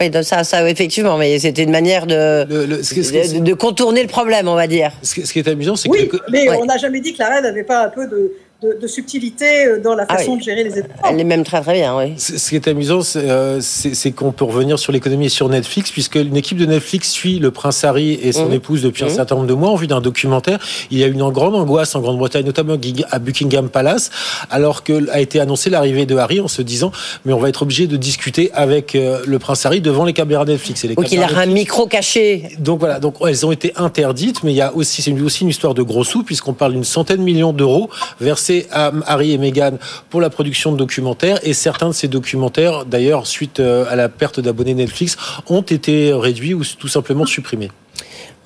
Oui, 0.00 0.10
donc 0.10 0.24
ça, 0.24 0.44
ça, 0.44 0.68
effectivement, 0.68 1.16
mais 1.16 1.38
c'était 1.38 1.62
une 1.62 1.70
manière 1.70 2.06
de, 2.06 2.44
de, 2.44 3.54
contourner 3.54 4.02
le 4.02 4.08
problème, 4.08 4.48
on 4.48 4.54
va 4.54 4.66
dire. 4.66 4.92
Ce 5.02 5.20
qui 5.20 5.38
est 5.38 5.48
amusant, 5.48 5.76
c'est 5.76 5.88
que... 5.88 5.94
Oui, 5.94 6.10
mais 6.30 6.50
on 6.50 6.64
n'a 6.64 6.76
jamais 6.76 7.00
dit 7.00 7.14
que 7.14 7.18
la 7.20 7.28
reine 7.28 7.44
n'avait 7.44 7.64
pas 7.64 7.86
un 7.86 7.88
peu 7.88 8.06
de 8.06 8.32
de, 8.80 8.86
subtilité 8.86 9.66
euh, 9.66 9.80
dans 9.80 9.94
la 9.94 10.06
ah 10.08 10.16
façon 10.16 10.36
de 10.36 10.42
gérer 10.42 10.64
les 10.64 10.78
événements. 10.78 10.94
Elle 11.08 11.20
est 11.20 11.24
même 11.24 11.44
très 11.44 11.60
très 11.60 11.74
bien, 11.74 11.96
oui. 11.96 12.14
Ce 12.16 12.48
qui 12.48 12.56
est 12.56 12.68
amusant, 12.68 13.00
euh, 13.16 13.58
c'est 13.60 14.12
qu'on 14.12 14.32
peut 14.32 14.44
revenir 14.44 14.78
sur 14.78 14.92
l'économie 14.92 15.26
et 15.26 15.30
sur 15.30 15.48
Netflix, 15.48 15.90
puisque 15.90 16.16
une 16.16 16.36
équipe 16.36 16.58
de 16.58 16.66
Netflix 16.66 17.10
suit 17.10 17.38
le 17.38 17.50
prince 17.50 17.84
Harry 17.84 18.18
et 18.22 18.32
son 18.32 18.48
mmh. 18.48 18.54
épouse 18.54 18.82
depuis 18.82 19.04
un 19.04 19.08
mmh. 19.08 19.10
certain 19.10 19.34
nombre 19.36 19.46
de 19.46 19.54
mois 19.54 19.70
en 19.70 19.76
vue 19.76 19.86
d'un 19.86 20.00
documentaire. 20.00 20.58
Il 20.90 20.98
y 20.98 21.04
a 21.04 21.06
eu 21.06 21.12
une 21.12 21.28
grande 21.30 21.54
angoisse 21.54 21.94
en 21.94 22.00
Grande-Bretagne, 22.00 22.44
notamment 22.44 22.76
à 23.10 23.18
Buckingham 23.18 23.68
Palace, 23.68 24.10
alors 24.50 24.84
que 24.84 25.10
a 25.10 25.20
été 25.20 25.40
annoncée 25.40 25.70
l'arrivée 25.70 26.06
de 26.06 26.16
Harry 26.16 26.40
en 26.40 26.48
se 26.48 26.62
disant, 26.62 26.92
mais 27.24 27.32
on 27.32 27.38
va 27.38 27.48
être 27.48 27.62
obligé 27.62 27.86
de 27.86 27.96
discuter 27.96 28.50
avec 28.52 28.94
euh, 28.94 29.20
le 29.26 29.38
prince 29.38 29.64
Harry 29.66 29.80
devant 29.80 30.04
les 30.04 30.12
caméras 30.12 30.44
Netflix. 30.44 30.84
Et 30.84 30.88
les 30.88 30.94
donc 30.94 31.10
il 31.12 31.22
a 31.22 31.38
un 31.38 31.46
micro 31.46 31.86
caché. 31.86 32.50
Donc 32.58 32.80
voilà, 32.80 33.00
donc 33.00 33.16
elles 33.26 33.44
ont 33.46 33.52
été 33.52 33.72
interdites, 33.76 34.42
mais 34.42 34.52
il 34.52 34.56
y 34.56 34.60
a 34.60 34.74
aussi, 34.74 35.02
c'est 35.02 35.12
aussi 35.20 35.42
une 35.42 35.48
histoire 35.48 35.74
de 35.74 35.82
gros 35.82 36.04
sous, 36.04 36.22
puisqu'on 36.22 36.54
parle 36.54 36.72
d'une 36.72 36.84
centaine 36.84 37.18
de 37.18 37.22
millions 37.22 37.52
d'euros 37.52 37.90
versés 38.20 38.53
à 38.70 38.92
Harry 39.06 39.32
et 39.32 39.38
Meghan 39.38 39.78
pour 40.10 40.20
la 40.20 40.30
production 40.30 40.72
de 40.72 40.76
documentaires. 40.76 41.38
Et 41.42 41.54
certains 41.54 41.88
de 41.88 41.94
ces 41.94 42.08
documentaires, 42.08 42.84
d'ailleurs, 42.84 43.26
suite 43.26 43.60
euh, 43.60 43.84
à 43.90 43.96
la 43.96 44.08
perte 44.08 44.40
d'abonnés 44.40 44.74
Netflix, 44.74 45.16
ont 45.48 45.62
été 45.62 46.12
réduits 46.12 46.54
ou 46.54 46.62
tout 46.78 46.88
simplement 46.88 47.26
supprimés. 47.26 47.70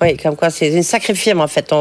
Oui, 0.01 0.15
comme 0.15 0.35
quoi 0.35 0.49
c'est 0.49 0.69
une 0.69 0.83
sacrée 0.83 1.13
firme 1.13 1.41
en 1.41 1.47
fait. 1.47 1.73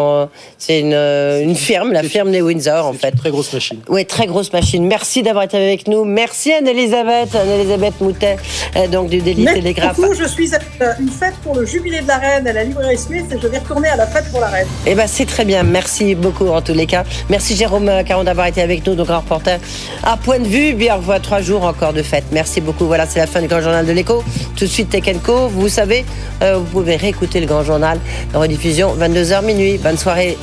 C'est 0.59 0.81
une, 0.81 0.93
euh, 0.93 1.41
une, 1.41 1.55
firme, 1.55 1.93
la 1.93 2.03
firme 2.03 2.33
des 2.33 2.43
Windsor 2.43 2.87
en 2.87 2.93
fait. 2.93 3.11
Une 3.11 3.19
très 3.19 3.31
grosse 3.31 3.53
machine. 3.53 3.79
Oui, 3.89 4.05
très 4.07 4.27
grosse 4.27 4.53
machine. 4.53 4.87
Merci 4.87 5.23
d'avoir 5.23 5.45
été 5.45 5.57
avec 5.57 5.87
nous. 5.87 6.05
Merci 6.05 6.53
Anne-Elisabeth, 6.53 7.35
Anne-Elisabeth 7.35 8.01
Moutet, 8.01 8.37
euh, 8.77 8.89
donc 8.89 9.09
du 9.09 9.21
Daily 9.21 9.45
Merci 9.45 9.61
Télégraphe. 9.61 9.97
Beaucoup. 9.97 10.15
Je 10.15 10.27
suis 10.27 10.53
à 10.55 10.59
une 10.99 11.09
fête 11.09 11.35
pour 11.45 11.55
le 11.55 11.65
jubilé 11.65 12.01
de 12.01 12.09
la 12.09 12.19
reine 12.19 12.47
à 12.47 12.53
la 12.53 12.65
librairie 12.65 12.99
Smith 12.99 13.27
et 13.31 13.41
je 13.41 13.47
vais 13.47 13.59
retourner 13.59 13.89
à 13.89 13.97
la 13.97 14.07
fête 14.07 14.31
pour 14.31 14.41
la 14.41 14.49
reine. 14.49 14.67
Eh 14.87 14.95
ben 14.95 15.07
c'est 15.07 15.27
très 15.27 15.45
bien. 15.45 15.63
Merci 15.63 16.15
beaucoup 16.15 16.49
en 16.49 16.61
tous 16.61 16.75
les 16.75 16.87
cas. 16.87 17.05
Merci 17.29 17.55
Jérôme 17.55 17.91
Caron 18.05 18.25
d'avoir 18.25 18.49
été 18.49 18.63
avec 18.63 18.85
nous, 18.87 18.97
donc 18.97 19.11
un 19.11 19.19
reporter 19.19 19.61
à 20.03 20.17
point 20.17 20.41
de 20.41 20.49
vue. 20.49 20.73
Bien, 20.73 20.97
on 20.97 21.01
voit 21.01 21.21
trois 21.21 21.41
jours 21.41 21.65
encore 21.65 21.93
de 21.93 22.03
fête. 22.03 22.25
Merci 22.33 22.61
beaucoup. 22.61 22.87
Voilà, 22.87 23.07
c'est 23.07 23.21
la 23.21 23.27
fin 23.29 23.41
du 23.41 23.47
Grand 23.47 23.61
Journal 23.61 23.87
de 23.87 23.93
l'Écho. 23.93 24.25
Tout 24.57 24.65
de 24.65 24.71
suite 24.71 24.91
Tech 24.91 25.05
Co. 25.23 25.49
Vous 25.49 25.69
savez, 25.69 26.05
euh, 26.43 26.57
vous 26.57 26.65
pouvez 26.65 26.97
réécouter 26.97 27.39
le 27.41 27.47
Grand 27.47 27.63
Journal 27.63 28.01
rediffusion 28.35 28.95
22h 28.97 29.45
minuit. 29.45 29.79
Bonne 29.79 29.99
soirée. 29.99 30.37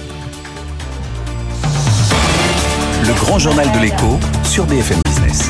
Le 3.07 3.13
grand 3.13 3.39
journal 3.39 3.71
de 3.71 3.79
l'écho 3.79 4.19
sur 4.43 4.65
BFM 4.65 4.99
Business. 5.05 5.49